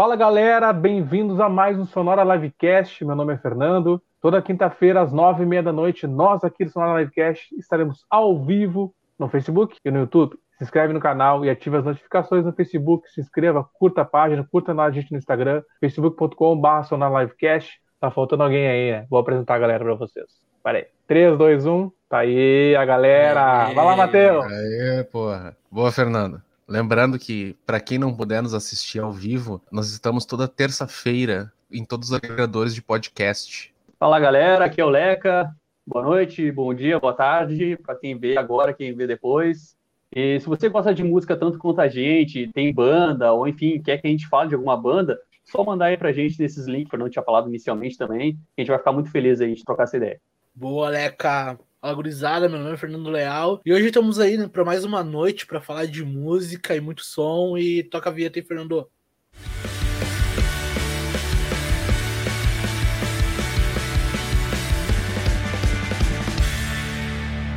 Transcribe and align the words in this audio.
Fala 0.00 0.16
galera, 0.16 0.72
bem-vindos 0.72 1.38
a 1.40 1.48
mais 1.50 1.78
um 1.78 1.84
Sonora 1.84 2.24
Livecast. 2.24 3.04
Meu 3.04 3.14
nome 3.14 3.34
é 3.34 3.36
Fernando. 3.36 4.00
Toda 4.18 4.40
quinta-feira, 4.40 5.02
às 5.02 5.12
nove 5.12 5.42
e 5.42 5.46
meia 5.46 5.62
da 5.62 5.74
noite, 5.74 6.06
nós 6.06 6.42
aqui 6.42 6.64
do 6.64 6.70
Sonora 6.70 7.00
Livecast 7.00 7.54
estaremos 7.58 8.06
ao 8.08 8.42
vivo 8.42 8.94
no 9.18 9.28
Facebook 9.28 9.76
e 9.84 9.90
no 9.90 9.98
YouTube. 9.98 10.38
Se 10.56 10.64
inscreve 10.64 10.94
no 10.94 11.00
canal 11.00 11.44
e 11.44 11.50
ative 11.50 11.76
as 11.76 11.84
notificações 11.84 12.46
no 12.46 12.52
Facebook. 12.54 13.10
Se 13.10 13.20
inscreva, 13.20 13.62
curta 13.74 14.00
a 14.00 14.04
página, 14.06 14.42
curta 14.50 14.72
a 14.72 14.90
gente 14.90 15.12
no 15.12 15.18
Instagram, 15.18 15.62
facebook.com.br 15.80 16.82
Sonora 16.84 17.20
Livecast. 17.20 17.78
Tá 18.00 18.10
faltando 18.10 18.42
alguém 18.42 18.66
aí, 18.68 18.92
né? 18.92 19.06
Vou 19.10 19.20
apresentar 19.20 19.56
a 19.56 19.58
galera 19.58 19.84
para 19.84 19.94
vocês. 19.96 20.24
Parei. 20.62 20.86
3, 21.08 21.36
2, 21.36 21.66
1. 21.66 21.92
Tá 22.08 22.20
aí 22.20 22.74
a 22.74 22.86
galera. 22.86 23.70
Vai 23.74 23.84
lá, 23.84 23.96
Matheus. 23.96 24.46
Aê, 24.46 25.04
porra. 25.04 25.54
Boa, 25.70 25.92
Fernando. 25.92 26.40
Lembrando 26.70 27.18
que, 27.18 27.56
para 27.66 27.80
quem 27.80 27.98
não 27.98 28.14
puder 28.14 28.40
nos 28.40 28.54
assistir 28.54 29.00
ao 29.00 29.10
vivo, 29.10 29.60
nós 29.72 29.90
estamos 29.90 30.24
toda 30.24 30.46
terça-feira 30.46 31.52
em 31.68 31.84
todos 31.84 32.10
os 32.10 32.14
agregadores 32.14 32.72
de 32.72 32.80
podcast. 32.80 33.74
Fala 33.98 34.20
galera, 34.20 34.66
aqui 34.66 34.80
é 34.80 34.84
o 34.84 34.88
Leca. 34.88 35.52
Boa 35.84 36.04
noite, 36.04 36.52
bom 36.52 36.72
dia, 36.72 37.00
boa 37.00 37.12
tarde, 37.12 37.76
para 37.76 37.96
quem 37.96 38.16
vê 38.16 38.38
agora, 38.38 38.72
quem 38.72 38.94
vê 38.94 39.04
depois. 39.04 39.76
E 40.14 40.38
se 40.38 40.46
você 40.46 40.68
gosta 40.68 40.94
de 40.94 41.02
música 41.02 41.36
tanto 41.36 41.58
quanto 41.58 41.80
a 41.80 41.88
gente, 41.88 42.46
tem 42.54 42.72
banda, 42.72 43.32
ou 43.32 43.48
enfim, 43.48 43.82
quer 43.82 44.00
que 44.00 44.06
a 44.06 44.10
gente 44.10 44.28
fale 44.28 44.50
de 44.50 44.54
alguma 44.54 44.76
banda, 44.76 45.18
só 45.42 45.64
mandar 45.64 45.86
aí 45.86 45.96
pra 45.96 46.12
gente 46.12 46.38
nesses 46.38 46.66
links, 46.66 46.88
que 46.88 46.94
eu 46.94 47.00
não 47.00 47.10
tinha 47.10 47.24
falado 47.24 47.48
inicialmente 47.48 47.98
também. 47.98 48.38
A 48.56 48.60
gente 48.60 48.68
vai 48.68 48.78
ficar 48.78 48.92
muito 48.92 49.10
feliz 49.10 49.40
aí 49.40 49.56
de 49.56 49.64
trocar 49.64 49.82
essa 49.82 49.96
ideia. 49.96 50.20
Boa, 50.54 50.88
Leca. 50.88 51.58
Fala 51.82 51.94
gurizada, 51.94 52.46
meu 52.46 52.58
nome 52.58 52.74
é 52.74 52.76
Fernando 52.76 53.08
Leal 53.08 53.58
e 53.64 53.72
hoje 53.72 53.86
estamos 53.86 54.20
aí 54.20 54.36
né, 54.36 54.46
para 54.46 54.62
mais 54.62 54.84
uma 54.84 55.02
noite 55.02 55.46
para 55.46 55.62
falar 55.62 55.86
de 55.86 56.04
música 56.04 56.76
e 56.76 56.80
muito 56.80 57.02
som 57.02 57.56
e 57.56 57.82
toca 57.82 58.10
a 58.10 58.12
vinheta 58.12 58.38
aí, 58.38 58.44
Fernando. 58.44 58.86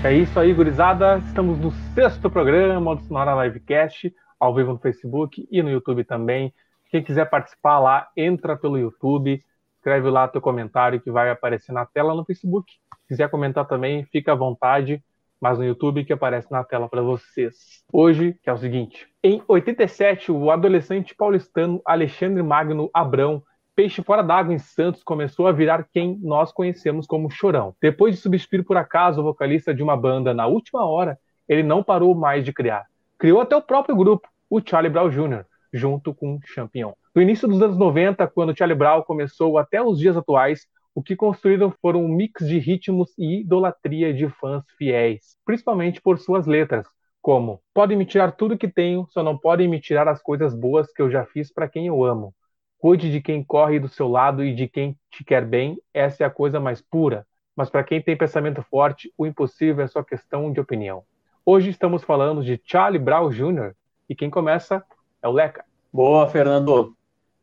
É 0.06 0.14
isso 0.14 0.40
aí, 0.40 0.54
gurizada. 0.54 1.18
Estamos 1.28 1.60
no 1.60 1.72
sexto 1.94 2.32
programa 2.32 2.96
do 2.96 3.04
Sonora 3.04 3.46
Livecast, 3.46 4.10
ao 4.40 4.56
vivo 4.56 4.72
no 4.72 4.80
Facebook 4.80 5.46
e 5.52 5.62
no 5.62 5.70
YouTube 5.70 6.06
também. 6.06 6.54
Quem 6.90 7.04
quiser 7.04 7.30
participar 7.30 7.78
lá, 7.80 8.08
entra 8.16 8.56
pelo 8.56 8.78
YouTube, 8.78 9.44
escreve 9.76 10.10
lá 10.10 10.30
teu 10.30 10.40
comentário 10.40 11.02
que 11.02 11.12
vai 11.12 11.30
aparecer 11.30 11.74
na 11.74 11.86
tela 11.86 12.16
no 12.16 12.24
Facebook 12.24 12.72
quiser 13.14 13.30
comentar 13.30 13.68
também, 13.68 14.04
fica 14.06 14.32
à 14.32 14.36
vontade, 14.36 15.04
mas 15.40 15.60
no 15.60 15.64
YouTube 15.64 16.04
que 16.04 16.14
aparece 16.14 16.52
na 16.52 16.64
tela 16.64 16.90
para 16.90 17.02
vocês. 17.02 17.84
Hoje, 17.92 18.36
que 18.42 18.50
é 18.50 18.54
o 18.54 18.58
seguinte: 18.58 19.08
em 19.24 19.42
87, 19.48 20.32
o 20.32 20.50
adolescente 20.50 21.16
paulistano 21.16 21.82
Alexandre 21.86 22.42
Magno 22.42 22.90
Abrão 22.94 23.44
Peixe 23.76 24.04
Fora 24.04 24.22
d'Água 24.24 24.54
em 24.54 24.60
Santos 24.60 25.04
começou 25.04 25.48
a 25.48 25.52
virar 25.52 25.88
quem 25.92 26.20
nós 26.22 26.52
conhecemos 26.52 27.08
como 27.08 27.30
Chorão. 27.30 27.76
Depois 27.82 28.16
de 28.16 28.22
substituir 28.22 28.64
por 28.64 28.78
acaso 28.78 29.22
o 29.22 29.24
vocalista 29.24 29.74
de 29.74 29.82
uma 29.82 29.98
banda 29.98 30.32
na 30.32 30.46
última 30.46 30.86
hora, 30.86 31.18
ele 31.50 31.64
não 31.64 31.84
parou 31.84 32.14
mais 32.14 32.46
de 32.46 32.54
criar. 32.54 32.86
Criou 33.18 33.42
até 33.42 33.56
o 33.56 33.62
próprio 33.62 33.96
grupo, 33.96 34.28
o 34.48 34.62
Charlie 34.64 34.92
Brown 34.92 35.10
Jr., 35.10 35.46
junto 35.74 36.14
com 36.14 36.40
Champion. 36.46 36.94
No 37.16 37.22
início 37.22 37.48
dos 37.48 37.62
anos 37.62 37.78
90, 37.78 38.28
quando 38.28 38.56
Charlie 38.56 38.78
Brown 38.78 39.02
começou 39.02 39.58
até 39.58 39.82
os 39.82 39.98
dias 39.98 40.16
atuais, 40.16 40.68
o 40.96 41.02
que 41.02 41.16
construíram 41.16 41.72
foram 41.82 42.04
um 42.04 42.08
mix 42.08 42.48
de 42.48 42.60
ritmos 42.60 43.14
e 43.18 43.42
idolatria 43.42 44.14
de 44.14 44.30
fãs 44.30 44.64
fiéis, 44.78 45.38
principalmente 45.46 46.02
por 46.02 46.20
suas 46.20 46.46
letras, 46.46 46.88
como 47.22 47.62
Podem 47.74 47.98
me 47.98 48.06
tirar 48.06 48.34
tudo 48.34 48.58
que 48.58 48.68
tenho, 48.68 49.08
só 49.10 49.24
não 49.24 49.38
podem 49.38 49.68
me 49.68 49.80
tirar 49.80 50.08
as 50.08 50.22
coisas 50.22 50.54
boas 50.54 50.92
que 50.92 51.02
eu 51.02 51.10
já 51.10 51.26
fiz 51.26 51.52
para 51.52 51.70
quem 51.70 51.88
eu 51.88 52.04
amo. 52.04 52.36
Cuide 52.78 53.10
de 53.10 53.22
quem 53.22 53.44
corre 53.44 53.80
do 53.80 53.88
seu 53.88 54.10
lado 54.10 54.44
e 54.44 54.54
de 54.54 54.68
quem 54.68 54.98
te 55.10 55.24
quer 55.24 55.46
bem, 55.46 55.78
essa 55.94 56.24
é 56.24 56.28
a 56.28 56.30
coisa 56.30 56.60
mais 56.60 56.82
pura. 56.82 57.26
Mas 57.56 57.70
para 57.70 57.84
quem 57.84 58.02
tem 58.02 58.18
pensamento 58.18 58.62
forte, 58.62 59.12
o 59.18 59.26
impossível 59.26 59.86
é 59.86 59.88
só 59.88 60.04
questão 60.04 60.52
de 60.52 60.60
opinião. 60.60 61.04
Hoje 61.46 61.70
estamos 61.70 62.04
falando 62.04 62.44
de 62.44 62.62
Charlie 62.66 63.00
Brown 63.00 63.30
Jr. 63.30 63.74
e 64.10 64.16
quem 64.16 64.30
começa 64.30 64.84
é 65.22 65.28
o 65.28 65.32
Leca. 65.32 65.64
Boa, 65.92 66.28
Fernando. 66.28 66.94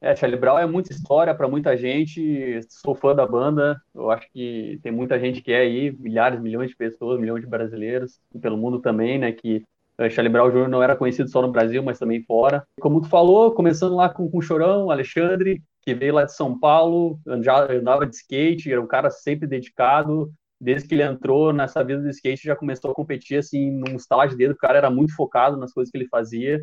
É, 0.03 0.17
Charlie 0.17 0.41
Brown 0.41 0.59
é 0.59 0.65
muita 0.65 0.93
história 0.93 1.35
para 1.35 1.47
muita 1.47 1.77
gente. 1.77 2.59
Sou 2.71 2.95
fã 2.95 3.15
da 3.15 3.27
banda. 3.27 3.81
Eu 3.95 4.11
acho 4.11 4.27
que 4.33 4.81
tem 4.83 4.91
muita 4.91 5.21
gente 5.21 5.43
que 5.43 5.53
é 5.53 5.61
aí, 5.61 5.93
milhares, 5.93 6.41
milhões 6.41 6.71
de 6.71 6.77
pessoas, 6.77 7.21
milhões 7.21 7.43
de 7.43 7.47
brasileiros, 7.47 8.19
e 8.35 8.39
pelo 8.39 8.57
mundo 8.57 8.81
também, 8.81 9.19
né? 9.19 9.31
Que 9.31 9.63
uh, 9.99 10.09
Charlie 10.11 10.33
Brown 10.33 10.51
Jr. 10.51 10.69
não 10.69 10.83
era 10.83 10.97
conhecido 10.97 11.29
só 11.29 11.43
no 11.43 11.53
Brasil, 11.53 11.83
mas 11.83 11.99
também 11.99 12.23
fora. 12.23 12.67
Como 12.81 13.03
tu 13.03 13.09
falou, 13.11 13.53
começando 13.53 13.95
lá 13.95 14.09
com, 14.09 14.31
com 14.31 14.39
o 14.39 14.43
Chorão, 14.43 14.91
Alexandre, 14.91 15.63
que 15.83 15.95
veio 15.95 16.15
lá 16.15 16.25
de 16.25 16.33
São 16.35 16.59
Paulo, 16.59 17.21
andava 17.27 18.07
de 18.07 18.17
skate, 18.17 18.73
era 18.73 18.81
um 18.81 18.87
cara 18.87 19.11
sempre 19.11 19.47
dedicado. 19.47 20.33
Desde 20.59 20.89
que 20.89 20.95
ele 20.95 21.03
entrou 21.03 21.53
nessa 21.53 21.85
vida 21.85 22.01
do 22.01 22.09
skate, 22.09 22.47
já 22.47 22.57
começou 22.57 22.91
a 22.91 22.95
competir 22.95 23.39
assim 23.39 23.71
num 23.71 23.97
estágio 23.97 24.37
dele. 24.37 24.53
O 24.55 24.59
cara 24.59 24.79
era 24.79 24.91
muito 24.91 25.15
focado 25.15 25.59
nas 25.59 25.73
coisas 25.73 25.91
que 25.91 25.99
ele 25.99 26.09
fazia 26.09 26.63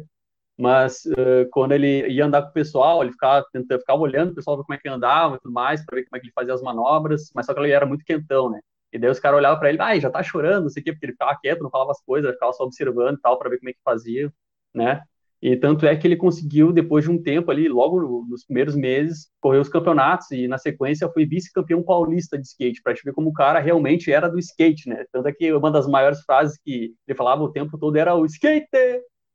mas 0.58 1.06
uh, 1.06 1.48
quando 1.52 1.74
ele 1.74 2.08
ia 2.08 2.26
andar 2.26 2.42
com 2.42 2.50
o 2.50 2.54
pessoal, 2.54 3.04
ele 3.04 3.12
ficava 3.12 3.46
tentando, 3.54 3.80
ficava 3.80 4.02
olhando 4.02 4.32
o 4.32 4.36
pessoal 4.36 4.58
como 4.58 4.74
é 4.74 4.78
que 4.78 4.90
andava 4.90 5.36
e 5.36 5.40
tudo 5.40 5.54
mais, 5.54 5.86
para 5.86 5.98
ver 5.98 6.06
como 6.06 6.18
é 6.18 6.20
que 6.20 6.26
ele 6.26 6.34
fazia 6.34 6.54
as 6.54 6.62
manobras, 6.62 7.30
mas 7.36 7.46
só 7.46 7.54
que 7.54 7.60
ele 7.60 7.72
era 7.72 7.86
muito 7.86 8.04
quentão, 8.04 8.50
né? 8.50 8.60
E 8.92 8.98
daí 8.98 9.12
os 9.12 9.20
caras 9.20 9.38
olhavam 9.38 9.60
para 9.60 9.70
ele, 9.70 9.82
ah, 9.82 10.00
já 10.00 10.10
tá 10.10 10.24
chorando, 10.24 10.64
não 10.64 10.70
sei 10.70 10.82
o 10.82 10.84
quê, 10.86 10.92
porque 10.94 11.06
ele 11.06 11.14
ficava 11.14 11.38
quieto, 11.40 11.62
não 11.62 11.70
falava 11.70 11.92
as 11.92 12.02
coisas, 12.02 12.32
ficava 12.34 12.54
só 12.54 12.64
observando 12.64 13.18
e 13.18 13.22
tal, 13.22 13.38
para 13.38 13.50
ver 13.50 13.60
como 13.60 13.70
é 13.70 13.74
que 13.74 13.80
fazia, 13.84 14.34
né? 14.74 15.02
E 15.42 15.56
tanto 15.56 15.86
é 15.86 15.96
que 15.96 16.08
ele 16.08 16.16
conseguiu, 16.16 16.72
depois 16.72 17.04
de 17.06 17.12
um 17.12 17.22
tempo 17.22 17.52
ali, 17.52 17.68
logo 17.70 18.26
nos 18.28 18.44
primeiros 18.44 18.76
meses, 18.76 19.30
correr 19.40 19.60
os 19.60 19.70
campeonatos 19.70 20.32
e 20.32 20.48
na 20.48 20.58
sequência 20.58 21.08
foi 21.10 21.26
vice-campeão 21.28 21.84
paulista 21.84 22.38
de 22.38 22.48
skate, 22.48 22.82
para 22.82 22.96
te 22.96 23.04
ver 23.04 23.14
como 23.14 23.30
o 23.30 23.34
cara 23.34 23.60
realmente 23.60 24.12
era 24.12 24.28
do 24.28 24.40
skate, 24.40 24.90
né? 24.90 25.06
Tanto 25.12 25.28
é 25.28 25.34
que 25.34 25.54
uma 25.54 25.70
das 25.70 25.88
maiores 25.88 26.22
frases 26.22 26.58
que 26.58 26.96
ele 27.08 27.16
falava 27.16 27.44
o 27.44 27.52
tempo 27.52 27.78
todo 27.78 27.96
era 27.98 28.16
o 28.16 28.26
skate, 28.26 28.68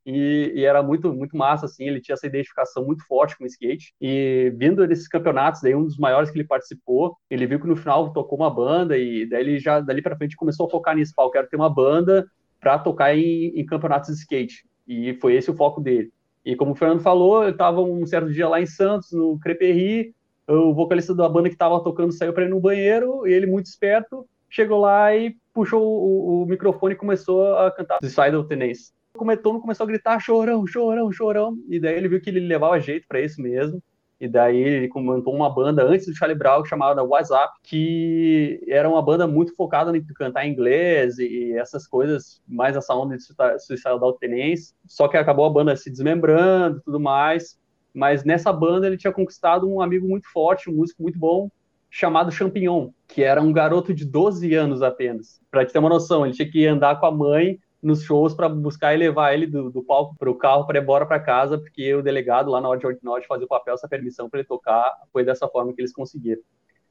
e, 0.05 0.53
e, 0.55 0.65
era 0.65 0.83
muito 0.83 1.13
muito 1.13 1.37
massa 1.37 1.67
assim 1.67 1.85
ele 1.85 2.01
tinha 2.01 2.15
essa 2.15 2.27
identificação 2.27 2.85
muito 2.85 3.07
forte 3.07 3.37
com 3.37 3.45
o 3.45 3.47
skate. 3.47 3.95
E 4.01 4.53
vindo 4.57 4.87
desses 4.87 5.09
campeonatos 5.09 5.61
daí 5.63 5.75
um 5.75 5.85
dos 5.85 5.97
maiores 5.97 6.31
que 6.31 6.37
ele 6.39 6.47
participou 6.47 7.17
ele 7.31 7.47
viu 7.47 7.61
que 7.61 7.67
no 7.67 7.77
final 7.77 8.13
tocou 8.13 8.39
uma 8.39 8.53
banda 8.53 8.97
e 8.99 9.27
daí 9.27 9.41
ele 9.41 9.59
já 9.59 9.81
dali 9.81 10.03
para 10.03 10.17
frente 10.17 10.37
começou 10.37 10.67
a 10.67 10.71
focar 10.71 10.97
nisso 10.97 11.13
eu 11.19 11.31
quero 11.31 11.49
ter 11.49 11.57
uma 11.57 11.71
banda 11.71 12.27
para 12.61 12.79
tocar 12.79 13.17
em, 13.17 13.49
em, 13.59 13.65
campeonatos 13.67 14.15
de 14.15 14.21
skate. 14.21 14.65
E 14.87 15.15
foi 15.15 15.35
esse 15.35 15.51
o 15.51 15.55
foco 15.55 15.81
dele. 15.81 16.13
E 16.45 16.57
como 16.57 16.73
o 16.73 16.75
Fernando 16.75 17.01
falou 17.01 17.45
eu 17.45 17.51
estava 17.51 17.81
um 17.81 18.05
certo 18.07 18.33
dia 18.33 18.49
lá 18.49 18.61
em 18.61 18.67
Santos 18.67 19.13
no 19.13 19.39
Creperri 19.39 20.15
o 20.49 20.75
vocalista 20.75 21.15
da 21.15 21.29
banda 21.29 21.49
que 21.49 21.55
estava 21.55 21.83
tocando 21.83 22.13
saiu 22.13 22.33
para 22.33 22.45
ir 22.45 22.51
no 22.51 22.61
banheiro 22.61 23.27
e 23.27 23.33
ele 23.33 23.47
muito 23.47 23.67
esperto 23.67 24.27
chegou 24.51 24.81
lá 24.81 25.15
e 25.15 25.35
puxou 25.55 25.83
o, 25.83 26.43
o 26.43 26.47
microfone 26.47 26.95
e 26.95 26.99
começou 26.99 27.57
a 27.57 27.71
cantar 27.71 27.99
Suicidal 28.01 28.45
Tennis 28.45 28.93
começou, 29.15 29.61
começou 29.61 29.85
a 29.85 29.87
gritar 29.87 30.21
chorão, 30.21 30.67
chorão, 30.67 31.13
chorão, 31.13 31.59
e 31.69 31.79
daí 31.79 31.97
ele 31.97 32.09
viu 32.09 32.21
que 32.21 32.31
ele 32.31 32.41
levava 32.41 32.81
jeito 32.81 33.07
para 33.07 33.21
isso 33.21 33.41
mesmo, 33.41 33.83
e 34.21 34.29
daí 34.29 34.57
ele 34.57 34.91
montou 34.95 35.35
uma 35.35 35.53
banda 35.53 35.83
antes 35.85 36.07
do 36.07 36.15
Charlie 36.15 36.39
Brown 36.39 36.65
chamada 36.65 37.03
WhatsApp, 37.03 37.55
que 37.63 38.63
era 38.69 38.89
uma 38.89 39.03
banda 39.03 39.27
muito 39.27 39.55
focada 39.55 39.95
em 39.97 40.05
cantar 40.15 40.47
inglês 40.47 41.19
e 41.19 41.53
essas 41.55 41.87
coisas, 41.87 42.41
mais 42.47 42.77
essa 42.77 42.95
onda 42.95 43.17
de 43.17 43.23
suicidal 43.59 44.13
tenência, 44.15 44.75
só 44.87 45.09
que 45.09 45.17
acabou 45.17 45.45
a 45.45 45.51
banda 45.51 45.77
se 45.77 45.91
desmembrando 45.91 46.81
tudo 46.85 47.01
mais, 47.01 47.59
mas 47.93 48.25
nessa 48.25 48.53
banda 48.53 48.87
ele 48.87 48.97
tinha 48.97 49.13
conquistado 49.13 49.69
um 49.69 49.81
amigo 49.81 50.09
muito 50.09 50.31
forte, 50.33 50.71
um 50.71 50.75
músico 50.75 51.03
muito 51.03 51.19
bom, 51.19 51.51
chamado 51.91 52.33
Champignon, 52.33 52.91
que 53.07 53.23
era 53.23 53.43
um 53.43 53.53
garoto 53.53 53.93
de 53.93 54.07
12 54.07 54.55
anos 54.55 54.81
apenas. 54.81 55.41
Para 55.51 55.67
te 55.67 55.73
ter 55.73 55.79
uma 55.79 55.91
noção, 55.91 56.25
ele 56.25 56.35
tinha 56.35 56.51
que 56.51 56.67
andar 56.67 56.99
com 56.99 57.05
a 57.05 57.11
mãe 57.11 57.59
nos 57.83 58.03
shows 58.05 58.33
para 58.33 58.49
buscar 58.49 58.95
e 58.95 58.99
levar 58.99 59.35
ele 59.35 59.47
do, 59.47 59.71
do 59.71 59.83
palco 59.83 60.15
para 60.17 60.31
o 60.31 60.35
carro 60.37 60.67
para 60.67 60.79
ir 60.79 60.83
embora 60.83 61.05
para 61.05 61.19
casa, 61.19 61.59
porque 61.59 61.93
o 61.95 62.03
delegado 62.03 62.51
lá 62.51 62.61
na 62.61 62.69
hora 62.69 62.79
de, 62.79 62.99
na 63.03 63.19
de 63.19 63.27
fazer 63.27 63.45
o 63.45 63.49
papel, 63.49 63.75
essa 63.75 63.89
permissão 63.89 64.31
para 64.31 64.41
ele 64.41 64.49
tocar, 64.49 64.95
foi 65.13 65.25
dessa 65.25 65.49
forma 65.49 65.73
que 65.73 65.81
eles 65.81 65.93
conseguiram. 65.93 66.41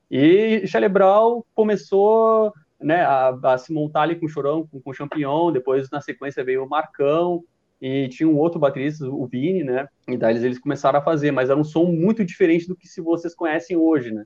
E 0.10 0.68
Charlie 0.68 0.90
Brown 0.90 1.42
começou 1.56 2.52
né, 2.78 3.02
a, 3.02 3.30
a, 3.30 3.58
se 3.58 3.72
montar 3.72 4.02
ali 4.02 4.18
com 4.18 4.26
o 4.26 4.30
Chorão, 4.30 4.68
com, 4.68 4.82
com 4.82 4.90
o 4.90 4.94
Champignon, 4.94 5.52
depois 5.52 5.90
na 5.90 6.02
sequência 6.02 6.44
veio 6.44 6.66
o 6.66 6.70
Marcão, 6.70 7.44
e 7.82 8.10
tinha 8.10 8.28
um 8.30 8.38
outro 8.38 8.60
baterista, 8.60 9.08
o 9.08 9.26
Vini, 9.26 9.64
né, 9.64 9.88
e 10.08 10.18
daí 10.18 10.34
eles, 10.34 10.44
eles 10.44 10.60
começaram 10.60 11.00
a 11.00 11.04
fazer, 11.04 11.32
mas 11.32 11.50
era 11.50 11.60
um 11.60 11.64
som 11.64 11.86
muito 11.86 12.24
diferente 12.26 12.68
do 12.68 12.76
que 12.76 12.88
se 12.88 13.02
vocês 13.02 13.34
conhecem 13.34 13.78
hoje, 13.78 14.12
né, 14.12 14.26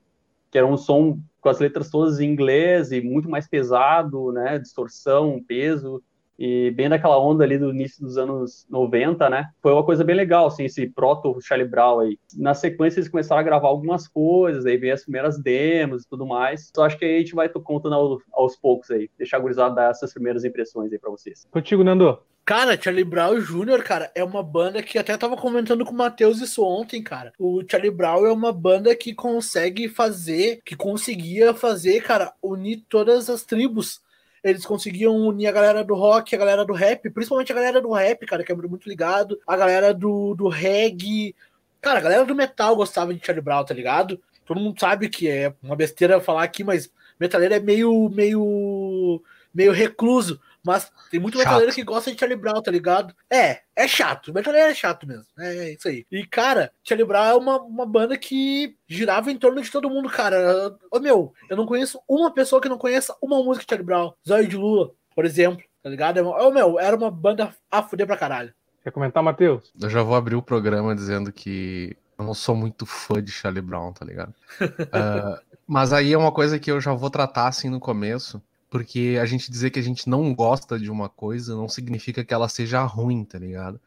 que 0.49 0.57
era 0.57 0.67
um 0.67 0.75
som 0.75 1.19
com 1.39 1.49
as 1.49 1.59
letras 1.59 1.89
todas 1.89 2.19
em 2.19 2.29
inglês 2.29 2.91
e 2.91 2.99
muito 2.99 3.29
mais 3.29 3.47
pesado, 3.47 4.31
né, 4.31 4.57
distorção, 4.57 5.41
peso, 5.47 6.01
e 6.37 6.71
bem 6.71 6.89
daquela 6.89 7.19
onda 7.19 7.43
ali 7.43 7.57
do 7.57 7.71
início 7.71 8.01
dos 8.01 8.17
anos 8.17 8.65
90, 8.69 9.29
né? 9.29 9.49
Foi 9.61 9.71
uma 9.71 9.83
coisa 9.83 10.03
bem 10.03 10.15
legal, 10.15 10.47
assim, 10.47 10.65
esse 10.65 10.87
proto 10.87 11.39
Charlie 11.41 11.67
Brown 11.67 11.99
aí. 11.99 12.19
Na 12.35 12.53
sequência 12.53 12.99
eles 12.99 13.09
começaram 13.09 13.39
a 13.39 13.43
gravar 13.43 13.67
algumas 13.67 14.07
coisas, 14.07 14.65
aí 14.65 14.77
veio 14.77 14.93
as 14.93 15.03
primeiras 15.03 15.37
demos 15.39 16.03
e 16.03 16.09
tudo 16.09 16.25
mais. 16.25 16.69
Então 16.69 16.83
acho 16.83 16.97
que 16.97 17.05
aí 17.05 17.15
a 17.15 17.19
gente 17.19 17.35
vai 17.35 17.49
contando 17.49 17.95
aos, 17.95 18.23
aos 18.33 18.55
poucos 18.55 18.91
aí, 18.91 19.09
deixar 19.17 19.37
a 19.37 19.39
gurizada 19.39 19.75
dar 19.75 19.91
essas 19.91 20.13
primeiras 20.13 20.43
impressões 20.43 20.91
aí 20.91 20.99
para 20.99 21.11
vocês. 21.11 21.45
Contigo, 21.51 21.83
Nando. 21.83 22.19
Cara, 22.45 22.79
Charlie 22.79 23.03
Brown 23.03 23.39
Jr., 23.39 23.81
cara, 23.83 24.11
é 24.13 24.23
uma 24.23 24.43
banda 24.43 24.83
que 24.83 24.99
até 24.99 25.17
tava 25.17 25.35
comentando 25.35 25.83
com 25.83 25.91
o 25.91 25.97
Matheus 25.97 26.39
isso 26.39 26.63
ontem, 26.63 27.01
cara. 27.01 27.33
O 27.39 27.63
Charlie 27.67 27.89
Brown 27.89 28.23
é 28.23 28.31
uma 28.31 28.53
banda 28.53 28.95
que 28.95 29.15
consegue 29.15 29.89
fazer, 29.89 30.59
que 30.63 30.75
conseguia 30.75 31.55
fazer, 31.55 32.01
cara, 32.03 32.33
unir 32.43 32.85
todas 32.87 33.31
as 33.31 33.41
tribos. 33.41 33.99
Eles 34.45 34.63
conseguiam 34.63 35.15
unir 35.15 35.47
a 35.47 35.51
galera 35.51 35.83
do 35.83 35.95
rock, 35.95 36.35
a 36.35 36.37
galera 36.37 36.63
do 36.63 36.71
rap, 36.71 37.09
principalmente 37.09 37.51
a 37.51 37.55
galera 37.55 37.81
do 37.81 37.91
rap, 37.91 38.27
cara, 38.27 38.43
que 38.43 38.51
é 38.51 38.55
muito 38.55 38.87
ligado, 38.87 39.39
a 39.47 39.57
galera 39.57 39.91
do, 39.91 40.35
do 40.35 40.47
reggae. 40.47 41.35
Cara, 41.81 41.97
a 41.97 42.01
galera 42.01 42.23
do 42.23 42.35
metal 42.35 42.75
gostava 42.75 43.11
de 43.11 43.25
Charlie 43.25 43.43
Brown, 43.43 43.65
tá 43.65 43.73
ligado? 43.73 44.21
Todo 44.45 44.59
mundo 44.59 44.79
sabe 44.79 45.09
que 45.09 45.27
é 45.27 45.51
uma 45.63 45.75
besteira 45.75 46.21
falar 46.21 46.43
aqui, 46.43 46.63
mas 46.63 46.91
metaleiro 47.19 47.55
é 47.55 47.59
meio, 47.59 48.07
meio, 48.09 49.19
meio 49.51 49.71
recluso. 49.71 50.39
Mas 50.65 50.91
tem 51.11 51.19
muito 51.19 51.37
chato. 51.37 51.45
metaleiro 51.45 51.73
que 51.73 51.83
gosta 51.83 52.11
de 52.11 52.19
Charlie 52.19 52.37
Brown, 52.37 52.59
tá 52.61 52.71
ligado? 52.71 53.13
É, 53.31 53.61
é 53.75 53.87
chato. 53.87 54.33
Metaleiro 54.33 54.69
é 54.69 54.73
chato 54.73 55.07
mesmo. 55.07 55.25
É 55.37 55.73
isso 55.73 55.87
aí. 55.87 56.05
E, 56.11 56.25
cara, 56.25 56.71
Charlie 56.83 57.07
Brown 57.07 57.23
é 57.23 57.33
uma, 57.35 57.61
uma 57.61 57.85
banda 57.85 58.17
que 58.17 58.75
girava 58.87 59.31
em 59.31 59.37
torno 59.37 59.61
de 59.61 59.69
todo 59.69 59.89
mundo, 59.89 60.09
cara. 60.09 60.75
Ô, 60.91 60.99
meu, 60.99 61.33
eu 61.47 61.55
não 61.55 61.67
conheço 61.67 62.01
uma 62.09 62.33
pessoa 62.33 62.59
que 62.59 62.67
não 62.67 62.79
conheça 62.79 63.15
uma 63.21 63.37
música 63.43 63.63
de 63.63 63.69
Charlie 63.69 63.85
Brown. 63.85 64.13
Zóio 64.27 64.47
de 64.47 64.57
Lua, 64.57 64.95
por 65.15 65.23
exemplo, 65.23 65.63
tá 65.83 65.89
ligado? 65.89 66.25
Ô, 66.27 66.51
meu, 66.51 66.79
era 66.79 66.97
uma 66.97 67.11
banda 67.11 67.55
a 67.69 67.83
fuder 67.83 68.07
pra 68.07 68.17
caralho. 68.17 68.53
Quer 68.83 68.91
comentar, 68.91 69.21
Matheus? 69.21 69.71
Eu 69.79 69.89
já 69.89 70.01
vou 70.01 70.15
abrir 70.15 70.35
o 70.35 70.41
programa 70.41 70.95
dizendo 70.95 71.31
que 71.31 71.95
eu 72.17 72.25
não 72.25 72.33
sou 72.33 72.55
muito 72.55 72.85
fã 72.85 73.21
de 73.21 73.31
Charlie 73.31 73.61
Brown, 73.61 73.93
tá 73.93 74.03
ligado? 74.03 74.33
uh, 74.61 75.39
mas 75.67 75.93
aí 75.93 76.13
é 76.13 76.17
uma 76.17 76.31
coisa 76.31 76.57
que 76.57 76.71
eu 76.71 76.81
já 76.81 76.93
vou 76.93 77.09
tratar 77.09 77.47
assim 77.47 77.69
no 77.69 77.79
começo, 77.79 78.41
porque 78.75 79.17
a 79.21 79.25
gente 79.25 79.49
dizer 79.49 79.69
que 79.69 79.79
a 79.79 79.81
gente 79.81 80.09
não 80.09 80.35
gosta 80.35 80.77
de 80.77 80.91
uma 80.91 81.07
coisa 81.07 81.55
não 81.55 81.69
significa 81.69 82.25
que 82.25 82.33
ela 82.33 82.49
seja 82.49 82.83
ruim, 82.83 83.23
tá 83.23 83.39
ligado? 83.39 83.79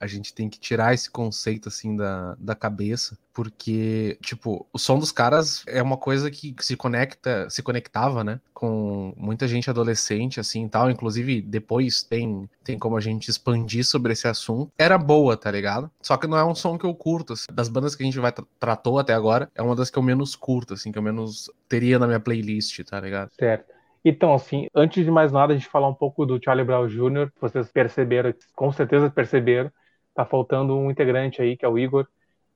A 0.00 0.06
gente 0.08 0.34
tem 0.34 0.48
que 0.48 0.58
tirar 0.58 0.92
esse 0.92 1.08
conceito 1.08 1.68
assim 1.68 1.94
da, 1.94 2.34
da 2.40 2.56
cabeça, 2.56 3.16
porque, 3.32 4.18
tipo, 4.20 4.66
o 4.72 4.78
som 4.80 4.98
dos 4.98 5.12
caras 5.12 5.62
é 5.64 5.80
uma 5.80 5.96
coisa 5.96 6.28
que 6.28 6.56
se 6.58 6.74
conecta, 6.74 7.48
se 7.50 7.62
conectava, 7.62 8.24
né, 8.24 8.40
com 8.52 9.14
muita 9.16 9.46
gente 9.46 9.70
adolescente, 9.70 10.40
assim, 10.40 10.66
tal, 10.66 10.90
inclusive 10.90 11.40
depois 11.40 12.02
tem, 12.02 12.50
tem 12.64 12.76
como 12.76 12.96
a 12.96 13.00
gente 13.00 13.28
expandir 13.28 13.86
sobre 13.86 14.12
esse 14.12 14.26
assunto. 14.26 14.72
Era 14.76 14.98
boa, 14.98 15.36
tá 15.36 15.52
ligado? 15.52 15.88
Só 16.02 16.16
que 16.16 16.26
não 16.26 16.36
é 16.36 16.44
um 16.44 16.56
som 16.56 16.76
que 16.76 16.84
eu 16.84 16.96
curto, 16.96 17.34
assim. 17.34 17.46
Das 17.52 17.68
bandas 17.68 17.94
que 17.94 18.02
a 18.02 18.06
gente 18.06 18.18
vai 18.18 18.32
tra 18.32 18.44
tratou 18.58 18.98
até 18.98 19.14
agora, 19.14 19.48
é 19.54 19.62
uma 19.62 19.76
das 19.76 19.88
que 19.88 20.00
eu 20.00 20.02
menos 20.02 20.34
curto, 20.34 20.74
assim, 20.74 20.90
que 20.90 20.98
eu 20.98 21.02
menos 21.02 21.48
teria 21.68 21.96
na 21.96 22.08
minha 22.08 22.18
playlist, 22.18 22.80
tá 22.82 22.98
ligado? 22.98 23.30
Certo. 23.38 23.81
Então, 24.04 24.34
assim, 24.34 24.68
antes 24.74 25.04
de 25.04 25.10
mais 25.10 25.30
nada, 25.30 25.52
a 25.52 25.56
gente 25.56 25.68
falar 25.68 25.88
um 25.88 25.94
pouco 25.94 26.26
do 26.26 26.42
Charlie 26.42 26.64
Brown 26.64 26.88
Jr., 26.88 27.30
vocês 27.40 27.70
perceberam, 27.70 28.34
com 28.54 28.72
certeza 28.72 29.08
perceberam, 29.10 29.70
tá 30.14 30.24
faltando 30.24 30.76
um 30.76 30.90
integrante 30.90 31.40
aí, 31.40 31.56
que 31.56 31.64
é 31.64 31.68
o 31.68 31.78
Igor. 31.78 32.06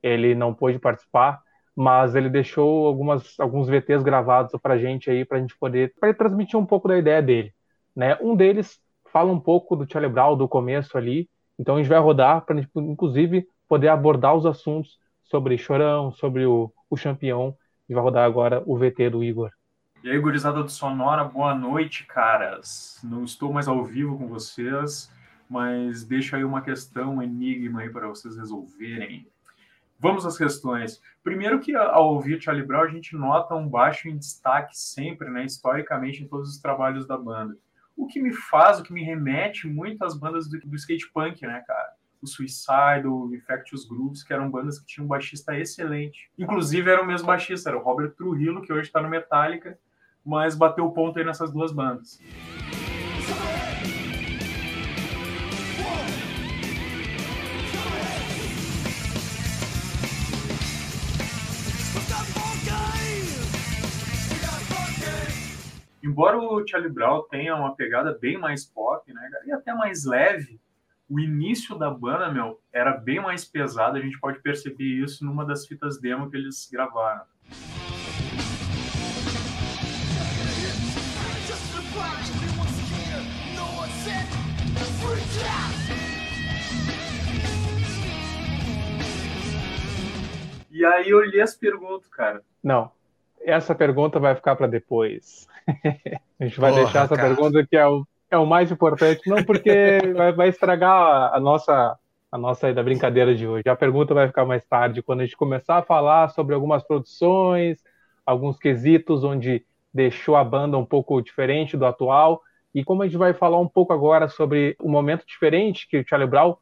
Ele 0.02 0.34
não 0.34 0.52
pôde 0.52 0.78
participar, 0.78 1.40
mas 1.74 2.14
ele 2.14 2.28
deixou 2.28 2.86
algumas, 2.86 3.38
alguns 3.38 3.68
VTs 3.68 4.02
gravados 4.02 4.52
pra 4.60 4.78
gente 4.78 5.10
aí, 5.10 5.24
pra 5.24 5.38
gente 5.38 5.56
poder 5.58 5.94
pra 6.00 6.12
transmitir 6.12 6.58
um 6.58 6.66
pouco 6.66 6.88
da 6.88 6.98
ideia 6.98 7.22
dele. 7.22 7.54
Né? 7.94 8.16
Um 8.20 8.34
deles 8.34 8.80
fala 9.12 9.32
um 9.32 9.40
pouco 9.40 9.76
do 9.76 9.90
Charlie 9.90 10.12
Brown, 10.12 10.36
do 10.36 10.48
começo 10.48 10.98
ali, 10.98 11.28
então 11.58 11.76
a 11.76 11.78
gente 11.78 11.88
vai 11.88 11.98
rodar 11.98 12.44
para 12.44 12.60
inclusive, 12.76 13.46
poder 13.68 13.88
abordar 13.88 14.34
os 14.34 14.44
assuntos 14.46 14.98
sobre 15.24 15.56
Chorão, 15.58 16.12
sobre 16.12 16.44
o, 16.44 16.72
o 16.90 16.96
Champion. 16.96 17.54
Gente 17.88 17.94
vai 17.94 18.02
rodar 18.02 18.24
agora 18.24 18.62
o 18.66 18.76
VT 18.76 19.10
do 19.10 19.24
Igor. 19.24 19.50
E 20.04 20.10
aí, 20.10 20.18
gurizada 20.20 20.62
do 20.62 20.70
Sonora, 20.70 21.24
boa 21.24 21.54
noite, 21.54 22.06
caras. 22.06 23.00
Não 23.02 23.24
estou 23.24 23.52
mais 23.52 23.66
ao 23.66 23.82
vivo 23.84 24.16
com 24.16 24.28
vocês, 24.28 25.10
mas 25.48 26.04
deixo 26.04 26.36
aí 26.36 26.44
uma 26.44 26.60
questão, 26.60 27.16
um 27.16 27.22
enigma 27.22 27.80
aí 27.80 27.90
para 27.90 28.06
vocês 28.06 28.36
resolverem. 28.36 29.26
Vamos 29.98 30.24
às 30.24 30.36
questões. 30.36 31.00
Primeiro 31.24 31.58
que 31.58 31.74
ao 31.74 32.14
ouvir 32.14 32.40
Charlie 32.40 32.64
Brown, 32.64 32.82
a 32.82 32.88
gente 32.88 33.16
nota 33.16 33.54
um 33.54 33.68
baixo 33.68 34.08
em 34.08 34.16
destaque 34.16 34.78
sempre, 34.78 35.30
né, 35.30 35.44
historicamente, 35.44 36.22
em 36.22 36.28
todos 36.28 36.50
os 36.50 36.58
trabalhos 36.58 37.06
da 37.06 37.16
banda. 37.16 37.56
O 37.96 38.06
que 38.06 38.20
me 38.20 38.32
faz, 38.32 38.78
o 38.78 38.82
que 38.82 38.92
me 38.92 39.02
remete 39.02 39.66
muito 39.66 40.04
às 40.04 40.16
bandas 40.16 40.46
do, 40.46 40.58
do 40.60 40.76
skate 40.76 41.10
punk, 41.10 41.44
né, 41.44 41.64
cara? 41.66 41.94
o 42.22 42.26
Suicide, 42.26 43.06
o 43.06 43.32
Infectious 43.34 43.86
Grooves, 43.86 44.22
que 44.22 44.32
eram 44.32 44.50
bandas 44.50 44.78
que 44.78 44.86
tinham 44.86 45.04
um 45.04 45.08
baixista 45.08 45.56
excelente. 45.58 46.30
Inclusive 46.38 46.90
era 46.90 47.02
o 47.02 47.06
mesmo 47.06 47.26
baixista, 47.26 47.70
era 47.70 47.78
o 47.78 47.82
Robert 47.82 48.12
Trujillo, 48.12 48.62
que 48.62 48.72
hoje 48.72 48.88
está 48.88 49.00
no 49.00 49.08
Metallica, 49.08 49.78
mas 50.26 50.56
bateu 50.56 50.84
o 50.84 50.92
ponto 50.92 51.18
aí 51.18 51.24
nessas 51.24 51.52
duas 51.52 51.72
bandas. 51.72 52.20
Embora 66.02 66.38
o 66.38 66.66
Charlie 66.66 66.90
Brown 66.90 67.22
tenha 67.28 67.54
uma 67.54 67.74
pegada 67.74 68.16
bem 68.18 68.38
mais 68.38 68.64
pop, 68.64 69.12
né, 69.12 69.30
e 69.44 69.52
até 69.52 69.74
mais 69.74 70.04
leve, 70.04 70.58
o 71.08 71.20
início 71.20 71.76
da 71.76 71.90
banda, 71.90 72.32
meu, 72.32 72.60
era 72.72 72.96
bem 72.96 73.20
mais 73.20 73.44
pesado. 73.44 73.96
A 73.96 74.00
gente 74.00 74.18
pode 74.18 74.40
perceber 74.40 74.84
isso 74.84 75.24
numa 75.24 75.44
das 75.44 75.66
fitas 75.66 76.00
demo 76.00 76.30
que 76.30 76.36
eles 76.36 76.68
gravaram. 76.70 77.22
E 90.70 90.84
aí 90.84 91.08
eu 91.08 91.24
li 91.24 91.40
as 91.40 91.54
perguntas, 91.54 92.06
cara. 92.08 92.42
Não, 92.62 92.90
essa 93.40 93.74
pergunta 93.74 94.20
vai 94.20 94.34
ficar 94.34 94.56
para 94.56 94.66
depois. 94.66 95.48
a 96.38 96.44
gente 96.44 96.60
vai 96.60 96.70
Porra, 96.70 96.84
deixar 96.84 97.04
essa 97.06 97.16
cara. 97.16 97.28
pergunta 97.28 97.66
que 97.66 97.76
é 97.76 97.86
o, 97.86 98.06
é 98.30 98.36
o 98.36 98.44
mais 98.44 98.70
importante, 98.70 99.22
não 99.26 99.42
porque 99.42 99.70
vai, 100.14 100.32
vai, 100.32 100.48
estragar 100.48 101.32
a 101.34 101.40
nossa 101.40 101.98
a 102.30 102.36
nossa 102.36 102.74
da 102.74 102.82
brincadeira 102.82 103.34
de 103.34 103.46
hoje. 103.46 103.66
A 103.66 103.76
pergunta 103.76 104.12
vai 104.12 104.26
ficar 104.26 104.44
mais 104.44 104.66
tarde, 104.66 105.00
quando 105.00 105.20
a 105.20 105.24
gente 105.24 105.36
começar 105.36 105.78
a 105.78 105.82
falar 105.82 106.28
sobre 106.28 106.54
algumas 106.54 106.82
produções, 106.82 107.82
alguns 108.26 108.58
quesitos 108.58 109.24
onde 109.24 109.64
deixou 109.94 110.36
a 110.36 110.44
banda 110.44 110.76
um 110.76 110.84
pouco 110.84 111.22
diferente 111.22 111.76
do 111.76 111.86
atual. 111.86 112.42
E 112.76 112.84
como 112.84 113.02
a 113.02 113.06
gente 113.06 113.16
vai 113.16 113.32
falar 113.32 113.58
um 113.58 113.66
pouco 113.66 113.94
agora 113.94 114.28
sobre 114.28 114.76
o 114.78 114.86
momento 114.86 115.24
diferente 115.26 115.88
que 115.88 115.96
o 115.96 116.06
Charlie 116.06 116.28
Brown 116.28 116.56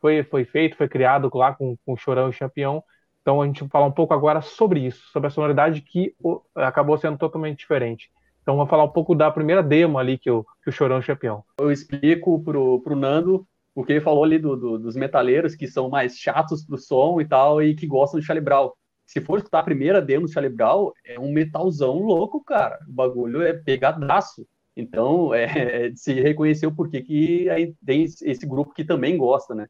foi, 0.00 0.24
foi 0.24 0.44
feito, 0.44 0.76
foi 0.76 0.88
criado 0.88 1.30
lá 1.32 1.54
com, 1.54 1.76
com 1.86 1.92
o 1.92 1.96
Chorão 1.96 2.28
e 2.28 2.32
Champion, 2.32 2.82
então 3.22 3.40
a 3.40 3.46
gente 3.46 3.60
vai 3.60 3.68
falar 3.68 3.86
um 3.86 3.92
pouco 3.92 4.12
agora 4.12 4.40
sobre 4.40 4.80
isso, 4.80 5.06
sobre 5.12 5.28
a 5.28 5.30
sonoridade 5.30 5.80
que 5.80 6.12
o, 6.18 6.42
acabou 6.56 6.98
sendo 6.98 7.16
totalmente 7.16 7.60
diferente. 7.60 8.10
Então 8.42 8.56
vamos 8.56 8.68
falar 8.68 8.82
um 8.82 8.90
pouco 8.90 9.14
da 9.14 9.30
primeira 9.30 9.62
demo 9.62 9.96
ali 9.96 10.18
que 10.18 10.28
o, 10.28 10.44
que 10.64 10.70
o 10.70 10.72
Chorão 10.72 11.00
Champion. 11.00 11.40
Eu 11.60 11.70
explico 11.70 12.42
pro, 12.42 12.80
pro 12.80 12.96
Nando 12.96 13.46
o 13.72 13.84
que 13.84 13.92
ele 13.92 14.00
falou 14.00 14.24
ali 14.24 14.40
do, 14.40 14.56
do, 14.56 14.76
dos 14.76 14.96
metaleiros 14.96 15.54
que 15.54 15.68
são 15.68 15.88
mais 15.88 16.16
chatos 16.18 16.64
pro 16.64 16.78
som 16.78 17.20
e 17.20 17.24
tal 17.24 17.62
e 17.62 17.76
que 17.76 17.86
gostam 17.86 18.18
de 18.18 18.26
Charlie 18.26 18.44
Brown. 18.44 18.72
Se 19.06 19.20
for 19.20 19.38
escutar 19.38 19.60
a 19.60 19.62
primeira 19.62 20.02
demo 20.02 20.26
do 20.26 20.32
Charlie 20.32 20.52
Brown, 20.52 20.90
é 21.06 21.16
um 21.16 21.30
metalzão 21.30 21.96
louco, 22.00 22.42
cara. 22.42 22.76
O 22.88 22.92
bagulho 22.92 23.40
é 23.40 23.52
pegadaço. 23.52 24.44
Então, 24.76 25.32
é, 25.34 25.92
se 25.94 26.12
reconhecer 26.14 26.66
o 26.66 26.74
porquê 26.74 27.02
que 27.02 27.48
aí 27.50 27.74
tem 27.84 28.04
esse 28.04 28.46
grupo 28.46 28.74
que 28.74 28.84
também 28.84 29.16
gosta, 29.16 29.54
né? 29.54 29.66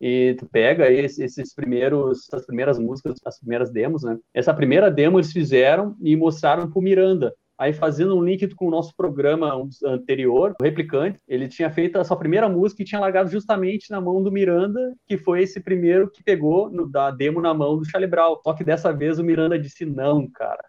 e 0.00 0.34
tu 0.38 0.46
pega 0.46 0.90
esses 0.90 1.54
primeiros, 1.54 2.26
as 2.32 2.46
primeiras 2.46 2.78
músicas, 2.78 3.18
as 3.24 3.38
primeiras 3.38 3.70
demos, 3.70 4.02
né? 4.02 4.18
Essa 4.32 4.54
primeira 4.54 4.90
demo 4.90 5.18
eles 5.18 5.30
fizeram 5.30 5.94
e 6.00 6.16
mostraram 6.16 6.70
pro 6.70 6.80
Miranda. 6.80 7.34
Aí 7.58 7.74
fazendo 7.74 8.16
um 8.16 8.24
link 8.24 8.48
com 8.54 8.68
o 8.68 8.70
nosso 8.70 8.96
programa 8.96 9.52
anterior, 9.84 10.54
o 10.58 10.64
Replicante, 10.64 11.20
ele 11.28 11.46
tinha 11.46 11.70
feito 11.70 11.98
a 11.98 12.04
sua 12.04 12.16
primeira 12.16 12.48
música 12.48 12.80
e 12.80 12.86
tinha 12.86 13.00
largado 13.00 13.28
justamente 13.28 13.90
na 13.90 14.00
mão 14.00 14.22
do 14.22 14.32
Miranda, 14.32 14.94
que 15.06 15.18
foi 15.18 15.42
esse 15.42 15.60
primeiro 15.60 16.10
que 16.10 16.24
pegou 16.24 16.70
no, 16.70 16.88
da 16.88 17.10
demo 17.10 17.42
na 17.42 17.52
mão 17.52 17.76
do 17.76 17.84
Charlie 17.84 18.10
Brown. 18.10 18.36
Só 18.42 18.54
que 18.54 18.64
dessa 18.64 18.90
vez 18.94 19.18
o 19.18 19.24
Miranda 19.24 19.58
disse 19.58 19.84
não, 19.84 20.26
cara. 20.30 20.64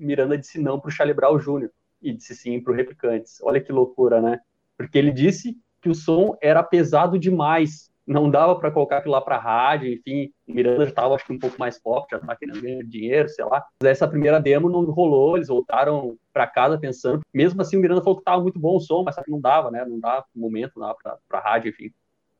O 0.00 0.04
Miranda 0.04 0.38
disse 0.38 0.60
não 0.60 0.78
pro 0.78 0.92
Brown 1.16 1.36
Jr. 1.38 1.68
e 2.02 2.12
disse 2.12 2.34
sim 2.34 2.60
pro 2.60 2.74
Replicantes. 2.74 3.38
Olha 3.42 3.60
que 3.60 3.72
loucura, 3.72 4.20
né? 4.20 4.38
Porque 4.76 4.98
ele 4.98 5.10
disse 5.10 5.56
que 5.80 5.88
o 5.88 5.94
som 5.94 6.36
era 6.40 6.62
pesado 6.62 7.18
demais 7.18 7.90
não 8.06 8.30
dava 8.30 8.54
para 8.56 8.70
colocar 8.70 8.98
aquilo 8.98 9.14
lá 9.14 9.20
para 9.20 9.36
rádio, 9.36 9.92
enfim, 9.92 10.32
o 10.46 10.52
Miranda 10.52 10.84
já 10.84 10.90
estava 10.90 11.14
acho 11.14 11.26
que 11.26 11.32
um 11.32 11.38
pouco 11.38 11.58
mais 11.58 11.76
forte, 11.78 12.10
já 12.12 12.18
estava 12.18 12.36
querendo 12.36 12.62
ganhar 12.62 12.84
dinheiro, 12.84 13.28
sei 13.28 13.44
lá. 13.44 13.64
Mas 13.82 13.90
essa 13.90 14.06
primeira 14.06 14.40
demo 14.40 14.70
não 14.70 14.84
rolou, 14.84 15.36
eles 15.36 15.48
voltaram 15.48 16.16
para 16.32 16.46
casa 16.46 16.78
pensando, 16.78 17.20
mesmo 17.34 17.60
assim 17.60 17.76
o 17.76 17.80
Miranda 17.80 18.02
falou 18.02 18.16
que 18.16 18.20
estava 18.20 18.40
muito 18.40 18.60
bom 18.60 18.76
o 18.76 18.80
som, 18.80 19.02
mas 19.02 19.16
que 19.16 19.30
não 19.30 19.40
dava, 19.40 19.72
né? 19.72 19.84
Não 19.84 19.98
dava 19.98 20.24
no 20.32 20.40
momento, 20.40 20.72
não 20.76 20.86
dava 20.86 21.18
para 21.28 21.40
rádio, 21.40 21.70
enfim 21.70 21.90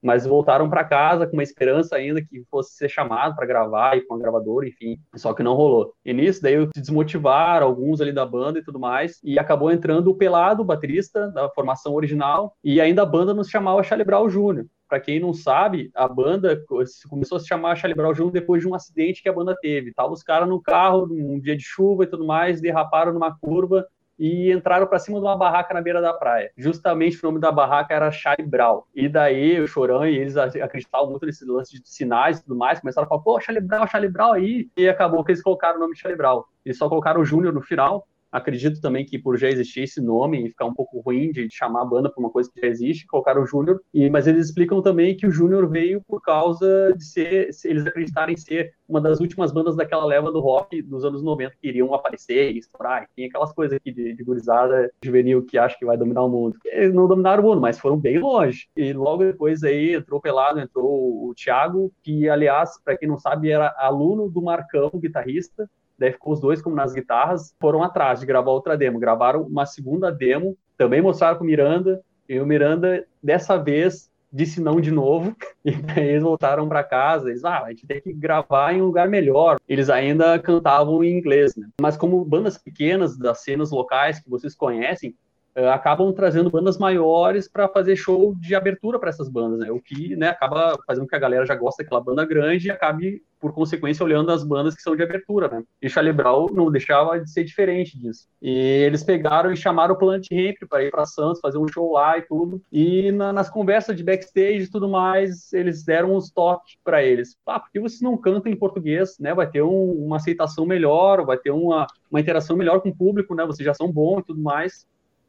mas 0.07 0.25
voltaram 0.25 0.71
para 0.71 0.85
casa 0.85 1.27
com 1.27 1.33
uma 1.33 1.43
esperança 1.43 1.97
ainda 1.97 2.23
que 2.23 2.45
fosse 2.49 2.77
ser 2.77 2.89
chamado 2.89 3.35
para 3.35 3.45
gravar 3.45 3.99
e 3.99 4.03
com 4.03 4.15
a 4.15 4.19
gravadora, 4.19 4.69
enfim, 4.69 4.97
só 5.17 5.35
que 5.35 5.43
não 5.43 5.55
rolou. 5.55 5.93
E 6.05 6.13
nisso, 6.13 6.41
daí 6.41 6.65
se 6.73 6.81
desmotivaram 6.81 7.67
alguns 7.67 8.01
ali 8.01 8.13
da 8.13 8.25
banda 8.25 8.61
e 8.61 8.63
tudo 8.63 8.79
mais, 8.79 9.19
e 9.25 9.37
acabou 9.37 9.69
entrando 9.69 10.09
o 10.09 10.15
Pelado, 10.15 10.63
o 10.63 10.65
baterista 10.65 11.29
da 11.33 11.51
formação 11.51 11.95
original, 11.95 12.55
e 12.63 12.81
ainda 12.81 13.03
a 13.03 13.07
banda 13.07 13.35
nos 13.35 13.49
chamava 13.49 13.83
Charlie 13.83 14.07
Brown 14.07 14.29
Jr. 14.29 14.65
Para 14.89 15.01
quem 15.01 15.19
não 15.19 15.35
sabe, 15.35 15.91
a 15.97 16.07
banda 16.07 16.63
começou 17.09 17.37
a 17.37 17.41
se 17.41 17.49
chamar 17.49 17.75
Charlie 17.75 17.97
Brown 17.97 18.13
Jr. 18.13 18.31
depois 18.31 18.63
de 18.63 18.69
um 18.69 18.75
acidente 18.77 19.21
que 19.21 19.29
a 19.29 19.33
banda 19.33 19.57
teve. 19.61 19.93
Tava 19.93 20.13
os 20.13 20.23
caras 20.23 20.49
no 20.49 20.63
carro, 20.63 21.07
num 21.07 21.41
dia 21.41 21.57
de 21.57 21.65
chuva 21.65 22.05
e 22.05 22.07
tudo 22.07 22.25
mais, 22.25 22.61
derraparam 22.61 23.13
numa 23.13 23.37
curva 23.37 23.85
e 24.19 24.53
entraram 24.53 24.87
para 24.87 24.99
cima 24.99 25.19
de 25.19 25.25
uma 25.25 25.37
barraca 25.37 25.75
na 25.75 25.81
beira 25.81 26.01
da 26.01 26.13
praia. 26.13 26.51
Justamente 26.57 27.19
o 27.19 27.29
nome 27.29 27.41
da 27.41 27.53
barraca 27.53 27.95
era 27.95 28.11
Charlie 28.11 28.49
Brown. 28.49 28.83
E 28.95 29.09
daí 29.09 29.61
o 29.61 29.69
Chorão 29.69 30.07
e 30.07 30.17
eles 30.17 30.37
acreditavam 30.37 31.11
muito 31.11 31.27
nesse 31.27 31.45
lance 31.45 31.81
de 31.81 31.89
sinais 31.89 32.39
e 32.39 32.43
tudo 32.43 32.57
mais, 32.57 32.81
começaram 32.81 33.07
a 33.07 33.09
falar, 33.09 33.23
pô, 33.23 33.41
Charlie 33.41 33.67
Brown, 33.67 33.87
Charlie 33.87 34.11
Brown 34.11 34.33
aí. 34.33 34.69
E 34.77 34.89
acabou 34.89 35.23
que 35.25 35.33
eles 35.33 35.43
colocaram 35.43 35.77
o 35.77 35.81
nome 35.81 35.95
de 35.95 36.17
Brown. 36.17 36.43
Eles 36.65 36.79
só 36.79 36.89
colocaram 36.89 37.21
o 37.21 37.25
Júnior 37.25 37.53
no 37.53 37.63
final, 37.63 38.07
Acredito 38.37 38.83
também 38.83 39.07
que 39.07 39.19
por 39.19 39.39
já 39.39 39.49
existir 39.49 39.85
esse 39.85 39.99
nome 39.99 40.45
e 40.45 40.49
ficar 40.51 40.67
um 40.67 40.75
pouco 40.75 41.01
ruim 41.01 41.31
de 41.33 41.49
chamar 41.51 41.81
a 41.81 41.85
banda 41.87 42.11
por 42.13 42.21
uma 42.21 42.29
coisa 42.29 42.51
que 42.53 42.61
já 42.61 42.67
existe, 42.67 43.07
colocaram 43.07 43.43
o 43.43 43.47
Júnior. 43.47 43.81
E 43.95 44.11
mas 44.11 44.27
eles 44.27 44.47
explicam 44.47 44.83
também 44.83 45.17
que 45.17 45.27
o 45.27 45.31
Júnior 45.31 45.67
veio 45.71 46.03
por 46.07 46.21
causa 46.21 46.95
de 46.95 47.03
ser, 47.03 47.49
eles 47.65 47.87
acreditarem 47.87 48.37
ser 48.37 48.75
uma 48.87 49.01
das 49.01 49.21
últimas 49.21 49.53
bandas 49.53 49.75
daquela 49.75 50.05
leva 50.05 50.31
do 50.31 50.41
rock 50.41 50.83
dos 50.83 51.03
anos 51.03 51.23
90 51.23 51.55
que 51.61 51.69
iriam 51.69 51.95
aparecer 51.95 52.53
e 52.53 52.59
estourar. 52.59 53.09
Tem 53.17 53.25
aquelas 53.25 53.53
coisas 53.53 53.75
aqui 53.75 53.91
de, 53.91 54.15
de 54.15 54.23
gurizada 54.23 54.91
juvenil 55.03 55.43
que 55.47 55.57
acha 55.57 55.77
que 55.79 55.87
vai 55.87 55.97
dominar 55.97 56.23
o 56.23 56.29
mundo. 56.29 56.59
Eles 56.67 56.93
não 56.93 57.09
dominaram 57.09 57.43
o 57.43 57.47
mundo, 57.47 57.61
mas 57.63 57.79
foram 57.79 57.99
bem 57.99 58.19
longe. 58.19 58.69
E 58.77 58.93
logo 58.93 59.25
depois 59.25 59.65
aí 59.65 59.95
entrou 59.95 60.21
pelado, 60.21 60.61
entrou 60.61 61.27
o 61.27 61.35
Thiago, 61.35 61.91
que 62.03 62.29
aliás, 62.29 62.79
para 62.85 62.99
quem 62.99 63.09
não 63.09 63.17
sabe, 63.17 63.51
era 63.51 63.75
aluno 63.79 64.29
do 64.29 64.43
Marcão, 64.43 64.91
guitarrista, 64.95 65.69
Daí 65.99 66.13
ficou 66.13 66.33
os 66.33 66.41
dois 66.41 66.61
como 66.61 66.77
nas 66.77 66.93
guitarras, 66.93 67.55
foram 67.61 67.83
atrás 67.83 68.21
de 68.21 68.27
gravar 68.27 68.51
outra 68.51 68.77
demo. 68.77 68.99
Gravaram 68.99 69.43
uma 69.43 69.67
segunda 69.67 70.11
demo, 70.11 70.57
também 70.77 71.01
mostraram 71.01 71.41
o 71.41 71.45
Miranda, 71.45 72.01
e 72.29 72.41
o 72.41 72.47
Miranda, 72.47 73.07
dessa 73.23 73.57
vez, 73.57 74.11
disse 74.33 74.61
não 74.61 74.81
de 74.81 74.91
novo, 74.91 75.35
e 75.65 75.73
daí 75.73 76.09
eles 76.09 76.23
voltaram 76.23 76.69
para 76.69 76.85
casa, 76.85 77.31
eles, 77.31 77.45
ah, 77.45 77.63
a 77.65 77.71
gente 77.71 77.87
tem 77.87 78.01
que 78.01 78.13
gravar 78.13 78.75
em 78.75 78.83
um 78.83 78.87
lugar 78.87 79.09
melhor. 79.09 79.59
Eles 79.69 79.89
ainda 79.89 80.39
cantavam 80.39 81.03
em 81.03 81.17
inglês, 81.17 81.57
né? 81.57 81.69
Mas 81.81 81.97
como 81.97 82.25
bandas 82.25 82.59
pequenas 82.59 83.17
das 83.17 83.43
cenas 83.43 83.71
locais 83.71 84.21
que 84.21 84.29
vocês 84.29 84.55
conhecem, 84.55 85.15
uh, 85.57 85.69
acabam 85.69 86.13
trazendo 86.13 86.51
bandas 86.51 86.79
maiores 86.79 87.49
para 87.49 87.69
fazer 87.69 87.97
show 87.97 88.35
de 88.35 88.55
abertura 88.55 88.99
para 88.99 89.09
essas 89.09 89.29
bandas, 89.29 89.59
né? 89.59 89.71
O 89.71 89.81
que 89.81 90.15
né, 90.17 90.29
acaba 90.29 90.79
fazendo 90.87 91.05
com 91.05 91.09
que 91.09 91.17
a 91.17 91.21
galera 91.21 91.47
já 91.47 91.55
goste 91.55 91.83
daquela 91.83 92.01
banda 92.01 92.25
grande 92.25 92.69
e 92.69 92.71
acabe, 92.71 93.23
por 93.41 93.53
consequência, 93.53 94.05
olhando 94.05 94.31
as 94.31 94.45
bandas 94.45 94.75
que 94.75 94.83
são 94.83 94.95
de 94.95 95.03
abertura, 95.03 95.49
né? 95.49 95.63
E 95.81 95.89
Charlie 95.89 96.13
Brown 96.13 96.47
não 96.53 96.71
deixava 96.71 97.19
de 97.19 97.31
ser 97.31 97.45
diferente 97.45 97.99
disso. 97.99 98.29
E 98.41 98.51
eles 98.51 99.03
pegaram 99.03 99.53
e 99.53 99.57
chamaram 99.57 99.95
o 99.95 99.99
Planet 99.99 100.27
Ramp 100.31 100.69
para 100.69 100.85
ir 100.85 100.91
para 100.91 101.07
Santos, 101.07 101.41
fazer 101.41 101.59
um 101.59 101.69
show 101.69 101.93
lá 101.93 102.19
e 102.19 102.23
tudo. 102.23 102.61
E 102.73 103.11
na, 103.13 103.33
nas 103.33 103.49
conversas 103.49 103.97
de 103.97 104.05
backstage 104.05 104.65
e 104.65 104.71
tudo 104.71 104.89
mais, 104.89 105.53
eles 105.53 105.85
deram 105.85 106.15
uns 106.15 106.31
toques 106.31 106.77
para 106.85 107.03
eles. 107.03 107.37
Ah, 107.47 107.61
por 107.61 107.71
que 107.71 107.81
vocês 107.81 108.01
não 108.01 108.17
cantam 108.17 108.51
em 108.51 108.57
português, 108.57 109.19
né? 109.19 109.35
Vai 109.35 109.49
ter 109.49 109.63
um, 109.63 109.93
uma 109.93 110.17
aceitação 110.17 110.67
melhor, 110.67 111.25
vai 111.25 111.39
ter 111.39 111.51
uma, 111.51 111.87
uma 112.11 112.21
interação 112.21 112.57
melhor 112.57 112.81
com 112.81 112.89
o 112.89 112.97
público, 112.97 113.35
né? 113.35 113.45
Vocês 113.47 113.65
já 113.65 113.75
são 113.75 113.91
bons 113.91 114.21
e 114.21 114.25
tudo 114.25 114.41
mais. 114.41 114.87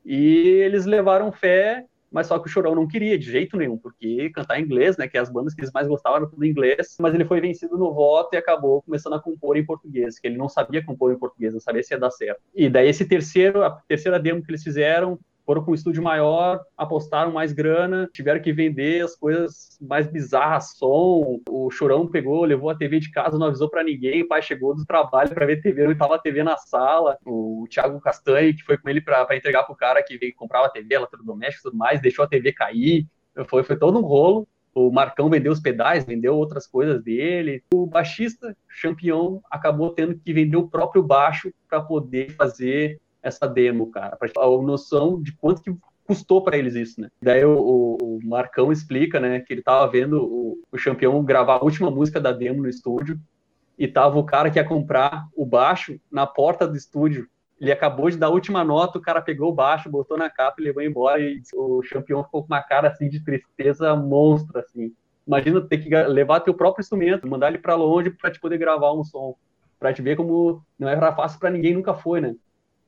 E 0.09 0.61
eles 0.63 0.85
levaram 0.85 1.33
fé, 1.33 1.85
mas 2.09 2.27
só 2.27 2.39
que 2.39 2.47
o 2.47 2.49
Chorão 2.49 2.73
não 2.73 2.87
queria 2.87 3.19
de 3.19 3.29
jeito 3.29 3.57
nenhum, 3.57 3.77
porque 3.77 4.29
cantar 4.29 4.57
em 4.57 4.63
inglês, 4.63 4.95
né, 4.95 5.05
que 5.05 5.17
as 5.17 5.29
bandas 5.29 5.53
que 5.53 5.59
eles 5.59 5.71
mais 5.73 5.85
gostavam 5.85 6.19
eram 6.19 6.29
tudo 6.29 6.45
em 6.45 6.49
inglês, 6.49 6.95
mas 6.97 7.13
ele 7.13 7.25
foi 7.25 7.41
vencido 7.41 7.77
no 7.77 7.93
voto 7.93 8.33
e 8.33 8.37
acabou 8.37 8.81
começando 8.81 9.15
a 9.15 9.19
compor 9.19 9.57
em 9.57 9.65
português, 9.65 10.17
que 10.17 10.25
ele 10.25 10.37
não 10.37 10.47
sabia 10.47 10.81
compor 10.81 11.11
em 11.11 11.19
português, 11.19 11.51
não 11.51 11.59
sabia 11.59 11.83
se 11.83 11.93
ia 11.93 11.99
dar 11.99 12.09
certo. 12.09 12.39
E 12.55 12.69
daí 12.69 12.87
esse 12.87 13.05
terceiro, 13.05 13.61
a 13.63 13.69
terceira 13.69 14.17
demo 14.17 14.41
que 14.41 14.49
eles 14.49 14.63
fizeram, 14.63 15.19
foram 15.47 15.63
com 15.63 15.71
um 15.71 15.75
estúdio 15.75 16.03
maior, 16.03 16.59
apostaram 16.77 17.31
mais 17.31 17.53
grana, 17.53 18.09
tiveram 18.11 18.41
que 18.41 18.51
vender 18.51 19.01
as 19.01 19.15
coisas 19.15 19.77
mais 19.79 20.05
bizarras, 20.05 20.73
som. 20.75 21.39
O 21.47 21.71
Chorão 21.71 22.05
pegou, 22.05 22.43
levou 22.43 22.69
a 22.69 22.75
TV 22.75 22.99
de 22.99 23.09
casa, 23.09 23.39
não 23.39 23.47
avisou 23.47 23.69
para 23.69 23.81
ninguém. 23.81 24.23
O 24.23 24.27
pai 24.27 24.41
chegou 24.41 24.75
do 24.75 24.85
trabalho 24.85 25.33
para 25.33 25.45
ver 25.45 25.61
TV, 25.61 25.85
não 25.85 25.93
estava 25.93 26.15
a 26.15 26.19
TV 26.19 26.43
na 26.43 26.57
sala. 26.57 27.17
O 27.25 27.65
Thiago 27.69 28.01
Castanhe, 28.01 28.53
que 28.53 28.63
foi 28.63 28.77
com 28.77 28.89
ele 28.89 28.99
para 28.99 29.25
entregar 29.37 29.63
pro 29.63 29.73
cara 29.73 30.03
que 30.03 30.17
veio 30.17 30.35
comprar 30.35 30.65
a 30.65 30.69
TV, 30.69 30.95
eletrodoméstico 30.95 31.69
e 31.69 31.71
tudo 31.71 31.77
mais, 31.77 32.01
deixou 32.01 32.25
a 32.25 32.27
TV 32.27 32.51
cair. 32.51 33.07
Foi, 33.45 33.63
foi 33.63 33.77
todo 33.77 33.97
um 33.97 34.01
rolo. 34.01 34.45
O 34.75 34.91
Marcão 34.91 35.29
vendeu 35.29 35.53
os 35.53 35.61
pedais, 35.61 36.03
vendeu 36.03 36.35
outras 36.35 36.67
coisas 36.67 37.01
dele. 37.01 37.63
O 37.73 37.87
baixista, 37.87 38.55
campeão, 38.81 39.41
acabou 39.49 39.91
tendo 39.91 40.19
que 40.19 40.33
vender 40.33 40.57
o 40.57 40.67
próprio 40.67 41.01
baixo 41.01 41.53
para 41.69 41.81
poder 41.81 42.31
fazer 42.31 42.99
essa 43.27 43.47
demo, 43.47 43.91
cara, 43.91 44.15
para 44.15 44.29
a 44.35 44.61
noção 44.61 45.21
de 45.21 45.31
quanto 45.33 45.61
que 45.61 45.75
custou 46.07 46.41
para 46.41 46.57
eles 46.57 46.73
isso, 46.73 47.01
né? 47.01 47.09
Daí 47.21 47.43
o, 47.43 47.97
o, 48.01 48.19
Marcão 48.23 48.71
explica, 48.71 49.19
né, 49.19 49.41
que 49.41 49.53
ele 49.53 49.61
tava 49.61 49.85
vendo 49.91 50.23
o, 50.23 50.59
o 50.71 50.77
campeão 50.77 51.23
gravar 51.23 51.55
a 51.55 51.63
última 51.63 51.91
música 51.91 52.19
da 52.19 52.31
demo 52.31 52.61
no 52.61 52.69
estúdio 52.69 53.19
e 53.77 53.87
tava 53.87 54.17
o 54.17 54.23
cara 54.23 54.49
que 54.49 54.57
ia 54.57 54.63
comprar 54.63 55.27
o 55.35 55.45
baixo 55.45 55.99
na 56.09 56.25
porta 56.25 56.65
do 56.65 56.77
estúdio. 56.77 57.27
Ele 57.59 57.71
acabou 57.71 58.09
de 58.09 58.17
dar 58.17 58.27
a 58.27 58.31
última 58.31 58.63
nota, 58.63 58.97
o 58.97 59.01
cara 59.01 59.21
pegou 59.21 59.49
o 59.49 59.53
baixo, 59.53 59.89
botou 59.89 60.17
na 60.17 60.29
capa 60.29 60.55
e 60.59 60.63
levou 60.63 60.81
embora 60.81 61.19
e 61.21 61.41
o 61.53 61.81
campeão 61.91 62.23
ficou 62.23 62.41
com 62.41 62.53
uma 62.53 62.61
cara 62.61 62.87
assim 62.87 63.09
de 63.09 63.19
tristeza 63.23 63.95
monstra 63.95 64.61
assim. 64.61 64.93
Imagina 65.27 65.59
ter 65.59 65.79
que 65.79 65.89
levar 65.89 66.39
teu 66.39 66.53
próprio 66.53 66.81
instrumento, 66.81 67.27
mandar 67.27 67.49
ele 67.49 67.57
para 67.57 67.75
longe 67.75 68.11
para 68.11 68.31
te 68.31 68.39
poder 68.39 68.57
gravar 68.57 68.93
um 68.93 69.03
som, 69.03 69.35
para 69.77 69.91
te 69.91 70.01
ver 70.01 70.15
como 70.15 70.63
não 70.79 70.87
era 70.87 71.13
fácil 71.13 71.39
para 71.39 71.49
ninguém, 71.49 71.73
nunca 71.73 71.93
foi, 71.93 72.21
né? 72.21 72.33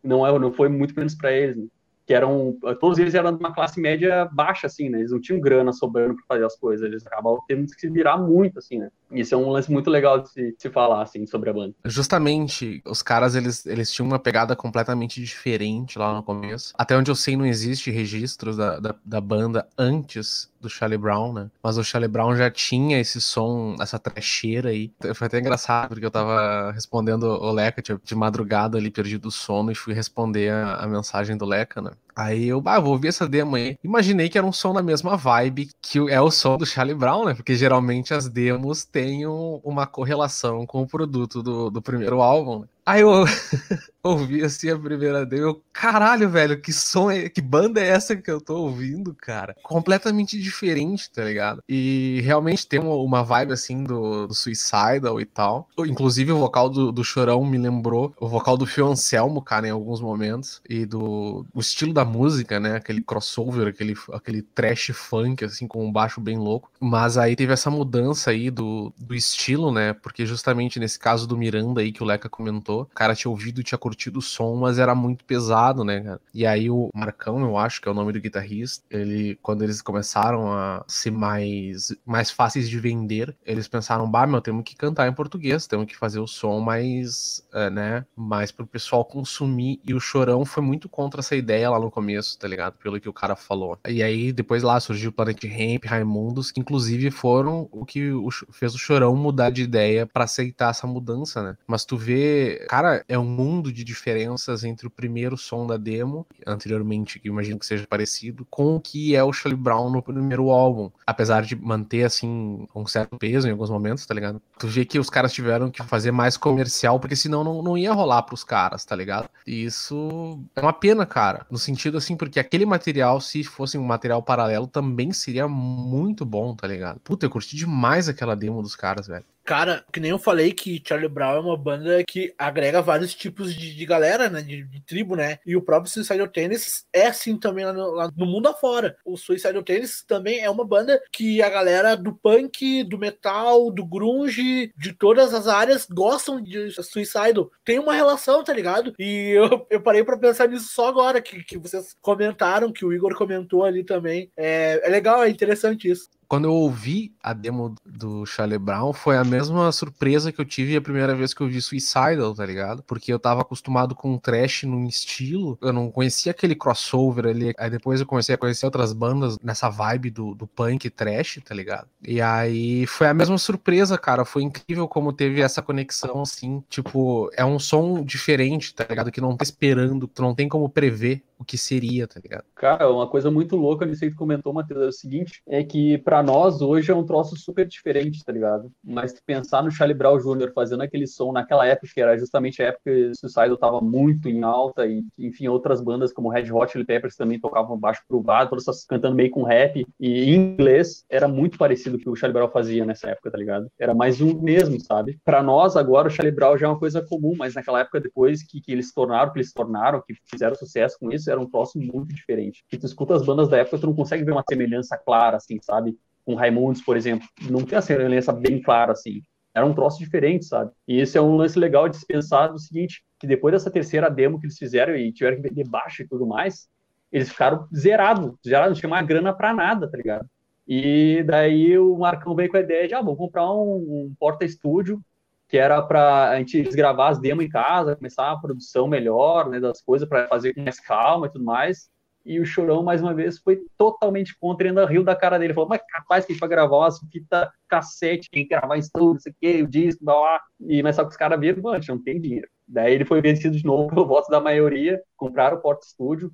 Não 0.03 0.25
é, 0.25 0.39
não 0.39 0.51
foi 0.51 0.69
muito 0.69 0.93
menos 0.95 1.15
para 1.15 1.31
eles, 1.31 1.57
né? 1.57 1.67
que 2.09 2.13
eram 2.15 2.57
todos 2.79 2.97
eles 2.97 3.13
eram 3.13 3.31
de 3.31 3.39
uma 3.39 3.53
classe 3.53 3.79
média 3.79 4.27
baixa 4.31 4.65
assim, 4.65 4.89
né? 4.89 4.97
Eles 4.97 5.11
não 5.11 5.21
tinham 5.21 5.39
grana 5.39 5.71
sobrando 5.71 6.15
para 6.15 6.25
fazer 6.27 6.43
as 6.43 6.55
coisas, 6.57 6.83
eles 6.83 7.05
acabavam 7.05 7.39
tendo 7.47 7.67
que 7.67 7.79
se 7.79 7.87
virar 7.87 8.17
muito 8.17 8.57
assim, 8.57 8.79
né? 8.79 8.89
Isso 9.11 9.33
é 9.33 9.37
um 9.37 9.49
lance 9.49 9.71
muito 9.71 9.89
legal 9.89 10.19
de 10.19 10.29
se, 10.29 10.51
de 10.51 10.55
se, 10.57 10.69
falar 10.69 11.01
assim 11.01 11.25
sobre 11.25 11.49
a 11.49 11.53
banda. 11.53 11.73
Justamente, 11.85 12.81
os 12.85 13.01
caras 13.01 13.35
eles, 13.35 13.65
eles 13.65 13.91
tinham 13.91 14.07
uma 14.07 14.19
pegada 14.19 14.55
completamente 14.55 15.19
diferente 15.19 15.97
lá 15.97 16.13
no 16.13 16.23
começo. 16.23 16.73
Até 16.77 16.95
onde 16.95 17.09
eu 17.09 17.15
sei 17.15 17.35
não 17.35 17.45
existe 17.45 17.89
registros 17.89 18.57
da, 18.57 18.79
da, 18.79 18.95
da 19.03 19.21
banda 19.21 19.67
antes 19.77 20.49
do 20.61 20.69
Charlie 20.69 20.97
Brown, 20.97 21.33
né? 21.33 21.49
Mas 21.63 21.77
o 21.77 21.83
Charlie 21.83 22.09
Brown 22.09 22.35
já 22.35 22.51
tinha 22.51 22.99
esse 22.99 23.21
som, 23.21 23.75
essa 23.79 23.97
trecheira 23.97 24.69
aí. 24.69 24.91
Foi 25.15 25.27
até 25.27 25.39
engraçado, 25.39 25.89
porque 25.89 26.05
eu 26.05 26.11
tava 26.11 26.71
respondendo 26.71 27.23
o 27.23 27.51
Leca 27.51 27.81
de 27.81 28.15
madrugada 28.15 28.77
ali, 28.77 28.91
perdido 28.91 29.29
o 29.29 29.31
sono, 29.31 29.71
e 29.71 29.75
fui 29.75 29.93
responder 29.93 30.51
a, 30.51 30.75
a 30.75 30.87
mensagem 30.87 31.37
do 31.37 31.45
Leca, 31.45 31.81
né? 31.81 31.91
Aí 32.15 32.47
eu, 32.47 32.61
ah, 32.65 32.79
vou 32.79 32.93
ouvir 32.93 33.09
essa 33.09 33.27
demo 33.27 33.55
aí. 33.55 33.77
Imaginei 33.83 34.29
que 34.29 34.37
era 34.37 34.45
um 34.45 34.51
som 34.51 34.73
na 34.73 34.81
mesma 34.81 35.15
vibe 35.15 35.69
que 35.81 35.99
é 36.09 36.21
o 36.21 36.31
som 36.31 36.57
do 36.57 36.65
Charlie 36.65 36.95
Brown, 36.95 37.25
né? 37.25 37.33
Porque 37.33 37.55
geralmente 37.55 38.13
as 38.13 38.27
demos 38.27 38.83
têm 38.83 39.25
uma 39.25 39.87
correlação 39.87 40.65
com 40.65 40.81
o 40.81 40.87
produto 40.87 41.41
do, 41.41 41.69
do 41.69 41.81
primeiro 41.81 42.21
álbum. 42.21 42.59
Né? 42.59 42.67
Aí 42.85 43.01
eu 43.01 43.25
ouvi 44.09 44.43
assim 44.43 44.69
a 44.69 44.77
primeira 44.77 45.25
dele, 45.25 45.43
eu, 45.43 45.61
caralho, 45.73 46.29
velho, 46.29 46.61
que 46.61 46.73
som 46.73 47.09
é, 47.09 47.29
que 47.29 47.41
banda 47.41 47.81
é 47.81 47.87
essa 47.87 48.15
que 48.15 48.29
eu 48.29 48.41
tô 48.41 48.57
ouvindo, 48.57 49.15
cara? 49.15 49.55
Completamente 49.63 50.39
diferente, 50.39 51.09
tá 51.11 51.23
ligado? 51.23 51.63
E 51.67 52.21
realmente 52.23 52.67
tem 52.67 52.79
uma, 52.79 52.95
uma 52.95 53.23
vibe 53.23 53.53
assim 53.53 53.83
do, 53.83 54.27
do 54.27 54.33
Suicidal 54.33 55.19
e 55.19 55.25
tal. 55.25 55.67
Inclusive 55.79 56.31
o 56.31 56.39
vocal 56.39 56.69
do, 56.69 56.91
do 56.91 57.03
Chorão 57.03 57.45
me 57.45 57.57
lembrou 57.57 58.13
o 58.19 58.27
vocal 58.27 58.57
do 58.57 58.65
Fio 58.65 58.87
Anselmo, 58.87 59.41
cara, 59.41 59.67
em 59.67 59.71
alguns 59.71 60.01
momentos. 60.01 60.61
E 60.69 60.85
do 60.85 61.45
o 61.53 61.59
estilo 61.59 61.93
da 61.93 62.05
música, 62.05 62.59
né? 62.59 62.75
Aquele 62.75 63.01
crossover, 63.01 63.67
aquele, 63.67 63.95
aquele 64.13 64.41
trash 64.41 64.91
funk, 64.93 65.45
assim, 65.45 65.67
com 65.67 65.85
um 65.85 65.91
baixo 65.91 66.19
bem 66.19 66.37
louco. 66.37 66.71
Mas 66.79 67.17
aí 67.17 67.35
teve 67.35 67.53
essa 67.53 67.69
mudança 67.69 68.31
aí 68.31 68.49
do, 68.49 68.93
do 68.97 69.15
estilo, 69.15 69.71
né? 69.71 69.93
Porque 69.93 70.25
justamente 70.25 70.79
nesse 70.79 70.99
caso 70.99 71.27
do 71.27 71.37
Miranda 71.37 71.81
aí 71.81 71.91
que 71.91 72.03
o 72.03 72.05
Leca 72.05 72.29
comentou. 72.29 72.81
O 72.83 72.95
cara 72.95 73.15
tinha 73.15 73.29
ouvido, 73.29 73.63
tinha 73.63 73.77
curtido 73.77 73.98
o 74.07 74.21
som, 74.21 74.55
mas 74.55 74.79
era 74.79 74.95
muito 74.95 75.25
pesado, 75.25 75.83
né, 75.83 75.99
cara? 76.01 76.21
E 76.33 76.45
aí 76.45 76.69
o 76.69 76.89
Marcão, 76.93 77.39
eu 77.41 77.57
acho 77.57 77.81
que 77.81 77.87
é 77.87 77.91
o 77.91 77.95
nome 77.95 78.13
do 78.13 78.21
guitarrista, 78.21 78.85
ele, 78.89 79.37
quando 79.41 79.63
eles 79.63 79.81
começaram 79.81 80.53
a 80.53 80.85
ser 80.87 81.11
mais, 81.11 81.93
mais 82.05 82.31
fáceis 82.31 82.69
de 82.69 82.79
vender, 82.79 83.35
eles 83.45 83.67
pensaram, 83.67 84.09
bah, 84.09 84.27
meu, 84.27 84.41
temos 84.41 84.63
que 84.63 84.75
cantar 84.75 85.07
em 85.07 85.13
português, 85.13 85.67
temos 85.67 85.85
que 85.85 85.97
fazer 85.97 86.19
o 86.19 86.27
som 86.27 86.59
mais, 86.59 87.45
é, 87.53 87.69
né, 87.69 88.05
mais 88.15 88.51
pro 88.51 88.65
pessoal 88.65 89.03
consumir. 89.03 89.79
E 89.85 89.93
o 89.93 89.99
Chorão 89.99 90.45
foi 90.45 90.63
muito 90.63 90.87
contra 90.87 91.19
essa 91.21 91.35
ideia 91.35 91.69
lá 91.69 91.79
no 91.79 91.91
começo, 91.91 92.37
tá 92.37 92.47
ligado? 92.47 92.77
Pelo 92.77 92.99
que 92.99 93.09
o 93.09 93.13
cara 93.13 93.35
falou. 93.35 93.77
E 93.87 94.03
aí, 94.03 94.31
depois 94.31 94.63
lá 94.63 94.79
surgiu 94.79 95.09
o 95.09 95.13
Planet 95.13 95.43
Ramp, 95.43 95.85
Raimundos, 95.85 96.51
que 96.51 96.59
inclusive 96.59 97.11
foram 97.11 97.67
o 97.71 97.85
que 97.85 98.11
fez 98.51 98.75
o 98.75 98.77
Chorão 98.77 99.15
mudar 99.15 99.49
de 99.49 99.63
ideia 99.63 100.05
para 100.05 100.23
aceitar 100.23 100.69
essa 100.69 100.87
mudança, 100.87 101.41
né? 101.41 101.57
Mas 101.67 101.85
tu 101.85 101.97
vê, 101.97 102.65
cara, 102.69 103.03
é 103.07 103.17
um 103.17 103.25
mundo 103.25 103.71
de 103.71 103.78
diferenças 103.83 104.63
entre 104.63 104.87
o 104.87 104.89
primeiro 104.89 105.37
som 105.37 105.65
da 105.65 105.77
demo, 105.77 106.25
anteriormente, 106.45 107.19
que 107.19 107.27
imagino 107.27 107.59
que 107.59 107.65
seja 107.65 107.85
parecido, 107.87 108.45
com 108.49 108.75
o 108.75 108.79
que 108.79 109.15
é 109.15 109.23
o 109.23 109.33
Charlie 109.33 109.59
Brown 109.59 109.89
no 109.89 110.01
primeiro 110.01 110.49
álbum. 110.49 110.91
Apesar 111.05 111.43
de 111.43 111.55
manter, 111.55 112.03
assim, 112.03 112.67
um 112.75 112.85
certo 112.85 113.17
peso 113.17 113.47
em 113.47 113.51
alguns 113.51 113.69
momentos, 113.69 114.05
tá 114.05 114.13
ligado? 114.13 114.41
Tu 114.57 114.67
vê 114.67 114.85
que 114.85 114.99
os 114.99 115.09
caras 115.09 115.33
tiveram 115.33 115.71
que 115.71 115.83
fazer 115.83 116.11
mais 116.11 116.37
comercial, 116.37 116.99
porque 116.99 117.15
senão 117.15 117.43
não, 117.43 117.61
não 117.61 117.77
ia 117.77 117.93
rolar 117.93 118.23
pros 118.23 118.43
caras, 118.43 118.85
tá 118.85 118.95
ligado? 118.95 119.29
E 119.45 119.63
isso 119.63 120.39
é 120.55 120.61
uma 120.61 120.73
pena, 120.73 121.05
cara. 121.05 121.45
No 121.49 121.57
sentido, 121.57 121.97
assim, 121.97 122.15
porque 122.15 122.39
aquele 122.39 122.65
material, 122.65 123.19
se 123.21 123.43
fosse 123.43 123.77
um 123.77 123.83
material 123.83 124.21
paralelo, 124.21 124.67
também 124.67 125.11
seria 125.11 125.47
muito 125.47 126.25
bom, 126.25 126.55
tá 126.55 126.67
ligado? 126.67 126.99
Puta, 126.99 127.25
eu 127.25 127.29
curti 127.29 127.55
demais 127.55 128.09
aquela 128.09 128.35
demo 128.35 128.61
dos 128.61 128.75
caras, 128.75 129.07
velho. 129.07 129.25
Cara, 129.49 129.83
que 129.91 129.99
nem 129.99 130.11
eu 130.11 130.19
falei 130.19 130.53
que 130.53 130.79
Charlie 130.87 131.09
Brown 131.09 131.37
é 131.37 131.39
uma 131.39 131.57
banda 131.57 132.03
que 132.03 132.31
agrega 132.37 132.83
vários 132.83 133.15
tipos 133.15 133.51
de, 133.51 133.73
de 133.73 133.83
galera, 133.83 134.29
né? 134.29 134.43
De, 134.43 134.61
de, 134.61 134.79
tribo, 134.81 135.15
né? 135.15 135.39
E 135.43 135.55
o 135.55 135.61
próprio 135.63 135.91
Suicidal 135.91 136.27
Tennis 136.27 136.85
é 136.93 137.07
assim 137.07 137.35
também 137.35 137.65
lá 137.65 137.73
no, 137.73 137.89
lá 137.89 138.11
no, 138.15 138.27
mundo 138.27 138.47
afora. 138.47 138.95
O 139.03 139.17
Suicidal 139.17 139.63
Tennis 139.63 140.03
também 140.07 140.41
é 140.41 140.51
uma 140.51 140.63
banda 140.63 141.01
que 141.11 141.41
a 141.41 141.49
galera 141.49 141.97
do 141.97 142.13
punk, 142.13 142.83
do 142.83 142.99
metal, 142.99 143.71
do 143.71 143.83
grunge, 143.83 144.71
de 144.77 144.93
todas 144.93 145.33
as 145.33 145.47
áreas 145.47 145.87
gostam 145.89 146.39
de 146.39 146.71
Suicidal. 146.83 147.49
Tem 147.65 147.79
uma 147.79 147.95
relação, 147.95 148.43
tá 148.43 148.53
ligado? 148.53 148.93
E 148.99 149.31
eu, 149.31 149.65
eu 149.71 149.81
parei 149.81 150.03
para 150.03 150.15
pensar 150.15 150.47
nisso 150.47 150.69
só 150.71 150.89
agora, 150.89 151.23
que, 151.23 151.43
que 151.43 151.57
vocês 151.57 151.95
comentaram, 151.99 152.71
que 152.71 152.85
o 152.85 152.93
Igor 152.93 153.15
comentou 153.17 153.63
ali 153.63 153.83
também. 153.83 154.31
É, 154.37 154.79
é 154.83 154.89
legal, 154.91 155.23
é 155.23 155.29
interessante 155.31 155.89
isso 155.89 156.07
quando 156.29 156.45
eu 156.45 156.53
ouvi 156.53 157.11
a 157.23 157.33
demo 157.33 157.73
do 157.83 158.23
Charlie 158.23 158.59
Brown, 158.59 158.93
foi 158.93 159.17
a 159.17 159.23
mesma 159.23 159.71
surpresa 159.71 160.31
que 160.31 160.39
eu 160.39 160.45
tive 160.45 160.75
a 160.75 160.81
primeira 160.81 161.15
vez 161.15 161.33
que 161.33 161.41
eu 161.41 161.49
vi 161.49 161.59
Suicidal, 161.59 162.35
tá 162.35 162.45
ligado? 162.45 162.83
Porque 162.83 163.11
eu 163.11 163.17
tava 163.17 163.41
acostumado 163.41 163.95
com 163.95 164.15
trash 164.15 164.63
num 164.63 164.85
estilo, 164.85 165.57
eu 165.59 165.73
não 165.73 165.89
conhecia 165.89 166.31
aquele 166.31 166.53
crossover 166.53 167.25
ali. 167.25 167.51
Aí 167.57 167.71
depois 167.71 167.99
eu 167.99 168.05
comecei 168.05 168.35
a 168.35 168.37
conhecer 168.37 168.63
outras 168.67 168.93
bandas 168.93 169.39
nessa 169.41 169.69
vibe 169.69 170.11
do, 170.11 170.35
do 170.35 170.45
punk 170.45 170.87
trash, 170.91 171.39
tá 171.43 171.55
ligado? 171.55 171.87
E 172.07 172.21
aí 172.21 172.85
foi 172.85 173.07
a 173.07 173.13
mesma 173.13 173.39
surpresa, 173.39 173.97
cara. 173.97 174.23
Foi 174.23 174.43
incrível 174.43 174.87
como 174.87 175.11
teve 175.11 175.41
essa 175.41 175.63
conexão, 175.63 176.21
assim. 176.21 176.63
Tipo, 176.69 177.31
é 177.33 177.43
um 177.43 177.57
som 177.57 178.03
diferente, 178.03 178.75
tá 178.75 178.85
ligado? 178.87 179.11
Que 179.11 179.19
não 179.19 179.35
tá 179.35 179.41
esperando, 179.41 180.07
tu 180.07 180.21
não 180.21 180.35
tem 180.35 180.47
como 180.47 180.69
prever 180.69 181.23
o 181.39 181.45
que 181.45 181.57
seria, 181.57 182.05
tá 182.05 182.19
ligado? 182.21 182.43
Cara, 182.53 182.91
uma 182.91 183.07
coisa 183.07 183.31
muito 183.31 183.55
louca 183.55 183.85
nisso 183.85 184.03
aí 184.03 184.11
que 184.11 184.17
comentou, 184.17 184.51
Matheus, 184.51 184.83
é 184.83 184.87
o 184.87 184.91
seguinte, 184.91 185.41
é 185.47 185.63
que 185.63 185.97
para 185.99 186.21
nós 186.21 186.61
hoje 186.61 186.91
é 186.91 186.95
um 186.95 187.05
troço 187.05 187.37
super 187.37 187.65
diferente, 187.65 188.23
tá 188.25 188.33
ligado? 188.33 188.69
Mas 188.83 189.15
pensar 189.25 189.63
no 189.63 189.71
Charlie 189.71 189.97
Brown 189.97 190.19
Jr. 190.19 190.51
fazendo 190.53 190.83
aquele 190.83 191.07
som 191.07 191.31
naquela 191.31 191.65
época, 191.65 191.87
que 191.93 192.01
era 192.01 192.17
justamente 192.17 192.61
a 192.61 192.67
época 192.67 192.81
que 192.83 193.05
o 193.05 193.15
Suicidal 193.15 193.55
tava 193.57 193.79
muito 193.79 194.27
em 194.27 194.43
alta 194.43 194.85
e, 194.85 195.05
enfim, 195.17 195.47
outras 195.47 195.79
bandas 195.79 196.11
como 196.11 196.29
Red 196.29 196.51
Hot 196.51 196.73
Chili 196.73 196.85
Peppers 196.85 197.15
também 197.15 197.39
tocavam 197.39 197.79
baixo 197.79 198.03
provado, 198.05 198.49
todas 198.49 198.67
essas 198.67 198.85
cantando 198.85 199.15
meio 199.15 199.31
com 199.31 199.43
rap 199.43 199.85
e 199.97 200.33
em 200.33 200.35
inglês, 200.35 201.05
era 201.09 201.27
muito 201.27 201.57
parecido 201.57 201.97
com 201.97 202.01
o 202.01 202.03
que 202.03 202.09
o 202.09 202.15
Charlie 202.15 202.33
Brown 202.33 202.49
fazia 202.49 202.85
nessa 202.85 203.09
época, 203.09 203.31
tá 203.31 203.37
ligado? 203.37 203.71
Era 203.79 203.93
mais 203.93 204.19
um 204.19 204.41
mesmo, 204.41 204.77
sabe? 204.81 205.17
Para 205.23 205.41
nós 205.41 205.77
agora 205.77 206.09
o 206.09 206.11
Charlie 206.11 206.35
Brown 206.35 206.57
já 206.57 206.67
é 206.67 206.69
uma 206.69 206.79
coisa 206.79 207.01
comum, 207.01 207.33
mas 207.37 207.53
naquela 207.53 207.79
época 207.79 208.01
depois 208.01 208.43
que, 208.43 208.59
que 208.59 208.73
eles 208.73 208.93
tornaram, 208.93 209.31
que 209.31 209.37
eles 209.37 209.53
tornaram, 209.53 210.03
que 210.05 210.13
fizeram 210.29 210.55
sucesso 210.55 210.97
com 210.99 211.09
isso, 211.11 211.28
era 211.29 211.39
um 211.39 211.49
troço 211.49 211.79
muito 211.79 212.13
diferente. 212.13 212.63
E 212.71 212.77
tu 212.77 212.85
escuta 212.85 213.15
as 213.15 213.25
bandas 213.25 213.47
da 213.47 213.57
época, 213.57 213.79
tu 213.79 213.87
não 213.87 213.95
consegue 213.95 214.23
ver 214.23 214.31
uma 214.31 214.43
semelhança 214.47 214.97
clara, 214.97 215.37
assim, 215.37 215.59
sabe? 215.61 215.97
Com 216.25 216.35
Raimundos, 216.35 216.81
por 216.81 216.97
exemplo. 216.97 217.27
Não 217.49 217.63
tem 217.63 217.77
a 217.77 217.81
semelhança 217.81 218.31
bem 218.31 218.61
clara, 218.61 218.91
assim. 218.91 219.21
Era 219.53 219.65
um 219.65 219.73
troço 219.73 219.99
diferente, 219.99 220.45
sabe? 220.45 220.71
E 220.87 220.99
esse 220.99 221.17
é 221.17 221.21
um 221.21 221.35
lance 221.35 221.57
legal 221.57 221.89
de 221.89 221.97
se 221.97 222.05
pensar 222.05 222.51
no 222.51 222.59
seguinte, 222.59 223.03
que 223.19 223.27
depois 223.27 223.51
dessa 223.51 223.71
terceira 223.71 224.09
demo 224.09 224.39
que 224.39 224.45
eles 224.45 224.57
fizeram 224.57 224.95
e 224.95 225.11
tiveram 225.11 225.37
que 225.37 225.49
vender 225.49 225.67
baixo 225.67 226.03
e 226.03 226.07
tudo 226.07 226.25
mais, 226.25 226.69
eles 227.11 227.29
ficaram 227.29 227.67
zerados, 227.75 228.35
zerados, 228.45 228.69
não 228.69 228.79
tinha 228.79 228.89
mais 228.89 229.05
grana 229.05 229.33
pra 229.33 229.53
nada, 229.53 229.89
tá 229.89 229.97
ligado? 229.97 230.27
E 230.67 231.23
daí 231.23 231.79
o 231.79 231.97
Marcão 231.97 232.35
veio 232.35 232.49
com 232.49 232.57
a 232.57 232.61
ideia 232.61 232.87
de, 232.87 232.93
ah, 232.93 233.01
vamos 233.01 233.17
comprar 233.17 233.51
um, 233.51 233.77
um 233.77 234.13
porta-estúdio 234.19 235.01
que 235.49 235.57
era 235.57 235.81
para 235.81 236.29
a 236.29 236.37
gente 236.37 236.61
gravar 236.61 237.09
as 237.09 237.19
demos 237.19 237.43
em 237.43 237.49
casa, 237.49 237.95
começar 237.95 238.31
a 238.31 238.37
produção 238.37 238.87
melhor, 238.87 239.49
né, 239.49 239.59
das 239.59 239.81
coisas 239.81 240.07
para 240.07 240.27
fazer 240.27 240.53
com 240.53 240.61
mais 240.61 240.79
calma 240.79 241.25
e 241.25 241.31
tudo 241.31 241.43
mais. 241.43 241.89
E 242.23 242.39
o 242.39 242.45
Chorão, 242.45 242.83
mais 242.83 243.01
uma 243.01 243.13
vez, 243.13 243.39
foi 243.39 243.59
totalmente 243.75 244.37
contra 244.37 244.67
e 244.67 244.69
ainda 244.69 244.85
riu 244.85 245.03
da 245.03 245.15
cara 245.15 245.39
dele. 245.39 245.53
Falou, 245.53 245.67
mas 245.67 245.81
capaz 245.89 246.23
que 246.23 246.31
a 246.31 246.33
gente 246.33 246.39
vai 246.39 246.49
gravar 246.49 246.77
umas 246.77 246.99
fita 247.11 247.51
cassete, 247.67 248.29
tem 248.29 248.43
que 248.43 248.49
gravar 248.49 248.75
em 248.75 248.79
estúdio, 248.79 249.17
isso 249.17 249.29
aqui, 249.29 249.63
o 249.63 249.67
disco, 249.67 250.05
blá, 250.05 250.13
blá. 250.13 250.41
E, 250.67 250.83
mas 250.83 250.95
só 250.95 251.03
que 251.03 251.09
os 251.09 251.17
caras 251.17 251.39
viram, 251.39 251.63
mano, 251.63 251.83
não 251.89 252.03
tem 252.03 252.21
dinheiro. 252.21 252.47
Daí 252.67 252.93
ele 252.93 253.05
foi 253.05 253.19
vencido 253.19 253.57
de 253.57 253.65
novo 253.65 253.89
pelo 253.89 254.05
voto 254.05 254.29
da 254.29 254.39
maioria, 254.39 255.01
compraram 255.17 255.57
o 255.57 255.61
Porta 255.61 255.87
Estúdio, 255.87 256.31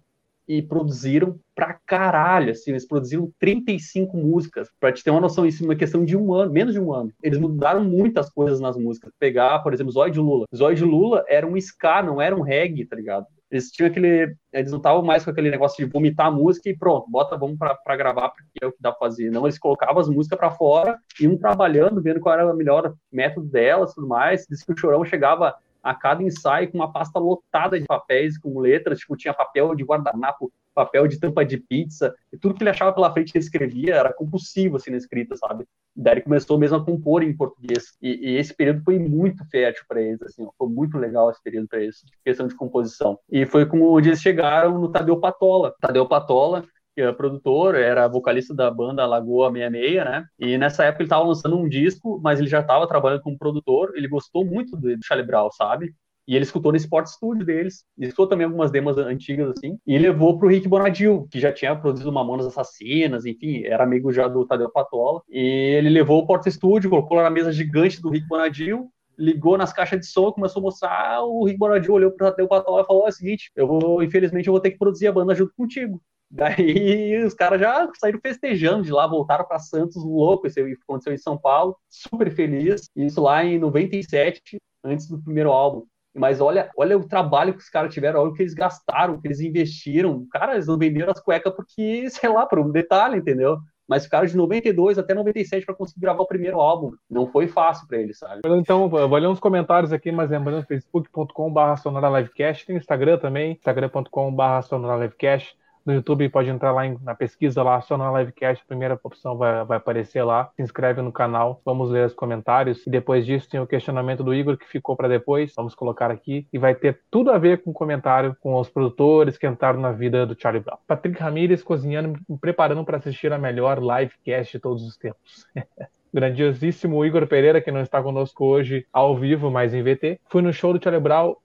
e 0.47 0.61
produziram 0.61 1.39
pra 1.55 1.79
caralho, 1.85 2.51
assim, 2.51 2.71
eles 2.71 2.87
produziram 2.87 3.31
35 3.39 4.17
músicas, 4.17 4.69
pra 4.79 4.91
te 4.91 5.03
ter 5.03 5.09
uma 5.09 5.21
noção, 5.21 5.45
isso 5.45 5.63
é 5.63 5.67
uma 5.67 5.75
questão 5.75 6.03
de 6.03 6.17
um 6.17 6.33
ano, 6.33 6.51
menos 6.51 6.73
de 6.73 6.79
um 6.79 6.93
ano. 6.93 7.11
Eles 7.23 7.39
mudaram 7.39 7.83
muitas 7.83 8.29
coisas 8.29 8.59
nas 8.59 8.77
músicas. 8.77 9.11
Pegar, 9.17 9.59
por 9.59 9.73
exemplo, 9.73 9.91
Zóio 9.91 10.11
de 10.11 10.19
Lula. 10.19 10.45
Zóio 10.53 10.75
de 10.75 10.83
Lula 10.83 11.23
era 11.27 11.47
um 11.47 11.55
ska, 11.57 12.03
não 12.03 12.21
era 12.21 12.35
um 12.35 12.41
reggae, 12.41 12.85
tá 12.85 12.95
ligado? 12.95 13.25
Eles 13.49 13.69
tinham 13.71 13.89
aquele. 13.89 14.35
Eles 14.51 14.71
não 14.71 14.77
estavam 14.79 15.01
mais 15.01 15.23
com 15.23 15.29
aquele 15.29 15.49
negócio 15.49 15.83
de 15.83 15.91
vomitar 15.91 16.27
a 16.27 16.31
música 16.31 16.69
e 16.69 16.77
pronto, 16.77 17.09
bota, 17.09 17.37
vamos 17.37 17.57
pra, 17.57 17.75
pra 17.75 17.95
gravar, 17.95 18.29
porque 18.29 18.49
é 18.61 18.67
o 18.67 18.71
que 18.71 18.81
dá 18.81 18.91
pra 18.91 19.07
fazer. 19.07 19.29
Não, 19.29 19.45
eles 19.45 19.59
colocavam 19.59 19.99
as 19.99 20.09
músicas 20.09 20.37
pra 20.37 20.51
fora, 20.51 20.97
iam 21.21 21.37
trabalhando, 21.37 22.01
vendo 22.01 22.19
qual 22.19 22.33
era 22.33 22.51
o 22.51 22.55
melhor 22.55 22.93
método 23.11 23.47
delas 23.47 23.93
tudo 23.93 24.07
mais. 24.07 24.45
Diz 24.49 24.63
que 24.63 24.73
o 24.73 24.77
Chorão 24.77 25.05
chegava 25.05 25.55
a 25.85 25.93
cada 25.93 26.23
ensaio 26.23 26.71
com 26.71 26.79
uma 26.79 26.91
pasta 26.91 27.19
lotada 27.19 27.79
de 27.79 27.85
papéis, 27.85 28.39
com 28.39 28.59
letras, 28.59 28.97
tipo, 28.97 29.15
tinha 29.15 29.35
papel 29.35 29.75
de 29.75 29.83
guardanapo, 29.83 30.51
papel 30.73 31.07
de 31.07 31.19
tampa 31.19 31.45
de 31.45 31.57
pizza, 31.57 32.13
e 32.33 32.37
tudo 32.37 32.55
que 32.55 32.63
ele 32.63 32.71
achava 32.71 32.91
pela 32.91 33.13
frente 33.13 33.31
ele 33.35 33.43
escrevia 33.43 33.93
era 33.93 34.11
compulsivo, 34.11 34.77
assim, 34.77 34.89
na 34.89 34.97
escrita, 34.97 35.35
sabe? 35.35 35.65
Daí 35.95 36.15
ele 36.15 36.21
começou 36.21 36.57
mesmo 36.57 36.77
a 36.77 36.83
compor 36.83 37.21
em 37.21 37.37
português, 37.37 37.95
e, 38.01 38.31
e 38.31 38.35
esse 38.37 38.51
período 38.51 38.83
foi 38.83 38.97
muito 38.97 39.45
fértil 39.45 39.85
para 39.87 40.01
eles, 40.01 40.23
assim, 40.23 40.47
foi 40.57 40.67
muito 40.67 40.97
legal 40.97 41.29
esse 41.29 41.41
período 41.43 41.67
para 41.67 41.79
eles, 41.79 42.03
questão 42.25 42.47
de 42.47 42.55
composição. 42.55 43.19
E 43.29 43.45
foi 43.45 43.67
como 43.67 43.97
eles 43.99 44.19
chegaram 44.19 44.79
no 44.79 44.91
Tadeu 44.91 45.19
Patola. 45.19 45.75
Tadeu 45.79 46.07
Patola, 46.07 46.65
que 46.95 47.01
é 47.01 47.11
produtor, 47.11 47.75
era 47.75 48.07
vocalista 48.07 48.55
da 48.55 48.71
banda 48.71 49.05
Lagoa 49.05 49.51
66, 49.51 49.95
né? 50.05 50.25
E 50.39 50.57
nessa 50.57 50.85
época 50.85 51.03
ele 51.03 51.07
estava 51.07 51.25
lançando 51.25 51.57
um 51.57 51.67
disco, 51.67 52.19
mas 52.23 52.39
ele 52.39 52.47
já 52.47 52.61
estava 52.61 52.87
trabalhando 52.87 53.21
como 53.21 53.37
produtor, 53.37 53.91
ele 53.95 54.07
gostou 54.07 54.45
muito 54.45 54.77
do 54.77 54.97
Charlie 55.03 55.27
Brown, 55.27 55.51
sabe? 55.51 55.93
E 56.27 56.35
ele 56.35 56.43
escutou 56.43 56.71
no 56.71 56.77
Sport 56.77 57.05
Studio 57.05 57.45
deles, 57.45 57.85
escutou 57.99 58.27
também 58.27 58.45
algumas 58.45 58.71
demos 58.71 58.97
antigas, 58.97 59.49
assim, 59.55 59.77
e 59.85 59.97
levou 59.97 60.39
pro 60.39 60.47
Rick 60.47 60.67
Bonadil, 60.67 61.27
que 61.29 61.39
já 61.39 61.51
tinha 61.51 61.75
produzido 61.75 62.11
Mamonas 62.11 62.47
Assassinas, 62.47 63.25
enfim, 63.25 63.63
era 63.63 63.83
amigo 63.83 64.11
já 64.11 64.27
do 64.27 64.45
Tadeu 64.45 64.71
Patola, 64.71 65.21
e 65.29 65.75
ele 65.77 65.89
levou 65.89 66.19
o 66.19 66.25
Porta 66.25 66.49
Studio, 66.49 66.89
colocou 66.89 67.17
lá 67.17 67.23
na 67.23 67.29
mesa 67.29 67.51
gigante 67.51 68.01
do 68.01 68.09
Rick 68.09 68.27
Bonadil, 68.27 68.89
ligou 69.19 69.57
nas 69.57 69.71
caixas 69.71 69.99
de 69.99 70.07
som, 70.07 70.31
começou 70.31 70.61
a 70.61 70.63
mostrar, 70.63 71.23
o 71.23 71.45
Rick 71.45 71.59
Bonadil 71.59 71.93
olhou 71.93 72.11
pro 72.11 72.31
Tadeu 72.31 72.47
Patola 72.47 72.81
e 72.81 72.85
falou, 72.85 73.05
é 73.05 73.09
o 73.09 73.11
seguinte, 73.11 73.51
eu 73.55 73.67
vou, 73.67 74.01
infelizmente, 74.01 74.47
eu 74.47 74.53
vou 74.53 74.59
ter 74.59 74.71
que 74.71 74.79
produzir 74.79 75.07
a 75.07 75.11
banda 75.11 75.35
junto 75.35 75.53
contigo. 75.55 76.01
Daí 76.35 77.23
os 77.23 77.33
caras 77.33 77.61
já 77.61 77.89
saíram 77.97 78.19
festejando 78.21 78.83
de 78.83 78.91
lá, 78.91 79.07
voltaram 79.07 79.45
para 79.45 79.57
Santos, 79.57 80.03
louco. 80.03 80.47
Isso 80.47 80.59
aconteceu 80.83 81.13
em 81.13 81.17
São 81.17 81.37
Paulo, 81.37 81.77
super 81.89 82.29
feliz. 82.29 82.89
Isso 82.93 83.21
lá 83.21 83.43
em 83.43 83.57
97, 83.57 84.57
antes 84.83 85.07
do 85.07 85.21
primeiro 85.21 85.49
álbum. 85.49 85.85
Mas 86.13 86.41
olha, 86.41 86.69
olha 86.77 86.97
o 86.97 87.07
trabalho 87.07 87.53
que 87.53 87.59
os 87.59 87.69
caras 87.69 87.93
tiveram, 87.93 88.21
olha 88.21 88.31
o 88.31 88.33
que 88.33 88.43
eles 88.43 88.53
gastaram, 88.53 89.15
o 89.15 89.21
que 89.21 89.27
eles 89.27 89.39
investiram. 89.39 90.25
Cara, 90.29 90.53
eles 90.53 90.67
não 90.67 90.77
venderam 90.77 91.11
as 91.11 91.21
cuecas 91.21 91.53
porque, 91.53 92.09
sei 92.09 92.29
lá, 92.29 92.45
por 92.45 92.59
um 92.59 92.69
detalhe, 92.69 93.17
entendeu? 93.17 93.57
mas 93.87 94.05
ficaram 94.05 94.25
de 94.25 94.35
92 94.35 94.97
até 94.97 95.13
97 95.13 95.65
para 95.65 95.75
conseguir 95.75 96.01
gravar 96.01 96.23
o 96.23 96.27
primeiro 96.27 96.59
álbum. 96.59 96.91
Não 97.09 97.27
foi 97.27 97.47
fácil 97.47 97.87
para 97.87 97.99
eles, 97.99 98.17
sabe? 98.17 98.41
Então, 98.43 98.89
vou 98.89 99.15
ler 99.15 99.27
uns 99.27 99.39
comentários 99.39 99.93
aqui, 99.93 100.11
mas 100.11 100.29
lembrando, 100.29 100.65
facebook.com.br 100.65 101.75
Sonora 101.77 102.19
Livecast, 102.19 102.65
tem 102.65 102.77
Instagram 102.77 103.19
também, 103.19 103.51
instagram.com.br 103.51 104.61
Sonora 104.63 105.03
Livecast. 105.03 105.55
No 105.85 105.93
YouTube, 105.93 106.27
pode 106.29 106.49
entrar 106.49 106.71
lá 106.71 106.85
em, 106.85 106.97
na 107.03 107.13
pesquisa 107.13 107.61
lá, 107.61 107.79
só 107.81 107.97
na 107.97 108.11
livecast, 108.19 108.63
a 108.63 108.67
primeira 108.67 108.99
opção 109.03 109.37
vai, 109.37 109.63
vai 109.63 109.77
aparecer 109.77 110.23
lá. 110.23 110.49
Se 110.55 110.61
inscreve 110.61 111.01
no 111.01 111.11
canal, 111.11 111.61
vamos 111.63 111.91
ler 111.91 112.07
os 112.07 112.13
comentários. 112.13 112.85
E 112.87 112.89
depois 112.89 113.25
disso 113.25 113.49
tem 113.49 113.59
o 113.59 113.67
questionamento 113.67 114.23
do 114.23 114.33
Igor 114.33 114.57
que 114.57 114.67
ficou 114.67 114.95
para 114.95 115.07
depois, 115.07 115.53
vamos 115.55 115.75
colocar 115.75 116.09
aqui. 116.09 116.47
E 116.51 116.57
vai 116.57 116.73
ter 116.73 117.01
tudo 117.11 117.31
a 117.31 117.37
ver 117.37 117.61
com 117.61 117.71
o 117.71 117.73
comentário 117.73 118.35
com 118.39 118.55
os 118.55 118.69
produtores 118.69 119.37
que 119.37 119.45
entraram 119.47 119.79
na 119.79 119.91
vida 119.91 120.25
do 120.25 120.39
Charlie 120.39 120.63
Brown. 120.63 120.77
Patrick 120.87 121.19
Ramirez 121.19 121.61
cozinhando, 121.61 122.19
preparando 122.41 122.83
para 122.83 122.97
assistir 122.97 123.31
a 123.31 123.37
melhor 123.37 123.79
livecast 123.79 124.53
de 124.53 124.59
todos 124.59 124.83
os 124.83 124.97
tempos. 124.97 125.45
grandiosíssimo 126.13 127.03
Igor 127.05 127.27
Pereira, 127.27 127.61
que 127.61 127.71
não 127.71 127.81
está 127.81 128.01
conosco 128.01 128.45
hoje 128.45 128.85
ao 128.91 129.17
vivo, 129.17 129.51
mas 129.51 129.73
em 129.73 129.83
VT. 129.83 130.19
Fui 130.29 130.41
no 130.41 130.53
show 130.53 130.73
do 130.73 130.83
Charlie 130.83 131.01
uh, 131.01 131.35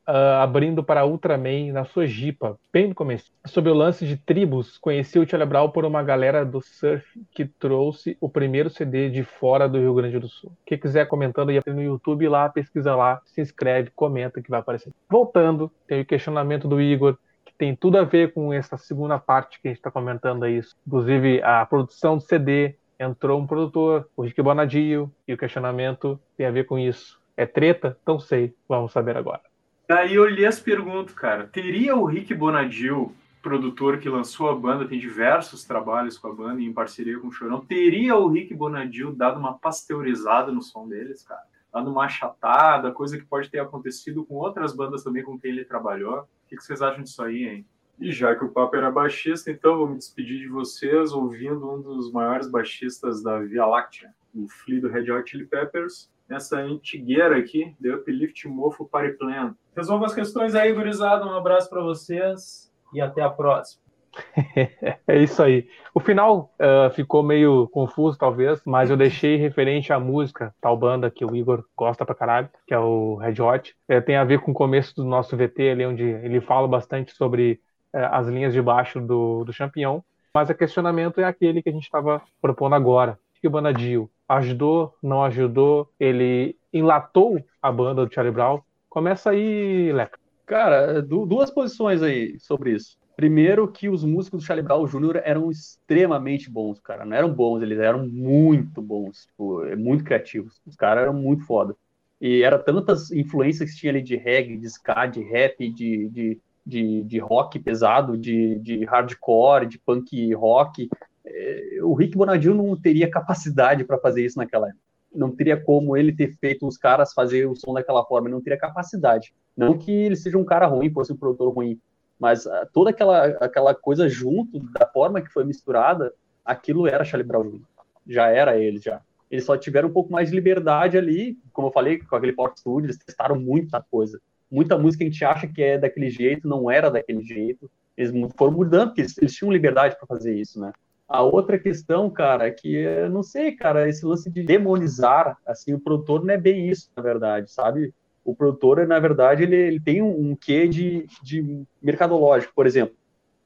abrindo 0.40 0.82
para 0.82 1.04
Ultraman 1.04 1.72
na 1.72 1.84
sua 1.84 2.06
Jipa, 2.06 2.58
bem 2.72 2.88
no 2.88 2.94
começo. 2.94 3.32
Sobre 3.46 3.70
o 3.70 3.74
lance 3.74 4.06
de 4.06 4.16
tribos, 4.16 4.78
conheci 4.78 5.18
o 5.18 5.28
Charlie 5.28 5.50
por 5.72 5.84
uma 5.84 6.02
galera 6.02 6.44
do 6.44 6.60
surf 6.60 7.04
que 7.32 7.44
trouxe 7.44 8.16
o 8.20 8.28
primeiro 8.28 8.70
CD 8.70 9.10
de 9.10 9.24
fora 9.24 9.68
do 9.68 9.78
Rio 9.78 9.94
Grande 9.94 10.18
do 10.18 10.28
Sul. 10.28 10.52
Quem 10.64 10.78
quiser 10.78 11.06
comentando 11.06 11.50
aí 11.50 11.60
no 11.66 11.82
YouTube 11.82 12.28
lá, 12.28 12.48
pesquisa 12.48 12.94
lá, 12.94 13.20
se 13.24 13.40
inscreve, 13.40 13.90
comenta 13.94 14.40
que 14.40 14.50
vai 14.50 14.60
aparecer. 14.60 14.92
Voltando, 15.08 15.70
tem 15.86 16.00
o 16.00 16.06
questionamento 16.06 16.68
do 16.68 16.80
Igor 16.80 17.16
que 17.44 17.54
tem 17.56 17.74
tudo 17.74 17.98
a 17.98 18.04
ver 18.04 18.32
com 18.32 18.52
essa 18.52 18.76
segunda 18.76 19.18
parte 19.18 19.60
que 19.60 19.68
a 19.68 19.70
gente 19.70 19.78
está 19.78 19.90
comentando 19.90 20.44
aí. 20.44 20.60
Inclusive 20.86 21.42
a 21.42 21.64
produção 21.66 22.16
do 22.16 22.22
CD, 22.22 22.76
entrou 23.00 23.40
um 23.40 23.46
produtor, 23.46 24.06
o 24.14 24.22
Rick 24.22 24.40
Bonadio, 24.42 25.10
e 25.26 25.32
o 25.32 25.38
questionamento 25.38 26.20
tem 26.36 26.44
a 26.44 26.50
ver 26.50 26.64
com 26.64 26.78
isso. 26.78 27.18
É 27.34 27.46
treta? 27.46 27.98
Não 28.06 28.20
sei. 28.20 28.54
Vamos 28.68 28.92
saber 28.92 29.16
agora. 29.16 29.40
Daí 29.88 30.14
eu 30.14 30.26
li 30.26 30.44
as 30.44 30.60
perguntas, 30.60 31.14
cara. 31.14 31.46
Teria 31.46 31.96
o 31.96 32.04
Rick 32.04 32.34
Bonadio, 32.34 33.12
produtor 33.42 33.98
que 33.98 34.08
lançou 34.08 34.50
a 34.50 34.54
banda, 34.54 34.86
tem 34.86 34.98
diversos 34.98 35.64
trabalhos 35.64 36.18
com 36.18 36.28
a 36.28 36.34
banda 36.34 36.60
em 36.60 36.72
parceria 36.72 37.18
com 37.18 37.28
o 37.28 37.32
Chorão, 37.32 37.64
teria 37.64 38.14
o 38.14 38.28
Rick 38.28 38.54
Bonadio 38.54 39.12
dado 39.12 39.40
uma 39.40 39.54
pasteurizada 39.54 40.52
no 40.52 40.62
som 40.62 40.86
deles, 40.86 41.22
cara? 41.22 41.40
Dado 41.72 41.90
uma 41.90 42.04
achatada, 42.04 42.92
coisa 42.92 43.16
que 43.16 43.24
pode 43.24 43.48
ter 43.48 43.60
acontecido 43.60 44.24
com 44.24 44.34
outras 44.34 44.74
bandas 44.74 45.02
também 45.02 45.22
com 45.22 45.38
quem 45.38 45.52
ele 45.52 45.64
trabalhou. 45.64 46.20
O 46.20 46.26
que 46.48 46.56
vocês 46.56 46.82
acham 46.82 47.02
disso 47.02 47.22
aí, 47.22 47.44
hein? 47.44 47.66
E 48.00 48.10
já 48.12 48.34
que 48.34 48.44
o 48.44 48.48
papo 48.48 48.76
era 48.76 48.90
baixista, 48.90 49.50
então 49.50 49.76
vou 49.76 49.86
me 49.86 49.98
despedir 49.98 50.38
de 50.38 50.48
vocês 50.48 51.12
ouvindo 51.12 51.70
um 51.70 51.82
dos 51.82 52.10
maiores 52.10 52.50
baixistas 52.50 53.22
da 53.22 53.38
Via 53.40 53.66
Láctea, 53.66 54.10
o 54.34 54.48
Flea 54.48 54.80
do 54.80 54.88
Red 54.88 55.10
Hot 55.10 55.30
Chili 55.30 55.44
Peppers, 55.44 56.10
nessa 56.26 56.58
antigueira 56.58 57.36
aqui, 57.36 57.76
The 57.82 57.94
Uplift 57.94 58.48
Mofo 58.48 58.86
Party 58.86 59.18
Plan. 59.18 59.54
Resolva 59.76 60.06
as 60.06 60.14
questões 60.14 60.54
aí, 60.54 60.72
gurizada. 60.72 61.26
Um 61.26 61.34
abraço 61.34 61.68
para 61.68 61.82
vocês 61.82 62.72
e 62.94 63.02
até 63.02 63.20
a 63.20 63.28
próxima. 63.28 63.82
é 65.06 65.22
isso 65.22 65.42
aí. 65.42 65.68
O 65.94 66.00
final 66.00 66.52
uh, 66.58 66.90
ficou 66.90 67.22
meio 67.22 67.68
confuso, 67.68 68.18
talvez, 68.18 68.60
mas 68.64 68.90
eu 68.90 68.96
deixei 68.96 69.36
referente 69.36 69.92
à 69.92 70.00
música, 70.00 70.54
tal 70.60 70.76
banda 70.76 71.10
que 71.10 71.24
o 71.24 71.36
Igor 71.36 71.64
gosta 71.76 72.04
pra 72.04 72.14
caralho, 72.14 72.48
que 72.66 72.72
é 72.72 72.78
o 72.78 73.16
Red 73.16 73.40
Hot. 73.42 73.76
É, 73.86 74.00
tem 74.00 74.16
a 74.16 74.24
ver 74.24 74.40
com 74.40 74.52
o 74.52 74.54
começo 74.54 74.94
do 74.96 75.04
nosso 75.04 75.36
VT 75.36 75.70
ali, 75.70 75.86
onde 75.86 76.02
ele 76.02 76.40
fala 76.40 76.66
bastante 76.66 77.12
sobre 77.14 77.60
as 77.92 78.26
linhas 78.26 78.52
de 78.52 78.62
baixo 78.62 79.00
do, 79.00 79.44
do 79.44 79.52
Champion, 79.52 80.02
mas 80.34 80.48
o 80.48 80.54
questionamento 80.54 81.20
é 81.20 81.24
aquele 81.24 81.62
que 81.62 81.68
a 81.68 81.72
gente 81.72 81.84
estava 81.84 82.22
propondo 82.40 82.74
agora. 82.74 83.18
Que 83.40 83.48
o 83.48 83.50
Banadio 83.50 84.08
ajudou, 84.28 84.94
não 85.02 85.24
ajudou? 85.24 85.88
Ele 85.98 86.56
enlatou 86.72 87.42
a 87.60 87.72
banda 87.72 88.06
do 88.06 88.12
Charlie 88.12 88.32
Brown? 88.32 88.60
Começa 88.88 89.30
aí, 89.30 89.92
Leca. 89.92 90.18
Cara, 90.46 91.00
duas 91.02 91.50
posições 91.50 92.02
aí 92.02 92.38
sobre 92.38 92.72
isso. 92.72 92.98
Primeiro, 93.16 93.68
que 93.68 93.88
os 93.88 94.02
músicos 94.02 94.40
do 94.40 94.46
Charlie 94.46 94.64
Brown 94.64 94.86
Jr. 94.86 95.20
eram 95.24 95.50
extremamente 95.50 96.50
bons, 96.50 96.80
cara. 96.80 97.04
Não 97.04 97.16
eram 97.16 97.32
bons, 97.32 97.60
eles 97.60 97.78
eram 97.78 98.06
muito 98.06 98.80
bons, 98.80 99.26
tipo, 99.26 99.62
muito 99.76 100.04
criativos. 100.04 100.60
Os 100.66 100.74
caras 100.74 101.02
eram 101.02 101.12
muito 101.12 101.44
foda. 101.44 101.76
E 102.20 102.42
era 102.42 102.58
tantas 102.58 103.10
influências 103.10 103.70
que 103.70 103.76
tinha 103.76 103.92
ali 103.92 104.02
de 104.02 104.16
reggae, 104.16 104.56
de 104.56 104.66
ska, 104.66 105.06
de 105.06 105.22
rap, 105.22 105.70
de, 105.70 106.08
de 106.08 106.40
de, 106.64 107.02
de 107.04 107.18
rock 107.18 107.58
pesado, 107.58 108.16
de, 108.16 108.58
de 108.58 108.84
hardcore, 108.84 109.66
de 109.66 109.78
punk 109.78 110.32
rock. 110.34 110.88
É, 111.24 111.78
o 111.82 111.94
Rick 111.94 112.16
Bonadio 112.16 112.54
não 112.54 112.76
teria 112.76 113.10
capacidade 113.10 113.84
para 113.84 113.98
fazer 113.98 114.24
isso 114.24 114.38
naquela 114.38 114.68
época. 114.68 114.82
Não 115.12 115.34
teria 115.34 115.60
como 115.60 115.96
ele 115.96 116.12
ter 116.12 116.36
feito 116.38 116.66
os 116.66 116.76
caras 116.76 117.12
fazer 117.12 117.46
o 117.46 117.56
som 117.56 117.74
daquela 117.74 118.04
forma, 118.04 118.28
não 118.28 118.40
teria 118.40 118.58
capacidade. 118.58 119.34
Não 119.56 119.76
que 119.76 119.90
ele 119.90 120.14
seja 120.14 120.38
um 120.38 120.44
cara 120.44 120.66
ruim, 120.66 120.92
fosse 120.92 121.12
um 121.12 121.16
produtor 121.16 121.52
ruim, 121.52 121.80
mas 122.18 122.46
uh, 122.46 122.66
toda 122.72 122.90
aquela, 122.90 123.26
aquela 123.26 123.74
coisa 123.74 124.08
junto, 124.08 124.60
da 124.72 124.86
forma 124.86 125.20
que 125.20 125.32
foi 125.32 125.44
misturada, 125.44 126.12
aquilo 126.44 126.86
era 126.86 127.04
Charlie 127.04 127.26
Brown 127.26 127.42
Jr. 127.42 127.60
Já 128.06 128.28
era 128.28 128.56
ele, 128.56 128.78
já. 128.78 129.00
Eles 129.28 129.44
só 129.44 129.56
tiveram 129.56 129.88
um 129.88 129.92
pouco 129.92 130.12
mais 130.12 130.28
de 130.30 130.34
liberdade 130.34 130.96
ali, 130.96 131.36
como 131.52 131.68
eu 131.68 131.72
falei, 131.72 131.98
com 131.98 132.14
aquele 132.14 132.32
Port 132.32 132.56
Studio, 132.56 132.86
eles 132.86 132.98
testaram 132.98 133.38
muita 133.38 133.84
coisa 133.90 134.20
muita 134.50 134.76
música 134.76 135.04
a 135.04 135.06
gente 135.06 135.24
acha 135.24 135.46
que 135.46 135.62
é 135.62 135.78
daquele 135.78 136.10
jeito, 136.10 136.48
não 136.48 136.70
era 136.70 136.90
daquele 136.90 137.22
jeito. 137.22 137.70
Eles 137.96 138.12
foram 138.36 138.52
mudando, 138.52 138.88
porque 138.88 139.02
eles, 139.02 139.34
tinham 139.34 139.52
liberdade 139.52 139.96
para 139.96 140.06
fazer 140.06 140.34
isso, 140.34 140.60
né? 140.60 140.72
A 141.08 141.22
outra 141.22 141.58
questão, 141.58 142.08
cara, 142.08 142.46
é 142.46 142.50
que 142.50 142.72
eu 142.72 143.10
não 143.10 143.22
sei, 143.22 143.52
cara, 143.52 143.88
esse 143.88 144.06
lance 144.06 144.30
de 144.30 144.42
demonizar, 144.42 145.36
assim, 145.44 145.74
o 145.74 145.80
produtor 145.80 146.24
não 146.24 146.32
é 146.32 146.38
bem 146.38 146.68
isso, 146.68 146.90
na 146.96 147.02
verdade, 147.02 147.50
sabe? 147.50 147.92
O 148.24 148.34
produtor, 148.34 148.86
na 148.86 148.98
verdade, 148.98 149.42
ele, 149.42 149.56
ele 149.56 149.80
tem 149.80 150.00
um, 150.00 150.30
um 150.30 150.36
quê 150.36 150.68
de, 150.68 151.06
de 151.22 151.64
mercadológico, 151.82 152.52
por 152.54 152.66
exemplo. 152.66 152.94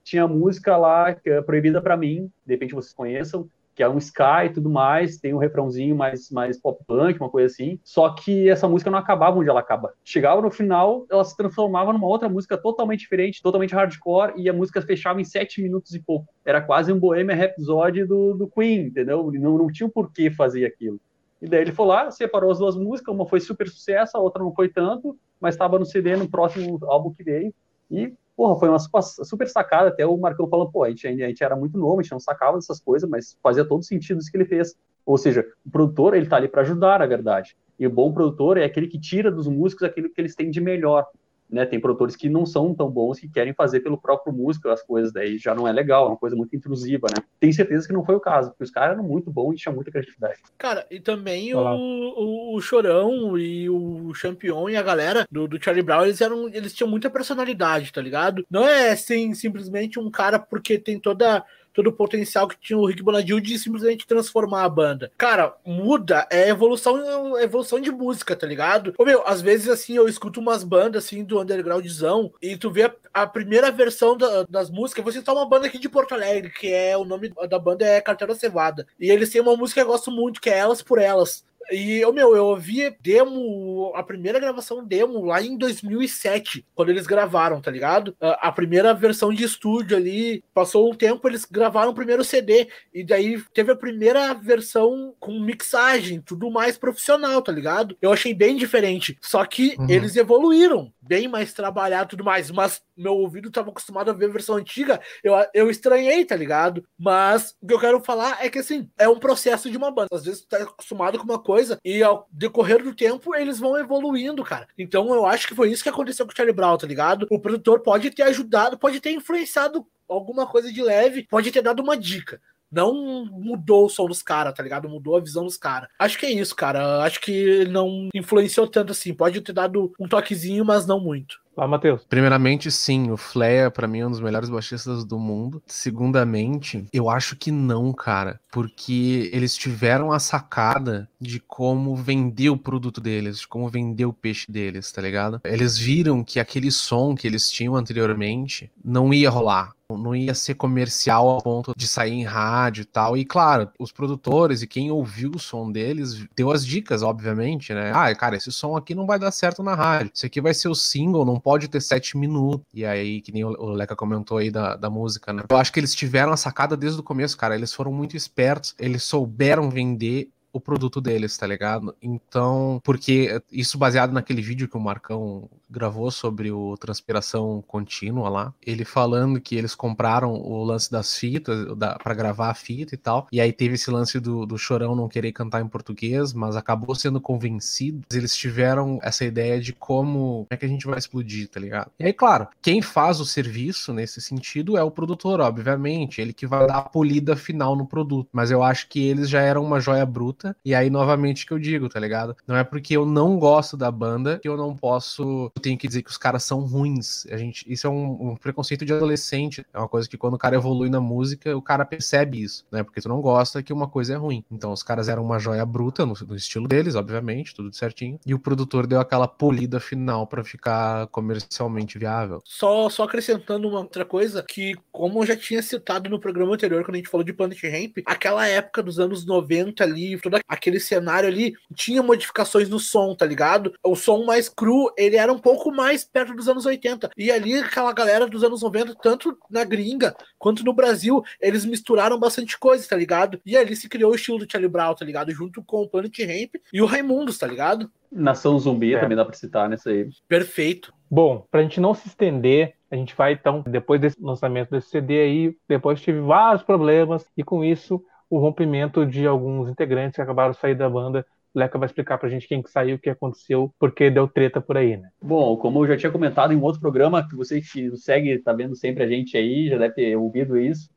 Tinha 0.03 0.29
música 0.29 0.77
lá 0.77 1.15
que 1.15 1.31
é 1.31 1.41
proibida 1.41 1.81
para 1.81 1.97
mim, 1.97 2.31
de 2.45 2.53
repente 2.53 2.75
vocês 2.75 2.93
conheçam, 2.93 3.49
que 3.75 3.83
é 3.83 3.89
um 3.89 3.99
Sky 3.99 4.47
e 4.47 4.51
tudo 4.51 4.71
mais, 4.71 5.19
tem 5.19 5.35
um 5.35 5.39
refrãozinho 5.39 5.97
mais, 5.97 6.31
mais 6.31 6.61
pop 6.61 6.83
punk, 6.87 7.19
uma 7.19 7.29
coisa 7.29 7.53
assim. 7.53 7.79
Só 7.83 8.11
que 8.11 8.49
essa 8.49 8.69
música 8.69 8.91
não 8.91 8.99
acabava 8.99 9.39
onde 9.39 9.51
ela 9.51 9.61
acaba. 9.61 9.93
Chegava 10.05 10.41
no 10.41 10.51
final, 10.51 11.05
ela 11.11 11.25
se 11.25 11.37
transformava 11.37 11.93
numa 11.93 12.07
outra 12.07 12.29
música 12.29 12.57
totalmente 12.57 13.01
diferente, 13.01 13.43
totalmente 13.43 13.75
hardcore, 13.75 14.35
e 14.37 14.49
a 14.49 14.53
música 14.53 14.81
fechava 14.81 15.21
em 15.21 15.25
sete 15.25 15.61
minutos 15.61 15.95
e 15.95 16.01
pouco. 16.01 16.33
Era 16.45 16.61
quase 16.61 16.93
um 16.93 16.99
Bohemian 16.99 17.37
Rhapsody 17.37 18.05
do, 18.05 18.35
do 18.35 18.47
Queen, 18.47 18.87
entendeu? 18.87 19.31
Não, 19.33 19.59
não 19.59 19.73
tinha 19.73 19.89
por 19.89 20.13
que 20.13 20.31
fazer 20.31 20.65
aquilo. 20.65 21.01
E 21.43 21.49
daí 21.49 21.61
ele 21.61 21.73
foi 21.73 21.87
lá, 21.87 22.11
separou 22.11 22.51
as 22.51 22.59
duas 22.59 22.77
músicas, 22.77 23.15
uma 23.15 23.27
foi 23.27 23.41
super 23.41 23.69
sucesso, 23.69 24.17
a 24.17 24.21
outra 24.21 24.43
não 24.43 24.55
foi 24.55 24.69
tanto, 24.69 25.19
mas 25.41 25.55
estava 25.55 25.79
no 25.79 25.85
CD 25.85 26.17
no 26.17 26.29
próximo 26.29 26.79
álbum 26.85 27.13
que 27.13 27.23
veio, 27.23 27.53
e 27.91 28.15
porra, 28.37 28.59
foi 28.59 28.69
uma 28.69 28.79
super 28.79 29.49
sacada. 29.49 29.89
Até 29.89 30.07
o 30.07 30.17
Marcão 30.17 30.49
falou, 30.49 30.71
pô, 30.71 30.85
a 30.85 30.91
gente, 30.91 31.07
a 31.07 31.13
gente 31.29 31.43
era 31.43 31.57
muito 31.57 31.79
novo, 31.79 32.01
a 32.01 32.03
gente 32.03 32.13
não 32.13 32.21
sacava 32.21 32.57
dessas 32.57 32.81
coisas, 32.81 33.09
mas 33.09 33.37
fazia 33.43 33.65
todo 33.65 33.83
sentido 33.83 34.21
isso 34.21 34.31
que 34.31 34.37
ele 34.37 34.45
fez. 34.45 34.77
Ou 35.07 35.19
seja, 35.19 35.47
o 35.65 35.71
produtor, 35.71 36.15
ele 36.15 36.27
tá 36.27 36.37
ali 36.37 36.49
para 36.49 36.63
ajudar, 36.63 36.99
na 36.99 37.07
verdade. 37.07 37.57
E 37.79 37.87
o 37.87 37.91
bom 37.91 38.13
produtor 38.13 38.57
é 38.57 38.65
aquele 38.65 38.87
que 38.87 38.99
tira 38.99 39.31
dos 39.31 39.47
músicos 39.47 39.83
aquilo 39.83 40.09
que 40.11 40.21
eles 40.21 40.35
têm 40.35 40.51
de 40.51 40.61
melhor 40.61 41.07
né? 41.51 41.65
Tem 41.65 41.81
produtores 41.81 42.17
que 42.17 42.29
não 42.29 42.47
são 42.47 42.75
tão 42.75 42.91
bons 42.91 43.21
que 43.21 43.29
querem 43.29 43.53
fazer 43.53 43.81
pelo 43.81 43.99
próprio 43.99 44.33
músico 44.33 44.69
as 44.69 44.83
coisas, 44.83 45.13
daí 45.13 45.39
já 45.39 45.55
não 45.55 45.69
é 45.69 45.73
legal, 45.73 46.07
é 46.07 46.09
uma 46.09 46.17
coisa 46.17 46.35
muito 46.35 46.55
intrusiva, 46.57 47.09
né? 47.09 47.23
Tenho 47.39 47.53
certeza 47.53 47.87
que 47.87 47.93
não 47.93 48.05
foi 48.05 48.15
o 48.15 48.21
caso, 48.21 48.51
porque 48.51 48.65
os 48.65 48.71
caras 48.71 48.97
eram 48.97 49.05
muito 49.05 49.31
bons 49.31 49.55
e 49.55 49.57
tinham 49.57 49.75
muita 49.75 49.91
criatividade. 49.91 50.41
Cara, 50.59 50.87
e 50.91 51.01
também 51.01 51.55
o, 51.55 51.59
o, 51.59 52.57
o, 52.57 52.61
Chorão 52.61 53.39
e 53.39 53.69
o 53.69 54.13
Champion 54.15 54.69
e 54.69 54.77
a 54.77 54.83
galera 54.83 55.27
do, 55.31 55.47
do, 55.47 55.63
Charlie 55.63 55.83
Brown, 55.83 56.05
eles 56.05 56.21
eram, 56.21 56.49
eles 56.49 56.73
tinham 56.73 56.91
muita 56.91 57.11
personalidade, 57.11 57.93
tá 57.93 58.01
ligado? 58.01 58.45
Não 58.51 58.67
é 58.67 58.91
assim, 58.91 59.35
simplesmente 59.35 59.99
um 59.99 60.11
cara 60.11 60.39
porque 60.39 60.79
tem 60.79 60.99
toda 60.99 61.45
todo 61.75 61.89
o 61.89 61.93
potencial 61.93 62.49
que 62.49 62.57
tinha 62.59 62.79
o 62.79 62.87
Rick 62.87 63.03
Bonadio 63.03 63.41
de 63.41 63.59
simplesmente 63.59 64.07
transformar 64.07 64.65
a 64.65 64.69
banda. 64.69 65.11
Cara, 65.19 65.55
muda, 65.67 66.27
é 66.31 66.49
evolução, 66.49 67.37
é 67.37 67.43
evolução 67.43 67.81
de 67.81 67.91
música, 67.91 68.37
tá 68.37 68.47
ligado? 68.47 68.95
Ô, 68.97 69.05
meu, 69.05 69.27
às 69.27 69.43
vezes, 69.43 69.69
assim, 69.69 69.97
eu 69.97 70.09
escuto 70.09 70.41
umas 70.41 70.63
bandas, 70.63 71.05
assim, 71.05 71.25
do 71.25 71.41
undergroundzão, 71.41 72.33
e 72.41 72.57
tu 72.57 72.71
vê 72.71 72.85
a, 72.85 72.95
a 73.13 73.27
primeira 73.27 73.71
versão 73.71 74.17
da, 74.17 74.45
das 74.45 74.71
músicas, 74.71 75.05
você 75.05 75.21
tá 75.21 75.33
uma 75.33 75.49
banda 75.49 75.67
aqui 75.67 75.79
de 75.79 75.89
Porto 75.89 76.15
Alegre, 76.15 76.51
que 76.51 76.73
é, 76.73 76.97
o 76.97 77.05
nome 77.05 77.33
da 77.49 77.59
banda 77.59 77.85
é 77.85 78.01
Carteira 78.01 78.35
Cevada, 78.35 78.87
e 78.99 79.11
eles 79.11 79.31
têm 79.31 79.41
uma 79.41 79.57
música 79.57 79.81
que 79.81 79.87
eu 79.87 79.93
gosto 79.93 80.11
muito, 80.11 80.41
que 80.41 80.49
é 80.49 80.59
Elas 80.59 80.81
por 80.81 80.99
Elas. 80.99 81.45
E, 81.71 82.01
eu, 82.01 82.13
meu, 82.13 82.37
eu 82.37 82.47
ouvi 82.47 82.95
demo, 83.01 83.93
a 83.95 84.03
primeira 84.03 84.39
gravação 84.39 84.85
demo 84.85 85.25
lá 85.25 85.43
em 85.43 85.57
2007, 85.57 86.67
quando 86.75 86.91
eles 86.91 87.07
gravaram, 87.07 87.61
tá 87.61 87.71
ligado? 87.71 88.17
A, 88.21 88.49
a, 88.49 88.53
primeira 88.53 88.95
versão 88.95 89.33
de 89.33 89.45
estúdio 89.45 89.97
ali, 89.97 90.43
passou 90.53 90.91
um 90.91 90.95
tempo, 90.95 91.27
eles 91.29 91.45
gravaram 91.45 91.91
o 91.91 91.95
primeiro 91.95 92.25
CD, 92.25 92.69
e 92.93 93.05
daí 93.05 93.43
teve 93.53 93.73
a 93.73 93.77
primeira 93.77 94.33
versão 94.35 95.15
com 95.19 95.41
mixagem, 95.41 96.21
tudo 96.21 96.51
mais 96.51 96.77
profissional, 96.77 97.43
tá 97.43 97.53
ligado? 97.53 97.97
Eu 98.01 98.13
achei 98.13 98.35
bem 98.35 98.57
diferente. 98.57 99.17
Só 99.21 99.45
que 99.45 99.77
uhum. 99.79 99.89
eles 99.89 100.17
evoluíram, 100.17 100.93
bem 101.01 101.29
mais 101.29 101.53
trabalhado 101.53 102.11
tudo 102.11 102.25
mais, 102.25 102.51
mas 102.51 102.83
meu 102.97 103.15
ouvido 103.15 103.49
estava 103.49 103.71
acostumado 103.71 104.11
a 104.11 104.15
ver 104.15 104.27
a 104.27 104.33
versão 104.33 104.57
antiga, 104.57 105.01
eu, 105.23 105.35
eu 105.53 105.71
estranhei, 105.71 106.25
tá 106.25 106.37
ligado? 106.37 106.85
Mas 106.99 107.55
o 107.61 107.67
que 107.67 107.75
eu 107.75 107.81
quero 107.81 108.01
falar 108.01 108.45
é 108.45 108.49
que 108.49 108.59
assim, 108.59 108.89
é 108.99 109.09
um 109.09 109.19
processo 109.19 109.71
de 109.71 109.77
uma 109.77 109.91
banda. 109.91 110.09
Às 110.13 110.25
vezes 110.25 110.43
tu 110.43 110.49
tá 110.49 110.59
acostumado 110.59 111.19
com 111.19 111.25
uma 111.25 111.39
coisa 111.39 111.54
e 111.85 112.03
ao 112.03 112.29
decorrer 112.31 112.83
do 112.83 112.95
tempo 112.95 113.35
eles 113.35 113.59
vão 113.59 113.79
evoluindo, 113.79 114.43
cara. 114.45 114.69
Então 114.79 115.13
eu 115.15 115.27
acho 115.27 115.47
que 115.49 115.55
foi 115.55 115.71
isso 115.71 115.83
que 115.83 115.89
aconteceu 115.89 116.27
com 116.27 116.33
o 116.33 116.37
Charlie 116.37 116.55
Brown, 116.55 116.77
tá 116.77 116.87
ligado? 116.87 117.27
O 117.31 117.39
produtor 117.39 117.81
pode 117.81 118.11
ter 118.11 118.23
ajudado, 118.23 118.79
pode 118.79 119.01
ter 119.01 119.11
influenciado 119.11 119.87
alguma 120.09 120.47
coisa 120.47 120.73
de 120.73 120.83
leve, 120.83 121.27
pode 121.29 121.51
ter 121.51 121.63
dado 121.63 121.83
uma 121.83 121.97
dica. 121.97 122.41
Não 122.71 123.25
mudou 123.27 123.87
o 123.87 123.89
som 123.89 124.07
dos 124.07 124.21
caras, 124.21 124.53
tá 124.53 124.63
ligado? 124.63 124.89
Mudou 124.89 125.17
a 125.17 125.21
visão 125.21 125.45
dos 125.45 125.57
caras. 125.57 125.89
Acho 125.97 126.19
que 126.19 126.27
é 126.27 126.33
isso, 126.33 126.57
cara. 126.57 127.05
Acho 127.05 127.21
que 127.21 127.65
não 127.67 128.09
influenciou 128.13 128.67
tanto 128.67 128.91
assim. 128.91 129.15
Pode 129.15 129.41
ter 129.43 129.53
dado 129.53 129.93
um 129.99 130.09
toquezinho, 130.09 130.65
mas 130.65 130.85
não 130.85 130.99
muito. 130.99 131.44
Lá, 131.57 131.69
Matheus. 131.69 132.03
Primeiramente, 132.09 132.71
sim, 132.71 133.11
o 133.11 133.17
Fleia, 133.17 133.71
para 133.71 133.87
mim, 133.87 134.01
é 134.01 134.07
um 134.07 134.11
dos 134.11 134.21
melhores 134.21 134.51
baixistas 134.51 135.05
do 135.05 135.19
mundo. 135.19 135.63
Segundamente, 135.67 136.85
eu 136.93 137.09
acho 137.09 137.37
que 137.37 137.51
não, 137.51 137.93
cara. 137.93 138.41
Porque 138.51 139.31
eles 139.33 139.57
tiveram 139.57 140.13
a 140.13 140.19
sacada 140.19 141.09
de 141.21 141.39
como 141.41 141.95
vender 141.95 142.51
o 142.51 142.57
produto 142.57 143.01
deles, 143.01 143.41
de 143.41 143.49
como 143.49 143.69
vender 143.69 144.05
o 144.05 144.13
peixe 144.13 144.51
deles, 144.51 144.91
tá 144.91 145.01
ligado? 145.01 145.41
Eles 145.45 145.79
viram 145.79 146.25
que 146.25 146.41
aquele 146.41 146.71
som 146.71 147.15
que 147.15 147.27
eles 147.27 147.51
tinham 147.51 147.77
anteriormente 147.77 148.71
não 148.85 149.15
ia 149.15 149.31
rolar 149.31 149.75
não 149.97 150.15
ia 150.15 150.35
ser 150.35 150.55
comercial 150.55 151.29
ao 151.29 151.43
ponto 151.43 151.73
de 151.77 151.87
sair 151.87 152.13
em 152.13 152.25
rádio 152.25 152.83
e 152.83 152.85
tal. 152.85 153.17
E 153.17 153.25
claro, 153.25 153.71
os 153.79 153.93
produtores 153.93 154.63
e 154.63 154.67
quem 154.67 154.91
ouviu 154.91 155.31
o 155.35 155.39
som 155.39 155.71
deles 155.71 156.25
deu 156.35 156.51
as 156.51 156.65
dicas, 156.65 157.03
obviamente, 157.03 157.73
né? 157.73 157.93
Ah, 157.95 158.15
cara, 158.15 158.37
esse 158.37 158.53
som 158.53 158.77
aqui 158.77 158.95
não 158.95 159.07
vai 159.07 159.19
dar 159.19 159.31
certo 159.31 159.63
na 159.63 159.75
rádio. 159.75 160.11
Isso 160.15 160.27
aqui 160.27 160.41
vai 160.41 160.55
ser 160.55 160.69
o 160.69 160.75
single, 160.75 161.25
não 161.25 161.39
pode 161.39 161.69
ter 161.69 161.81
sete 161.81 162.17
minutos. 162.17 162.67
E 162.73 162.85
aí, 162.85 163.21
que 163.21 163.33
nem 163.33 163.45
o 163.45 163.67
Leca 163.73 163.97
comentou 163.97 164.39
aí 164.39 164.51
da, 164.51 164.77
da 164.77 164.91
música, 164.91 165.33
né? 165.33 165.43
Eu 165.49 165.57
acho 165.57 165.73
que 165.73 165.81
eles 165.81 165.95
tiveram 165.95 166.33
a 166.33 166.37
sacada 166.37 166.77
desde 166.77 167.01
o 167.01 167.03
começo, 167.03 167.37
cara. 167.37 167.55
Eles 167.55 167.73
foram 167.73 167.93
muito 167.93 168.17
espertos, 168.17 168.75
eles 168.79 169.03
souberam 169.03 169.71
vender 169.71 170.29
o 170.55 170.61
produto 170.61 171.01
deles, 171.01 171.37
tá 171.37 171.47
ligado? 171.47 171.95
Então, 172.01 172.81
porque 172.85 173.43
isso 173.51 173.77
baseado 173.77 174.13
naquele 174.13 174.41
vídeo 174.41 174.69
que 174.69 174.77
o 174.77 174.81
Marcão 174.81 175.51
gravou 175.69 176.11
sobre 176.13 176.53
o 176.53 176.77
transpiração 176.77 177.63
contínua 177.67 178.29
lá, 178.29 178.55
ele 178.65 178.85
falando 178.85 179.41
que 179.41 179.57
eles 179.57 179.75
compraram 179.75 180.33
o 180.33 180.63
lance 180.63 180.91
das 180.91 181.17
fitas 181.17 181.77
da, 181.77 181.97
para 181.97 182.15
gravar 182.15 182.51
a 182.51 182.55
fita 182.55 182.95
e 182.95 182.99
tal, 182.99 183.27
e 183.33 183.41
aí 183.41 183.53
teve 183.53 183.75
esse 183.75 183.91
lance 183.91 184.21
do, 184.21 184.47
do 184.47 184.57
Chorão 184.57 184.95
não 184.95 185.09
querer 185.09 185.33
cantar 185.33 185.61
em 185.61 185.67
português, 185.67 186.33
mas 186.33 186.55
acabou 186.55 186.95
sendo 186.95 187.21
convencido. 187.21 188.03
Eles 188.13 188.37
tiveram 188.37 189.01
essa 189.03 189.25
ideia 189.25 189.61
de 189.61 189.73
como, 189.73 190.45
como 190.45 190.47
é 190.51 190.57
que 190.57 190.65
a 190.65 190.69
gente 190.69 190.87
vai 190.87 190.99
explodir, 190.99 191.49
tá 191.49 191.59
ligado? 191.59 191.91
E 191.99 192.05
aí, 192.05 192.13
claro, 192.13 192.47
quem 192.63 192.81
faz 192.81 193.19
o 193.19 193.27
serviço 193.27 193.93
nesse 193.93 194.21
sentido 194.21 194.77
é 194.77 194.83
o 194.85 194.91
produtor, 194.91 195.41
obviamente, 195.41 196.21
ele 196.21 196.33
que 196.33 196.47
vai 196.47 196.65
dar 196.69 196.79
a 196.79 196.83
polida 196.83 197.35
final 197.35 197.75
no 197.75 197.87
produto, 197.87 198.29
mas 198.33 198.53
eu 198.53 198.63
acho 198.63 198.89
que 198.89 199.01
eles 199.05 199.29
já 199.29 199.41
eram 199.41 199.65
uma 199.65 199.81
joia 199.81 200.07
bruta, 200.07 200.44
e 200.65 200.75
aí 200.75 200.91
novamente 200.91 201.47
que 201.47 201.53
eu 201.53 201.59
digo, 201.59 201.89
tá 201.89 202.01
ligado? 202.01 202.37
Não 202.47 202.57
é 202.57 202.65
porque 202.65 202.97
eu 202.97 203.07
não 203.07 203.39
gosto 203.39 203.77
da 203.77 203.91
banda 203.91 204.39
que 204.39 204.49
eu 204.49 204.57
não 204.57 204.77
posso 204.77 205.51
tenho 205.61 205.79
que 205.79 205.87
dizer 205.87 206.03
que 206.03 206.11
os 206.11 206.19
caras 206.19 206.45
são 206.45 206.61
ruins. 206.61 207.27
A 207.31 207.37
gente, 207.37 207.65
isso 207.71 207.87
é 207.87 207.91
um, 207.91 208.31
um, 208.31 208.37
preconceito 208.37 208.85
de 208.85 208.93
adolescente. 208.93 209.65
É 209.73 209.79
uma 209.79 209.89
coisa 209.89 210.09
que 210.09 210.17
quando 210.17 210.35
o 210.35 210.39
cara 210.39 210.57
evolui 210.57 210.91
na 210.91 211.01
música, 211.01 211.57
o 211.57 211.63
cara 211.63 211.85
percebe 211.85 212.43
isso, 212.43 212.67
né? 212.71 212.83
Porque 212.83 213.01
tu 213.01 213.09
não 213.09 213.21
gosta 213.21 213.63
que 213.63 213.73
uma 213.73 213.89
coisa 213.89 214.15
é 214.15 214.17
ruim. 214.17 214.45
Então 214.51 214.73
os 214.73 214.83
caras 214.83 215.09
eram 215.09 215.25
uma 215.25 215.39
joia 215.39 215.65
bruta 215.65 216.05
no, 216.05 216.15
no 216.27 216.37
estilo 216.37 216.69
deles, 216.69 216.95
obviamente, 216.95 217.55
tudo 217.55 217.75
certinho. 217.75 218.19
E 218.27 218.35
o 218.35 218.39
produtor 218.39 218.87
deu 218.87 219.01
aquela 219.01 219.29
polida 219.29 219.81
final 219.81 220.27
para 220.27 220.45
ficar 220.45 221.07
comercialmente 221.09 221.99
viável. 221.99 222.43
Só, 222.45 222.89
só 222.89 223.05
acrescentando 223.05 223.69
uma 223.69 223.79
outra 223.79 224.05
coisa, 224.05 224.43
que 224.43 224.75
como 224.93 225.23
eu 225.23 225.27
já 225.27 225.37
tinha 225.37 225.63
citado 225.63 226.11
no 226.11 226.21
programa 226.21 226.55
anterior, 226.55 226.85
quando 226.85 226.97
a 226.97 226.99
gente 226.99 227.09
falou 227.11 227.25
de 227.25 227.33
Planet 227.33 227.63
Ramp, 227.63 227.99
aquela 228.07 228.47
época 228.47 228.83
dos 228.83 228.99
anos 228.99 229.25
90 229.25 229.83
ali, 229.83 230.19
todo 230.35 230.41
aquele 230.49 230.81
cenário 230.81 231.29
ali, 231.29 231.55
tinha 231.75 232.03
modificações 232.03 232.69
no 232.69 232.79
som, 232.79 233.15
tá 233.15 233.27
ligado? 233.27 233.73
O 233.83 233.95
som 233.95 234.25
mais 234.25 234.49
cru, 234.49 234.93
ele 234.97 235.17
era 235.17 235.33
um 235.33 235.39
pouco 235.39 235.71
mais 235.71 236.05
perto 236.05 236.35
dos 236.35 236.49
anos 236.49 236.67
80. 236.67 237.11
E 237.17 237.31
ali, 237.31 237.59
aquela 237.59 237.93
galera 237.93 238.27
dos 238.27 238.43
anos 238.43 238.63
90, 238.63 238.95
tanto 238.97 239.37
na 239.51 239.65
gringa 239.65 240.15
quanto 240.39 240.65
no 240.65 240.73
Brasil, 240.73 241.23
eles 241.41 241.65
misturaram 241.65 242.19
bastante 242.19 242.59
coisa, 242.59 242.89
tá 242.89 242.97
ligado? 242.97 243.41
E 243.45 243.57
ali 243.57 243.77
se 243.77 243.89
criou 243.89 244.13
o 244.13 244.15
estilo 244.15 244.39
do 244.39 244.51
Charlie 244.51 244.71
Brown, 244.71 244.95
tá 244.95 245.05
ligado? 245.05 245.31
Junto 245.33 245.63
com 245.63 245.83
o 245.83 245.89
Planet 245.89 246.19
Ramp 246.21 246.55
e 246.73 246.83
o 246.83 246.87
Raimundos, 246.87 247.39
tá 247.39 247.47
ligado? 247.47 247.91
Nação 248.11 248.59
Zumbi 248.59 248.95
é. 248.95 249.01
também 249.01 249.17
dá 249.17 249.25
pra 249.25 249.35
citar 249.35 249.69
nessa 249.69 249.91
aí. 249.91 250.09
Perfeito. 250.29 250.93
Bom, 251.11 251.47
pra 251.51 251.63
gente 251.63 251.81
não 251.81 251.95
se 251.95 252.09
estender, 252.09 252.75
a 252.91 252.97
gente 252.97 253.15
vai 253.15 253.33
então, 253.33 253.63
depois 253.67 254.01
desse 254.01 254.17
lançamento 254.21 254.71
desse 254.71 254.89
CD 254.89 255.21
aí, 255.21 255.57
depois 255.69 256.01
tive 256.01 256.21
vários 256.21 256.63
problemas 256.63 257.27
e 257.37 257.43
com 257.43 257.65
isso 257.65 258.05
o 258.29 258.39
rompimento 258.39 259.07
de 259.07 259.27
alguns 259.27 259.69
integrantes 259.69 260.17
que 260.17 260.23
acabaram 260.23 260.53
de 260.53 260.59
sair 260.59 260.75
da 260.75 260.89
banda 260.89 261.25
Leca 261.55 261.79
vai 261.79 261.87
explicar 261.87 262.19
pra 262.19 262.29
gente 262.29 262.49
quem 262.49 262.61
que 262.61 262.71
saiu, 262.71 262.97
o 262.97 262.99
que 262.99 263.09
aconteceu, 263.09 263.73
porque 263.79 264.11
deu 264.11 264.27
treta 264.27 264.61
por 264.61 264.77
aí, 264.77 264.97
né? 264.97 265.09
Bom, 265.23 265.57
como 265.57 265.85
eu 265.85 265.89
já 265.89 265.97
tinha 265.97 266.11
comentado 266.11 266.53
em 266.53 266.57
um 266.57 266.63
outro 266.63 266.81
programa, 266.81 267.27
que 267.27 267.37
você 267.37 267.61
que 267.61 267.97
segue, 267.97 268.39
tá 268.41 268.53
vendo 268.53 268.75
sempre 268.75 269.05
a 269.05 269.07
gente 269.07 269.37
aí, 269.37 269.69
já 269.69 269.79
deve 269.79 269.95
ter 269.95 270.17
ouvido 270.17 270.59
isso, 270.59 270.91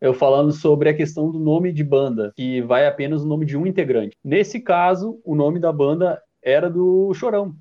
eu 0.00 0.14
falando 0.14 0.52
sobre 0.52 0.88
a 0.88 0.94
questão 0.94 1.30
do 1.30 1.38
nome 1.38 1.72
de 1.72 1.82
banda, 1.82 2.32
que 2.36 2.62
vai 2.62 2.86
apenas 2.86 3.24
o 3.24 3.26
nome 3.26 3.44
de 3.44 3.56
um 3.56 3.66
integrante. 3.66 4.16
Nesse 4.22 4.60
caso, 4.60 5.20
o 5.24 5.34
nome 5.34 5.58
da 5.58 5.72
banda 5.72 6.22
era 6.42 6.70
do 6.70 7.12
Chorão. 7.14 7.54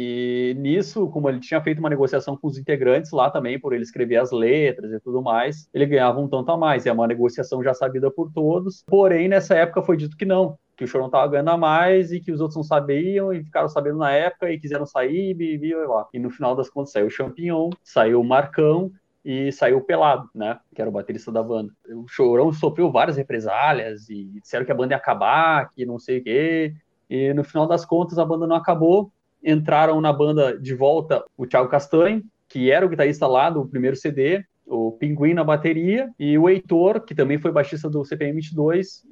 E 0.00 0.54
nisso, 0.56 1.08
como 1.08 1.28
ele 1.28 1.40
tinha 1.40 1.60
feito 1.60 1.80
uma 1.80 1.90
negociação 1.90 2.36
com 2.36 2.46
os 2.46 2.56
integrantes 2.56 3.10
lá 3.10 3.32
também, 3.32 3.58
por 3.58 3.72
ele 3.72 3.82
escrever 3.82 4.14
as 4.14 4.30
letras 4.30 4.92
e 4.92 5.00
tudo 5.00 5.20
mais, 5.20 5.68
ele 5.74 5.86
ganhava 5.86 6.20
um 6.20 6.28
tanto 6.28 6.52
a 6.52 6.56
mais. 6.56 6.86
É 6.86 6.92
uma 6.92 7.08
negociação 7.08 7.64
já 7.64 7.74
sabida 7.74 8.08
por 8.08 8.30
todos. 8.32 8.84
Porém, 8.86 9.26
nessa 9.26 9.56
época 9.56 9.82
foi 9.82 9.96
dito 9.96 10.16
que 10.16 10.24
não, 10.24 10.56
que 10.76 10.84
o 10.84 10.86
Chorão 10.86 11.06
estava 11.06 11.26
ganhando 11.26 11.50
a 11.50 11.56
mais 11.56 12.12
e 12.12 12.20
que 12.20 12.30
os 12.30 12.40
outros 12.40 12.54
não 12.54 12.62
sabiam 12.62 13.32
e 13.32 13.42
ficaram 13.42 13.68
sabendo 13.68 13.98
na 13.98 14.12
época 14.12 14.48
e 14.52 14.60
quiseram 14.60 14.86
sair 14.86 15.36
e, 15.36 15.56
e, 15.56 15.74
lá. 15.74 16.06
e 16.14 16.20
no 16.20 16.30
final 16.30 16.54
das 16.54 16.70
contas 16.70 16.92
saiu 16.92 17.08
o 17.08 17.10
Champignon, 17.10 17.70
saiu 17.82 18.20
o 18.20 18.24
Marcão 18.24 18.92
e 19.24 19.50
saiu 19.50 19.78
o 19.78 19.84
Pelado, 19.84 20.30
né, 20.32 20.60
que 20.72 20.80
era 20.80 20.88
o 20.88 20.92
baterista 20.92 21.32
da 21.32 21.42
banda. 21.42 21.72
O 21.90 22.06
Chorão 22.06 22.52
sofreu 22.52 22.92
várias 22.92 23.16
represálias 23.16 24.08
e 24.08 24.26
disseram 24.40 24.64
que 24.64 24.70
a 24.70 24.76
banda 24.76 24.94
ia 24.94 24.96
acabar, 24.96 25.72
que 25.74 25.84
não 25.84 25.98
sei 25.98 26.18
o 26.18 26.22
quê, 26.22 26.72
e 27.10 27.34
no 27.34 27.42
final 27.42 27.66
das 27.66 27.84
contas 27.84 28.16
a 28.16 28.24
banda 28.24 28.46
não 28.46 28.54
acabou, 28.54 29.10
entraram 29.42 30.00
na 30.00 30.12
banda 30.12 30.58
de 30.58 30.74
volta 30.74 31.24
o 31.36 31.46
Thiago 31.46 31.68
Castanho, 31.68 32.22
que 32.48 32.70
era 32.70 32.84
o 32.84 32.88
guitarrista 32.88 33.26
lá 33.26 33.50
do 33.50 33.66
primeiro 33.66 33.96
CD, 33.96 34.44
o 34.68 34.92
Pinguim 34.92 35.32
na 35.32 35.42
bateria 35.42 36.10
e 36.18 36.36
o 36.36 36.48
Heitor, 36.48 37.00
que 37.00 37.14
também 37.14 37.38
foi 37.38 37.50
baixista 37.50 37.88
do 37.88 38.04
CPM 38.04 38.34
22, 38.34 39.04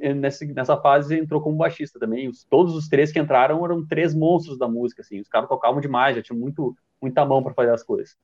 nessa, 0.53 0.77
fase 0.77 1.19
entrou 1.19 1.41
como 1.41 1.57
baixista 1.57 1.99
também. 1.99 2.29
Os, 2.29 2.45
todos 2.45 2.75
os 2.75 2.89
três 2.89 3.11
que 3.11 3.19
entraram 3.19 3.65
eram 3.65 3.87
três 3.87 4.15
monstros 4.15 4.59
da 4.59 4.69
música, 4.69 5.03
assim. 5.03 5.21
Os 5.21 5.29
caras 5.29 5.49
tocavam 5.49 5.81
demais, 5.81 6.17
já 6.17 6.23
tinham 6.23 6.39
muito, 6.39 6.77
muita 7.01 7.25
mão 7.25 7.43
para 7.43 7.55
fazer 7.55 7.73
as 7.73 7.83
coisas. 7.83 8.17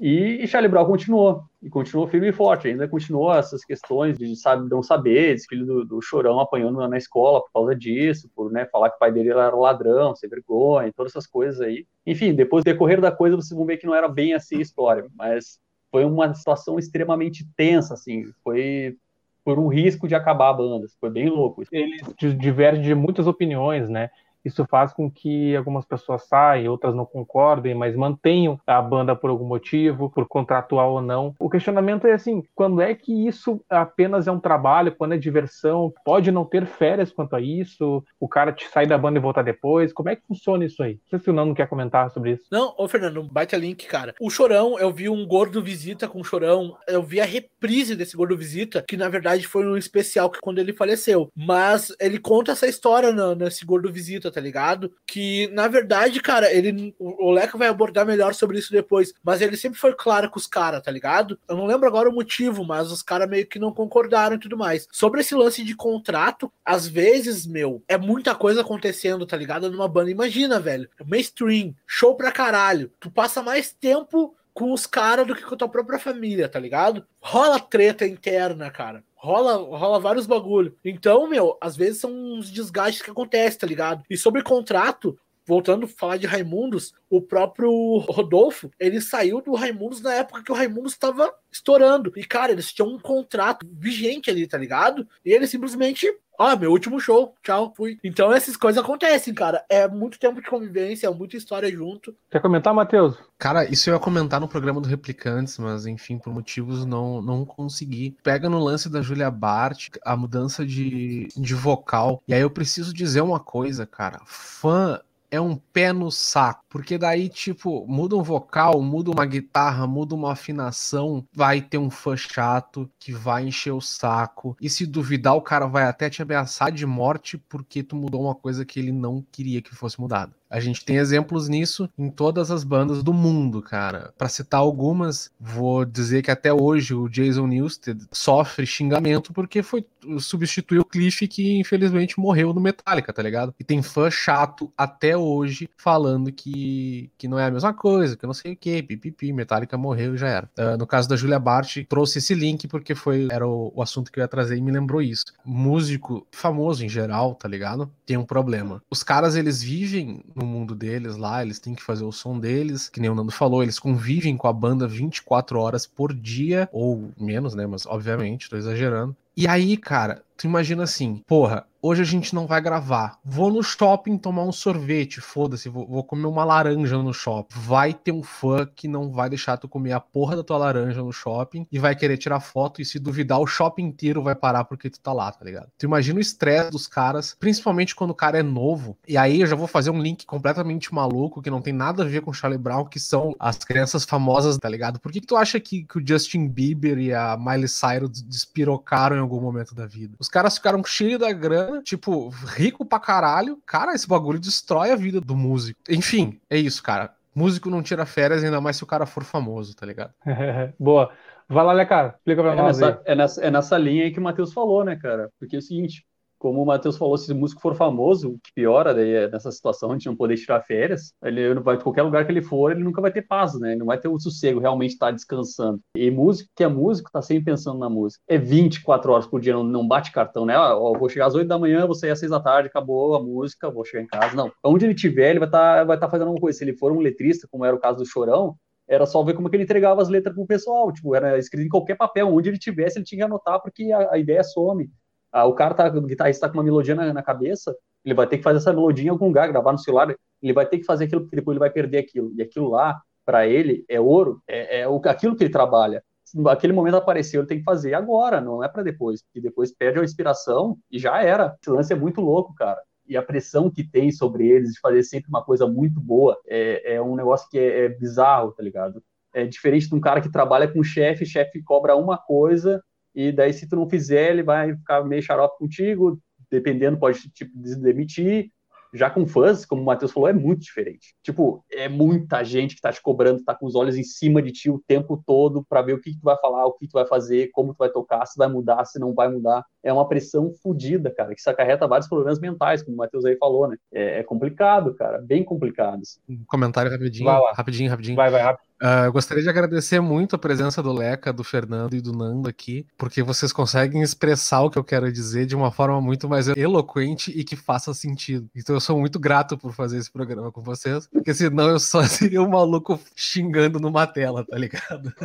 E, 0.00 0.42
e 0.42 0.48
Charlie 0.48 0.70
Brown 0.70 0.86
continuou, 0.86 1.44
e 1.62 1.68
continuou 1.68 2.08
firme 2.08 2.28
e 2.28 2.32
forte, 2.32 2.66
ainda 2.66 2.88
continuou 2.88 3.34
essas 3.34 3.62
questões 3.62 4.16
de 4.16 4.34
sabe, 4.34 4.66
não 4.70 4.82
saber, 4.82 5.34
esse 5.34 5.46
filho 5.46 5.66
do, 5.66 5.84
do 5.84 6.00
chorão 6.00 6.40
apanhando 6.40 6.88
na 6.88 6.96
escola 6.96 7.42
por 7.42 7.52
causa 7.52 7.76
disso, 7.76 8.30
por 8.34 8.50
né, 8.50 8.64
falar 8.64 8.88
que 8.88 8.96
o 8.96 8.98
pai 8.98 9.12
dele 9.12 9.28
era 9.28 9.54
ladrão, 9.54 10.16
sem 10.16 10.30
vergonha, 10.30 10.90
todas 10.96 11.12
essas 11.12 11.26
coisas 11.26 11.60
aí. 11.60 11.86
Enfim, 12.06 12.34
depois 12.34 12.64
do 12.64 12.72
decorrer 12.72 12.98
da 12.98 13.12
coisa, 13.12 13.36
vocês 13.36 13.54
vão 13.54 13.66
ver 13.66 13.76
que 13.76 13.86
não 13.86 13.94
era 13.94 14.08
bem 14.08 14.32
assim 14.32 14.56
a 14.56 14.62
história, 14.62 15.06
mas 15.14 15.60
foi 15.90 16.06
uma 16.06 16.32
situação 16.32 16.78
extremamente 16.78 17.46
tensa, 17.54 17.92
assim, 17.92 18.24
foi 18.42 18.96
por 19.44 19.58
um 19.58 19.68
risco 19.68 20.08
de 20.08 20.14
acabar 20.14 20.48
a 20.48 20.54
banda, 20.54 20.86
foi 20.98 21.10
bem 21.10 21.28
louco. 21.28 21.62
Eles 21.70 22.38
divergem 22.38 22.82
de 22.82 22.94
muitas 22.94 23.26
opiniões, 23.26 23.90
né? 23.90 24.08
Isso 24.44 24.64
faz 24.66 24.92
com 24.92 25.10
que 25.10 25.54
algumas 25.54 25.84
pessoas 25.84 26.26
saiam, 26.26 26.72
outras 26.72 26.94
não 26.94 27.04
concordem, 27.04 27.74
mas 27.74 27.94
mantenham 27.94 28.58
a 28.66 28.80
banda 28.80 29.14
por 29.14 29.30
algum 29.30 29.46
motivo, 29.46 30.10
por 30.10 30.26
contratual 30.26 30.94
ou 30.94 31.02
não. 31.02 31.34
O 31.38 31.50
questionamento 31.50 32.06
é 32.06 32.12
assim: 32.12 32.42
quando 32.54 32.80
é 32.80 32.94
que 32.94 33.26
isso 33.26 33.62
apenas 33.68 34.26
é 34.26 34.32
um 34.32 34.40
trabalho, 34.40 34.94
quando 34.94 35.14
é 35.14 35.18
diversão? 35.18 35.92
Pode 36.04 36.30
não 36.30 36.44
ter 36.44 36.66
férias 36.66 37.12
quanto 37.12 37.36
a 37.36 37.40
isso? 37.40 38.02
O 38.18 38.28
cara 38.28 38.52
te 38.52 38.66
sair 38.68 38.86
da 38.86 38.98
banda 38.98 39.18
e 39.18 39.22
voltar 39.22 39.42
depois? 39.42 39.92
Como 39.92 40.08
é 40.08 40.16
que 40.16 40.26
funciona 40.26 40.64
isso 40.64 40.82
aí? 40.82 40.94
Não 40.94 41.10
sei 41.10 41.18
se 41.18 41.30
o 41.30 41.32
Nando 41.32 41.54
quer 41.54 41.68
comentar 41.68 42.10
sobre 42.10 42.32
isso. 42.32 42.44
Não, 42.50 42.74
ô 42.78 42.88
Fernando, 42.88 43.22
baita 43.22 43.56
link, 43.56 43.86
cara. 43.86 44.14
O 44.20 44.30
Chorão, 44.30 44.78
eu 44.78 44.92
vi 44.92 45.08
um 45.08 45.26
Gordo 45.26 45.62
Visita 45.62 46.08
com 46.08 46.20
o 46.20 46.24
Chorão, 46.24 46.76
eu 46.86 47.02
vi 47.02 47.20
a 47.20 47.24
reprise 47.24 47.94
desse 47.94 48.16
Gordo 48.16 48.36
Visita, 48.36 48.84
que 48.86 48.96
na 48.96 49.08
verdade 49.08 49.46
foi 49.46 49.66
um 49.66 49.76
especial 49.76 50.30
que 50.30 50.40
quando 50.40 50.58
ele 50.58 50.72
faleceu. 50.72 51.28
Mas 51.36 51.94
ele 52.00 52.18
conta 52.18 52.52
essa 52.52 52.66
história 52.66 53.12
no, 53.12 53.34
nesse 53.34 53.64
Gordo 53.64 53.92
Visita 53.92 54.29
tá 54.30 54.40
ligado? 54.40 54.92
Que, 55.06 55.48
na 55.48 55.68
verdade, 55.68 56.20
cara, 56.20 56.52
ele. 56.52 56.94
O 56.98 57.30
Leco 57.30 57.58
vai 57.58 57.68
abordar 57.68 58.06
melhor 58.06 58.34
sobre 58.34 58.58
isso 58.58 58.72
depois. 58.72 59.12
Mas 59.22 59.40
ele 59.40 59.56
sempre 59.56 59.78
foi 59.78 59.94
claro 59.94 60.30
com 60.30 60.38
os 60.38 60.46
caras, 60.46 60.82
tá 60.82 60.90
ligado? 60.90 61.38
Eu 61.48 61.56
não 61.56 61.66
lembro 61.66 61.88
agora 61.88 62.08
o 62.08 62.12
motivo, 62.12 62.64
mas 62.64 62.90
os 62.90 63.02
caras 63.02 63.28
meio 63.28 63.46
que 63.46 63.58
não 63.58 63.72
concordaram 63.72 64.36
e 64.36 64.40
tudo 64.40 64.56
mais. 64.56 64.86
Sobre 64.92 65.20
esse 65.20 65.34
lance 65.34 65.64
de 65.64 65.74
contrato, 65.74 66.52
às 66.64 66.86
vezes, 66.86 67.46
meu, 67.46 67.82
é 67.88 67.96
muita 67.96 68.34
coisa 68.34 68.60
acontecendo, 68.60 69.26
tá 69.26 69.36
ligado? 69.36 69.70
Numa 69.70 69.88
banda. 69.88 70.10
Imagina, 70.10 70.60
velho. 70.60 70.88
Mainstream, 71.04 71.74
show 71.86 72.14
pra 72.14 72.32
caralho. 72.32 72.90
Tu 73.00 73.10
passa 73.10 73.42
mais 73.42 73.72
tempo 73.72 74.34
com 74.60 74.74
os 74.74 74.86
caras 74.86 75.26
do 75.26 75.34
que 75.34 75.42
com 75.42 75.54
a 75.54 75.56
tua 75.56 75.68
própria 75.68 75.98
família, 75.98 76.48
tá 76.48 76.60
ligado? 76.60 77.06
Rola 77.18 77.58
treta 77.58 78.06
interna, 78.06 78.70
cara 78.70 79.02
rola, 79.20 79.56
rola 79.76 80.00
vários 80.00 80.26
bagulho. 80.26 80.74
Então, 80.84 81.28
meu, 81.28 81.56
às 81.60 81.76
vezes 81.76 82.00
são 82.00 82.10
uns 82.10 82.50
desgastes 82.50 83.02
que 83.02 83.10
acontecem, 83.10 83.58
tá 83.58 83.66
ligado? 83.66 84.02
E 84.08 84.16
sobre 84.16 84.42
contrato, 84.42 85.18
voltando 85.46 85.84
a 85.84 85.88
falar 85.88 86.16
de 86.16 86.26
Raimundos, 86.26 86.94
o 87.08 87.20
próprio 87.20 87.70
Rodolfo, 87.98 88.70
ele 88.78 89.00
saiu 89.00 89.42
do 89.42 89.54
Raimundos 89.54 90.00
na 90.00 90.14
época 90.14 90.42
que 90.42 90.50
o 90.50 90.54
Raimundos 90.54 90.92
estava 90.92 91.32
estourando. 91.52 92.12
E, 92.16 92.24
cara, 92.24 92.52
eles 92.52 92.72
tinham 92.72 92.88
um 92.88 92.98
contrato 92.98 93.66
vigente 93.70 94.30
ali, 94.30 94.46
tá 94.46 94.56
ligado? 94.56 95.06
E 95.24 95.32
ele 95.32 95.46
simplesmente 95.46 96.06
ah, 96.40 96.56
meu 96.56 96.70
último 96.70 96.98
show, 96.98 97.34
tchau, 97.42 97.72
fui. 97.76 97.98
Então 98.02 98.32
essas 98.32 98.56
coisas 98.56 98.82
acontecem, 98.82 99.34
cara. 99.34 99.62
É 99.68 99.86
muito 99.86 100.18
tempo 100.18 100.40
de 100.40 100.48
convivência, 100.48 101.06
é 101.06 101.10
muita 101.10 101.36
história 101.36 101.70
junto. 101.70 102.16
Quer 102.30 102.40
comentar, 102.40 102.72
Matheus? 102.72 103.14
Cara, 103.38 103.64
isso 103.64 103.90
eu 103.90 103.94
ia 103.94 104.00
comentar 104.00 104.40
no 104.40 104.48
programa 104.48 104.80
do 104.80 104.88
Replicantes, 104.88 105.58
mas 105.58 105.86
enfim, 105.86 106.18
por 106.18 106.32
motivos 106.32 106.86
não, 106.86 107.20
não 107.20 107.44
consegui. 107.44 108.16
Pega 108.22 108.48
no 108.48 108.58
lance 108.58 108.88
da 108.88 109.02
Julia 109.02 109.30
Bart, 109.30 109.88
a 110.04 110.16
mudança 110.16 110.64
de, 110.64 111.28
de 111.36 111.54
vocal. 111.54 112.22
E 112.26 112.32
aí 112.32 112.40
eu 112.40 112.50
preciso 112.50 112.92
dizer 112.94 113.20
uma 113.20 113.40
coisa, 113.40 113.86
cara. 113.86 114.20
Fã 114.24 115.00
é 115.30 115.40
um 115.40 115.56
pé 115.56 115.92
no 115.92 116.10
saco. 116.10 116.64
Porque 116.68 116.98
daí, 116.98 117.28
tipo, 117.28 117.86
muda 117.86 118.16
um 118.16 118.22
vocal, 118.22 118.80
muda 118.82 119.10
uma 119.10 119.26
guitarra, 119.26 119.86
muda 119.86 120.14
uma 120.14 120.32
afinação, 120.32 121.26
vai 121.32 121.60
ter 121.60 121.78
um 121.78 121.90
fã 121.90 122.16
chato 122.16 122.90
que 122.98 123.12
vai 123.12 123.46
encher 123.46 123.72
o 123.72 123.80
saco. 123.80 124.56
E 124.60 124.68
se 124.68 124.86
duvidar, 124.86 125.34
o 125.34 125.42
cara 125.42 125.66
vai 125.66 125.84
até 125.84 126.10
te 126.10 126.22
ameaçar 126.22 126.72
de 126.72 126.86
morte 126.86 127.38
porque 127.38 127.82
tu 127.82 127.96
mudou 127.96 128.22
uma 128.22 128.34
coisa 128.34 128.64
que 128.64 128.78
ele 128.78 128.92
não 128.92 129.24
queria 129.30 129.62
que 129.62 129.74
fosse 129.74 130.00
mudada. 130.00 130.39
A 130.50 130.58
gente 130.58 130.84
tem 130.84 130.96
exemplos 130.96 131.48
nisso 131.48 131.88
em 131.96 132.10
todas 132.10 132.50
as 132.50 132.64
bandas 132.64 133.04
do 133.04 133.12
mundo, 133.12 133.62
cara. 133.62 134.12
Para 134.18 134.28
citar 134.28 134.60
algumas, 134.60 135.30
vou 135.38 135.84
dizer 135.84 136.22
que 136.22 136.30
até 136.30 136.52
hoje 136.52 136.92
o 136.92 137.08
Jason 137.08 137.46
Newsted 137.46 138.04
sofre 138.10 138.66
xingamento 138.66 139.32
porque 139.32 139.62
foi 139.62 139.86
substituir 140.18 140.80
o 140.80 140.84
Cliff 140.84 141.28
que 141.28 141.58
infelizmente 141.58 142.18
morreu 142.18 142.52
no 142.52 142.60
Metallica, 142.60 143.12
tá 143.12 143.22
ligado? 143.22 143.54
E 143.60 143.64
tem 143.64 143.82
fã 143.82 144.10
chato 144.10 144.72
até 144.76 145.16
hoje 145.16 145.68
falando 145.76 146.32
que, 146.32 147.10
que 147.16 147.28
não 147.28 147.38
é 147.38 147.46
a 147.46 147.50
mesma 147.50 147.72
coisa, 147.72 148.16
que 148.16 148.26
não 148.26 148.34
sei 148.34 148.52
o 148.54 148.56
que, 148.56 148.82
pipipi, 148.82 149.32
Metallica 149.32 149.78
morreu 149.78 150.14
e 150.14 150.18
já 150.18 150.28
era. 150.28 150.50
Uh, 150.58 150.76
no 150.76 150.86
caso 150.86 151.08
da 151.08 151.16
Julia 151.16 151.38
Bart, 151.38 151.78
trouxe 151.88 152.18
esse 152.18 152.34
link 152.34 152.66
porque 152.66 152.94
foi 152.94 153.28
era 153.30 153.46
o, 153.46 153.72
o 153.74 153.82
assunto 153.82 154.10
que 154.10 154.18
eu 154.18 154.22
ia 154.22 154.28
trazer 154.28 154.56
e 154.56 154.60
me 154.60 154.72
lembrou 154.72 155.00
isso. 155.00 155.26
Músico 155.44 156.26
famoso 156.32 156.84
em 156.84 156.88
geral, 156.88 157.34
tá 157.34 157.48
ligado? 157.48 157.90
Tem 158.04 158.16
um 158.16 158.24
problema. 158.24 158.82
Os 158.90 159.02
caras, 159.02 159.36
eles 159.36 159.62
vivem 159.62 160.22
no 160.40 160.46
mundo 160.46 160.74
deles 160.74 161.16
lá, 161.16 161.42
eles 161.42 161.58
têm 161.58 161.74
que 161.74 161.82
fazer 161.82 162.04
o 162.04 162.12
som 162.12 162.38
deles, 162.38 162.88
que 162.88 163.00
nem 163.00 163.10
o 163.10 163.14
Nando 163.14 163.30
falou, 163.30 163.62
eles 163.62 163.78
convivem 163.78 164.36
com 164.36 164.48
a 164.48 164.52
banda 164.52 164.86
24 164.88 165.58
horas 165.60 165.86
por 165.86 166.12
dia, 166.12 166.68
ou 166.72 167.10
menos, 167.18 167.54
né? 167.54 167.66
Mas 167.66 167.86
obviamente, 167.86 168.48
tô 168.48 168.56
exagerando. 168.56 169.16
E 169.36 169.46
aí, 169.46 169.76
cara, 169.76 170.22
tu 170.40 170.46
imagina 170.46 170.84
assim, 170.84 171.22
porra, 171.26 171.66
hoje 171.82 172.00
a 172.00 172.04
gente 172.04 172.34
não 172.34 172.46
vai 172.46 172.62
gravar. 172.62 173.18
Vou 173.22 173.52
no 173.52 173.62
shopping 173.62 174.16
tomar 174.16 174.42
um 174.44 174.52
sorvete, 174.52 175.20
foda-se, 175.20 175.68
vou, 175.68 175.86
vou, 175.86 176.02
comer 176.02 176.26
uma 176.26 176.44
laranja 176.44 176.96
no 176.96 177.12
shopping. 177.12 177.54
Vai 177.58 177.92
ter 177.92 178.10
um 178.10 178.22
fã 178.22 178.66
que 178.66 178.88
não 178.88 179.12
vai 179.12 179.28
deixar 179.28 179.58
tu 179.58 179.68
comer 179.68 179.92
a 179.92 180.00
porra 180.00 180.36
da 180.36 180.42
tua 180.42 180.56
laranja 180.56 181.02
no 181.02 181.12
shopping 181.12 181.66
e 181.70 181.78
vai 181.78 181.94
querer 181.94 182.16
tirar 182.16 182.40
foto 182.40 182.80
e 182.80 182.86
se 182.86 182.98
duvidar 182.98 183.38
o 183.38 183.46
shopping 183.46 183.84
inteiro 183.84 184.22
vai 184.22 184.34
parar 184.34 184.64
porque 184.64 184.88
tu 184.88 184.98
tá 184.98 185.12
lá, 185.12 185.30
tá 185.30 185.44
ligado? 185.44 185.68
Tu 185.76 185.84
imagina 185.84 186.18
o 186.18 186.22
estresse 186.22 186.70
dos 186.70 186.86
caras, 186.86 187.36
principalmente 187.38 187.94
quando 187.94 188.10
o 188.10 188.14
cara 188.14 188.38
é 188.38 188.42
novo. 188.42 188.96
E 189.06 189.18
aí 189.18 189.42
eu 189.42 189.46
já 189.46 189.56
vou 189.56 189.66
fazer 189.66 189.90
um 189.90 190.00
link 190.00 190.24
completamente 190.24 190.94
maluco 190.94 191.42
que 191.42 191.50
não 191.50 191.60
tem 191.60 191.74
nada 191.74 192.02
a 192.02 192.06
ver 192.06 192.22
com 192.22 192.32
Charlie 192.32 192.58
Brown, 192.58 192.86
que 192.86 192.98
são 192.98 193.34
as 193.38 193.58
crianças 193.58 194.06
famosas, 194.06 194.56
tá 194.56 194.70
ligado? 194.70 194.98
Por 194.98 195.12
que, 195.12 195.20
que 195.20 195.26
tu 195.26 195.36
acha 195.36 195.60
que, 195.60 195.84
que 195.84 195.98
o 195.98 196.06
Justin 196.06 196.48
Bieber 196.48 196.98
e 196.98 197.12
a 197.12 197.36
Miley 197.36 197.68
Cyrus 197.68 198.22
despirocaram 198.22 199.19
em 199.20 199.22
algum 199.22 199.40
momento 199.40 199.74
da 199.74 199.86
vida? 199.86 200.14
Os 200.18 200.28
caras 200.28 200.56
ficaram 200.56 200.82
cheios 200.84 201.20
da 201.20 201.32
grana 201.32 201.82
tipo, 201.82 202.28
rico 202.28 202.84
pra 202.84 202.98
caralho. 202.98 203.58
Cara, 203.66 203.94
esse 203.94 204.08
bagulho 204.08 204.38
destrói 204.38 204.90
a 204.90 204.96
vida 204.96 205.20
do 205.20 205.36
músico. 205.36 205.80
Enfim, 205.88 206.40
é 206.48 206.58
isso, 206.58 206.82
cara. 206.82 207.14
Músico 207.34 207.70
não 207.70 207.82
tira 207.82 208.04
férias, 208.04 208.42
ainda 208.42 208.60
mais 208.60 208.76
se 208.76 208.84
o 208.84 208.86
cara 208.86 209.06
for 209.06 209.22
famoso, 209.22 209.74
tá 209.76 209.86
ligado? 209.86 210.12
Boa. 210.78 211.12
Vai 211.48 211.64
lá, 211.64 211.72
Lecar, 211.72 212.14
explica 212.16 212.42
pra 212.42 212.52
é 212.52 212.54
nós. 212.56 212.78
Nessa, 212.78 213.02
é, 213.04 213.14
nessa, 213.14 213.44
é 213.44 213.50
nessa 213.50 213.78
linha 213.78 214.04
aí 214.04 214.12
que 214.12 214.20
o 214.20 214.22
Matheus 214.22 214.52
falou, 214.52 214.84
né, 214.84 214.96
cara? 214.96 215.30
Porque 215.38 215.56
é 215.56 215.58
o 215.58 215.62
seguinte, 215.62 216.04
como 216.40 216.62
o 216.62 216.66
Matheus 216.66 216.96
falou, 216.96 217.18
se 217.18 217.30
o 217.30 217.36
músico 217.36 217.60
for 217.60 217.76
famoso, 217.76 218.30
o 218.30 218.38
que 218.38 218.50
piora 218.54 218.94
daí 218.94 219.12
é 219.12 219.30
nessa 219.30 219.52
situação, 219.52 219.92
gente 219.92 220.06
não 220.06 220.16
poder 220.16 220.36
tirar 220.36 220.62
férias, 220.62 221.12
ele 221.22 221.54
vai 221.60 221.78
qualquer 221.78 222.02
lugar 222.02 222.24
que 222.24 222.32
ele 222.32 222.40
for, 222.40 222.72
ele 222.72 222.82
nunca 222.82 223.02
vai 223.02 223.12
ter 223.12 223.22
paz, 223.22 223.60
né? 223.60 223.72
Ele 223.72 223.80
não 223.80 223.86
vai 223.86 223.98
ter 223.98 224.08
o 224.08 224.18
sossego, 224.18 224.58
realmente 224.58 224.92
estar 224.92 225.06
tá 225.06 225.12
descansando. 225.12 225.78
E 225.94 226.10
músico 226.10 226.48
que 226.56 226.64
é 226.64 226.68
músico, 226.68 227.10
tá 227.12 227.20
sempre 227.20 227.44
pensando 227.44 227.78
na 227.78 227.90
música. 227.90 228.22
É 228.26 228.38
24 228.38 229.12
horas 229.12 229.26
por 229.26 229.38
dia, 229.38 229.52
não, 229.52 229.62
não 229.62 229.86
bate 229.86 230.10
cartão, 230.12 230.46
né? 230.46 230.56
Ó, 230.56 230.98
vou 230.98 231.10
chegar 231.10 231.26
às 231.26 231.34
8 231.34 231.46
da 231.46 231.58
manhã, 231.58 231.84
vou 231.84 231.94
sair 231.94 232.10
às 232.10 232.18
6 232.18 232.30
da 232.30 232.40
tarde, 232.40 232.68
acabou 232.68 233.14
a 233.14 233.22
música, 233.22 233.70
vou 233.70 233.84
chegar 233.84 234.02
em 234.02 234.06
casa. 234.06 234.34
Não. 234.34 234.50
Onde 234.64 234.86
ele 234.86 234.94
tiver, 234.94 235.30
ele 235.30 235.40
vai 235.40 235.48
estar 235.48 235.76
tá, 235.76 235.84
vai 235.84 236.00
tá 236.00 236.08
fazendo 236.08 236.28
alguma 236.28 236.40
coisa. 236.40 236.56
Se 236.56 236.64
ele 236.64 236.76
for 236.76 236.90
um 236.90 237.00
letrista, 237.00 237.46
como 237.50 237.66
era 237.66 237.76
o 237.76 237.80
caso 237.80 237.98
do 237.98 238.06
Chorão, 238.06 238.56
era 238.90 239.06
só 239.06 239.22
ver 239.22 239.34
como 239.34 239.46
é 239.46 239.50
que 239.50 239.56
ele 239.56 239.62
entregava 239.62 240.02
as 240.02 240.08
letras 240.08 240.34
pro 240.34 240.44
pessoal, 240.44 240.92
tipo, 240.92 241.14
era 241.14 241.38
escrito 241.38 241.64
em 241.64 241.68
qualquer 241.68 241.96
papel, 241.96 242.26
onde 242.26 242.48
ele 242.48 242.58
tivesse, 242.58 242.98
ele 242.98 243.04
tinha 243.04 243.20
que 243.20 243.24
anotar, 243.24 243.60
porque 243.62 243.92
a, 243.92 244.14
a 244.14 244.18
ideia 244.18 244.42
some. 244.42 244.90
Ah, 245.32 245.46
o 245.46 245.54
cara 245.54 245.74
tá, 245.74 245.88
o 245.88 246.02
guitarrista 246.02 246.46
tá 246.46 246.52
com 246.52 246.58
uma 246.58 246.64
melodia 246.64 246.94
na, 246.94 247.12
na, 247.12 247.22
cabeça, 247.22 247.74
ele 248.04 248.14
vai 248.14 248.26
ter 248.26 248.38
que 248.38 248.42
fazer 248.42 248.58
essa 248.58 248.72
melodia 248.72 249.06
em 249.06 249.08
algum 249.08 249.26
lugar, 249.26 249.48
gravar 249.48 249.72
no 249.72 249.78
celular, 249.78 250.14
ele 250.42 250.52
vai 250.52 250.66
ter 250.66 250.78
que 250.78 250.84
fazer 250.84 251.04
aquilo, 251.04 251.22
porque 251.22 251.36
depois 251.36 251.54
ele 251.54 251.60
vai 251.60 251.70
perder 251.70 251.98
aquilo. 251.98 252.32
E 252.34 252.42
aquilo 252.42 252.70
lá, 252.70 253.00
para 253.24 253.46
ele, 253.46 253.84
é 253.88 254.00
ouro, 254.00 254.42
é, 254.48 254.80
é 254.80 254.88
o, 254.88 255.00
aquilo 255.04 255.36
que 255.36 255.44
ele 255.44 255.52
trabalha. 255.52 256.02
Aquele 256.46 256.72
momento 256.72 256.96
apareceu, 256.96 257.40
ele 257.40 257.48
tem 257.48 257.58
que 257.58 257.64
fazer 257.64 257.94
agora, 257.94 258.40
não 258.40 258.62
é 258.62 258.68
para 258.68 258.82
depois, 258.82 259.22
porque 259.22 259.40
depois 259.40 259.72
perde 259.72 259.98
a 259.98 260.04
inspiração 260.04 260.78
e 260.90 260.98
já 260.98 261.20
era. 261.22 261.56
Esse 261.60 261.70
lance 261.70 261.92
é 261.92 261.96
muito 261.96 262.20
louco, 262.20 262.54
cara 262.54 262.80
e 263.10 263.16
a 263.16 263.22
pressão 263.22 263.68
que 263.68 263.82
tem 263.82 264.12
sobre 264.12 264.48
eles 264.48 264.74
de 264.74 264.80
fazer 264.80 265.02
sempre 265.02 265.28
uma 265.28 265.44
coisa 265.44 265.66
muito 265.66 266.00
boa 266.00 266.38
é, 266.46 266.94
é 266.94 267.02
um 267.02 267.16
negócio 267.16 267.50
que 267.50 267.58
é, 267.58 267.86
é, 267.86 267.88
bizarro, 267.88 268.52
tá 268.52 268.62
ligado? 268.62 269.02
É 269.34 269.44
diferente 269.44 269.88
de 269.88 269.94
um 269.96 270.00
cara 270.00 270.20
que 270.20 270.30
trabalha 270.30 270.68
com 270.72 270.82
chefe, 270.84 271.26
chefe 271.26 271.60
cobra 271.60 271.96
uma 271.96 272.16
coisa 272.16 272.80
e 273.14 273.32
daí 273.32 273.52
se 273.52 273.68
tu 273.68 273.76
não 273.76 273.88
fizer, 273.88 274.30
ele 274.30 274.42
vai 274.42 274.74
ficar 274.76 275.04
meio 275.04 275.22
xarope 275.22 275.58
contigo, 275.58 276.20
dependendo, 276.50 276.98
pode 276.98 277.30
tipo, 277.30 277.52
demitir. 277.56 278.50
Já 278.92 279.08
com 279.08 279.24
fãs, 279.24 279.64
como 279.64 279.82
o 279.82 279.84
Matheus 279.84 280.10
falou, 280.10 280.28
é 280.28 280.32
muito 280.32 280.62
diferente. 280.62 281.14
Tipo, 281.22 281.64
é 281.70 281.88
muita 281.88 282.42
gente 282.42 282.74
que 282.74 282.80
tá 282.80 282.92
te 282.92 283.00
cobrando, 283.00 283.44
tá 283.44 283.54
com 283.54 283.64
os 283.64 283.76
olhos 283.76 283.96
em 283.96 284.02
cima 284.02 284.42
de 284.42 284.50
ti 284.50 284.68
o 284.68 284.82
tempo 284.84 285.22
todo 285.24 285.64
para 285.68 285.80
ver 285.80 285.92
o 285.92 286.00
que, 286.00 286.10
que 286.10 286.18
tu 286.18 286.24
vai 286.24 286.36
falar, 286.40 286.66
o 286.66 286.72
que 286.72 286.88
tu 286.88 286.94
vai 286.94 287.06
fazer, 287.06 287.50
como 287.52 287.72
tu 287.72 287.78
vai 287.78 287.88
tocar, 287.88 288.26
se 288.26 288.36
vai 288.36 288.48
mudar, 288.48 288.84
se 288.84 288.98
não 288.98 289.14
vai 289.14 289.28
mudar. 289.30 289.64
É 289.80 289.92
uma 289.92 290.08
pressão 290.08 290.52
fodida, 290.60 291.08
cara, 291.14 291.32
que 291.32 291.40
isso 291.40 291.48
acarreta 291.48 291.86
vários 291.86 292.08
problemas 292.08 292.40
mentais, 292.40 292.82
como 292.82 292.96
o 292.96 292.98
Matheus 292.98 293.24
aí 293.24 293.36
falou, 293.36 293.68
né? 293.68 293.76
É, 293.92 294.18
é 294.18 294.22
complicado, 294.24 294.92
cara, 294.96 295.18
bem 295.18 295.44
complicado. 295.44 296.02
Um 296.28 296.42
comentário 296.44 296.90
rapidinho, 296.90 297.30
rapidinho, 297.54 297.90
rapidinho. 297.90 298.16
Vai, 298.16 298.28
vai, 298.28 298.42
rápido. 298.42 298.69
Uh, 298.82 299.04
eu 299.04 299.12
gostaria 299.12 299.42
de 299.42 299.48
agradecer 299.48 300.00
muito 300.00 300.34
a 300.34 300.38
presença 300.38 300.82
do 300.82 300.90
Leca, 300.90 301.34
do 301.34 301.44
Fernando 301.44 301.94
e 301.94 302.00
do 302.00 302.12
Nando 302.12 302.48
aqui, 302.48 302.86
porque 302.96 303.22
vocês 303.22 303.52
conseguem 303.52 304.00
expressar 304.00 304.62
o 304.62 304.70
que 304.70 304.78
eu 304.78 304.84
quero 304.84 305.12
dizer 305.12 305.44
de 305.44 305.54
uma 305.54 305.70
forma 305.70 306.00
muito 306.00 306.26
mais 306.28 306.48
eloquente 306.48 307.30
e 307.30 307.44
que 307.44 307.56
faça 307.56 307.92
sentido. 307.92 308.48
Então 308.56 308.74
eu 308.74 308.80
sou 308.80 308.98
muito 308.98 309.20
grato 309.20 309.58
por 309.58 309.74
fazer 309.74 309.98
esse 309.98 310.10
programa 310.10 310.50
com 310.50 310.62
vocês, 310.62 311.06
porque 311.08 311.34
senão 311.34 311.68
eu 311.68 311.78
só 311.78 312.02
seria 312.08 312.40
um 312.40 312.48
maluco 312.48 312.98
xingando 313.14 313.78
numa 313.78 314.06
tela, 314.06 314.46
tá 314.46 314.56
ligado? 314.56 315.12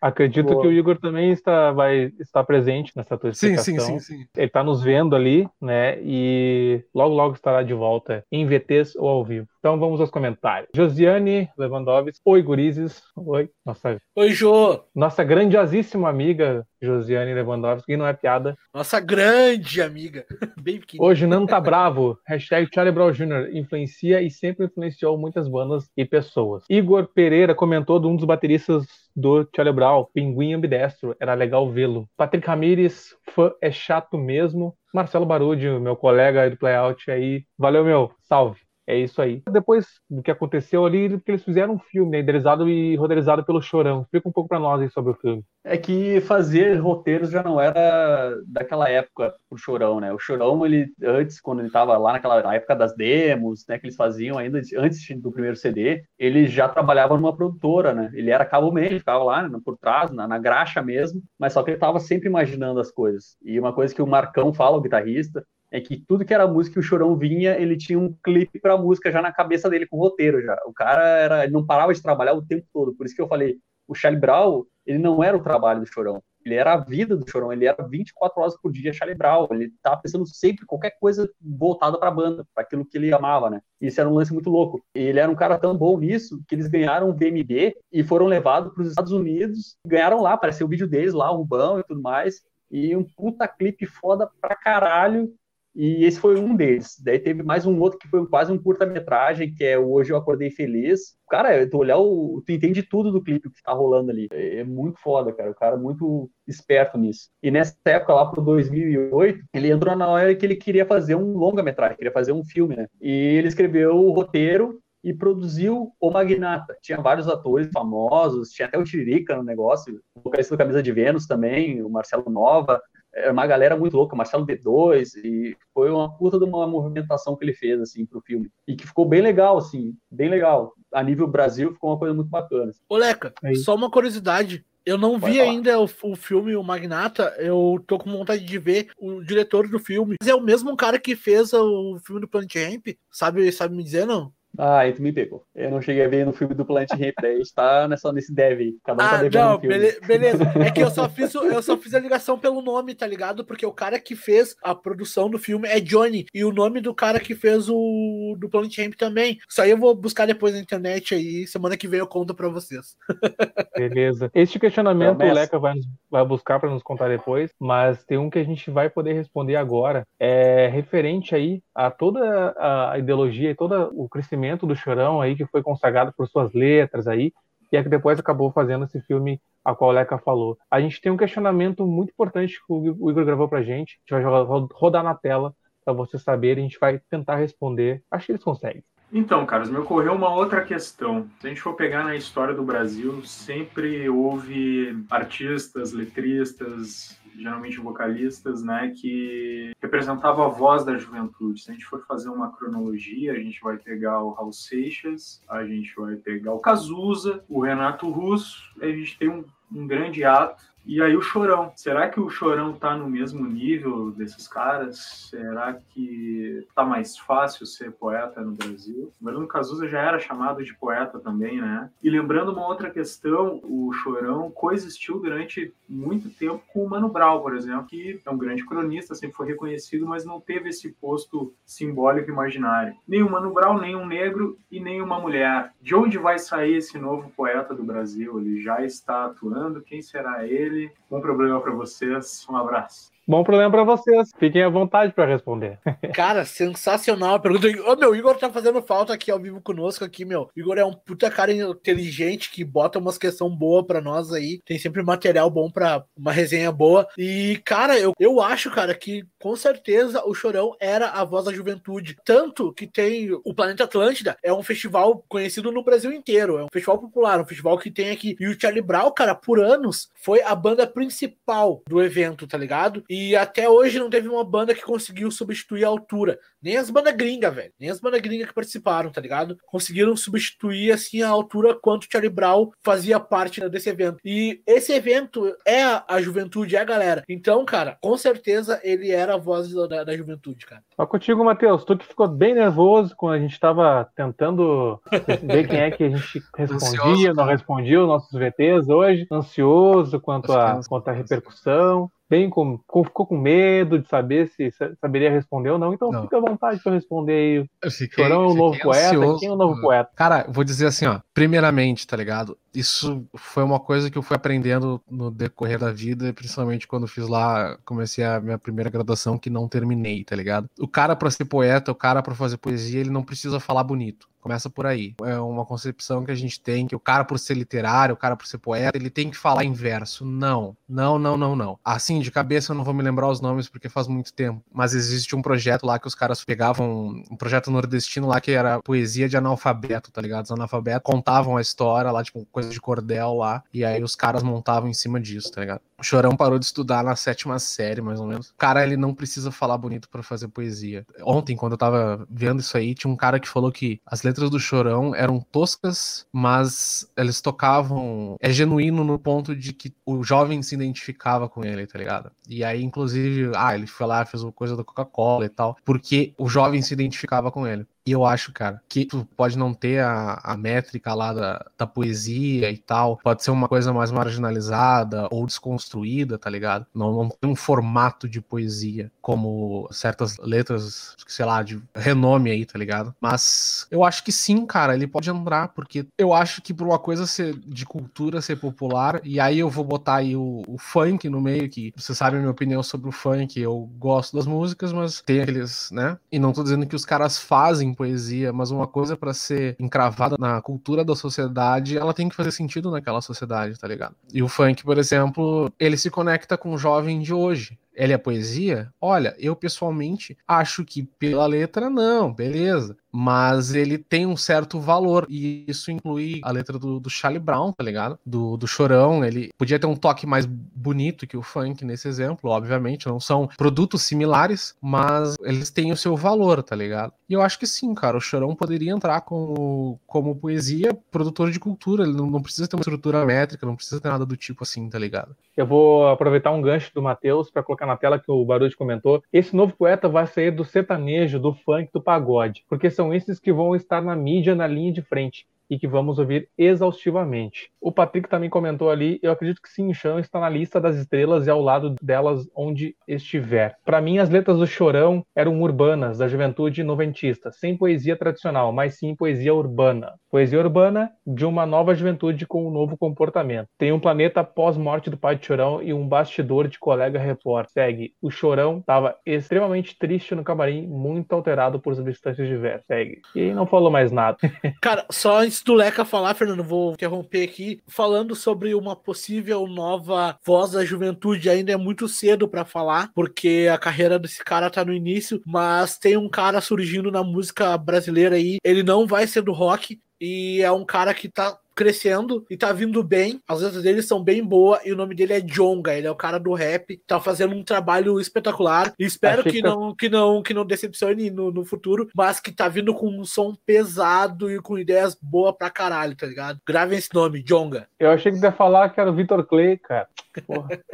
Acredito 0.00 0.48
Boa. 0.48 0.60
que 0.60 0.68
o 0.68 0.72
Igor 0.72 0.98
também 0.98 1.30
está, 1.30 1.70
vai 1.70 2.12
estar 2.20 2.44
presente 2.44 2.92
nessa 2.96 3.16
tua 3.16 3.30
explicação. 3.30 3.64
Sim, 3.64 3.78
sim, 3.78 3.98
sim, 4.00 4.00
sim. 4.00 4.26
Ele 4.36 4.46
está 4.46 4.62
nos 4.62 4.82
vendo 4.82 5.16
ali, 5.16 5.48
né? 5.62 5.98
E 6.02 6.84
logo, 6.94 7.14
logo 7.14 7.34
estará 7.34 7.62
de 7.62 7.72
volta 7.72 8.22
em 8.30 8.44
VTs 8.44 8.96
ou 8.96 9.08
ao 9.08 9.24
vivo. 9.24 9.48
Então 9.64 9.78
vamos 9.78 9.98
aos 9.98 10.10
comentários. 10.10 10.68
Josiane 10.76 11.48
Lewandowski. 11.56 12.20
Oi, 12.22 12.42
gurizes. 12.42 13.02
Oi. 13.16 13.48
Nossa, 13.64 13.96
Oi, 14.14 14.28
Jô. 14.28 14.84
Nossa 14.94 15.24
grandiosíssima 15.24 16.10
amiga 16.10 16.66
Josiane 16.82 17.32
Lewandowski, 17.32 17.86
que 17.86 17.96
não 17.96 18.06
é 18.06 18.12
piada. 18.12 18.58
Nossa 18.74 19.00
grande 19.00 19.80
amiga. 19.80 20.26
Bem 20.60 20.78
pequena. 20.78 21.02
Hoje 21.02 21.26
não 21.26 21.46
tá 21.46 21.58
bravo. 21.58 22.18
Hashtag 22.28 22.68
Charlie 22.74 22.92
Brown 22.92 23.10
Jr. 23.10 23.56
influencia 23.56 24.20
e 24.20 24.30
sempre 24.30 24.66
influenciou 24.66 25.16
muitas 25.16 25.48
bandas 25.48 25.88
e 25.96 26.04
pessoas. 26.04 26.64
Igor 26.68 27.08
Pereira 27.14 27.54
comentou 27.54 27.98
de 27.98 28.06
um 28.06 28.16
dos 28.16 28.26
bateristas 28.26 28.84
do 29.16 29.48
Charlie 29.56 29.74
Brown, 29.74 30.04
Pinguim 30.12 30.52
Ambidestro. 30.52 31.16
Era 31.18 31.32
legal 31.32 31.70
vê-lo. 31.70 32.06
Patrick 32.18 32.46
Ramires, 32.46 33.16
fã 33.30 33.50
é 33.62 33.70
chato 33.70 34.18
mesmo. 34.18 34.74
Marcelo 34.92 35.24
Barudi, 35.24 35.70
meu 35.70 35.96
colega 35.96 36.50
do 36.50 36.56
Playout 36.58 37.10
aí. 37.10 37.44
Valeu, 37.58 37.82
meu. 37.82 38.12
Salve. 38.28 38.63
É 38.86 38.96
isso 38.98 39.20
aí. 39.22 39.42
Depois 39.50 39.86
do 40.10 40.22
que 40.22 40.30
aconteceu 40.30 40.84
ali, 40.84 41.20
eles 41.26 41.42
fizeram 41.42 41.74
um 41.74 41.78
filme, 41.78 42.10
né, 42.12 42.18
idealizado 42.18 42.68
e 42.68 42.96
roteirizado 42.96 43.44
pelo 43.44 43.62
Chorão. 43.62 44.02
Explica 44.02 44.28
um 44.28 44.32
pouco 44.32 44.48
para 44.48 44.58
nós 44.58 44.80
aí 44.80 44.90
sobre 44.90 45.12
o 45.12 45.16
filme. 45.16 45.42
É 45.64 45.78
que 45.78 46.20
fazer 46.20 46.74
roteiros 46.74 47.30
já 47.30 47.42
não 47.42 47.58
era 47.58 48.36
daquela 48.46 48.88
época 48.88 49.34
pro 49.48 49.58
Chorão, 49.58 50.00
né? 50.00 50.12
O 50.12 50.18
Chorão, 50.18 50.66
ele 50.66 50.92
antes, 51.02 51.40
quando 51.40 51.60
ele 51.60 51.70
tava 51.70 51.96
lá 51.96 52.12
naquela 52.12 52.42
na 52.42 52.54
época 52.54 52.76
das 52.76 52.94
demos, 52.94 53.64
né, 53.66 53.78
que 53.78 53.86
eles 53.86 53.96
faziam 53.96 54.36
ainda 54.36 54.60
antes 54.76 55.00
do 55.18 55.32
primeiro 55.32 55.56
CD, 55.56 56.04
ele 56.18 56.46
já 56.46 56.68
trabalhava 56.68 57.16
numa 57.16 57.34
produtora, 57.34 57.94
né? 57.94 58.10
Ele 58.12 58.30
era 58.30 58.44
cabo 58.44 58.70
meio, 58.70 58.98
ficava 58.98 59.24
lá 59.24 59.48
né, 59.48 59.58
por 59.64 59.78
trás, 59.78 60.10
na, 60.10 60.28
na 60.28 60.38
graxa 60.38 60.82
mesmo, 60.82 61.22
mas 61.38 61.54
só 61.54 61.62
que 61.62 61.70
ele 61.70 61.78
tava 61.78 61.98
sempre 61.98 62.28
imaginando 62.28 62.80
as 62.80 62.90
coisas. 62.90 63.36
E 63.42 63.58
uma 63.58 63.72
coisa 63.72 63.94
que 63.94 64.02
o 64.02 64.06
Marcão 64.06 64.52
fala, 64.52 64.76
o 64.76 64.80
guitarrista, 64.82 65.42
é 65.74 65.80
que 65.80 65.96
tudo 65.96 66.24
que 66.24 66.32
era 66.32 66.46
música 66.46 66.74
que 66.74 66.78
o 66.78 66.82
Chorão 66.82 67.16
vinha, 67.16 67.58
ele 67.58 67.76
tinha 67.76 67.98
um 67.98 68.14
clipe 68.22 68.60
pra 68.60 68.78
música 68.78 69.10
já 69.10 69.20
na 69.20 69.32
cabeça 69.32 69.68
dele, 69.68 69.88
com 69.88 69.96
o 69.96 70.00
roteiro 70.00 70.40
já. 70.40 70.56
O 70.66 70.72
cara 70.72 71.02
era, 71.04 71.50
não 71.50 71.66
parava 71.66 71.92
de 71.92 72.00
trabalhar 72.00 72.32
o 72.32 72.46
tempo 72.46 72.64
todo. 72.72 72.94
Por 72.94 73.04
isso 73.04 73.16
que 73.16 73.20
eu 73.20 73.26
falei, 73.26 73.56
o 73.88 73.92
Charlie 73.92 74.20
Brown, 74.20 74.64
ele 74.86 74.98
não 74.98 75.22
era 75.22 75.36
o 75.36 75.42
trabalho 75.42 75.80
do 75.80 75.86
Chorão. 75.86 76.22
Ele 76.46 76.54
era 76.54 76.74
a 76.74 76.76
vida 76.76 77.16
do 77.16 77.28
Chorão, 77.28 77.52
ele 77.52 77.66
era 77.66 77.82
24 77.88 78.40
horas 78.40 78.56
por 78.56 78.70
dia 78.70 78.92
Charlie 78.92 79.18
Brown. 79.18 79.48
Ele 79.50 79.72
tava 79.82 80.00
pensando 80.00 80.24
sempre 80.28 80.64
qualquer 80.64 80.96
coisa 81.00 81.28
voltada 81.42 81.98
pra 81.98 82.08
banda, 82.08 82.46
para 82.54 82.62
aquilo 82.62 82.84
que 82.84 82.96
ele 82.96 83.12
amava, 83.12 83.50
né? 83.50 83.60
Isso 83.80 84.00
era 84.00 84.08
um 84.08 84.14
lance 84.14 84.32
muito 84.32 84.50
louco. 84.50 84.80
Ele 84.94 85.18
era 85.18 85.30
um 85.30 85.34
cara 85.34 85.58
tão 85.58 85.76
bom 85.76 85.98
nisso 85.98 86.40
que 86.46 86.54
eles 86.54 86.68
ganharam 86.68 87.10
um 87.10 87.12
VMB 87.12 87.74
e 87.90 88.04
foram 88.04 88.26
levados 88.26 88.72
para 88.72 88.82
os 88.82 88.90
Estados 88.90 89.10
Unidos. 89.10 89.76
Ganharam 89.84 90.22
lá, 90.22 90.34
apareceu 90.34 90.68
o 90.68 90.70
vídeo 90.70 90.86
deles 90.86 91.14
lá, 91.14 91.32
o 91.32 91.38
Rubão 91.38 91.80
e 91.80 91.82
tudo 91.82 92.00
mais. 92.00 92.42
E 92.70 92.94
um 92.94 93.02
puta 93.02 93.48
clipe 93.48 93.86
foda 93.86 94.30
pra 94.40 94.54
caralho 94.54 95.34
e 95.74 96.04
esse 96.04 96.20
foi 96.20 96.38
um 96.38 96.54
deles. 96.54 96.96
Daí 97.02 97.18
teve 97.18 97.42
mais 97.42 97.66
um 97.66 97.80
outro 97.80 97.98
que 97.98 98.06
foi 98.08 98.24
quase 98.26 98.52
um 98.52 98.58
curta-metragem, 98.58 99.52
que 99.52 99.64
é 99.64 99.76
Hoje 99.76 100.12
Eu 100.12 100.16
Acordei 100.16 100.50
Feliz. 100.50 101.16
Cara, 101.28 101.68
tu 101.68 101.78
olhar 101.78 101.98
o. 101.98 102.42
Tu 102.46 102.52
entende 102.52 102.82
tudo 102.82 103.10
do 103.10 103.22
clipe 103.22 103.50
que 103.50 103.62
tá 103.62 103.72
rolando 103.72 104.10
ali. 104.10 104.28
É, 104.32 104.60
é 104.60 104.64
muito 104.64 105.00
foda, 105.00 105.32
cara. 105.32 105.50
O 105.50 105.54
cara 105.54 105.74
é 105.74 105.78
muito 105.78 106.30
esperto 106.46 106.96
nisso. 106.96 107.28
E 107.42 107.50
nessa 107.50 107.76
época, 107.86 108.14
lá 108.14 108.30
pro 108.30 108.40
2008, 108.40 109.40
ele 109.52 109.70
entrou 109.70 109.96
na 109.96 110.06
hora 110.06 110.34
que 110.34 110.46
ele 110.46 110.54
queria 110.54 110.86
fazer 110.86 111.16
um 111.16 111.36
longa-metragem, 111.36 111.96
queria 111.96 112.12
fazer 112.12 112.32
um 112.32 112.44
filme, 112.44 112.76
né? 112.76 112.86
E 113.00 113.10
ele 113.10 113.48
escreveu 113.48 113.96
o 113.96 114.12
roteiro 114.12 114.78
e 115.02 115.12
produziu 115.12 115.92
O 116.00 116.10
Magnata. 116.10 116.76
Tinha 116.80 117.00
vários 117.00 117.28
atores 117.28 117.68
famosos, 117.72 118.50
tinha 118.50 118.68
até 118.68 118.78
o 118.78 118.84
Tiririca 118.84 119.36
no 119.36 119.42
negócio, 119.42 120.00
o 120.14 120.20
vocalista 120.20 120.54
do 120.54 120.58
Camisa 120.58 120.82
de 120.82 120.92
Vênus 120.92 121.26
também, 121.26 121.82
o 121.82 121.90
Marcelo 121.90 122.30
Nova 122.30 122.80
era 123.14 123.32
uma 123.32 123.46
galera 123.46 123.76
muito 123.76 123.96
louca, 123.96 124.16
Marcelo 124.16 124.46
D2, 124.46 125.14
e 125.24 125.56
foi 125.72 125.90
uma 125.90 126.12
puta 126.16 126.38
de 126.38 126.44
uma 126.44 126.66
movimentação 126.66 127.36
que 127.36 127.44
ele 127.44 127.54
fez, 127.54 127.80
assim, 127.80 128.04
pro 128.04 128.20
filme. 128.20 128.50
E 128.66 128.74
que 128.74 128.86
ficou 128.86 129.06
bem 129.06 129.22
legal, 129.22 129.56
assim, 129.56 129.94
bem 130.10 130.28
legal. 130.28 130.74
A 130.92 131.02
nível 131.02 131.26
Brasil, 131.26 131.72
ficou 131.72 131.90
uma 131.90 131.98
coisa 131.98 132.14
muito 132.14 132.28
bacana. 132.28 132.70
Assim. 132.70 132.80
Ô, 132.88 132.96
Leca, 132.96 133.32
é 133.42 133.54
só 133.54 133.74
uma 133.74 133.90
curiosidade. 133.90 134.64
Eu 134.84 134.98
não 134.98 135.18
vi 135.18 135.40
ainda 135.40 135.80
o, 135.80 135.84
o, 135.84 136.14
filme 136.14 136.54
O 136.54 136.62
Magnata, 136.62 137.34
eu 137.38 137.82
tô 137.86 137.98
com 137.98 138.12
vontade 138.12 138.44
de 138.44 138.58
ver 138.58 138.88
o 138.98 139.22
diretor 139.22 139.66
do 139.66 139.78
filme. 139.78 140.16
Mas 140.20 140.28
é 140.28 140.34
o 140.34 140.42
mesmo 140.42 140.76
cara 140.76 140.98
que 140.98 141.16
fez 141.16 141.54
o 141.54 141.98
filme 142.04 142.20
do 142.20 142.28
Planet 142.28 142.54
Ramp, 142.54 142.88
sabe, 143.10 143.50
sabe 143.50 143.74
me 143.74 143.82
dizer, 143.82 144.06
não? 144.06 144.30
Ah, 144.58 144.80
aí 144.80 144.92
tu 144.92 145.02
me 145.02 145.12
pegou. 145.12 145.44
Eu 145.54 145.70
não 145.70 145.80
cheguei 145.80 146.04
a 146.04 146.08
ver 146.08 146.24
no 146.24 146.32
filme 146.32 146.54
do 146.54 146.64
Planet 146.64 146.90
Ramp, 146.90 147.14
daí 147.20 147.40
está 147.40 147.88
nessa, 147.88 148.12
nesse 148.12 148.32
dev 148.32 148.60
aí. 148.60 148.76
Cada 148.84 149.02
um 149.02 149.06
tá 149.06 149.06
ah, 149.06 149.16
tá 149.16 149.22
devendo 149.22 149.48
não, 149.48 149.58
bele 149.58 149.98
beleza. 150.06 150.44
É 150.64 150.70
que 150.70 150.80
eu 150.80 150.90
só, 150.90 151.08
fiz, 151.08 151.34
eu 151.34 151.62
só 151.62 151.76
fiz 151.76 151.94
a 151.94 151.98
ligação 151.98 152.38
pelo 152.38 152.62
nome, 152.62 152.94
tá 152.94 153.06
ligado? 153.06 153.44
Porque 153.44 153.66
o 153.66 153.72
cara 153.72 153.98
que 153.98 154.14
fez 154.14 154.56
a 154.62 154.74
produção 154.74 155.28
do 155.28 155.38
filme 155.38 155.68
é 155.68 155.80
Johnny. 155.80 156.26
E 156.32 156.44
o 156.44 156.52
nome 156.52 156.80
do 156.80 156.94
cara 156.94 157.18
que 157.18 157.34
fez 157.34 157.68
o 157.68 158.36
do 158.38 158.48
Planet 158.48 158.78
Ramp 158.78 158.94
também. 158.94 159.38
Isso 159.48 159.60
aí 159.60 159.70
eu 159.70 159.78
vou 159.78 159.94
buscar 159.94 160.26
depois 160.26 160.54
na 160.54 160.60
internet 160.60 161.14
aí. 161.14 161.46
Semana 161.46 161.76
que 161.76 161.88
vem 161.88 162.00
eu 162.00 162.06
conto 162.06 162.34
pra 162.34 162.48
vocês. 162.48 162.96
Beleza. 163.76 164.30
Este 164.34 164.58
questionamento 164.58 165.20
o 165.20 165.32
Leca 165.32 165.58
vai, 165.58 165.74
vai 166.10 166.24
buscar 166.24 166.60
para 166.60 166.70
nos 166.70 166.82
contar 166.82 167.08
depois, 167.08 167.50
mas 167.58 168.04
tem 168.04 168.18
um 168.18 168.30
que 168.30 168.38
a 168.38 168.44
gente 168.44 168.70
vai 168.70 168.88
poder 168.88 169.14
responder 169.14 169.56
agora. 169.56 170.06
É 170.18 170.68
referente 170.68 171.34
aí 171.34 171.60
a 171.74 171.90
toda 171.90 172.54
a 172.56 172.98
ideologia 172.98 173.50
e 173.50 173.54
todo 173.54 173.90
o 173.94 174.08
crescimento 174.08 174.43
do 174.66 174.76
Chorão 174.76 175.20
aí, 175.20 175.34
que 175.34 175.46
foi 175.46 175.62
consagrado 175.62 176.12
por 176.16 176.28
suas 176.28 176.52
letras 176.52 177.06
aí, 177.06 177.32
e 177.72 177.76
é 177.76 177.82
que 177.82 177.88
depois 177.88 178.18
acabou 178.18 178.52
fazendo 178.52 178.84
esse 178.84 179.00
filme 179.00 179.40
a 179.64 179.74
qual 179.74 179.90
o 179.90 179.92
Leca 179.92 180.18
falou. 180.18 180.58
A 180.70 180.80
gente 180.80 181.00
tem 181.00 181.10
um 181.10 181.16
questionamento 181.16 181.86
muito 181.86 182.10
importante 182.10 182.54
que 182.54 182.72
o 182.72 183.10
Igor 183.10 183.24
gravou 183.24 183.48
pra 183.48 183.62
gente, 183.62 183.98
a 184.10 184.14
gente 184.16 184.30
vai 184.30 184.42
rodar 184.72 185.02
na 185.02 185.14
tela 185.14 185.54
para 185.84 185.94
vocês 185.94 186.22
saberem, 186.22 186.64
a 186.64 186.68
gente 186.68 186.78
vai 186.78 187.00
tentar 187.10 187.36
responder. 187.36 188.02
Acho 188.10 188.26
que 188.26 188.32
eles 188.32 188.44
conseguem. 188.44 188.84
Então, 189.12 189.46
Carlos, 189.46 189.70
me 189.70 189.78
ocorreu 189.78 190.12
uma 190.12 190.34
outra 190.34 190.64
questão. 190.64 191.28
Se 191.38 191.46
a 191.46 191.48
gente 191.48 191.60
for 191.60 191.74
pegar 191.74 192.04
na 192.04 192.16
história 192.16 192.54
do 192.54 192.64
Brasil, 192.64 193.24
sempre 193.24 194.08
houve 194.08 195.04
artistas, 195.10 195.92
letristas, 195.92 197.16
geralmente 197.36 197.78
vocalistas, 197.78 198.62
né, 198.62 198.92
que 198.94 199.72
representavam 199.80 200.44
a 200.44 200.48
voz 200.48 200.84
da 200.84 200.96
juventude. 200.96 201.60
Se 201.60 201.70
a 201.70 201.74
gente 201.74 201.86
for 201.86 202.04
fazer 202.06 202.28
uma 202.28 202.52
cronologia, 202.52 203.32
a 203.32 203.38
gente 203.38 203.60
vai 203.60 203.76
pegar 203.76 204.22
o 204.22 204.32
Raul 204.32 204.52
Seixas, 204.52 205.42
a 205.48 205.64
gente 205.64 205.94
vai 205.96 206.16
pegar 206.16 206.52
o 206.52 206.58
Cazuza, 206.58 207.44
o 207.48 207.60
Renato 207.60 208.10
Russo, 208.10 208.72
a 208.80 208.86
gente 208.86 209.18
tem 209.18 209.28
um, 209.28 209.44
um 209.72 209.86
grande 209.86 210.24
ato 210.24 210.73
e 210.86 211.00
aí 211.00 211.16
o 211.16 211.22
Chorão. 211.22 211.72
Será 211.76 212.08
que 212.08 212.20
o 212.20 212.28
Chorão 212.28 212.72
tá 212.72 212.96
no 212.96 213.08
mesmo 213.08 213.46
nível 213.46 214.10
desses 214.10 214.46
caras? 214.46 215.28
Será 215.30 215.74
que 215.74 216.66
tá 216.74 216.84
mais 216.84 217.16
fácil 217.16 217.66
ser 217.66 217.92
poeta 217.92 218.40
no 218.42 218.52
Brasil? 218.52 219.10
O 219.20 219.24
Bruno 219.24 219.46
Cazuza 219.46 219.88
já 219.88 220.00
era 220.00 220.18
chamado 220.18 220.62
de 220.62 220.74
poeta 220.74 221.18
também, 221.18 221.60
né? 221.60 221.90
E 222.02 222.10
lembrando 222.10 222.52
uma 222.52 222.66
outra 222.66 222.90
questão, 222.90 223.60
o 223.64 223.92
Chorão 223.92 224.50
coexistiu 224.50 225.18
durante 225.18 225.72
muito 225.88 226.28
tempo 226.30 226.62
com 226.72 226.84
o 226.84 226.88
Mano 226.88 227.08
Brown, 227.08 227.40
por 227.40 227.56
exemplo, 227.56 227.86
que 227.86 228.20
é 228.24 228.30
um 228.30 228.38
grande 228.38 228.64
cronista, 228.64 229.14
sempre 229.14 229.36
foi 229.36 229.46
reconhecido, 229.46 230.06
mas 230.06 230.24
não 230.24 230.40
teve 230.40 230.68
esse 230.68 230.92
posto 230.92 231.54
simbólico 231.64 232.30
imaginário. 232.30 232.94
Nem 233.06 233.22
o 233.22 233.30
Mano 233.30 233.52
Brown, 233.52 233.78
nem 233.78 233.96
um 233.96 234.06
negro 234.06 234.58
e 234.70 234.80
nem 234.80 235.00
uma 235.00 235.18
mulher. 235.18 235.72
De 235.80 235.94
onde 235.94 236.18
vai 236.18 236.38
sair 236.38 236.76
esse 236.76 236.98
novo 236.98 237.30
poeta 237.30 237.74
do 237.74 237.84
Brasil? 237.84 238.38
Ele 238.38 238.60
já 238.60 238.84
está 238.84 239.26
atuando? 239.26 239.82
Quem 239.82 240.02
será 240.02 240.46
ele? 240.46 240.73
Dele. 240.74 240.92
Bom 241.08 241.20
problema 241.20 241.60
para 241.60 241.72
vocês. 241.72 242.44
Um 242.50 242.56
abraço. 242.56 243.13
Bom 243.26 243.42
problema 243.42 243.70
para 243.70 243.84
vocês. 243.84 244.28
Fiquem 244.38 244.62
à 244.62 244.68
vontade 244.68 245.14
para 245.14 245.24
responder. 245.24 245.78
Cara, 246.14 246.44
sensacional 246.44 247.36
a 247.36 247.38
pergunta. 247.38 247.68
Ô, 247.90 247.96
meu, 247.96 248.14
Igor 248.14 248.36
tá 248.36 248.50
fazendo 248.50 248.82
falta 248.82 249.14
aqui 249.14 249.30
ao 249.30 249.40
vivo 249.40 249.62
conosco 249.62 250.04
aqui, 250.04 250.26
meu. 250.26 250.50
Igor 250.54 250.76
é 250.76 250.84
um 250.84 250.92
puta 250.92 251.30
cara 251.30 251.50
inteligente 251.50 252.50
que 252.50 252.62
bota 252.62 252.98
umas 252.98 253.16
questão 253.16 253.48
boa 253.48 253.82
para 253.82 254.02
nós 254.02 254.30
aí. 254.30 254.60
Tem 254.66 254.78
sempre 254.78 255.02
material 255.02 255.48
bom 255.48 255.70
para 255.70 256.04
uma 256.14 256.32
resenha 256.32 256.70
boa. 256.70 257.08
E, 257.16 257.62
cara, 257.64 257.98
eu, 257.98 258.12
eu 258.18 258.42
acho, 258.42 258.70
cara, 258.70 258.94
que 258.94 259.24
com 259.40 259.56
certeza 259.56 260.22
o 260.26 260.34
Chorão 260.34 260.76
era 260.78 261.08
a 261.08 261.24
voz 261.24 261.46
da 261.46 261.52
juventude. 261.52 262.16
Tanto 262.26 262.74
que 262.74 262.86
tem 262.86 263.30
o 263.32 263.54
Planeta 263.54 263.84
Atlântida, 263.84 264.36
é 264.42 264.52
um 264.52 264.62
festival 264.62 265.24
conhecido 265.28 265.72
no 265.72 265.82
Brasil 265.82 266.12
inteiro. 266.12 266.58
É 266.58 266.64
um 266.64 266.68
festival 266.70 266.98
popular, 266.98 267.40
um 267.40 267.46
festival 267.46 267.78
que 267.78 267.90
tem 267.90 268.10
aqui. 268.10 268.36
E 268.38 268.46
o 268.46 268.60
Charlie 268.60 268.82
Brown, 268.82 269.10
cara, 269.12 269.34
por 269.34 269.58
anos, 269.58 270.10
foi 270.14 270.42
a 270.42 270.54
banda 270.54 270.86
principal 270.86 271.82
do 271.88 272.02
evento, 272.02 272.46
tá 272.46 272.58
ligado? 272.58 273.02
E 273.14 273.36
até 273.36 273.68
hoje 273.68 274.00
não 274.00 274.10
teve 274.10 274.28
uma 274.28 274.42
banda 274.42 274.74
que 274.74 274.82
conseguiu 274.82 275.30
substituir 275.30 275.84
a 275.84 275.88
altura. 275.88 276.36
Nem 276.60 276.76
as 276.76 276.90
bandas 276.90 277.14
gringas, 277.14 277.54
velho. 277.54 277.72
Nem 277.78 277.88
as 277.88 278.00
bandas 278.00 278.20
gringas 278.20 278.48
que 278.48 278.54
participaram, 278.54 279.12
tá 279.12 279.20
ligado? 279.20 279.56
Conseguiram 279.66 280.16
substituir, 280.16 280.90
assim, 280.90 281.22
a 281.22 281.28
altura 281.28 281.78
quanto 281.80 282.08
Charlie 282.10 282.28
Brown 282.28 282.72
fazia 282.82 283.20
parte 283.20 283.60
desse 283.68 283.88
evento. 283.88 284.18
E 284.24 284.60
esse 284.66 284.92
evento 284.92 285.54
é 285.64 285.84
a, 285.84 286.20
juventude, 286.20 286.74
é 286.74 286.80
a 286.80 286.84
galera. 286.84 287.22
Então, 287.28 287.64
cara, 287.64 287.96
com 288.00 288.16
certeza 288.16 288.80
ele 288.82 289.12
era 289.12 289.34
a 289.34 289.38
voz 289.38 289.72
da, 289.72 290.02
da 290.02 290.16
juventude, 290.16 290.66
cara. 290.66 290.82
Ó, 290.98 291.06
contigo, 291.06 291.44
Matheus, 291.44 291.84
tu 291.84 291.96
que 291.96 292.06
ficou 292.06 292.26
bem 292.26 292.54
nervoso 292.54 293.14
quando 293.16 293.34
a 293.34 293.38
gente 293.38 293.60
tava 293.60 294.10
tentando 294.16 295.00
ver 295.44 295.68
quem 295.68 295.80
é 295.80 295.90
que 295.92 296.02
a 296.02 296.08
gente 296.08 296.42
respondia, 296.58 297.30
Ansioso, 297.30 297.34
não 297.34 297.44
respondia 297.44 298.00
os 298.00 298.08
nossos 298.08 298.32
VTs 298.32 298.88
hoje. 298.88 299.24
Ansioso 299.30 300.20
quanto 300.20 300.52
a, 300.52 300.80
quanto 300.88 301.08
a 301.08 301.12
repercussão 301.12 302.10
bem 302.28 302.48
com, 302.48 302.78
ficou 303.04 303.26
com 303.26 303.36
medo 303.36 303.98
de 303.98 304.08
saber 304.08 304.48
se 304.48 304.70
saberia 305.00 305.30
responder 305.30 305.70
ou 305.70 305.78
não, 305.78 305.92
então 305.92 306.10
não. 306.10 306.22
fica 306.22 306.36
à 306.36 306.40
vontade 306.40 306.82
para 306.82 306.94
responder 306.94 307.32
aí. 307.32 307.90
Fiquei, 307.90 308.24
Chorão 308.24 308.44
é 308.44 308.46
o 308.46 308.54
novo 308.54 308.78
poeta, 308.78 309.38
quem 309.38 309.48
é 309.48 309.52
o 309.52 309.56
novo 309.56 309.80
poeta? 309.80 310.10
Cara, 310.14 310.46
vou 310.48 310.64
dizer 310.64 310.86
assim, 310.86 311.06
ó, 311.06 311.20
primeiramente, 311.32 312.06
tá 312.06 312.16
ligado? 312.16 312.56
Isso 312.74 313.26
foi 313.36 313.62
uma 313.62 313.78
coisa 313.78 314.10
que 314.10 314.18
eu 314.18 314.22
fui 314.22 314.36
aprendendo 314.36 315.00
no 315.10 315.30
decorrer 315.30 315.78
da 315.78 315.92
vida, 315.92 316.32
principalmente 316.32 316.86
quando 316.86 317.06
fiz 317.06 317.28
lá, 317.28 317.78
comecei 317.84 318.24
a 318.24 318.40
minha 318.40 318.58
primeira 318.58 318.90
graduação 318.90 319.38
que 319.38 319.48
não 319.48 319.68
terminei, 319.68 320.24
tá 320.24 320.34
ligado? 320.34 320.68
O 320.78 320.88
cara 320.88 321.14
para 321.14 321.30
ser 321.30 321.44
poeta, 321.44 321.92
o 321.92 321.94
cara 321.94 322.22
para 322.22 322.34
fazer 322.34 322.56
poesia, 322.56 323.00
ele 323.00 323.10
não 323.10 323.22
precisa 323.22 323.60
falar 323.60 323.84
bonito. 323.84 324.28
Começa 324.44 324.68
por 324.68 324.84
aí. 324.84 325.14
É 325.24 325.38
uma 325.38 325.64
concepção 325.64 326.22
que 326.22 326.30
a 326.30 326.34
gente 326.34 326.60
tem 326.60 326.86
que 326.86 326.94
o 326.94 327.00
cara, 327.00 327.24
por 327.24 327.38
ser 327.38 327.54
literário, 327.54 328.14
o 328.14 328.18
cara, 328.18 328.36
por 328.36 328.46
ser 328.46 328.58
poeta, 328.58 328.94
ele 328.94 329.08
tem 329.08 329.30
que 329.30 329.38
falar 329.38 329.64
em 329.64 329.72
verso. 329.72 330.22
Não, 330.22 330.76
não, 330.86 331.18
não, 331.18 331.34
não, 331.34 331.56
não. 331.56 331.78
Assim, 331.82 332.20
de 332.20 332.30
cabeça 332.30 332.70
eu 332.70 332.76
não 332.76 332.84
vou 332.84 332.92
me 332.92 333.02
lembrar 333.02 333.26
os 333.26 333.40
nomes 333.40 333.70
porque 333.70 333.88
faz 333.88 334.06
muito 334.06 334.34
tempo. 334.34 334.62
Mas 334.70 334.92
existe 334.92 335.34
um 335.34 335.40
projeto 335.40 335.86
lá 335.86 335.98
que 335.98 336.06
os 336.06 336.14
caras 336.14 336.44
pegavam, 336.44 337.22
um 337.30 337.36
projeto 337.38 337.70
nordestino 337.70 338.28
lá 338.28 338.38
que 338.38 338.50
era 338.50 338.82
poesia 338.82 339.30
de 339.30 339.36
analfabeto, 339.38 340.12
tá 340.12 340.20
ligado? 340.20 340.44
Os 340.44 340.50
analfabetos 340.50 341.10
contavam 341.10 341.56
a 341.56 341.62
história 341.62 342.10
lá, 342.10 342.22
tipo, 342.22 342.46
coisa 342.52 342.63
de 342.68 342.80
cordel 342.80 343.34
lá, 343.34 343.62
e 343.72 343.84
aí 343.84 344.02
os 344.02 344.14
caras 344.14 344.42
montavam 344.42 344.88
em 344.88 344.94
cima 344.94 345.20
disso, 345.20 345.52
tá 345.52 345.60
ligado? 345.60 345.80
O 345.98 346.02
Chorão 346.02 346.36
parou 346.36 346.58
de 346.58 346.64
estudar 346.64 347.04
na 347.04 347.14
sétima 347.14 347.58
série, 347.58 348.02
mais 348.02 348.20
ou 348.20 348.26
menos. 348.26 348.50
O 348.50 348.54
cara, 348.56 348.84
ele 348.84 348.96
não 348.96 349.14
precisa 349.14 349.50
falar 349.50 349.78
bonito 349.78 350.08
para 350.08 350.22
fazer 350.22 350.48
poesia. 350.48 351.06
Ontem, 351.22 351.56
quando 351.56 351.72
eu 351.72 351.78
tava 351.78 352.26
vendo 352.28 352.60
isso 352.60 352.76
aí, 352.76 352.94
tinha 352.94 353.10
um 353.10 353.16
cara 353.16 353.38
que 353.38 353.48
falou 353.48 353.70
que 353.70 354.00
as 354.04 354.22
letras 354.22 354.50
do 354.50 354.58
Chorão 354.58 355.14
eram 355.14 355.40
toscas, 355.40 356.26
mas 356.32 357.08
eles 357.16 357.40
tocavam. 357.40 358.36
É 358.40 358.50
genuíno 358.50 359.04
no 359.04 359.18
ponto 359.18 359.54
de 359.54 359.72
que 359.72 359.94
o 360.04 360.22
jovem 360.22 360.62
se 360.62 360.74
identificava 360.74 361.48
com 361.48 361.64
ele, 361.64 361.86
tá 361.86 361.98
ligado? 361.98 362.30
E 362.48 362.64
aí, 362.64 362.82
inclusive, 362.82 363.52
ah, 363.54 363.74
ele 363.74 363.86
foi 363.86 364.06
lá, 364.06 364.24
fez 364.26 364.42
uma 364.42 364.52
coisa 364.52 364.76
da 364.76 364.84
Coca-Cola 364.84 365.46
e 365.46 365.48
tal, 365.48 365.76
porque 365.84 366.34
o 366.36 366.48
jovem 366.48 366.82
se 366.82 366.92
identificava 366.92 367.50
com 367.50 367.66
ele. 367.66 367.86
E 368.06 368.12
eu 368.12 368.24
acho, 368.24 368.52
cara, 368.52 368.82
que 368.86 369.06
tu 369.06 369.26
pode 369.34 369.56
não 369.56 369.72
ter 369.72 370.00
a, 370.00 370.38
a 370.44 370.56
métrica 370.58 371.14
lá 371.14 371.32
da, 371.32 371.66
da 371.78 371.86
poesia 371.86 372.70
e 372.70 372.76
tal, 372.76 373.16
pode 373.16 373.42
ser 373.42 373.50
uma 373.50 373.66
coisa 373.66 373.94
mais 373.94 374.10
marginalizada 374.10 375.26
ou 375.30 375.46
desconstruída, 375.46 376.38
tá 376.38 376.50
ligado? 376.50 376.86
Não, 376.94 377.12
não 377.14 377.28
tem 377.30 377.50
um 377.50 377.56
formato 377.56 378.28
de 378.28 378.42
poesia 378.42 379.10
como 379.22 379.88
certas 379.90 380.36
letras, 380.36 381.16
sei 381.26 381.46
lá, 381.46 381.62
de 381.62 381.82
renome 381.94 382.50
aí, 382.50 382.66
tá 382.66 382.78
ligado? 382.78 383.14
Mas 383.18 383.86
eu 383.90 384.04
acho 384.04 384.22
que 384.22 384.30
sim, 384.30 384.66
cara, 384.66 384.94
ele 384.94 385.06
pode 385.06 385.30
entrar, 385.30 385.68
porque 385.68 386.06
eu 386.18 386.34
acho 386.34 386.60
que 386.60 386.74
por 386.74 386.86
uma 386.86 386.98
coisa 386.98 387.26
ser 387.26 387.54
de 387.58 387.86
cultura 387.86 388.42
ser 388.42 388.56
popular, 388.56 389.18
e 389.24 389.40
aí 389.40 389.60
eu 389.60 389.70
vou 389.70 389.82
botar 389.84 390.16
aí 390.16 390.36
o, 390.36 390.62
o 390.68 390.76
funk 390.76 391.26
no 391.30 391.40
meio, 391.40 391.70
que 391.70 391.90
você 391.96 392.14
sabe 392.14 392.36
a 392.36 392.40
minha 392.40 392.50
opinião 392.50 392.82
sobre 392.82 393.08
o 393.08 393.12
funk, 393.12 393.58
eu 393.58 393.88
gosto 393.98 394.36
das 394.36 394.46
músicas, 394.46 394.92
mas 394.92 395.22
tem 395.22 395.40
aqueles, 395.40 395.90
né? 395.90 396.18
E 396.30 396.38
não 396.38 396.52
tô 396.52 396.62
dizendo 396.62 396.86
que 396.86 396.96
os 396.96 397.06
caras 397.06 397.38
fazem 397.38 397.93
poesia, 397.94 398.52
mas 398.52 398.70
uma 398.70 398.86
coisa 398.86 399.16
para 399.16 399.32
ser 399.32 399.76
encravada 399.78 400.36
na 400.38 400.60
cultura 400.60 401.04
da 401.04 401.14
sociedade, 401.14 401.96
ela 401.96 402.12
tem 402.12 402.28
que 402.28 402.34
fazer 402.34 402.50
sentido 402.50 402.90
naquela 402.90 403.20
sociedade, 403.20 403.78
tá 403.78 403.86
ligado? 403.86 404.14
E 404.32 404.42
o 404.42 404.48
funk, 404.48 404.82
por 404.84 404.98
exemplo, 404.98 405.72
ele 405.78 405.96
se 405.96 406.10
conecta 406.10 406.56
com 406.56 406.72
o 406.72 406.78
jovem 406.78 407.20
de 407.20 407.32
hoje 407.32 407.78
ele 407.94 408.12
é 408.12 408.18
poesia? 408.18 408.90
Olha, 409.00 409.34
eu 409.38 409.54
pessoalmente 409.54 410.36
acho 410.46 410.84
que 410.84 411.02
pela 411.02 411.46
letra 411.46 411.88
não, 411.88 412.32
beleza. 412.32 412.96
Mas 413.16 413.72
ele 413.72 413.96
tem 413.96 414.26
um 414.26 414.36
certo 414.36 414.80
valor. 414.80 415.24
E 415.28 415.64
isso 415.68 415.92
inclui 415.92 416.40
a 416.42 416.50
letra 416.50 416.80
do, 416.80 416.98
do 416.98 417.08
Charlie 417.08 417.38
Brown, 417.38 417.72
tá 417.72 417.84
ligado? 417.84 418.18
Do, 418.26 418.56
do 418.56 418.66
Chorão. 418.66 419.24
Ele 419.24 419.50
podia 419.56 419.78
ter 419.78 419.86
um 419.86 419.94
toque 419.94 420.26
mais 420.26 420.44
bonito 420.44 421.24
que 421.24 421.36
o 421.36 421.42
funk 421.42 421.84
nesse 421.84 422.08
exemplo, 422.08 422.50
obviamente. 422.50 423.06
Não 423.06 423.20
são 423.20 423.48
produtos 423.56 424.02
similares, 424.02 424.74
mas 424.82 425.36
eles 425.42 425.70
têm 425.70 425.92
o 425.92 425.96
seu 425.96 426.16
valor, 426.16 426.60
tá 426.60 426.74
ligado? 426.74 427.12
E 427.28 427.34
eu 427.34 427.40
acho 427.40 427.56
que 427.56 427.68
sim, 427.68 427.94
cara. 427.94 428.16
O 428.16 428.20
Chorão 428.20 428.52
poderia 428.52 428.90
entrar 428.90 429.20
como, 429.20 430.00
como 430.08 430.34
poesia, 430.34 430.92
produtor 431.12 431.52
de 431.52 431.60
cultura. 431.60 432.02
Ele 432.02 432.14
não, 432.14 432.26
não 432.26 432.42
precisa 432.42 432.66
ter 432.66 432.74
uma 432.74 432.80
estrutura 432.80 433.24
métrica, 433.24 433.64
não 433.64 433.76
precisa 433.76 434.00
ter 434.00 434.08
nada 434.08 434.26
do 434.26 434.36
tipo 434.36 434.64
assim, 434.64 434.90
tá 434.90 434.98
ligado? 434.98 435.36
Eu 435.56 435.66
vou 435.66 436.08
aproveitar 436.08 436.50
um 436.50 436.60
gancho 436.60 436.92
do 436.92 437.00
Matheus 437.00 437.48
para 437.48 437.62
colocar 437.62 437.83
na 437.86 437.96
tela 437.96 438.18
que 438.18 438.30
o 438.30 438.44
Barulho 438.44 438.76
comentou. 438.76 439.22
Esse 439.32 439.54
novo 439.54 439.76
poeta 439.76 440.08
vai 440.08 440.26
sair 440.26 440.50
do 440.50 440.64
sertanejo, 440.64 441.38
do 441.38 441.54
funk, 441.54 441.90
do 441.92 442.00
pagode, 442.00 442.64
porque 442.68 442.90
são 442.90 443.12
esses 443.12 443.38
que 443.38 443.52
vão 443.52 443.74
estar 443.74 444.02
na 444.02 444.14
mídia, 444.14 444.54
na 444.54 444.66
linha 444.66 444.92
de 444.92 445.02
frente 445.02 445.46
e 445.68 445.78
que 445.78 445.88
vamos 445.88 446.18
ouvir 446.18 446.48
exaustivamente. 446.56 447.70
O 447.80 447.92
Patrick 447.92 448.28
também 448.28 448.50
comentou 448.50 448.90
ali, 448.90 449.18
eu 449.22 449.32
acredito 449.32 449.60
que 449.62 449.68
sim, 449.68 449.90
está 449.90 450.40
na 450.40 450.48
lista 450.48 450.80
das 450.80 450.96
estrelas 450.96 451.46
e 451.46 451.50
ao 451.50 451.60
lado 451.60 451.94
delas 452.02 452.48
onde 452.54 452.94
estiver. 453.06 453.76
Para 453.84 454.00
mim, 454.00 454.18
as 454.18 454.30
letras 454.30 454.58
do 454.58 454.66
Chorão 454.66 455.24
eram 455.34 455.60
urbanas, 455.62 456.18
da 456.18 456.28
juventude 456.28 456.82
noventista, 456.82 457.50
sem 457.52 457.76
poesia 457.76 458.16
tradicional, 458.16 458.72
mas 458.72 458.98
sim 458.98 459.14
poesia 459.14 459.54
urbana. 459.54 460.12
Poesia 460.30 460.58
urbana 460.58 461.10
de 461.26 461.44
uma 461.46 461.64
nova 461.64 461.94
juventude 461.94 462.46
com 462.46 462.66
um 462.66 462.70
novo 462.70 462.96
comportamento. 462.96 463.68
Tem 463.78 463.92
um 463.92 464.00
planeta 464.00 464.42
pós-morte 464.42 465.08
do 465.08 465.16
pai 465.16 465.36
de 465.36 465.46
Chorão 465.46 465.82
e 465.82 465.92
um 465.92 466.08
bastidor 466.08 466.68
de 466.68 466.78
colega 466.78 467.18
repórter. 467.18 467.72
Segue. 467.72 468.12
O 468.20 468.30
Chorão 468.30 468.78
estava 468.78 469.16
extremamente 469.24 469.96
triste 469.96 470.34
no 470.34 470.44
camarim, 470.44 470.86
muito 470.86 471.32
alterado 471.32 471.78
por 471.78 471.94
substâncias 471.94 472.48
diversas. 472.48 472.86
Segue. 472.86 473.20
E 473.34 473.52
não 473.52 473.66
falou 473.66 473.90
mais 473.90 474.10
nada. 474.10 474.38
Cara, 474.82 475.04
só 475.10 475.44
antes 475.54 475.62
do 475.62 475.74
Leca 475.74 476.04
falar, 476.04 476.34
Fernando, 476.34 476.64
vou 476.64 476.94
interromper 476.94 477.44
aqui, 477.44 477.80
falando 477.86 478.34
sobre 478.34 478.74
uma 478.74 478.96
possível 478.96 479.68
nova 479.68 480.36
voz 480.44 480.72
da 480.72 480.84
juventude. 480.84 481.48
Ainda 481.48 481.70
é 481.70 481.76
muito 481.76 482.08
cedo 482.08 482.48
para 482.48 482.64
falar, 482.64 483.12
porque 483.14 483.68
a 483.72 483.78
carreira 483.78 484.18
desse 484.18 484.42
cara 484.42 484.68
tá 484.68 484.84
no 484.84 484.92
início, 484.92 485.40
mas 485.46 485.96
tem 485.96 486.16
um 486.16 486.28
cara 486.28 486.60
surgindo 486.60 487.10
na 487.12 487.22
música 487.22 487.78
brasileira 487.78 488.34
aí. 488.34 488.58
Ele 488.64 488.82
não 488.82 489.06
vai 489.06 489.28
ser 489.28 489.42
do 489.42 489.52
rock, 489.52 490.00
e 490.20 490.60
é 490.62 490.72
um 490.72 490.84
cara 490.84 491.12
que 491.14 491.28
tá 491.28 491.56
crescendo 491.74 492.44
e 492.48 492.56
tá 492.56 492.72
vindo 492.72 493.02
bem. 493.02 493.40
As 493.48 493.60
letras 493.60 493.82
dele 493.82 494.02
são 494.02 494.22
bem 494.22 494.44
boas 494.44 494.80
e 494.84 494.92
o 494.92 494.96
nome 494.96 495.14
dele 495.14 495.32
é 495.32 495.40
Jonga. 495.40 495.94
Ele 495.94 496.06
é 496.06 496.10
o 496.10 496.16
cara 496.16 496.38
do 496.38 496.54
rap, 496.54 497.00
tá 497.06 497.20
fazendo 497.20 497.54
um 497.54 497.64
trabalho 497.64 498.20
espetacular. 498.20 498.92
E 498.98 499.04
espero 499.04 499.42
que, 499.42 499.52
que, 499.52 499.62
não, 499.62 499.94
que 499.94 500.08
não 500.08 500.42
que 500.42 500.54
não 500.54 500.64
decepcione 500.64 501.30
no, 501.30 501.50
no 501.50 501.64
futuro, 501.64 502.08
mas 502.14 502.40
que 502.40 502.52
tá 502.52 502.68
vindo 502.68 502.94
com 502.94 503.08
um 503.08 503.24
som 503.24 503.54
pesado 503.66 504.50
e 504.50 504.60
com 504.60 504.78
ideias 504.78 505.16
boas 505.20 505.54
pra 505.56 505.70
caralho, 505.70 506.16
tá 506.16 506.26
ligado? 506.26 506.60
Gravem 506.66 506.98
esse 506.98 507.12
nome, 507.14 507.42
Jonga. 507.42 507.88
Eu 507.98 508.10
achei 508.10 508.32
que 508.32 508.38
ia 508.38 508.52
falar 508.52 508.90
que 508.90 509.00
era 509.00 509.10
o 509.10 509.14
Vitor 509.14 509.44
Clay, 509.44 509.76
cara. 509.78 510.08
Porra. 510.46 510.68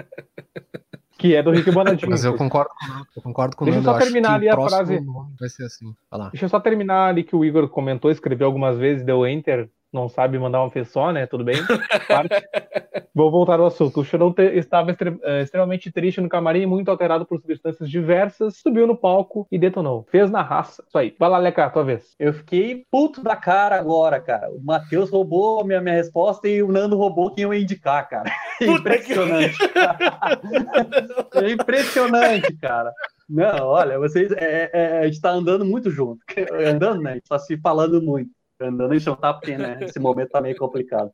que 1.21 1.37
é 1.37 1.43
do 1.43 1.51
Rick 1.51 1.71
Bonadinho. 1.71 2.11
Mas 2.11 2.25
eu 2.25 2.35
concordo 2.35 2.71
com 2.71 3.19
eu 3.19 3.23
concordo 3.23 3.57
com 3.57 3.65
Deixa 3.67 3.81
eu 3.81 3.85
só 3.85 3.99
terminar 3.99 4.35
ali 4.35 4.49
a 4.49 4.55
frase. 4.55 4.99
Vai 5.39 5.49
ser 5.51 5.65
assim. 5.65 5.95
Deixa 6.33 6.47
eu 6.47 6.49
só 6.49 6.59
terminar 6.59 7.09
ali 7.09 7.23
que 7.23 7.37
o 7.37 7.45
Igor 7.45 7.69
comentou, 7.69 8.11
escreveu 8.11 8.47
algumas 8.47 8.79
vezes, 8.79 9.05
deu 9.05 9.27
enter 9.27 9.69
não 9.93 10.09
sabe 10.09 10.39
mandar 10.39 10.63
uma 10.63 10.71
vez 10.71 10.89
só, 10.89 11.13
né? 11.13 11.27
Tudo 11.27 11.45
bem. 11.45 11.57
Vou 13.15 13.31
voltar 13.31 13.59
ao 13.59 13.67
assunto. 13.67 14.01
O 14.01 14.05
Chorão 14.05 14.33
estava 14.39 14.93
eh, 14.93 15.43
extremamente 15.43 15.91
triste 15.91 16.21
no 16.21 16.29
camarim, 16.29 16.65
muito 16.65 16.91
alterado 16.91 17.27
por 17.27 17.41
substâncias 17.41 17.91
diversas, 17.91 18.59
subiu 18.59 18.87
no 18.87 18.97
palco 18.97 19.47
e 19.51 19.59
detonou. 19.59 20.07
Fez 20.11 20.31
na 20.31 20.43
raça. 20.43 20.85
Isso 20.87 20.97
aí. 20.97 21.15
Vai 21.19 21.29
lá, 21.29 21.39
Leca, 21.39 21.69
tua 21.71 21.85
vez. 21.85 22.15
Eu 22.19 22.33
fiquei 22.33 22.85
puto 22.91 23.23
da 23.23 23.35
cara 23.35 23.77
agora, 23.79 24.21
cara. 24.21 24.51
O 24.51 24.63
Matheus 24.63 25.11
roubou 25.11 25.61
a 25.61 25.65
minha, 25.65 25.81
minha 25.81 25.97
resposta 25.97 26.49
e 26.49 26.63
o 26.63 26.71
Nando 26.71 26.97
roubou 26.97 27.33
quem 27.33 27.45
eu 27.45 27.53
ia 27.53 27.61
indicar, 27.61 28.09
cara. 28.09 28.31
impressionante. 28.63 29.59
é 31.35 31.51
impressionante, 31.51 32.57
cara. 32.59 32.93
Não, 33.29 33.67
olha, 33.67 33.99
vocês. 33.99 34.31
É, 34.33 34.71
é, 34.73 34.99
a 35.01 35.07
gente 35.07 35.21
tá 35.21 35.31
andando 35.31 35.65
muito 35.65 35.91
junto. 35.91 36.21
Andando, 36.67 37.03
né? 37.03 37.13
A 37.13 37.15
gente 37.15 37.29
tá 37.29 37.39
se 37.39 37.57
falando 37.57 38.03
muito 38.03 38.31
andando 38.61 38.95
em 38.95 39.01
porque, 39.01 39.57
né? 39.57 39.79
Esse 39.83 39.99
momento 39.99 40.31
tá 40.31 40.41
meio 40.41 40.57
complicado. 40.57 41.11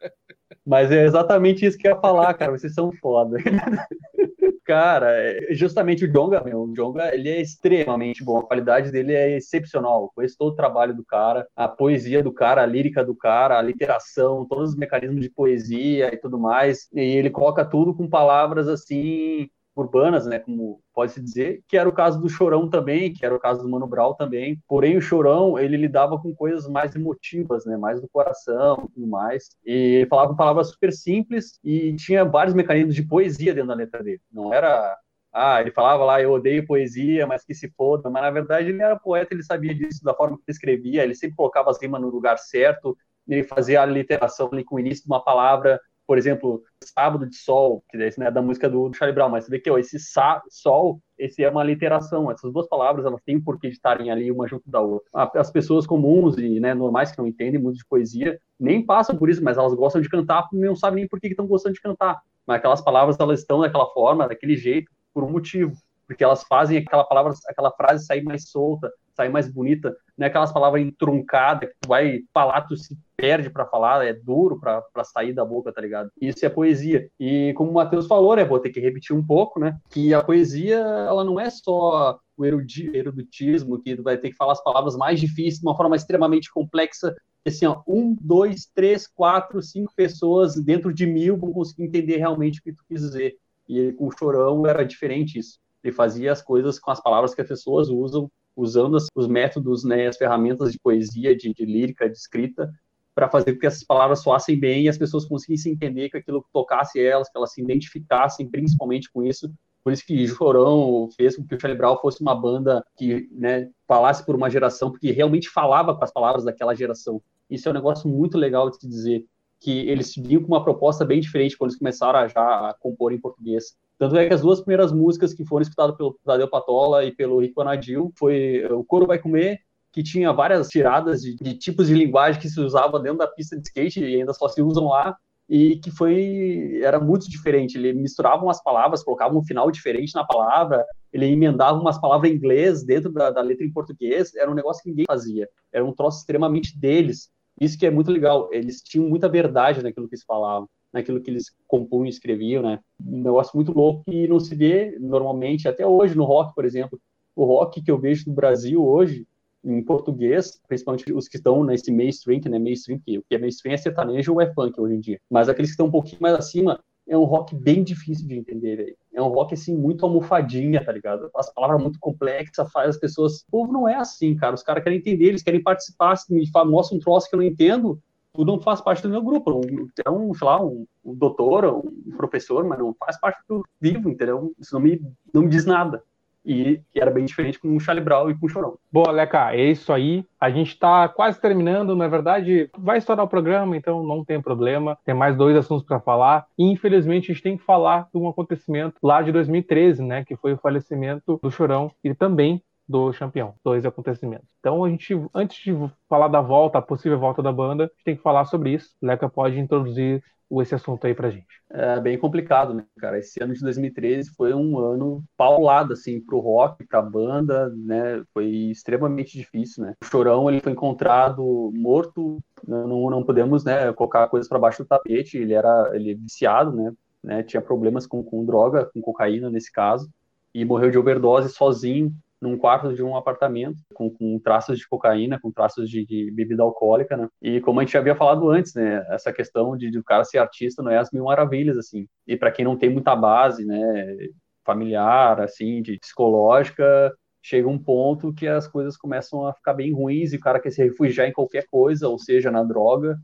Mas 0.64 0.90
é 0.90 1.04
exatamente 1.04 1.64
isso 1.64 1.78
que 1.78 1.86
eu 1.86 1.92
ia 1.92 2.00
falar, 2.00 2.34
cara. 2.34 2.52
Vocês 2.52 2.74
são 2.74 2.92
foda. 2.92 3.36
cara, 4.66 5.12
é 5.12 5.54
justamente 5.54 6.04
o 6.04 6.12
Jonga, 6.12 6.42
meu, 6.42 6.62
o 6.62 6.74
Jonga, 6.74 7.14
ele 7.14 7.28
é 7.28 7.40
extremamente 7.40 8.24
bom. 8.24 8.38
A 8.38 8.46
qualidade 8.46 8.90
dele 8.90 9.14
é 9.14 9.36
excepcional. 9.36 10.10
Conheço 10.14 10.36
todo 10.36 10.52
o 10.52 10.56
trabalho 10.56 10.94
do 10.94 11.04
cara, 11.04 11.46
a 11.54 11.68
poesia 11.68 12.22
do 12.22 12.32
cara, 12.32 12.62
a 12.62 12.66
lírica 12.66 13.04
do 13.04 13.14
cara, 13.14 13.58
a 13.58 13.62
literação, 13.62 14.44
todos 14.44 14.70
os 14.70 14.76
mecanismos 14.76 15.22
de 15.22 15.30
poesia 15.30 16.12
e 16.12 16.16
tudo 16.16 16.38
mais. 16.38 16.88
E 16.92 17.00
ele 17.00 17.30
coloca 17.30 17.64
tudo 17.64 17.94
com 17.94 18.08
palavras 18.08 18.66
assim 18.68 19.48
urbanas, 19.76 20.26
né, 20.26 20.38
como 20.38 20.80
pode-se 20.94 21.20
dizer, 21.20 21.62
que 21.68 21.76
era 21.76 21.88
o 21.88 21.92
caso 21.92 22.18
do 22.20 22.28
Chorão 22.28 22.68
também, 22.68 23.12
que 23.12 23.24
era 23.24 23.34
o 23.34 23.38
caso 23.38 23.62
do 23.62 23.68
Mano 23.68 23.86
Brown 23.86 24.14
também. 24.14 24.58
Porém, 24.66 24.96
o 24.96 25.02
Chorão, 25.02 25.58
ele 25.58 25.76
lidava 25.76 26.18
com 26.18 26.34
coisas 26.34 26.66
mais 26.66 26.96
emotivas, 26.96 27.66
né, 27.66 27.76
mais 27.76 28.00
do 28.00 28.08
coração 28.08 28.90
e 28.96 29.06
mais. 29.06 29.50
E 29.64 30.06
falava 30.08 30.34
palavras 30.34 30.70
super 30.70 30.92
simples 30.92 31.58
e 31.62 31.94
tinha 31.96 32.24
vários 32.24 32.54
mecanismos 32.54 32.94
de 32.94 33.02
poesia 33.06 33.52
dentro 33.52 33.68
da 33.68 33.74
letra 33.74 34.02
dele. 34.02 34.20
Não 34.32 34.52
era 34.52 34.96
ah, 35.38 35.60
ele 35.60 35.70
falava 35.70 36.02
lá, 36.02 36.22
eu 36.22 36.32
odeio 36.32 36.66
poesia, 36.66 37.26
mas 37.26 37.44
que 37.44 37.54
se 37.54 37.68
foda, 37.76 38.08
mas 38.08 38.22
na 38.22 38.30
verdade 38.30 38.70
ele 38.70 38.80
era 38.80 38.98
poeta, 38.98 39.34
ele 39.34 39.42
sabia 39.42 39.74
disso 39.74 40.02
da 40.02 40.14
forma 40.14 40.38
que 40.38 40.44
ele 40.48 40.54
escrevia, 40.54 41.02
ele 41.04 41.14
sempre 41.14 41.36
colocava 41.36 41.70
as 41.70 41.78
rimas 41.78 42.00
no 42.00 42.08
lugar 42.08 42.38
certo, 42.38 42.96
ele 43.28 43.44
fazia 43.44 43.82
a 43.82 43.86
literação 43.86 44.48
ali 44.50 44.64
com 44.64 44.76
o 44.76 44.80
início 44.80 45.04
de 45.04 45.10
uma 45.10 45.22
palavra, 45.22 45.78
por 46.06 46.16
exemplo, 46.16 46.62
Sábado 46.84 47.26
de 47.26 47.36
Sol, 47.36 47.82
que 47.90 47.96
esse 47.96 48.18
não 48.18 48.26
é 48.26 48.30
da 48.30 48.40
música 48.40 48.70
do, 48.70 48.92
Charlie 48.94 49.14
Brown, 49.14 49.28
mas 49.28 49.44
você 49.44 49.50
vê 49.50 49.58
que 49.58 49.70
ó, 49.70 49.76
esse 49.76 49.98
sa, 49.98 50.40
sol, 50.48 51.00
esse 51.18 51.42
é 51.42 51.50
uma 51.50 51.64
literação. 51.64 52.30
Essas 52.30 52.52
duas 52.52 52.68
palavras, 52.68 53.04
elas 53.04 53.20
têm 53.22 53.36
um 53.36 53.42
porquê 53.42 53.68
de 53.68 53.74
estarem 53.74 54.10
ali 54.10 54.30
uma 54.30 54.46
junto 54.46 54.70
da 54.70 54.80
outra. 54.80 55.08
As 55.34 55.50
pessoas 55.50 55.86
comuns 55.86 56.38
e 56.38 56.60
né, 56.60 56.74
normais 56.74 57.10
que 57.10 57.18
não 57.18 57.26
entendem 57.26 57.60
muito 57.60 57.78
de 57.78 57.86
poesia, 57.86 58.38
nem 58.58 58.84
passam 58.84 59.16
por 59.16 59.28
isso, 59.28 59.42
mas 59.42 59.58
elas 59.58 59.74
gostam 59.74 60.00
de 60.00 60.08
cantar 60.08 60.46
não 60.52 60.76
sabem 60.76 61.00
nem 61.00 61.08
por 61.08 61.20
que 61.20 61.26
estão 61.28 61.46
gostando 61.46 61.74
de 61.74 61.80
cantar. 61.80 62.20
Mas 62.46 62.58
aquelas 62.58 62.80
palavras, 62.80 63.18
elas 63.18 63.40
estão 63.40 63.60
daquela 63.60 63.86
forma, 63.86 64.28
daquele 64.28 64.56
jeito, 64.56 64.90
por 65.12 65.24
um 65.24 65.30
motivo. 65.30 65.76
Porque 66.06 66.22
elas 66.22 66.44
fazem 66.44 66.78
aquela 66.78 67.02
palavra, 67.02 67.32
aquela 67.48 67.72
frase 67.72 68.06
sair 68.06 68.22
mais 68.22 68.48
solta, 68.48 68.92
sair 69.14 69.28
mais 69.28 69.50
bonita, 69.52 69.96
não 70.16 70.24
é 70.24 70.28
aquelas 70.28 70.52
palavras 70.52 70.82
entruncadas 70.82 71.68
que 71.68 71.76
tu 71.80 71.88
vai 71.88 72.20
falar, 72.32 72.62
tu 72.62 72.76
se 72.76 72.96
perde 73.16 73.50
para 73.50 73.66
falar, 73.66 74.06
é 74.06 74.12
duro 74.12 74.58
para 74.58 75.04
sair 75.04 75.32
da 75.32 75.44
boca, 75.44 75.72
tá 75.72 75.80
ligado? 75.80 76.10
Isso 76.20 76.44
é 76.44 76.48
poesia. 76.48 77.08
E 77.18 77.52
como 77.54 77.70
o 77.70 77.74
Matheus 77.74 78.06
falou, 78.06 78.36
né, 78.36 78.44
vou 78.44 78.58
ter 78.58 78.70
que 78.70 78.80
repetir 78.80 79.16
um 79.16 79.24
pouco, 79.24 79.58
né, 79.58 79.78
que 79.90 80.12
a 80.12 80.22
poesia, 80.22 80.76
ela 80.76 81.24
não 81.24 81.40
é 81.40 81.50
só 81.50 82.18
o 82.36 82.44
eruditismo, 82.44 83.80
que 83.80 83.94
vai 83.96 84.18
ter 84.18 84.30
que 84.30 84.36
falar 84.36 84.52
as 84.52 84.62
palavras 84.62 84.96
mais 84.96 85.18
difíceis 85.18 85.58
de 85.58 85.66
uma 85.66 85.76
forma 85.76 85.96
extremamente 85.96 86.52
complexa, 86.52 87.14
assim, 87.46 87.64
ó, 87.66 87.80
um, 87.86 88.16
dois, 88.20 88.66
três, 88.74 89.06
quatro, 89.06 89.62
cinco 89.62 89.92
pessoas 89.94 90.56
dentro 90.56 90.92
de 90.92 91.06
mil 91.06 91.36
vão 91.36 91.52
conseguir 91.52 91.84
entender 91.84 92.16
realmente 92.16 92.60
o 92.60 92.62
que 92.62 92.72
tu 92.72 92.84
quis 92.88 93.00
dizer. 93.00 93.36
E 93.68 93.92
com 93.92 94.08
o 94.08 94.10
Chorão 94.10 94.66
era 94.66 94.84
diferente 94.84 95.38
isso. 95.38 95.58
Ele 95.82 95.92
fazia 95.92 96.32
as 96.32 96.42
coisas 96.42 96.78
com 96.78 96.90
as 96.90 97.00
palavras 97.00 97.34
que 97.34 97.40
as 97.40 97.48
pessoas 97.48 97.88
usam, 97.88 98.30
usando 98.56 98.96
os 99.14 99.28
métodos, 99.28 99.84
né, 99.84 100.06
as 100.06 100.16
ferramentas 100.16 100.72
de 100.72 100.78
poesia, 100.78 101.36
de, 101.36 101.52
de 101.52 101.64
lírica, 101.64 102.08
de 102.08 102.16
escrita, 102.16 102.72
para 103.14 103.28
fazer 103.28 103.54
com 103.54 103.60
que 103.60 103.66
essas 103.66 103.84
palavras 103.84 104.22
soassem 104.22 104.58
bem 104.58 104.84
e 104.84 104.88
as 104.88 104.98
pessoas 104.98 105.24
conseguissem 105.24 105.72
entender 105.72 106.10
que 106.10 106.16
aquilo 106.16 106.44
tocasse 106.52 107.00
elas, 107.00 107.28
que 107.28 107.36
elas 107.36 107.52
se 107.52 107.62
identificassem 107.62 108.48
principalmente 108.48 109.10
com 109.10 109.22
isso. 109.22 109.50
Por 109.82 109.92
isso 109.92 110.04
que 110.04 110.26
Chorão 110.26 111.08
fez 111.16 111.36
com 111.36 111.46
que 111.46 111.54
o 111.54 111.60
Charlie 111.60 111.78
Brown 111.78 111.96
fosse 111.98 112.20
uma 112.20 112.34
banda 112.34 112.84
que 112.96 113.28
né, 113.30 113.70
falasse 113.86 114.24
por 114.26 114.34
uma 114.34 114.50
geração, 114.50 114.90
porque 114.90 115.12
realmente 115.12 115.48
falava 115.48 115.94
com 115.96 116.02
as 116.02 116.12
palavras 116.12 116.44
daquela 116.44 116.74
geração. 116.74 117.22
Isso 117.48 117.68
é 117.68 117.70
um 117.70 117.74
negócio 117.74 118.08
muito 118.08 118.36
legal 118.36 118.68
de 118.68 118.78
se 118.78 118.88
dizer, 118.88 119.24
que 119.60 119.88
eles 119.88 120.14
vinham 120.14 120.42
com 120.42 120.48
uma 120.48 120.64
proposta 120.64 121.04
bem 121.04 121.20
diferente 121.20 121.56
quando 121.56 121.70
eles 121.70 121.78
começaram 121.78 122.18
a 122.18 122.28
já 122.28 122.70
a 122.70 122.74
compor 122.74 123.12
em 123.12 123.20
português. 123.20 123.76
Tanto 123.98 124.16
é 124.16 124.26
que 124.26 124.34
as 124.34 124.42
duas 124.42 124.60
primeiras 124.60 124.92
músicas 124.92 125.32
que 125.32 125.44
foram 125.44 125.62
escutadas 125.62 125.96
pelo 125.96 126.18
Tadeu 126.24 126.48
Patola 126.48 127.04
e 127.04 127.12
pelo 127.12 127.40
Rico 127.40 127.60
Anadil 127.62 128.12
foi 128.16 128.64
O 128.70 128.84
Coro 128.84 129.06
Vai 129.06 129.18
Comer, 129.18 129.58
que 129.90 130.02
tinha 130.02 130.32
várias 130.32 130.68
tiradas 130.68 131.22
de, 131.22 131.34
de, 131.34 131.54
tipos 131.54 131.86
de 131.86 131.94
linguagem 131.94 132.40
que 132.40 132.50
se 132.50 132.60
usava 132.60 133.00
dentro 133.00 133.18
da 133.18 133.26
pista 133.26 133.56
de 133.56 133.66
skate 133.66 134.04
e 134.04 134.16
ainda 134.16 134.34
só 134.34 134.48
se 134.48 134.60
usam 134.60 134.88
lá, 134.88 135.16
e 135.48 135.76
que 135.76 135.90
foi 135.90 136.80
era 136.82 137.00
muito 137.00 137.30
diferente. 137.30 137.78
Ele 137.78 137.94
misturava 137.94 138.44
umas 138.44 138.62
palavras, 138.62 139.02
colocava 139.02 139.34
um 139.34 139.42
final 139.42 139.70
diferente 139.70 140.14
na 140.14 140.24
palavra, 140.24 140.84
ele 141.10 141.24
emendava 141.24 141.80
umas 141.80 141.98
palavras 141.98 142.30
em 142.30 142.34
inglês 142.34 142.84
dentro 142.84 143.10
da, 143.10 143.30
da 143.30 143.40
letra 143.40 143.64
em 143.64 143.72
português, 143.72 144.34
era 144.34 144.50
um 144.50 144.54
negócio 144.54 144.82
que 144.82 144.90
ninguém 144.90 145.06
fazia. 145.06 145.48
Era 145.72 145.82
um 145.82 145.94
troço 145.94 146.18
extremamente 146.18 146.78
deles. 146.78 147.30
Isso 147.58 147.78
que 147.78 147.86
é 147.86 147.90
muito 147.90 148.10
legal. 148.10 148.50
Eles 148.52 148.82
tinham 148.82 149.08
muita 149.08 149.30
verdade 149.30 149.82
naquilo 149.82 150.06
que 150.06 150.14
eles 150.14 150.24
falavam 150.24 150.68
naquilo 150.92 151.20
que 151.20 151.30
eles 151.30 151.54
compunham 151.66 152.06
e 152.06 152.10
escreviam, 152.10 152.62
né? 152.62 152.80
Um 153.04 153.22
negócio 153.22 153.52
muito 153.54 153.72
louco 153.72 154.04
que 154.04 154.26
não 154.26 154.40
se 154.40 154.54
vê 154.54 154.96
normalmente, 154.98 155.68
até 155.68 155.86
hoje 155.86 156.16
no 156.16 156.24
rock, 156.24 156.54
por 156.54 156.64
exemplo. 156.64 156.98
O 157.34 157.44
rock 157.44 157.82
que 157.82 157.90
eu 157.90 157.98
vejo 157.98 158.24
no 158.28 158.34
Brasil 158.34 158.84
hoje, 158.84 159.26
em 159.64 159.82
português, 159.82 160.60
principalmente 160.66 161.12
os 161.12 161.28
que 161.28 161.36
estão 161.36 161.64
nesse 161.64 161.92
mainstream, 161.92 162.40
que 162.40 162.48
não 162.48 162.56
é 162.56 162.60
mainstream, 162.60 162.98
que 162.98 163.18
o 163.18 163.22
que 163.28 163.34
é 163.34 163.38
mainstream 163.38 163.74
é 163.74 163.76
sertanejo 163.76 164.32
ou 164.32 164.40
é 164.40 164.52
funk 164.54 164.80
hoje 164.80 164.94
em 164.94 165.00
dia. 165.00 165.20
Mas 165.30 165.48
aqueles 165.48 165.70
que 165.70 165.74
estão 165.74 165.86
um 165.86 165.90
pouquinho 165.90 166.22
mais 166.22 166.34
acima, 166.34 166.80
é 167.08 167.16
um 167.16 167.24
rock 167.24 167.54
bem 167.54 167.84
difícil 167.84 168.26
de 168.26 168.36
entender, 168.36 168.76
velho. 168.76 168.96
É 169.14 169.22
um 169.22 169.28
rock, 169.28 169.54
assim, 169.54 169.76
muito 169.76 170.04
almofadinha, 170.04 170.84
tá 170.84 170.90
ligado? 170.90 171.30
As 171.36 171.52
palavras 171.52 171.80
muito 171.80 172.00
complexas, 172.00 172.70
faz 172.72 172.90
as 172.90 172.96
pessoas... 172.98 173.42
O 173.42 173.50
povo 173.50 173.72
não 173.72 173.88
é 173.88 173.94
assim, 173.94 174.34
cara. 174.34 174.54
Os 174.54 174.62
caras 174.62 174.82
querem 174.82 174.98
entender, 174.98 175.26
eles 175.26 175.42
querem 175.42 175.62
participar. 175.62 176.16
Se 176.16 176.32
me 176.34 176.44
mostra 176.66 176.96
um 176.96 177.00
troço 177.00 177.28
que 177.28 177.36
eu 177.36 177.38
não 177.38 177.46
entendo, 177.46 178.00
não 178.44 178.60
faz 178.60 178.80
parte 178.80 179.02
do 179.02 179.08
meu 179.08 179.22
grupo. 179.22 179.60
É 180.04 180.10
um, 180.10 180.34
sei 180.34 180.46
lá, 180.46 180.62
um, 180.62 180.86
um 181.04 181.14
doutor, 181.14 181.64
um 181.64 182.16
professor, 182.16 182.64
mas 182.64 182.78
não 182.78 182.94
faz 182.94 183.18
parte 183.18 183.40
do 183.48 183.64
vivo, 183.80 184.08
entendeu? 184.08 184.52
Isso 184.58 184.74
não 184.74 184.80
me, 184.80 185.00
não 185.32 185.42
me 185.42 185.48
diz 185.48 185.64
nada. 185.64 186.02
E 186.46 186.80
era 186.94 187.10
bem 187.10 187.24
diferente 187.24 187.58
com 187.58 187.74
o 187.74 187.80
Charlie 187.80 188.04
Brown 188.04 188.30
e 188.30 188.38
com 188.38 188.46
o 188.46 188.48
Chorão. 188.48 188.78
Boa, 188.92 189.10
Leca, 189.10 189.52
é 189.52 189.64
isso 189.64 189.92
aí. 189.92 190.24
A 190.40 190.48
gente 190.48 190.68
está 190.68 191.08
quase 191.08 191.40
terminando, 191.40 191.96
na 191.96 192.06
verdade, 192.06 192.70
vai 192.78 192.98
estourar 192.98 193.24
o 193.24 193.28
programa, 193.28 193.76
então 193.76 194.04
não 194.04 194.24
tem 194.24 194.40
problema. 194.40 194.96
Tem 195.04 195.12
mais 195.12 195.36
dois 195.36 195.56
assuntos 195.56 195.84
para 195.84 195.98
falar. 195.98 196.46
E, 196.56 196.64
infelizmente, 196.64 197.32
a 197.32 197.34
gente 197.34 197.42
tem 197.42 197.56
que 197.56 197.64
falar 197.64 198.08
de 198.14 198.20
um 198.20 198.28
acontecimento 198.28 198.94
lá 199.02 199.22
de 199.22 199.32
2013, 199.32 200.04
né, 200.04 200.24
que 200.24 200.36
foi 200.36 200.52
o 200.52 200.58
falecimento 200.58 201.40
do 201.42 201.50
Chorão 201.50 201.90
e 202.04 202.14
também 202.14 202.62
do 202.88 203.12
campeão, 203.12 203.54
dois 203.64 203.84
acontecimentos. 203.84 204.46
Então 204.60 204.84
a 204.84 204.90
gente, 204.90 205.14
antes 205.34 205.62
de 205.62 205.72
falar 206.08 206.28
da 206.28 206.40
volta, 206.40 206.78
a 206.78 206.82
possível 206.82 207.18
volta 207.18 207.42
da 207.42 207.52
banda, 207.52 207.84
a 207.84 207.86
gente 207.86 208.04
tem 208.04 208.16
que 208.16 208.22
falar 208.22 208.44
sobre 208.44 208.74
isso. 208.74 208.94
Leca 209.02 209.28
pode 209.28 209.58
introduzir 209.58 210.22
esse 210.60 210.74
assunto 210.74 211.04
aí 211.06 211.14
pra 211.14 211.30
gente. 211.30 211.46
É 211.68 211.98
bem 212.00 212.16
complicado, 212.16 212.72
né, 212.72 212.84
cara? 212.98 213.18
Esse 213.18 213.42
ano 213.42 213.52
de 213.52 213.60
2013 213.60 214.30
foi 214.36 214.54
um 214.54 214.78
ano 214.78 215.24
paulado, 215.36 215.92
assim, 215.92 216.20
pro 216.20 216.38
rock, 216.38 216.86
pra 216.86 217.02
banda, 217.02 217.68
né? 217.70 218.22
Foi 218.32 218.46
extremamente 218.46 219.36
difícil, 219.36 219.84
né? 219.84 219.94
O 220.02 220.06
Chorão, 220.06 220.48
ele 220.48 220.60
foi 220.60 220.72
encontrado 220.72 221.72
morto, 221.74 222.38
não, 222.66 223.10
não 223.10 223.24
podemos, 223.24 223.64
né, 223.64 223.92
colocar 223.92 224.28
coisas 224.28 224.48
para 224.48 224.58
baixo 224.58 224.84
do 224.84 224.86
tapete, 224.86 225.36
ele 225.36 225.52
era 225.52 225.90
ele 225.94 226.12
é 226.12 226.14
viciado, 226.14 226.72
né? 226.72 226.92
né? 227.22 227.42
Tinha 227.42 227.60
problemas 227.60 228.06
com, 228.06 228.22
com 228.22 228.44
droga, 228.44 228.88
com 228.94 229.00
cocaína 229.00 229.50
nesse 229.50 229.72
caso, 229.72 230.08
e 230.54 230.64
morreu 230.64 230.90
de 230.90 230.98
overdose 230.98 231.48
sozinho 231.52 232.14
num 232.46 232.56
quarto 232.56 232.94
de 232.94 233.02
um 233.02 233.16
apartamento, 233.16 233.78
com, 233.94 234.10
com 234.10 234.38
traços 234.38 234.78
de 234.78 234.88
cocaína, 234.88 235.38
com 235.40 235.50
traços 235.50 235.88
de, 235.90 236.04
de, 236.06 236.30
bebida 236.30 236.62
alcoólica, 236.62 237.16
né? 237.16 237.28
E 237.42 237.60
como 237.60 237.80
a 237.80 237.82
gente 237.82 237.92
já 237.92 237.98
havia 237.98 238.14
falado 238.14 238.48
antes, 238.50 238.74
né? 238.74 239.04
Essa 239.10 239.32
questão 239.32 239.76
de, 239.76 239.90
de 239.90 239.98
o 239.98 240.04
cara 240.04 240.24
ser 240.24 240.38
artista 240.38 240.82
não 240.82 240.90
é 240.90 240.98
as 240.98 241.10
mil 241.10 241.24
maravilhas, 241.24 241.76
assim. 241.76 242.06
E 242.26 242.36
para 242.36 242.50
quem 242.50 242.64
não 242.64 242.76
tem 242.76 242.90
muita 242.90 243.14
base, 243.14 243.64
né? 243.64 244.16
Familiar, 244.64 245.40
assim, 245.40 245.82
de 245.82 245.98
psicológica, 245.98 247.12
chega 247.42 247.68
um 247.68 247.78
ponto 247.78 248.34
que 248.34 248.48
as 248.48 248.66
coisas 248.66 248.96
começam 248.96 249.46
a 249.46 249.54
ficar 249.54 249.74
bem 249.74 249.92
ruins 249.92 250.32
e 250.32 250.36
o 250.36 250.40
cara 250.40 250.58
quer 250.58 250.70
se 250.70 250.82
refugiar 250.82 251.28
em 251.28 251.32
qualquer 251.32 251.64
coisa, 251.70 252.08
ou 252.08 252.18
seja, 252.18 252.50
na 252.50 252.64
droga, 252.64 253.16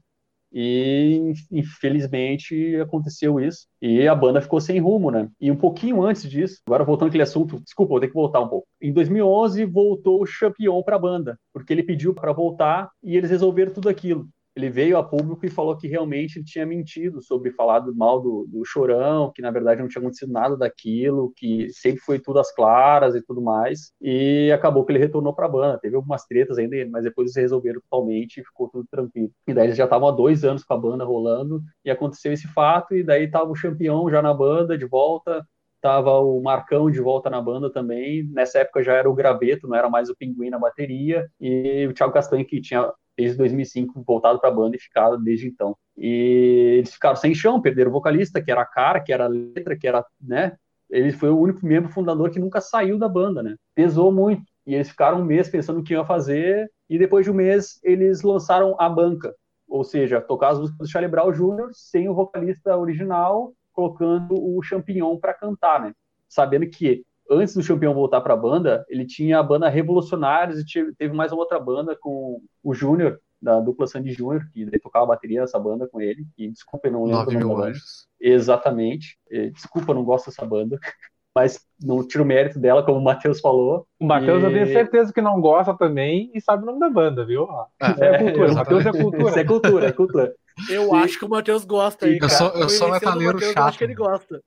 e 0.52 1.32
infelizmente 1.50 2.76
aconteceu 2.76 3.40
isso. 3.40 3.66
E 3.80 4.06
a 4.06 4.14
banda 4.14 4.40
ficou 4.40 4.60
sem 4.60 4.78
rumo, 4.78 5.10
né? 5.10 5.28
E 5.40 5.50
um 5.50 5.56
pouquinho 5.56 6.02
antes 6.02 6.28
disso, 6.28 6.60
agora 6.66 6.84
voltando 6.84 7.08
aquele 7.08 7.22
assunto, 7.22 7.60
desculpa, 7.60 7.90
vou 7.90 8.00
ter 8.00 8.08
que 8.08 8.14
voltar 8.14 8.40
um 8.40 8.48
pouco. 8.48 8.66
Em 8.80 8.92
2011 8.92 9.64
voltou 9.64 10.22
o 10.22 10.26
Champion 10.26 10.82
para 10.82 10.96
a 10.96 10.98
banda, 10.98 11.38
porque 11.52 11.72
ele 11.72 11.82
pediu 11.82 12.14
para 12.14 12.32
voltar 12.32 12.90
e 13.02 13.16
eles 13.16 13.30
resolveram 13.30 13.72
tudo 13.72 13.88
aquilo 13.88 14.28
ele 14.54 14.68
veio 14.68 14.98
a 14.98 15.02
público 15.02 15.46
e 15.46 15.50
falou 15.50 15.76
que 15.76 15.88
realmente 15.88 16.38
ele 16.38 16.44
tinha 16.44 16.66
mentido 16.66 17.22
sobre 17.22 17.50
falar 17.52 17.80
do 17.80 17.94
mal 17.94 18.20
do, 18.20 18.46
do 18.48 18.64
Chorão, 18.64 19.32
que 19.34 19.40
na 19.40 19.50
verdade 19.50 19.80
não 19.80 19.88
tinha 19.88 20.00
acontecido 20.00 20.32
nada 20.32 20.56
daquilo, 20.56 21.32
que 21.36 21.68
sempre 21.70 22.00
foi 22.00 22.18
tudo 22.18 22.38
às 22.38 22.54
claras 22.54 23.14
e 23.14 23.22
tudo 23.22 23.40
mais. 23.40 23.92
E 24.00 24.50
acabou 24.52 24.84
que 24.84 24.92
ele 24.92 24.98
retornou 24.98 25.34
para 25.34 25.46
a 25.46 25.48
banda. 25.48 25.78
Teve 25.78 25.96
algumas 25.96 26.24
tretas 26.24 26.58
ainda, 26.58 26.76
mas 26.90 27.04
depois 27.04 27.28
eles 27.28 27.36
resolveram 27.36 27.80
totalmente 27.80 28.40
e 28.40 28.44
ficou 28.44 28.68
tudo 28.68 28.86
tranquilo. 28.90 29.30
E 29.46 29.54
daí 29.54 29.66
eles 29.66 29.76
já 29.76 29.84
estavam 29.84 30.08
há 30.08 30.12
dois 30.12 30.44
anos 30.44 30.64
com 30.64 30.74
a 30.74 30.78
banda 30.78 31.04
rolando 31.04 31.62
e 31.84 31.90
aconteceu 31.90 32.32
esse 32.32 32.46
fato. 32.48 32.94
E 32.94 33.02
daí 33.02 33.30
tava 33.30 33.50
o 33.50 33.54
campeão 33.54 34.10
já 34.10 34.20
na 34.20 34.34
banda 34.34 34.76
de 34.76 34.84
volta. 34.84 35.46
Tava 35.82 36.12
o 36.20 36.40
Marcão 36.40 36.88
de 36.88 37.00
volta 37.00 37.28
na 37.28 37.42
banda 37.42 37.68
também. 37.68 38.22
Nessa 38.30 38.60
época 38.60 38.84
já 38.84 38.94
era 38.94 39.10
o 39.10 39.14
Graveto, 39.14 39.66
não 39.66 39.76
era 39.76 39.90
mais 39.90 40.08
o 40.08 40.16
Pinguim 40.16 40.48
na 40.48 40.58
bateria. 40.58 41.28
E 41.40 41.88
o 41.90 41.92
Thiago 41.92 42.12
Castanho, 42.12 42.46
que 42.46 42.60
tinha 42.60 42.88
desde 43.16 43.36
2005 43.36 44.02
voltado 44.06 44.38
para 44.38 44.48
a 44.48 44.52
banda 44.52 44.76
e 44.76 44.80
ficado 44.80 45.18
desde 45.18 45.48
então. 45.48 45.76
E 45.98 46.76
eles 46.78 46.94
ficaram 46.94 47.16
sem 47.16 47.34
chão, 47.34 47.60
perderam 47.60 47.90
o 47.90 47.92
vocalista, 47.92 48.40
que 48.40 48.50
era 48.50 48.62
a 48.62 48.66
cara, 48.66 49.00
que 49.00 49.12
era 49.12 49.24
a 49.24 49.28
letra, 49.28 49.76
que 49.76 49.88
era, 49.88 50.06
né? 50.20 50.56
Ele 50.88 51.10
foi 51.10 51.30
o 51.30 51.38
único 51.38 51.66
membro 51.66 51.90
fundador 51.90 52.30
que 52.30 52.38
nunca 52.38 52.60
saiu 52.60 52.96
da 52.96 53.08
banda, 53.08 53.42
né? 53.42 53.56
Pesou 53.74 54.12
muito. 54.12 54.44
E 54.64 54.74
eles 54.74 54.88
ficaram 54.88 55.20
um 55.20 55.24
mês 55.24 55.48
pensando 55.48 55.80
o 55.80 55.82
que 55.82 55.94
iam 55.94 56.04
fazer, 56.04 56.70
e 56.88 56.96
depois 56.96 57.24
de 57.24 57.30
um 57.32 57.34
mês 57.34 57.80
eles 57.82 58.22
lançaram 58.22 58.76
a 58.78 58.88
banca, 58.88 59.34
ou 59.66 59.82
seja, 59.82 60.20
tocar 60.20 60.50
as 60.50 60.60
músicas 60.60 60.86
do 60.86 60.90
Charlie 60.90 61.10
Brown 61.10 61.32
Jr. 61.32 61.70
sem 61.72 62.08
o 62.08 62.14
vocalista 62.14 62.76
original, 62.76 63.52
colocando 63.72 64.34
o 64.34 64.62
Champignon 64.62 65.16
para 65.18 65.34
cantar, 65.34 65.80
né? 65.80 65.92
Sabendo 66.28 66.66
que 66.68 67.04
antes 67.30 67.54
do 67.54 67.62
Champion 67.62 67.94
voltar 67.94 68.20
para 68.20 68.34
a 68.34 68.36
banda, 68.36 68.84
ele 68.88 69.06
tinha 69.06 69.38
a 69.38 69.42
banda 69.42 69.68
Revolucionários 69.68 70.60
e 70.60 70.92
teve 70.94 71.14
mais 71.14 71.32
uma 71.32 71.40
outra 71.40 71.58
banda 71.58 71.96
com 71.98 72.40
o 72.62 72.74
Júnior, 72.74 73.20
da 73.40 73.58
dupla 73.58 73.86
Sandy 73.86 74.12
Júnior, 74.12 74.46
que 74.52 74.64
daí 74.64 74.78
tocava 74.78 75.06
bateria 75.06 75.40
nessa 75.40 75.58
banda 75.58 75.88
com 75.88 76.00
ele. 76.00 76.24
E 76.38 76.48
desculpa, 76.48 76.86
eu 76.86 76.92
não 76.92 77.04
lembro. 77.04 77.32
9 77.32 77.36
mil 77.36 77.56
anjos. 77.56 78.06
Exatamente. 78.20 79.18
Desculpa, 79.52 79.90
eu 79.90 79.96
não 79.96 80.04
gosto 80.04 80.26
dessa 80.26 80.46
banda. 80.46 80.78
Mas 81.34 81.60
não 81.82 82.06
tiro 82.06 82.26
mérito 82.26 82.60
dela, 82.60 82.84
como 82.84 82.98
o 82.98 83.02
Matheus 83.02 83.40
falou. 83.40 83.86
O 83.98 84.04
Matheus 84.04 84.42
e... 84.42 84.46
eu 84.46 84.52
tenho 84.52 84.66
certeza 84.66 85.12
que 85.12 85.22
não 85.22 85.40
gosta 85.40 85.74
também 85.74 86.30
e 86.34 86.40
sabe 86.42 86.62
o 86.62 86.66
nome 86.66 86.78
da 86.78 86.90
banda, 86.90 87.24
viu? 87.24 87.48
Ah, 87.50 87.96
é, 87.98 88.06
é 88.06 88.18
cultura. 88.18 88.52
Matheus 88.52 88.86
é 88.86 88.92
cultura. 88.92 89.28
Isso 89.28 89.38
é 89.38 89.44
cultura, 89.44 89.86
é 89.86 89.92
cultura. 89.92 90.34
Eu 90.68 90.90
Sim. 90.90 90.96
acho 90.96 91.18
que 91.18 91.24
o 91.24 91.28
Matheus 91.28 91.64
gosta 91.64 92.06
aí. 92.06 92.18
Eu 92.20 92.28
sou, 92.28 92.48
eu 92.50 92.68
sou 92.68 92.90
metaleiro 92.90 93.40
chato. 93.40 93.56
Eu 93.56 93.62
acho 93.64 93.78
que 93.78 93.84
ele 93.84 93.94
gosta. 93.94 94.42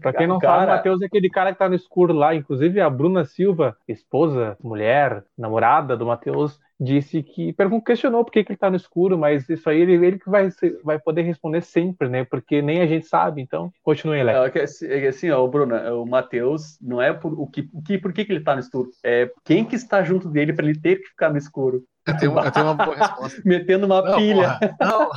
pra 0.00 0.12
quem 0.12 0.26
não 0.28 0.38
cara... 0.38 0.60
sabe, 0.60 0.72
o 0.72 0.76
Matheus 0.76 1.02
é 1.02 1.06
aquele 1.06 1.28
cara 1.28 1.52
que 1.52 1.58
tá 1.58 1.68
no 1.68 1.74
escuro 1.74 2.12
lá. 2.12 2.34
Inclusive, 2.34 2.80
a 2.80 2.90
Bruna 2.90 3.24
Silva, 3.24 3.76
esposa, 3.88 4.56
mulher, 4.62 5.24
namorada 5.36 5.96
do 5.96 6.06
Matheus, 6.06 6.58
disse 6.78 7.22
que 7.22 7.54
questionou 7.84 8.24
por 8.24 8.30
que, 8.30 8.44
que 8.44 8.52
ele 8.52 8.58
tá 8.58 8.70
no 8.70 8.76
escuro, 8.76 9.18
mas 9.18 9.48
isso 9.48 9.68
aí 9.68 9.80
ele, 9.80 9.94
ele 9.94 10.18
que 10.18 10.28
vai, 10.28 10.48
vai 10.84 10.98
poder 10.98 11.22
responder 11.22 11.62
sempre, 11.62 12.08
né? 12.08 12.24
Porque 12.24 12.60
nem 12.60 12.80
a 12.82 12.86
gente 12.86 13.06
sabe, 13.06 13.40
então 13.40 13.72
continue, 13.82 14.22
Léo. 14.22 14.44
É, 14.54 14.62
assim, 14.62 14.86
é 14.86 15.08
assim, 15.08 15.30
ó, 15.30 15.46
Bruna, 15.46 15.92
o 15.94 16.06
Matheus 16.06 16.78
não 16.80 17.00
é 17.00 17.12
por 17.12 17.32
o 17.32 17.46
que, 17.46 17.68
o 17.72 17.82
que, 17.82 17.98
por 17.98 18.12
que, 18.12 18.24
que 18.24 18.32
ele 18.32 18.44
tá 18.44 18.54
no 18.54 18.60
escuro, 18.60 18.90
é 19.04 19.30
quem 19.44 19.64
que 19.64 19.74
está 19.74 20.02
junto 20.02 20.28
dele 20.28 20.52
para 20.52 20.66
ele 20.66 20.78
ter 20.78 20.96
que 20.96 21.08
ficar 21.08 21.30
no 21.30 21.38
escuro. 21.38 21.82
Eu 22.06 22.16
tenho, 22.18 22.38
eu 22.38 22.52
tenho 22.52 22.66
uma 22.66 22.74
boa 22.74 22.94
resposta. 22.96 23.42
Metendo 23.44 23.86
uma 23.86 24.02
não, 24.02 24.16
pilha. 24.16 24.58
Porra, 24.78 24.80
não. 24.80 25.10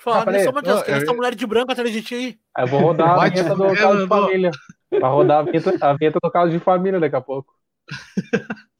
Fala 0.00 0.32
nisso, 0.32 0.52
Matheus, 0.52 0.82
que 0.82 0.90
essa 0.90 1.12
mulher 1.12 1.34
de 1.34 1.46
branco 1.46 1.70
atrás 1.70 1.90
de 1.90 2.02
ti 2.02 2.14
aí. 2.14 2.38
Eu 2.58 2.66
vou 2.66 2.80
rodar 2.80 3.10
a 3.10 3.28
vinheta 3.28 3.54
do 3.54 3.74
caso 3.74 3.98
de 3.98 4.08
família. 4.08 4.50
Vai 4.90 5.10
rodar 5.10 5.38
a 5.38 5.42
vinheta, 5.42 5.72
a 5.80 5.92
vinheta 5.94 6.18
do 6.22 6.30
caso 6.30 6.52
de 6.52 6.58
família 6.58 7.00
daqui 7.00 7.16
a 7.16 7.20
pouco. 7.20 7.52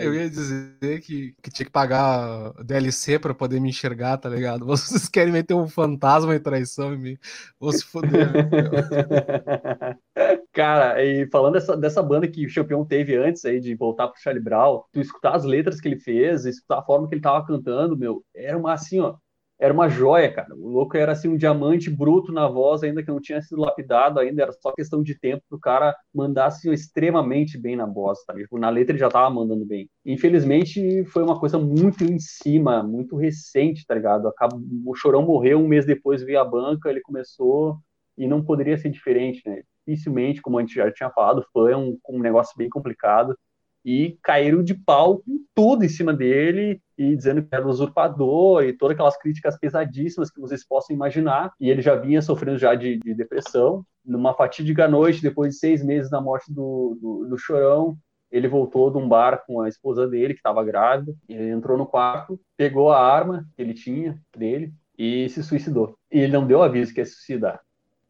Eu 0.00 0.14
ia 0.14 0.30
dizer 0.30 1.00
que, 1.00 1.34
que 1.42 1.50
tinha 1.50 1.66
que 1.66 1.72
pagar 1.72 2.52
DLC 2.64 3.18
pra 3.18 3.34
poder 3.34 3.60
me 3.60 3.68
enxergar, 3.68 4.16
tá 4.16 4.28
ligado? 4.28 4.64
Vocês 4.66 5.08
querem 5.08 5.32
meter 5.32 5.54
um 5.54 5.68
fantasma 5.68 6.34
em 6.34 6.40
traição 6.40 6.94
em 6.94 6.98
mim? 6.98 7.18
Vou 7.60 7.72
se 7.72 7.84
foder. 7.84 8.30
Cara, 10.52 11.02
e 11.04 11.28
falando 11.30 11.54
dessa, 11.54 11.76
dessa 11.76 12.02
banda 12.02 12.28
que 12.28 12.46
o 12.46 12.48
Champion 12.48 12.84
teve 12.84 13.16
antes 13.16 13.44
aí 13.44 13.60
de 13.60 13.74
voltar 13.74 14.08
pro 14.08 14.20
Charlie 14.20 14.42
Brown, 14.42 14.82
tu 14.92 15.00
escutar 15.00 15.34
as 15.34 15.44
letras 15.44 15.80
que 15.80 15.88
ele 15.88 15.98
fez, 15.98 16.44
escutar 16.44 16.78
a 16.78 16.84
forma 16.84 17.08
que 17.08 17.14
ele 17.14 17.22
tava 17.22 17.44
cantando, 17.46 17.96
meu, 17.96 18.24
era 18.34 18.56
uma 18.56 18.72
assim, 18.72 19.00
ó, 19.00 19.16
era 19.62 19.72
uma 19.72 19.88
joia, 19.88 20.28
cara. 20.32 20.52
O 20.56 20.68
louco 20.68 20.96
era 20.96 21.12
assim 21.12 21.28
um 21.28 21.36
diamante 21.36 21.88
bruto 21.88 22.32
na 22.32 22.48
voz, 22.48 22.82
ainda 22.82 23.00
que 23.00 23.08
não 23.08 23.20
tinha 23.20 23.40
sido 23.40 23.60
lapidado 23.60 24.18
ainda, 24.18 24.42
era 24.42 24.52
só 24.52 24.72
questão 24.72 25.04
de 25.04 25.16
tempo 25.16 25.44
pro 25.48 25.60
cara 25.60 25.94
mandar 26.12 26.46
assim, 26.46 26.72
extremamente 26.72 27.56
bem 27.56 27.76
na 27.76 27.86
voz, 27.86 28.24
tá? 28.24 28.34
Tipo, 28.34 28.58
na 28.58 28.68
letra 28.68 28.90
ele 28.90 28.98
já 28.98 29.08
tava 29.08 29.30
mandando 29.30 29.64
bem. 29.64 29.88
Infelizmente 30.04 31.04
foi 31.04 31.22
uma 31.22 31.38
coisa 31.38 31.58
muito 31.60 32.02
em 32.02 32.18
cima, 32.18 32.82
muito 32.82 33.14
recente, 33.16 33.86
tá 33.86 33.94
ligado? 33.94 34.26
Acabou, 34.26 34.60
o 34.84 34.96
Chorão 34.96 35.22
morreu 35.22 35.60
um 35.60 35.68
mês 35.68 35.86
depois 35.86 36.24
via 36.24 36.40
a 36.40 36.44
banca, 36.44 36.90
ele 36.90 37.00
começou 37.00 37.78
e 38.18 38.26
não 38.26 38.44
poderia 38.44 38.76
ser 38.76 38.90
diferente, 38.90 39.42
né? 39.46 39.62
Dificilmente, 39.86 40.42
como 40.42 40.58
a 40.58 40.60
gente 40.60 40.74
já 40.74 40.90
tinha 40.90 41.10
falado, 41.10 41.46
foi 41.52 41.72
um, 41.72 41.96
um 42.08 42.18
negócio 42.18 42.52
bem 42.58 42.68
complicado 42.68 43.36
e 43.84 44.18
caíram 44.22 44.62
de 44.62 44.74
pau 44.74 45.18
com 45.18 45.44
tudo 45.54 45.84
em 45.84 45.88
cima 45.88 46.12
dele 46.12 46.80
e 46.96 47.16
dizendo 47.16 47.42
que 47.42 47.54
era 47.54 47.66
usurpador 47.66 48.64
e 48.64 48.72
todas 48.72 48.94
aquelas 48.94 49.16
críticas 49.16 49.58
pesadíssimas 49.58 50.30
que 50.30 50.40
vocês 50.40 50.64
possam 50.66 50.94
imaginar. 50.94 51.52
E 51.60 51.68
ele 51.68 51.82
já 51.82 51.94
vinha 51.94 52.22
sofrendo 52.22 52.58
já 52.58 52.74
de, 52.74 52.98
de 52.98 53.14
depressão. 53.14 53.84
Numa 54.04 54.34
fatídica 54.34 54.88
noite, 54.88 55.22
depois 55.22 55.54
de 55.54 55.58
seis 55.58 55.84
meses 55.84 56.10
da 56.10 56.20
morte 56.20 56.52
do, 56.52 56.98
do, 57.00 57.26
do 57.28 57.38
Chorão, 57.38 57.96
ele 58.30 58.48
voltou 58.48 58.90
de 58.90 58.96
um 58.96 59.08
bar 59.08 59.44
com 59.46 59.60
a 59.60 59.68
esposa 59.68 60.08
dele, 60.08 60.32
que 60.32 60.40
estava 60.40 60.64
grávida. 60.64 61.14
Ele 61.28 61.50
entrou 61.50 61.76
no 61.76 61.86
quarto, 61.86 62.40
pegou 62.56 62.90
a 62.90 63.00
arma 63.00 63.46
que 63.54 63.62
ele 63.62 63.74
tinha 63.74 64.18
dele 64.36 64.72
e 64.98 65.28
se 65.28 65.42
suicidou. 65.42 65.96
E 66.10 66.20
ele 66.20 66.32
não 66.32 66.46
deu 66.46 66.62
aviso 66.62 66.94
que 66.94 67.00
ia 67.00 67.04
se 67.04 67.12
suicidar. 67.12 67.60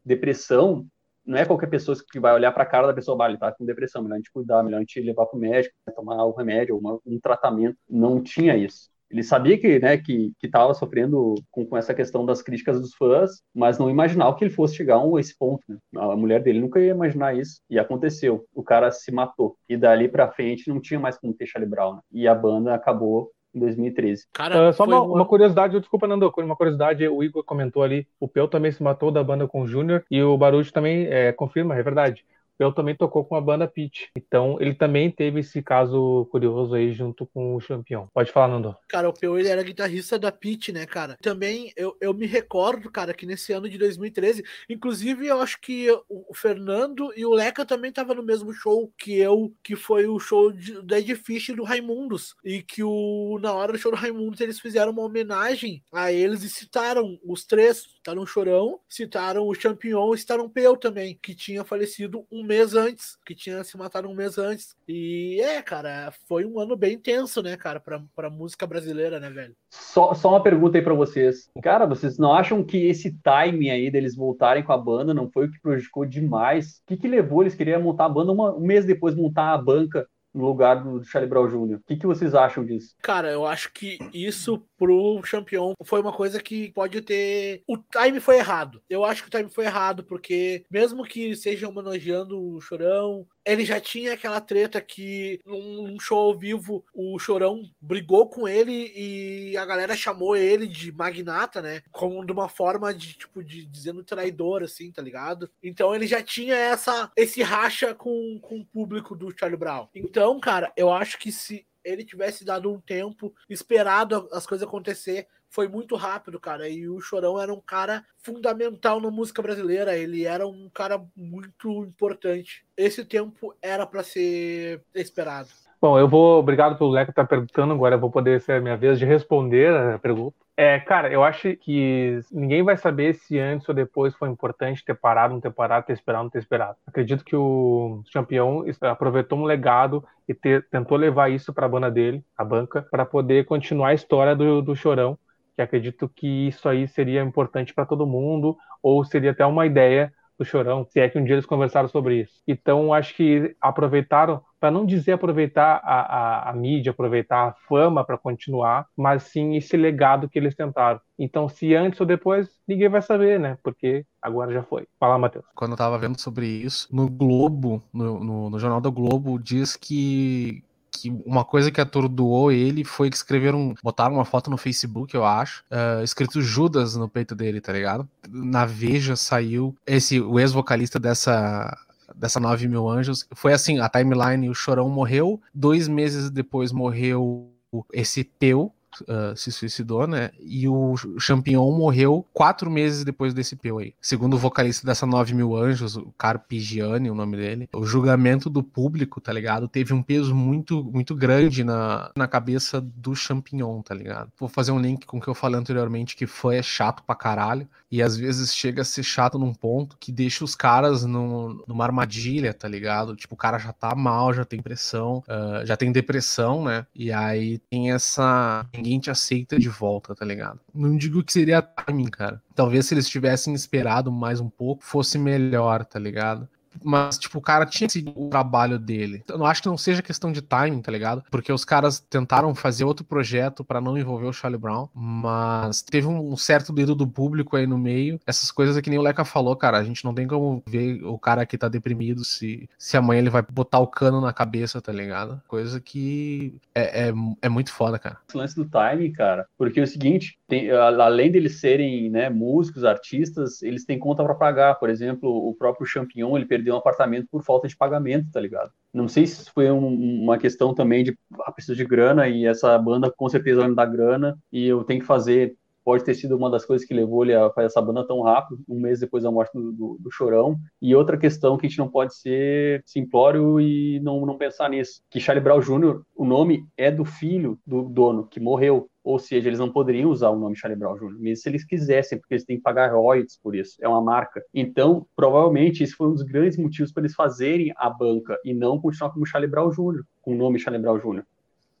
Depressão 0.05 0.85
não 1.25 1.37
é 1.37 1.45
qualquer 1.45 1.67
pessoa 1.67 1.97
que 2.11 2.19
vai 2.19 2.33
olhar 2.33 2.51
para 2.51 2.63
a 2.63 2.67
cara 2.67 2.87
da 2.87 2.93
pessoa, 2.93 3.17
vale, 3.17 3.37
tá 3.37 3.51
com 3.51 3.65
depressão, 3.65 4.01
melhor 4.01 4.15
a 4.15 4.17
gente 4.17 4.31
cuidar, 4.31 4.63
melhor 4.63 4.77
a 4.77 4.81
gente 4.81 4.99
levar 5.01 5.25
para 5.25 5.37
o 5.37 5.39
médico, 5.39 5.75
tomar 5.95 6.25
um 6.25 6.33
remédio, 6.33 6.77
uma, 6.77 6.99
um 7.05 7.19
tratamento. 7.19 7.77
Não 7.89 8.21
tinha 8.21 8.55
isso. 8.55 8.93
Ele 9.13 9.21
sabia 9.21 9.59
que, 9.59 9.79
né, 9.79 9.95
que 9.95 10.33
estava 10.41 10.73
sofrendo 10.73 11.35
com, 11.51 11.63
com, 11.63 11.77
essa 11.77 11.93
questão 11.93 12.25
das 12.25 12.41
críticas 12.41 12.81
dos 12.81 12.95
fãs, 12.95 13.43
mas 13.53 13.77
não 13.77 13.87
imaginava 13.87 14.35
que 14.35 14.43
ele 14.43 14.51
fosse 14.51 14.75
chegar 14.75 14.97
a 14.97 15.19
esse 15.19 15.37
ponto. 15.37 15.61
Né? 15.69 15.77
A 15.95 16.15
mulher 16.15 16.41
dele 16.41 16.59
nunca 16.59 16.79
ia 16.79 16.91
imaginar 16.91 17.37
isso. 17.37 17.61
E 17.69 17.77
aconteceu. 17.77 18.43
O 18.55 18.63
cara 18.63 18.89
se 18.89 19.11
matou. 19.11 19.55
E 19.69 19.77
dali 19.77 20.09
para 20.09 20.31
frente 20.31 20.67
não 20.67 20.81
tinha 20.81 20.99
mais 20.99 21.15
como 21.15 21.31
ter 21.31 21.45
Charlie 21.45 21.69
Brown. 21.69 21.93
Né? 21.93 22.01
E 22.11 22.27
a 22.27 22.33
banda 22.33 22.73
acabou 22.73 23.29
em 23.53 23.59
2013. 23.59 24.25
Cara, 24.33 24.69
uh, 24.69 24.73
só 24.73 24.85
uma, 24.85 25.01
uma, 25.01 25.25
curiosidade, 25.25 25.79
desculpa, 25.79 26.07
Nando, 26.07 26.31
uma 26.37 26.55
curiosidade, 26.55 27.07
o 27.07 27.23
Igor 27.23 27.43
comentou 27.43 27.83
ali, 27.83 28.07
o 28.19 28.27
Peu 28.27 28.47
também 28.47 28.71
se 28.71 28.81
matou 28.81 29.11
da 29.11 29.23
banda 29.23 29.47
com 29.47 29.61
o 29.61 29.67
Júnior, 29.67 30.03
e 30.09 30.21
o 30.21 30.37
Baruch 30.37 30.71
também 30.71 31.07
é, 31.07 31.31
confirma, 31.31 31.75
é 31.75 31.83
verdade. 31.83 32.25
Pel 32.63 32.71
também 32.71 32.95
tocou 32.95 33.25
com 33.25 33.35
a 33.35 33.41
banda 33.41 33.67
Pitch. 33.67 34.05
Então, 34.15 34.57
ele 34.59 34.73
também 34.73 35.11
teve 35.11 35.41
esse 35.41 35.61
caso 35.61 36.27
curioso 36.31 36.73
aí 36.75 36.93
junto 36.93 37.25
com 37.25 37.55
o 37.55 37.59
Champion. 37.59 38.07
Pode 38.13 38.31
falar, 38.31 38.47
Nando. 38.47 38.75
Cara, 38.87 39.09
o 39.09 39.13
Peu, 39.13 39.37
ele 39.37 39.49
era 39.49 39.63
guitarrista 39.63 40.17
da 40.17 40.31
Pitch, 40.31 40.69
né, 40.69 40.85
cara? 40.85 41.17
Também, 41.21 41.73
eu, 41.75 41.95
eu 41.99 42.13
me 42.13 42.25
recordo, 42.25 42.89
cara, 42.89 43.13
que 43.13 43.25
nesse 43.25 43.51
ano 43.51 43.67
de 43.67 43.77
2013, 43.77 44.43
inclusive, 44.69 45.27
eu 45.27 45.41
acho 45.41 45.59
que 45.59 45.89
o 46.07 46.33
Fernando 46.33 47.11
e 47.17 47.25
o 47.25 47.33
Leca 47.33 47.65
também 47.65 47.89
estavam 47.89 48.15
no 48.15 48.23
mesmo 48.23 48.53
show 48.53 48.91
que 48.97 49.17
eu, 49.17 49.53
que 49.61 49.75
foi 49.75 50.07
o 50.07 50.19
show 50.19 50.51
de, 50.51 50.81
do 50.81 50.95
Ed 50.95 51.15
Fish 51.15 51.49
do 51.49 51.63
Raimundos. 51.63 52.35
E 52.43 52.61
que 52.61 52.83
o, 52.83 53.39
na 53.41 53.51
hora 53.53 53.73
do 53.73 53.77
show 53.77 53.91
do 53.91 53.97
Raimundos, 53.97 54.39
eles 54.39 54.59
fizeram 54.59 54.91
uma 54.91 55.03
homenagem 55.03 55.83
a 55.91 56.11
eles 56.11 56.43
e 56.43 56.49
citaram 56.49 57.19
os 57.25 57.43
três, 57.43 57.81
citaram 57.95 58.21
o 58.21 58.27
Chorão, 58.27 58.79
citaram 58.87 59.47
o 59.47 59.53
Champion 59.53 60.13
e 60.13 60.17
citaram 60.17 60.45
o 60.45 60.49
Peu 60.49 60.77
também, 60.77 61.17
que 61.21 61.35
tinha 61.35 61.65
falecido 61.65 62.25
um 62.31 62.43
mês 62.43 62.52
antes, 62.75 63.17
que 63.25 63.33
tinha 63.33 63.63
se 63.63 63.77
matado 63.77 64.07
um 64.07 64.15
mês 64.15 64.37
antes. 64.37 64.75
E 64.87 65.39
é, 65.41 65.61
cara, 65.61 66.13
foi 66.27 66.45
um 66.45 66.59
ano 66.59 66.75
bem 66.75 66.97
tenso, 66.97 67.41
né, 67.41 67.57
cara, 67.57 67.79
pra, 67.79 68.03
pra 68.15 68.29
música 68.29 68.67
brasileira, 68.67 69.19
né, 69.19 69.29
velho? 69.29 69.55
Só, 69.71 70.13
só 70.13 70.29
uma 70.29 70.43
pergunta 70.43 70.77
aí 70.77 70.83
pra 70.83 70.93
vocês. 70.93 71.49
Cara, 71.61 71.85
vocês 71.85 72.17
não 72.17 72.33
acham 72.33 72.63
que 72.63 72.77
esse 72.87 73.17
timing 73.23 73.69
aí 73.69 73.89
deles 73.89 74.15
voltarem 74.15 74.63
com 74.63 74.71
a 74.71 74.77
banda 74.77 75.13
não 75.13 75.29
foi 75.29 75.47
o 75.47 75.51
que 75.51 75.61
prejudicou 75.61 76.05
demais? 76.05 76.77
O 76.77 76.87
que, 76.87 76.97
que 76.97 77.07
levou 77.07 77.41
eles 77.41 77.55
queriam 77.55 77.81
montar 77.81 78.05
a 78.05 78.09
banda 78.09 78.31
uma, 78.31 78.53
um 78.53 78.61
mês 78.61 78.85
depois 78.85 79.15
montar 79.15 79.53
a 79.53 79.57
banca 79.57 80.07
no 80.33 80.45
lugar 80.45 80.83
do 80.83 81.03
Charlie 81.03 81.29
Brown 81.29 81.47
Jr. 81.47 81.75
O 81.75 81.83
que, 81.85 81.97
que 81.97 82.07
vocês 82.07 82.33
acham 82.33 82.65
disso? 82.65 82.95
Cara, 83.01 83.31
eu 83.31 83.45
acho 83.45 83.71
que 83.71 83.97
isso 84.13 84.65
pro 84.77 85.21
campeão 85.21 85.73
foi 85.83 86.01
uma 86.01 86.11
coisa 86.11 86.41
que 86.41 86.71
pode 86.71 87.01
ter. 87.01 87.61
O 87.67 87.77
time 87.77 88.19
foi 88.19 88.37
errado. 88.37 88.81
Eu 88.89 89.05
acho 89.05 89.23
que 89.23 89.27
o 89.27 89.31
time 89.31 89.49
foi 89.49 89.65
errado, 89.65 90.03
porque 90.03 90.63
mesmo 90.71 91.03
que 91.03 91.31
estejam 91.31 91.69
homenageando 91.69 92.39
o 92.41 92.59
Chorão, 92.59 93.25
ele 93.45 93.65
já 93.65 93.79
tinha 93.79 94.13
aquela 94.13 94.39
treta 94.39 94.79
que 94.81 95.39
num 95.45 95.99
show 95.99 96.17
ao 96.17 96.37
vivo 96.37 96.85
o 96.93 97.17
Chorão 97.19 97.63
brigou 97.81 98.27
com 98.29 98.47
ele 98.47 98.91
e 98.95 99.57
a 99.57 99.65
galera 99.65 99.95
chamou 99.95 100.35
ele 100.35 100.67
de 100.67 100.91
magnata, 100.91 101.61
né? 101.61 101.81
Como 101.91 102.25
de 102.25 102.31
uma 102.31 102.47
forma 102.47 102.93
de, 102.93 103.13
tipo, 103.13 103.43
de 103.43 103.65
dizendo 103.65 104.03
traidor, 104.03 104.63
assim, 104.63 104.91
tá 104.91 105.01
ligado? 105.01 105.49
Então 105.61 105.93
ele 105.93 106.07
já 106.07 106.21
tinha 106.21 106.55
essa 106.55 107.11
esse 107.15 107.41
racha 107.41 107.93
com, 107.93 108.39
com 108.41 108.59
o 108.59 108.65
público 108.65 109.15
do 109.15 109.35
Charlie 109.37 109.59
Brown. 109.59 109.87
Então, 109.93 110.39
cara, 110.39 110.71
eu 110.77 110.91
acho 110.91 111.17
que 111.17 111.31
se 111.31 111.65
ele 111.83 112.05
tivesse 112.05 112.45
dado 112.45 112.71
um 112.71 112.79
tempo, 112.79 113.35
esperado 113.49 114.29
as 114.31 114.47
coisas 114.47 114.65
acontecer, 114.65 115.27
foi 115.53 115.67
muito 115.67 115.95
rápido, 115.95 116.39
cara. 116.39 116.67
E 116.67 116.89
o 116.89 116.99
Chorão 116.99 117.39
era 117.39 117.53
um 117.53 117.61
cara 117.61 118.03
fundamental 118.17 118.99
na 118.99 119.11
música 119.11 119.39
brasileira. 119.39 119.95
Ele 119.95 120.25
era 120.25 120.47
um 120.47 120.67
cara 120.73 120.99
muito 121.15 121.83
importante. 121.83 122.65
Esse 122.75 123.05
tempo 123.05 123.53
era 123.61 123.85
para 123.85 124.01
ser 124.01 124.81
esperado. 124.95 125.49
Bom, 125.79 125.99
eu 125.99 126.07
vou. 126.07 126.39
Obrigado 126.39 126.75
pelo 126.75 126.89
Leco 126.89 127.11
estar 127.11 127.23
tá 127.23 127.27
perguntando. 127.27 127.71
Agora 127.71 127.95
eu 127.95 127.99
vou 127.99 128.09
poder 128.09 128.41
ser 128.41 128.53
a 128.53 128.61
minha 128.61 128.75
vez 128.75 128.97
de 128.97 129.05
responder 129.05 129.71
a 129.71 129.99
pergunta. 129.99 130.35
É, 130.57 130.79
cara, 130.79 131.11
eu 131.11 131.23
acho 131.23 131.55
que 131.57 132.19
ninguém 132.31 132.63
vai 132.63 132.77
saber 132.77 133.13
se 133.15 133.39
antes 133.39 133.67
ou 133.67 133.75
depois 133.75 134.13
foi 134.15 134.29
importante 134.29 134.85
ter 134.85 134.93
parado, 134.95 135.33
não 135.33 135.41
ter 135.41 135.51
parado, 135.51 135.85
ter 135.85 135.93
esperado, 135.93 136.23
não 136.23 136.29
ter 136.29 136.39
esperado. 136.39 136.77
Acredito 136.85 137.25
que 137.25 137.35
o 137.35 138.03
campeão 138.11 138.63
aproveitou 138.81 139.37
um 139.37 139.45
legado 139.45 140.03
e 140.27 140.33
ter, 140.33 140.67
tentou 140.69 140.95
levar 140.95 141.31
isso 141.31 141.51
para 141.51 141.65
a 141.65 141.69
banda 141.69 141.89
dele, 141.89 142.23
a 142.37 142.43
banca, 142.43 142.83
para 142.89 143.03
poder 143.03 143.45
continuar 143.45 143.89
a 143.89 143.93
história 143.95 144.35
do, 144.35 144.61
do 144.61 144.75
Chorão, 144.75 145.17
que 145.55 145.61
acredito 145.61 146.09
que 146.09 146.47
isso 146.47 146.67
aí 146.67 146.87
seria 146.87 147.21
importante 147.21 147.73
para 147.73 147.85
todo 147.85 148.07
mundo, 148.07 148.57
ou 148.81 149.03
seria 149.03 149.31
até 149.31 149.45
uma 149.45 149.65
ideia 149.65 150.11
do 150.37 150.43
Chorão, 150.43 150.85
se 150.89 150.99
é 150.99 151.07
que 151.07 151.17
um 151.17 151.23
dia 151.23 151.35
eles 151.35 151.45
conversaram 151.45 151.87
sobre 151.87 152.21
isso. 152.21 152.33
Então, 152.47 152.93
acho 152.93 153.15
que 153.15 153.55
aproveitaram, 153.61 154.41
para 154.59 154.71
não 154.71 154.85
dizer 154.85 155.13
aproveitar 155.13 155.79
a, 155.83 156.01
a, 156.01 156.49
a 156.49 156.53
mídia, 156.53 156.91
aproveitar 156.91 157.49
a 157.49 157.53
fama 157.67 158.03
para 158.03 158.17
continuar, 158.17 158.87
mas 158.97 159.23
sim 159.23 159.55
esse 159.55 159.77
legado 159.77 160.27
que 160.27 160.39
eles 160.39 160.55
tentaram. 160.55 160.99
Então, 161.17 161.47
se 161.47 161.75
antes 161.75 161.99
ou 161.99 162.05
depois, 162.05 162.49
ninguém 162.67 162.89
vai 162.89 163.01
saber, 163.01 163.39
né? 163.39 163.57
Porque 163.63 164.05
agora 164.21 164.51
já 164.51 164.63
foi. 164.63 164.87
Fala, 164.99 165.17
Matheus. 165.17 165.45
Quando 165.55 165.71
eu 165.71 165.77
tava 165.77 165.97
vendo 165.97 166.19
sobre 166.19 166.47
isso, 166.47 166.87
no 166.91 167.09
Globo, 167.09 167.81
no, 167.93 168.23
no, 168.23 168.49
no 168.49 168.59
Jornal 168.59 168.81
do 168.81 168.91
Globo, 168.91 169.37
diz 169.37 169.75
que 169.75 170.63
que 171.03 171.09
uma 171.25 171.43
coisa 171.43 171.69
que 171.69 171.81
atordoou 171.81 172.49
ele 172.49 172.85
foi 172.85 173.09
que 173.09 173.17
escreveram, 173.17 173.75
botaram 173.83 174.15
uma 174.15 174.23
foto 174.23 174.49
no 174.49 174.55
Facebook, 174.55 175.13
eu 175.13 175.25
acho, 175.25 175.61
uh, 175.69 176.01
escrito 176.01 176.41
Judas 176.41 176.95
no 176.95 177.09
peito 177.09 177.35
dele, 177.35 177.59
tá 177.59 177.73
ligado? 177.73 178.07
Na 178.29 178.65
Veja 178.65 179.17
saiu 179.17 179.75
esse, 179.85 180.21
o 180.21 180.39
ex-vocalista 180.39 180.97
dessa 180.97 181.77
dessa 182.15 182.39
9 182.39 182.67
mil 182.67 182.87
anjos, 182.87 183.25
foi 183.33 183.53
assim, 183.53 183.79
a 183.79 183.89
timeline, 183.89 184.47
o 184.47 184.53
Chorão 184.53 184.87
morreu, 184.87 185.41
dois 185.53 185.87
meses 185.87 186.29
depois 186.29 186.71
morreu 186.71 187.49
esse 187.91 188.23
Peu, 188.23 188.71
uh, 189.01 189.35
se 189.35 189.51
suicidou, 189.51 190.07
né? 190.07 190.31
E 190.39 190.67
o 190.67 190.95
Champignon 191.19 191.71
morreu 191.71 192.25
quatro 192.33 192.69
meses 192.69 193.03
depois 193.03 193.33
desse 193.33 193.55
peu 193.55 193.79
aí. 193.79 193.93
Segundo 194.01 194.35
o 194.35 194.37
vocalista 194.37 194.85
dessa 194.85 195.05
9 195.05 195.33
mil 195.33 195.55
anjos, 195.55 195.95
o 195.95 196.13
Carpigiani, 196.17 197.09
o 197.09 197.15
nome 197.15 197.37
dele, 197.37 197.69
o 197.73 197.85
julgamento 197.85 198.49
do 198.49 198.63
público, 198.63 199.19
tá 199.19 199.31
ligado? 199.31 199.67
Teve 199.67 199.93
um 199.93 200.01
peso 200.01 200.33
muito, 200.33 200.83
muito 200.83 201.15
grande 201.15 201.63
na, 201.63 202.11
na 202.15 202.27
cabeça 202.27 202.81
do 202.81 203.15
Champignon, 203.15 203.81
tá 203.81 203.93
ligado? 203.93 204.31
Vou 204.39 204.49
fazer 204.49 204.71
um 204.71 204.79
link 204.79 205.05
com 205.05 205.17
o 205.17 205.21
que 205.21 205.27
eu 205.27 205.35
falei 205.35 205.59
anteriormente, 205.59 206.15
que 206.15 206.27
foi 206.27 206.57
é 206.57 206.63
chato 206.63 207.03
pra 207.03 207.15
caralho. 207.15 207.67
E 207.91 208.01
às 208.01 208.17
vezes 208.17 208.55
chega 208.55 208.81
a 208.81 208.85
ser 208.85 209.03
chato 209.03 209.37
num 209.37 209.53
ponto 209.53 209.97
que 209.99 210.11
deixa 210.11 210.43
os 210.43 210.55
caras 210.55 211.03
no, 211.03 211.63
numa 211.67 211.83
armadilha, 211.83 212.53
tá 212.53 212.67
ligado? 212.67 213.15
Tipo, 213.15 213.35
o 213.35 213.37
cara 213.37 213.59
já 213.59 213.71
tá 213.71 213.93
mal, 213.93 214.33
já 214.33 214.43
tem 214.43 214.61
pressão, 214.61 215.23
uh, 215.27 215.65
já 215.65 215.77
tem 215.77 215.91
depressão, 215.91 216.63
né? 216.63 216.87
E 216.95 217.11
aí 217.11 217.59
tem 217.69 217.91
essa 217.91 218.65
ninguém 218.83 218.99
te 218.99 219.09
aceita 219.09 219.57
de 219.57 219.69
volta, 219.69 220.13
tá 220.13 220.25
ligado? 220.25 220.59
Não 220.73 220.97
digo 220.97 221.23
que 221.23 221.31
seria 221.31 221.61
timing, 221.61 222.09
cara. 222.09 222.41
Talvez 222.53 222.85
se 222.85 222.93
eles 222.93 223.07
tivessem 223.07 223.53
esperado 223.53 224.11
mais 224.11 224.41
um 224.41 224.49
pouco, 224.49 224.83
fosse 224.83 225.17
melhor, 225.17 225.85
tá 225.85 225.97
ligado? 225.97 226.47
Mas, 226.83 227.17
tipo, 227.17 227.39
o 227.39 227.41
cara 227.41 227.65
tinha 227.65 227.87
o 228.15 228.29
trabalho 228.29 228.77
dele. 228.79 229.23
Eu 229.27 229.37
não 229.37 229.45
acho 229.45 229.61
que 229.61 229.67
não 229.67 229.77
seja 229.77 230.01
questão 230.01 230.31
de 230.31 230.41
timing, 230.41 230.81
tá 230.81 230.91
ligado? 230.91 231.23
Porque 231.31 231.51
os 231.51 231.65
caras 231.65 231.99
tentaram 231.99 232.53
fazer 232.55 232.83
outro 232.83 233.05
projeto 233.05 233.63
para 233.63 233.81
não 233.81 233.97
envolver 233.97 234.27
o 234.27 234.33
Charlie 234.33 234.59
Brown, 234.59 234.87
mas 234.93 235.81
teve 235.81 236.07
um 236.07 236.35
certo 236.37 236.73
dedo 236.73 236.95
do 236.95 237.07
público 237.07 237.55
aí 237.55 237.67
no 237.67 237.77
meio. 237.77 238.19
Essas 238.25 238.51
coisas 238.51 238.77
é 238.77 238.81
que 238.81 238.89
nem 238.89 238.99
o 238.99 239.01
Leca 239.01 239.25
falou, 239.25 239.55
cara, 239.55 239.77
a 239.77 239.83
gente 239.83 240.03
não 240.05 240.13
tem 240.13 240.27
como 240.27 240.63
ver 240.65 241.03
o 241.03 241.17
cara 241.17 241.45
que 241.45 241.57
tá 241.57 241.67
deprimido 241.67 242.23
se, 242.23 242.69
se 242.77 242.97
amanhã 242.97 243.19
ele 243.19 243.29
vai 243.29 243.41
botar 243.41 243.79
o 243.79 243.87
cano 243.87 244.21
na 244.21 244.33
cabeça, 244.33 244.81
tá 244.81 244.91
ligado? 244.91 245.41
Coisa 245.47 245.79
que 245.79 246.55
é, 246.73 247.09
é, 247.09 247.13
é 247.41 247.49
muito 247.49 247.71
foda, 247.71 247.99
cara. 247.99 248.17
Esse 248.27 248.37
lance 248.37 248.55
do 248.55 248.65
timing, 248.65 249.11
cara, 249.11 249.47
porque 249.57 249.79
é 249.79 249.83
o 249.83 249.87
seguinte, 249.87 250.37
tem, 250.47 250.69
além 250.71 251.31
deles 251.31 251.59
serem 251.59 252.09
né, 252.09 252.29
músicos, 252.29 252.83
artistas, 252.83 253.61
eles 253.61 253.85
têm 253.85 253.97
conta 253.97 254.23
para 254.23 254.35
pagar. 254.35 254.75
Por 254.75 254.89
exemplo, 254.89 255.29
o 255.29 255.53
próprio 255.53 255.85
Champignon, 255.85 256.35
ele 256.37 256.45
perdeu 256.45 256.72
um 256.73 256.79
apartamento 256.79 257.27
por 257.31 257.43
falta 257.43 257.67
de 257.67 257.75
pagamento, 257.75 258.31
tá 258.31 258.39
ligado? 258.39 258.71
Não 258.93 259.07
sei 259.07 259.25
se 259.25 259.49
foi 259.49 259.69
um, 259.71 260.23
uma 260.23 260.37
questão 260.37 260.73
também 260.73 261.03
de 261.03 261.17
ah, 261.41 261.51
preciso 261.51 261.75
de 261.75 261.85
grana 261.85 262.27
e 262.27 262.45
essa 262.45 262.77
banda 262.77 263.11
com 263.11 263.27
certeza 263.29 263.61
vai 263.61 263.69
me 263.69 263.75
dar 263.75 263.85
grana 263.85 264.37
e 264.51 264.67
eu 264.67 264.83
tenho 264.83 265.01
que 265.01 265.05
fazer 265.05 265.55
pode 265.83 266.03
ter 266.03 266.13
sido 266.15 266.35
uma 266.37 266.49
das 266.49 266.65
coisas 266.65 266.87
que 266.87 266.93
levou 266.93 267.23
ele 267.23 267.35
a 267.35 267.49
fazer 267.49 267.67
essa 267.67 267.81
banda 267.81 268.05
tão 268.07 268.21
rápido, 268.21 268.63
um 268.67 268.79
mês 268.79 268.99
depois 268.99 269.23
da 269.23 269.31
morte 269.31 269.51
do, 269.53 269.71
do, 269.71 269.97
do, 269.99 270.11
Chorão. 270.11 270.57
E 270.81 270.95
outra 270.95 271.17
questão 271.17 271.57
que 271.57 271.65
a 271.65 271.69
gente 271.69 271.79
não 271.79 271.89
pode 271.89 272.15
ser 272.15 272.81
simplório 272.85 273.59
e 273.59 273.99
não, 273.99 274.25
não 274.25 274.37
pensar 274.37 274.69
nisso, 274.69 275.01
que 275.09 275.19
Charlie 275.19 275.43
Brown 275.43 275.59
Jr., 275.59 276.01
o 276.15 276.25
nome 276.25 276.65
é 276.77 276.89
do 276.89 277.03
filho 277.03 277.59
do 277.65 277.83
dono, 277.83 278.27
que 278.27 278.39
morreu. 278.39 278.89
Ou 279.03 279.19
seja, 279.19 279.49
eles 279.49 279.59
não 279.59 279.69
poderiam 279.69 280.09
usar 280.09 280.29
o 280.29 280.39
nome 280.39 280.55
Charlie 280.55 280.79
Brown 280.79 280.95
Jr., 280.95 281.19
mesmo 281.19 281.43
se 281.43 281.49
eles 281.49 281.65
quisessem, 281.65 282.17
porque 282.17 282.35
eles 282.35 282.45
têm 282.45 282.55
que 282.57 282.63
pagar 282.63 282.93
royalties 282.93 283.37
por 283.37 283.53
isso, 283.53 283.75
é 283.81 283.87
uma 283.87 284.01
marca. 284.01 284.41
Então, 284.53 285.05
provavelmente, 285.15 285.83
esse 285.83 285.93
foi 285.93 286.07
um 286.07 286.13
dos 286.13 286.23
grandes 286.23 286.57
motivos 286.57 286.91
para 286.91 287.01
eles 287.01 287.13
fazerem 287.13 287.73
a 287.75 287.89
banca 287.89 288.37
e 288.45 288.53
não 288.53 288.79
continuar 288.79 289.11
como 289.11 289.25
Charlie 289.25 289.49
Brown 289.49 289.69
Jr., 289.69 290.03
com 290.21 290.33
o 290.33 290.37
nome 290.37 290.57
Charlie 290.57 290.81
Brown 290.81 290.99
Jr. 290.99 291.23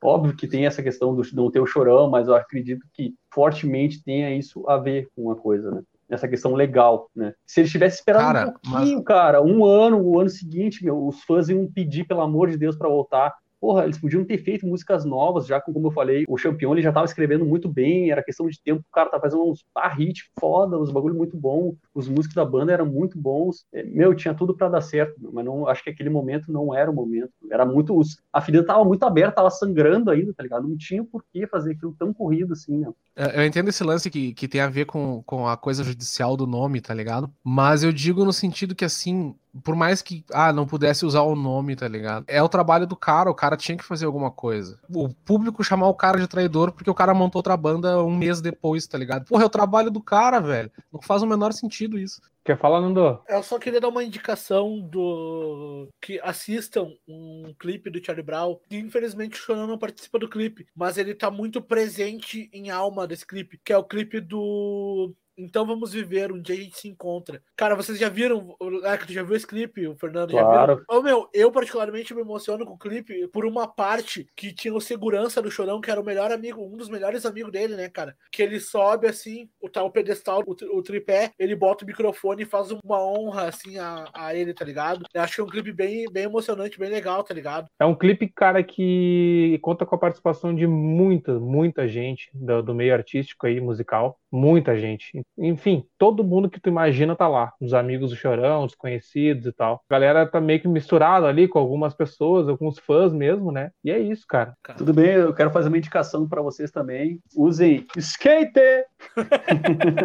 Óbvio 0.03 0.35
que 0.35 0.47
tem 0.47 0.65
essa 0.65 0.83
questão 0.83 1.15
do 1.15 1.23
não 1.33 1.49
ter 1.49 1.61
o 1.61 1.65
chorão, 1.65 2.09
mas 2.09 2.27
eu 2.27 2.35
acredito 2.35 2.85
que 2.91 3.15
fortemente 3.33 4.03
tenha 4.03 4.35
isso 4.35 4.67
a 4.67 4.75
ver 4.77 5.07
com 5.15 5.23
uma 5.23 5.35
coisa, 5.35 5.71
né? 5.71 5.81
Essa 6.09 6.27
questão 6.27 6.53
legal, 6.53 7.09
né? 7.15 7.33
Se 7.45 7.61
eles 7.61 7.71
tivessem 7.71 7.99
esperado 7.99 8.33
cara, 8.33 8.49
um 8.49 8.51
pouquinho, 8.51 8.97
mas... 8.97 9.05
cara, 9.05 9.41
um 9.41 9.65
ano, 9.65 10.01
o 10.01 10.19
ano 10.19 10.29
seguinte, 10.29 10.83
meu, 10.83 11.07
os 11.07 11.23
fãs 11.23 11.47
iam 11.47 11.65
pedir, 11.71 12.03
pelo 12.05 12.19
amor 12.19 12.49
de 12.49 12.57
Deus, 12.57 12.75
para 12.75 12.89
voltar 12.89 13.33
porra, 13.63 13.85
eles 13.85 13.97
podiam 13.97 14.25
ter 14.25 14.39
feito 14.39 14.67
músicas 14.67 15.05
novas, 15.05 15.47
já 15.47 15.61
como 15.61 15.87
eu 15.87 15.91
falei, 15.91 16.25
o 16.27 16.37
Champion 16.37 16.73
ele 16.73 16.81
já 16.81 16.91
tava 16.91 17.05
escrevendo 17.05 17.45
muito 17.45 17.69
bem, 17.69 18.11
era 18.11 18.21
questão 18.21 18.45
de 18.49 18.61
tempo, 18.61 18.81
o 18.81 18.93
cara 18.93 19.09
tá 19.09 19.17
fazendo 19.17 19.49
uns 19.49 19.63
par 19.73 19.97
hit 19.97 20.29
foda, 20.37 20.77
uns 20.77 20.91
bagulho 20.91 21.15
muito 21.15 21.37
bom, 21.37 21.73
os 21.95 22.09
músicos 22.09 22.35
da 22.35 22.43
banda 22.43 22.73
eram 22.73 22.85
muito 22.85 23.17
bons, 23.17 23.65
é, 23.71 23.81
meu, 23.83 24.13
tinha 24.13 24.33
tudo 24.33 24.53
para 24.53 24.67
dar 24.67 24.81
certo, 24.81 25.15
mas 25.31 25.45
não, 25.45 25.65
acho 25.65 25.81
que 25.81 25.89
aquele 25.89 26.09
momento 26.09 26.51
não 26.51 26.75
era 26.75 26.91
o 26.91 26.93
momento, 26.93 27.31
era 27.49 27.65
muito, 27.65 27.97
a 28.33 28.41
ferida 28.41 28.65
tava 28.65 28.83
muito 28.83 29.03
aberta, 29.03 29.35
tava 29.35 29.49
sangrando 29.49 30.11
ainda, 30.11 30.33
tá 30.33 30.43
ligado? 30.43 30.67
Não 30.67 30.75
tinha 30.75 31.01
por 31.01 31.23
que 31.31 31.47
fazer 31.47 31.71
aquilo 31.71 31.95
tão 31.97 32.13
corrido 32.13 32.51
assim, 32.51 32.79
né? 32.79 32.91
Eu 33.15 33.45
entendo 33.45 33.69
esse 33.69 33.83
lance 33.83 34.09
que, 34.09 34.33
que 34.33 34.47
tem 34.47 34.59
a 34.59 34.67
ver 34.67 34.85
com, 34.85 35.23
com 35.23 35.47
a 35.47 35.55
coisa 35.55 35.85
judicial 35.85 36.35
do 36.35 36.45
nome, 36.45 36.81
tá 36.81 36.93
ligado? 36.93 37.31
Mas 37.41 37.81
eu 37.81 37.93
digo 37.93 38.25
no 38.25 38.33
sentido 38.33 38.75
que, 38.75 38.83
assim, 38.83 39.35
por 39.61 39.75
mais 39.75 40.01
que, 40.01 40.25
ah, 40.31 40.51
não 40.51 40.65
pudesse 40.65 41.05
usar 41.05 41.21
o 41.21 41.35
nome, 41.35 41.75
tá 41.75 41.87
ligado? 41.87 42.25
É 42.27 42.41
o 42.41 42.49
trabalho 42.49 42.87
do 42.87 42.95
cara, 42.95 43.29
o 43.29 43.35
cara 43.35 43.57
tinha 43.57 43.77
que 43.77 43.83
fazer 43.83 44.05
alguma 44.05 44.31
coisa. 44.31 44.79
O 44.89 45.09
público 45.09 45.63
chamar 45.63 45.87
o 45.87 45.93
cara 45.93 46.19
de 46.19 46.27
traidor 46.27 46.71
porque 46.71 46.89
o 46.89 46.95
cara 46.95 47.13
montou 47.13 47.39
outra 47.39 47.55
banda 47.55 48.03
um 48.03 48.15
mês 48.15 48.41
depois, 48.41 48.87
tá 48.87 48.97
ligado? 48.97 49.25
Porra, 49.25 49.43
é 49.43 49.45
o 49.45 49.49
trabalho 49.49 49.91
do 49.91 50.01
cara, 50.01 50.39
velho. 50.39 50.71
Não 50.91 51.01
faz 51.01 51.21
o 51.21 51.27
menor 51.27 51.53
sentido 51.53 51.97
isso. 51.97 52.21
Quer 52.43 52.57
falar, 52.57 52.81
Nando? 52.81 53.21
Eu 53.29 53.41
só 53.41 53.57
queria 53.57 53.79
dar 53.79 53.87
uma 53.87 54.03
indicação 54.03 54.77
do 54.81 55.87
que 56.01 56.19
assistam 56.21 56.91
um 57.07 57.53
clipe 57.57 57.89
do 57.89 58.03
Charlie 58.03 58.25
Brown. 58.25 58.59
Que 58.67 58.77
infelizmente 58.77 59.39
o 59.39 59.41
Shonan 59.41 59.65
não 59.65 59.77
participa 59.77 60.19
do 60.19 60.29
clipe, 60.29 60.67
mas 60.75 60.97
ele 60.97 61.15
tá 61.15 61.31
muito 61.31 61.61
presente 61.61 62.49
em 62.51 62.69
alma 62.69 63.07
desse 63.07 63.25
clipe, 63.25 63.59
que 63.63 63.71
é 63.71 63.77
o 63.77 63.83
clipe 63.83 64.19
do 64.19 65.15
então 65.37 65.65
vamos 65.65 65.93
viver, 65.93 66.31
um 66.31 66.41
dia 66.41 66.55
a 66.55 66.59
gente 66.59 66.77
se 66.77 66.87
encontra. 66.87 67.41
Cara, 67.55 67.75
vocês 67.75 67.97
já 67.97 68.09
viram, 68.09 68.55
é, 68.83 68.97
que 68.97 69.07
tu 69.07 69.13
já 69.13 69.23
viu 69.23 69.35
esse 69.35 69.47
clipe, 69.47 69.87
o 69.87 69.95
Fernando 69.95 70.31
claro. 70.31 70.73
já 70.73 70.75
viu? 70.75 70.85
Oh, 70.89 71.01
meu, 71.01 71.29
eu 71.33 71.51
particularmente 71.51 72.13
me 72.13 72.21
emociono 72.21 72.65
com 72.65 72.73
o 72.73 72.77
clipe 72.77 73.27
por 73.29 73.45
uma 73.45 73.67
parte 73.67 74.27
que 74.35 74.53
tinha 74.53 74.73
o 74.73 74.81
segurança 74.81 75.41
do 75.41 75.51
Chorão, 75.51 75.81
que 75.81 75.89
era 75.89 75.99
o 75.99 76.05
melhor 76.05 76.31
amigo, 76.31 76.63
um 76.63 76.77
dos 76.77 76.89
melhores 76.89 77.25
amigos 77.25 77.51
dele, 77.51 77.75
né, 77.75 77.89
cara? 77.89 78.15
Que 78.31 78.43
ele 78.43 78.59
sobe 78.59 79.07
assim, 79.07 79.49
o 79.61 79.69
tal 79.69 79.91
pedestal, 79.91 80.43
o, 80.45 80.77
o 80.77 80.83
tripé, 80.83 81.31
ele 81.39 81.55
bota 81.55 81.83
o 81.83 81.87
microfone 81.87 82.43
e 82.43 82.47
faz 82.47 82.71
uma 82.71 83.03
honra 83.03 83.47
assim 83.47 83.77
a, 83.79 84.05
a 84.13 84.35
ele, 84.35 84.53
tá 84.53 84.65
ligado? 84.65 85.05
Eu 85.13 85.21
acho 85.21 85.35
que 85.35 85.41
é 85.41 85.43
um 85.43 85.47
clipe 85.47 85.71
bem, 85.71 86.05
bem 86.11 86.23
emocionante, 86.23 86.79
bem 86.79 86.89
legal, 86.89 87.23
tá 87.23 87.33
ligado? 87.33 87.67
É 87.79 87.85
um 87.85 87.95
clipe, 87.95 88.27
cara, 88.27 88.63
que 88.63 89.59
conta 89.61 89.85
com 89.85 89.95
a 89.95 89.99
participação 89.99 90.53
de 90.53 90.67
muita, 90.67 91.39
muita 91.39 91.87
gente 91.87 92.29
do, 92.33 92.61
do 92.61 92.75
meio 92.75 92.93
artístico 92.93 93.47
aí, 93.47 93.59
musical. 93.59 94.19
Muita 94.31 94.77
gente 94.77 95.22
enfim, 95.37 95.83
todo 95.97 96.23
mundo 96.23 96.49
que 96.49 96.59
tu 96.59 96.69
imagina 96.69 97.15
tá 97.15 97.27
lá. 97.27 97.51
Os 97.59 97.73
amigos 97.73 98.11
do 98.11 98.15
Chorão, 98.15 98.63
os 98.63 98.75
conhecidos 98.75 99.45
e 99.45 99.51
tal. 99.51 99.81
A 99.89 99.93
galera 99.93 100.25
tá 100.25 100.39
meio 100.39 100.59
que 100.59 100.67
misturada 100.67 101.27
ali 101.27 101.47
com 101.47 101.59
algumas 101.59 101.93
pessoas, 101.93 102.47
alguns 102.47 102.79
fãs 102.79 103.13
mesmo, 103.13 103.51
né? 103.51 103.71
E 103.83 103.91
é 103.91 103.99
isso, 103.99 104.25
cara. 104.27 104.53
Tudo 104.77 104.93
bem, 104.93 105.11
eu 105.11 105.33
quero 105.33 105.51
fazer 105.51 105.67
uma 105.69 105.77
indicação 105.77 106.27
para 106.27 106.41
vocês 106.41 106.71
também. 106.71 107.19
Usem 107.35 107.85
skate! 107.97 108.85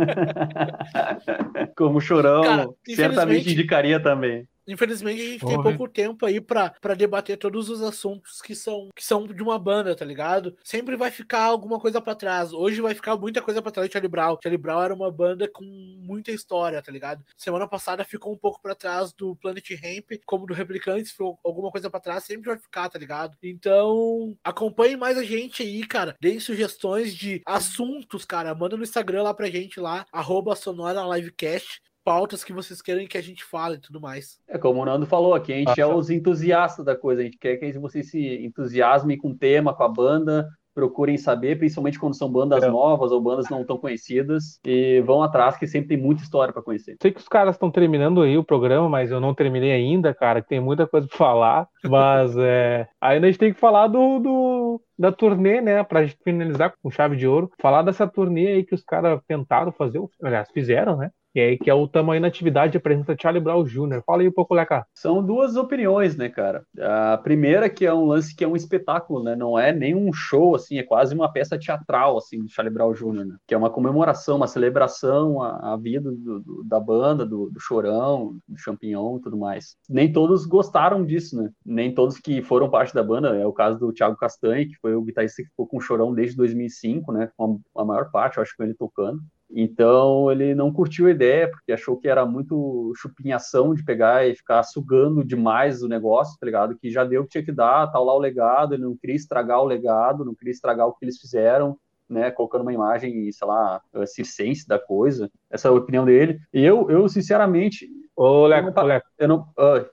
Como 1.77 1.99
o 1.99 2.01
Chorão 2.01 2.43
cara, 2.43 2.69
certamente 2.95 3.53
indicaria 3.53 4.01
também. 4.01 4.47
Infelizmente, 4.69 5.23
a 5.23 5.25
gente 5.25 5.41
Porra. 5.41 5.55
tem 5.55 5.63
pouco 5.63 5.89
tempo 5.93 6.27
aí 6.27 6.41
para 6.41 6.95
debater 6.97 7.39
todos 7.39 7.71
os 7.71 7.81
assuntos 7.83 8.43
que 8.43 8.55
são, 8.55 8.91
que 8.95 9.05
são 9.05 9.27
de 9.27 9.43
uma 9.43 9.59
banda, 9.59 9.97
tá 9.97 10.05
ligado? 10.05 10.55
Sempre 10.63 10.95
vai 10.95 11.11
ficar 11.11 11.45
alguma 11.45 11.81
coisa 11.81 12.01
para 12.01 12.15
trás. 12.15 12.53
Hoje 12.53 12.81
vai 12.83 12.95
ficar 12.95 13.17
muita 13.17 13.41
coisa 13.41 13.63
para 13.63 13.73
trás 13.73 13.89
de 13.89 13.93
Charlie 13.95 14.11
Brown. 14.11 14.37
Charlie 14.43 14.61
Brown 14.61 14.83
era 14.83 14.95
uma 14.95 15.11
banda 15.11 15.49
com 15.49 15.65
muita 15.65 16.31
história, 16.31 16.83
tá 16.83 16.93
ligado? 16.93 17.25
Semana 17.37 17.67
passada 17.67 18.05
ficou 18.05 18.33
um 18.33 18.37
pouco 18.37 18.61
para 18.61 18.75
trás 18.75 19.13
do 19.13 19.35
Planet 19.37 19.71
Ramp, 19.71 20.21
como 20.27 20.47
do 20.47 20.53
Replicantes, 20.53 21.13
ficou 21.13 21.39
alguma 21.43 21.71
coisa 21.71 21.89
para 21.89 22.01
trás, 22.01 22.25
sempre 22.25 22.51
vai 22.51 22.59
ficar, 22.59 22.89
tá 22.91 22.99
ligado? 22.99 23.37
Então, 23.43 24.37
acompanhe 24.45 24.97
mais 24.97 25.17
a 25.17 25.25
gente 25.25 25.63
aí, 25.63 25.87
cara. 25.87 26.15
Deem 26.21 26.39
sugestões 26.39 27.15
de 27.15 27.41
assuntos, 27.47 28.25
cara. 28.25 28.55
Manda 28.55 28.77
no 28.77 28.83
Instagram 28.83 29.23
lá 29.23 29.33
pra 29.33 29.49
gente 29.49 29.81
lá, 29.81 30.05
arroba 30.13 30.55
Sonora 30.55 31.03
Livecast 31.17 31.81
pautas 32.09 32.43
que 32.43 32.55
vocês 32.55 32.81
querem 32.81 33.07
que 33.07 33.19
a 33.19 33.23
gente 33.23 33.45
fale 33.45 33.77
e 33.77 33.81
tudo 33.81 34.01
mais. 34.01 34.41
É 34.49 34.57
como 34.57 34.81
o 34.81 34.85
Nando 34.87 35.05
falou 35.05 35.35
aqui, 35.35 35.53
a 35.53 35.57
gente 35.57 35.79
ah, 35.79 35.85
é 35.85 35.87
os 35.87 36.09
entusiastas 36.09 36.83
da 36.83 36.97
coisa, 36.97 37.21
a 37.21 37.25
gente 37.25 37.37
quer 37.37 37.59
que 37.59 37.79
vocês 37.79 38.11
se 38.11 38.47
entusiasmem 38.47 39.19
com 39.19 39.29
o 39.29 39.37
tema, 39.37 39.75
com 39.75 39.83
a 39.83 39.89
banda, 39.89 40.49
procurem 40.75 41.19
saber, 41.19 41.59
principalmente 41.59 41.99
quando 41.99 42.17
são 42.17 42.31
bandas 42.31 42.63
é. 42.63 42.71
novas 42.71 43.13
ou 43.13 43.21
bandas 43.21 43.51
não 43.51 43.63
tão 43.63 43.77
conhecidas, 43.77 44.59
e 44.65 45.03
vão 45.03 45.23
atrás, 45.23 45.59
que 45.59 45.67
sempre 45.67 45.89
tem 45.89 45.99
muita 45.99 46.23
história 46.23 46.51
para 46.51 46.63
conhecer. 46.63 46.97
Sei 47.03 47.13
que 47.13 47.21
os 47.21 47.29
caras 47.29 47.57
estão 47.57 47.71
terminando 47.71 48.23
aí 48.23 48.39
o 48.39 48.45
programa, 48.45 48.89
mas 48.89 49.11
eu 49.11 49.21
não 49.21 49.35
terminei 49.35 49.73
ainda, 49.73 50.15
cara, 50.15 50.41
tem 50.41 50.61
muita 50.61 50.87
coisa 50.87 51.07
para 51.09 51.19
falar, 51.19 51.69
mas 51.85 52.35
é, 52.39 52.89
ainda 53.01 53.27
a 53.27 53.31
gente 53.31 53.41
tem 53.41 53.53
que 53.53 53.61
falar 53.61 53.89
do, 53.89 54.19
do 54.19 54.81
da 54.99 55.13
turnê, 55.13 55.61
né, 55.61 55.83
pra 55.83 56.07
gente 56.07 56.19
finalizar 56.25 56.73
com 56.83 56.91
chave 56.91 57.17
de 57.17 57.27
ouro, 57.27 57.51
falar 57.61 57.83
dessa 57.83 58.07
turnê 58.07 58.47
aí 58.47 58.65
que 58.65 58.75
os 58.75 58.83
caras 58.83 59.21
tentaram 59.29 59.73
fazer, 59.73 60.01
aliás, 60.23 60.49
fizeram, 60.55 60.97
né, 60.97 61.11
que 61.33 61.41
é, 61.41 61.57
que 61.57 61.71
é 61.71 61.75
o 61.75 61.87
tamanho 61.87 62.23
da 62.23 62.29
atividade 62.29 62.77
apresenta 62.77 63.17
Charlie 63.21 63.43
Brown 63.43 63.65
Jr. 63.65 64.03
Fala 64.05 64.23
aí 64.23 64.29
um 64.29 64.33
pouco, 64.33 64.55
Leca. 64.55 64.87
São 64.95 65.23
duas 65.23 65.57
opiniões, 65.57 66.17
né, 66.17 66.29
cara? 66.29 66.65
A 66.81 67.19
primeira 67.19 67.69
que 67.69 67.85
é 67.85 67.93
um 67.93 68.07
lance 68.07 68.35
que 68.35 68.45
é 68.45 68.49
um 68.49 68.57
espetáculo, 68.57 69.23
né? 69.23 69.37
Não 69.37 69.59
é 69.59 69.73
nem 69.73 69.95
um 69.95 70.13
show, 70.13 70.55
assim, 70.55 70.79
é 70.79 70.83
quase 70.83 71.15
uma 71.15 71.31
peça 71.31 71.59
teatral, 71.59 72.17
assim, 72.17 72.43
do 72.43 72.49
Charlie 72.49 72.73
Brown 72.73 72.93
Jr., 72.93 73.25
né? 73.25 73.37
Que 73.47 73.55
é 73.55 73.59
uma 73.59 73.71
comemoração, 73.71 74.37
uma 74.37 74.47
celebração 74.47 75.43
à, 75.43 75.75
à 75.75 75.77
vida 75.77 76.11
do, 76.11 76.41
do, 76.41 76.65
da 76.65 76.81
banda, 76.81 77.25
do, 77.27 77.51
do 77.51 77.61
Chorão, 77.61 78.37
do 78.49 78.59
Champignon 78.59 79.19
e 79.19 79.21
tudo 79.21 79.37
mais. 79.37 79.77
Nem 79.89 80.11
todos 80.13 80.47
gostaram 80.47 81.05
disso, 81.05 81.41
né? 81.41 81.51
Nem 81.65 81.95
todos 81.95 82.19
que 82.19 82.43
foram 82.43 82.71
parte 82.71 82.95
da 82.95 83.03
banda, 83.03 83.37
é 83.37 83.47
o 83.47 83.53
caso 83.53 83.79
do 83.79 83.93
Thiago 83.93 84.17
Castanhe, 84.17 84.67
que 84.67 84.77
foi 84.81 84.95
o 84.95 85.03
guitarrista 85.03 85.43
que 85.43 85.49
ficou 85.49 85.67
com 85.67 85.77
o 85.77 85.81
Chorão 85.81 86.15
desde 86.15 86.37
2005, 86.37 87.13
né? 87.13 87.31
Com 87.37 87.61
a, 87.77 87.83
a 87.83 87.85
maior 87.85 88.11
parte, 88.11 88.39
eu 88.39 88.43
acho, 88.43 88.57
com 88.57 88.65
ele 88.65 88.75
tocando. 88.75 89.21
Então 89.51 90.31
ele 90.31 90.55
não 90.55 90.73
curtiu 90.73 91.07
a 91.07 91.11
ideia, 91.11 91.51
porque 91.51 91.73
achou 91.73 91.97
que 91.97 92.09
era 92.09 92.27
muito 92.27 92.93
chupinhação 92.97 93.75
de 93.75 93.85
pegar 93.85 94.27
e 94.27 94.35
ficar 94.35 94.63
sugando 94.63 95.25
demais 95.25 95.83
o 95.83 95.89
negócio, 95.89 96.39
tá 96.39 96.45
ligado? 96.45 96.77
Que 96.79 96.91
já 96.91 97.05
deu 97.05 97.23
o 97.23 97.25
que 97.25 97.31
tinha 97.31 97.45
que 97.45 97.53
dar, 97.53 97.91
tal 97.91 98.05
lá 98.05 98.15
o 98.15 98.19
legado, 98.19 98.75
ele 98.75 98.83
não 98.83 98.97
queria 98.97 99.17
estragar 99.17 99.61
o 99.61 99.67
legado, 99.67 100.25
não 100.25 100.35
queria 100.35 100.53
estragar 100.53 100.87
o 100.87 100.93
que 100.93 101.05
eles 101.05 101.19
fizeram, 101.19 101.79
né? 102.09 102.31
Colocando 102.31 102.63
uma 102.63 102.73
imagem, 102.73 103.31
sei 103.33 103.47
lá, 103.47 103.81
circense 104.07 104.67
da 104.67 104.79
coisa. 104.79 105.31
Essa 105.51 105.69
é 105.69 105.71
a 105.71 105.75
opinião 105.75 106.05
dele. 106.05 106.39
E 106.53 106.63
eu, 106.63 106.91
eu 106.91 107.09
sinceramente. 107.09 107.89
Ô, 108.15 108.47
Leco, 108.47 108.69
eu 108.69 108.75
não, 108.75 108.85
Leco. 108.85 109.07
Eu 109.19 109.29
não, 109.29 109.41
uh, 109.41 109.87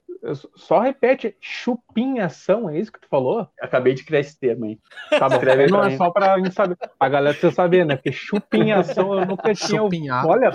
só 0.54 0.80
repete, 0.80 1.36
chupinhação, 1.40 2.68
é 2.68 2.78
isso 2.78 2.92
que 2.92 3.00
tu 3.00 3.08
falou? 3.08 3.48
Acabei 3.60 3.94
de 3.94 4.04
criar 4.04 4.20
esse 4.20 4.38
termo 4.38 4.64
aí. 4.64 4.78
Tá 5.10 5.28
bom, 5.28 5.40
não 5.70 5.84
é 5.84 5.96
só 5.96 6.10
pra 6.10 6.38
gente 6.38 6.54
saber. 6.54 6.76
A 6.98 7.08
galera 7.08 7.34
precisa 7.34 7.52
saber, 7.52 7.84
né? 7.84 7.96
Porque 7.96 8.12
chupinhação 8.12 9.18
eu 9.18 9.26
nunca 9.26 9.54
tinha. 9.54 9.80
Chupinhar. 9.80 10.26
Olha, 10.26 10.52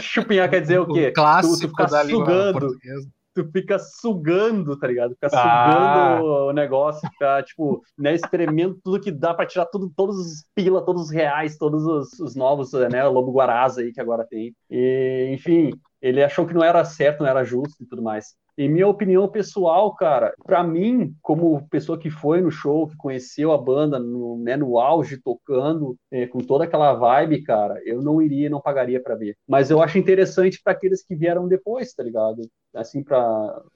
Chupinhar 0.00 0.48
quer 0.50 0.60
dizer 0.60 0.80
o 0.80 0.86
quê? 0.86 1.08
O 1.08 1.12
clássico 1.12 1.56
tu, 1.56 1.60
tu 1.60 1.68
fica 1.68 1.86
da 1.86 2.02
língua 2.02 2.26
sugando. 2.26 2.58
portuguesa. 2.58 3.08
Tu 3.34 3.50
fica 3.50 3.78
sugando, 3.78 4.78
tá 4.78 4.86
ligado? 4.86 5.14
Fica 5.14 5.28
Ah. 5.32 6.18
sugando 6.20 6.24
o 6.48 6.52
negócio, 6.52 7.08
fica, 7.10 7.42
tipo, 7.42 7.82
né, 7.98 8.14
espremendo 8.14 8.78
tudo 8.82 9.00
que 9.00 9.10
dá 9.10 9.34
pra 9.34 9.46
tirar 9.46 9.66
tudo, 9.66 9.90
todos 9.96 10.16
os 10.18 10.44
pila, 10.54 10.84
todos 10.84 11.02
os 11.04 11.10
reais, 11.10 11.56
todos 11.58 11.84
os, 11.84 12.18
os 12.20 12.36
novos, 12.36 12.72
né, 12.72 13.04
o 13.06 13.12
Lobo 13.12 13.32
Guarás 13.32 13.76
aí 13.78 13.92
que 13.92 14.00
agora 14.00 14.24
tem. 14.24 14.54
E, 14.70 15.30
enfim, 15.32 15.70
ele 16.00 16.22
achou 16.22 16.46
que 16.46 16.54
não 16.54 16.62
era 16.62 16.84
certo, 16.84 17.20
não 17.22 17.28
era 17.28 17.44
justo 17.44 17.82
e 17.82 17.86
tudo 17.86 18.02
mais. 18.02 18.34
Em 18.56 18.68
minha 18.68 18.86
opinião 18.86 19.28
pessoal, 19.28 19.94
cara, 19.96 20.32
pra 20.44 20.62
mim, 20.62 21.12
como 21.20 21.66
pessoa 21.68 21.98
que 21.98 22.08
foi 22.08 22.40
no 22.40 22.52
show, 22.52 22.86
que 22.86 22.96
conheceu 22.96 23.50
a 23.52 23.58
banda 23.58 23.98
no, 23.98 24.38
né, 24.38 24.56
no 24.56 24.78
auge, 24.78 25.20
tocando, 25.20 25.96
eh, 26.12 26.28
com 26.28 26.38
toda 26.38 26.62
aquela 26.62 26.94
vibe, 26.94 27.42
cara, 27.42 27.80
eu 27.84 28.00
não 28.00 28.22
iria, 28.22 28.48
não 28.48 28.60
pagaria 28.60 29.02
pra 29.02 29.16
ver. 29.16 29.36
Mas 29.48 29.70
eu 29.70 29.82
acho 29.82 29.98
interessante 29.98 30.60
pra 30.62 30.72
aqueles 30.72 31.02
que 31.04 31.16
vieram 31.16 31.48
depois, 31.48 31.92
tá 31.92 32.02
ligado? 32.04 32.42
Assim, 32.74 33.02
pra 33.02 33.18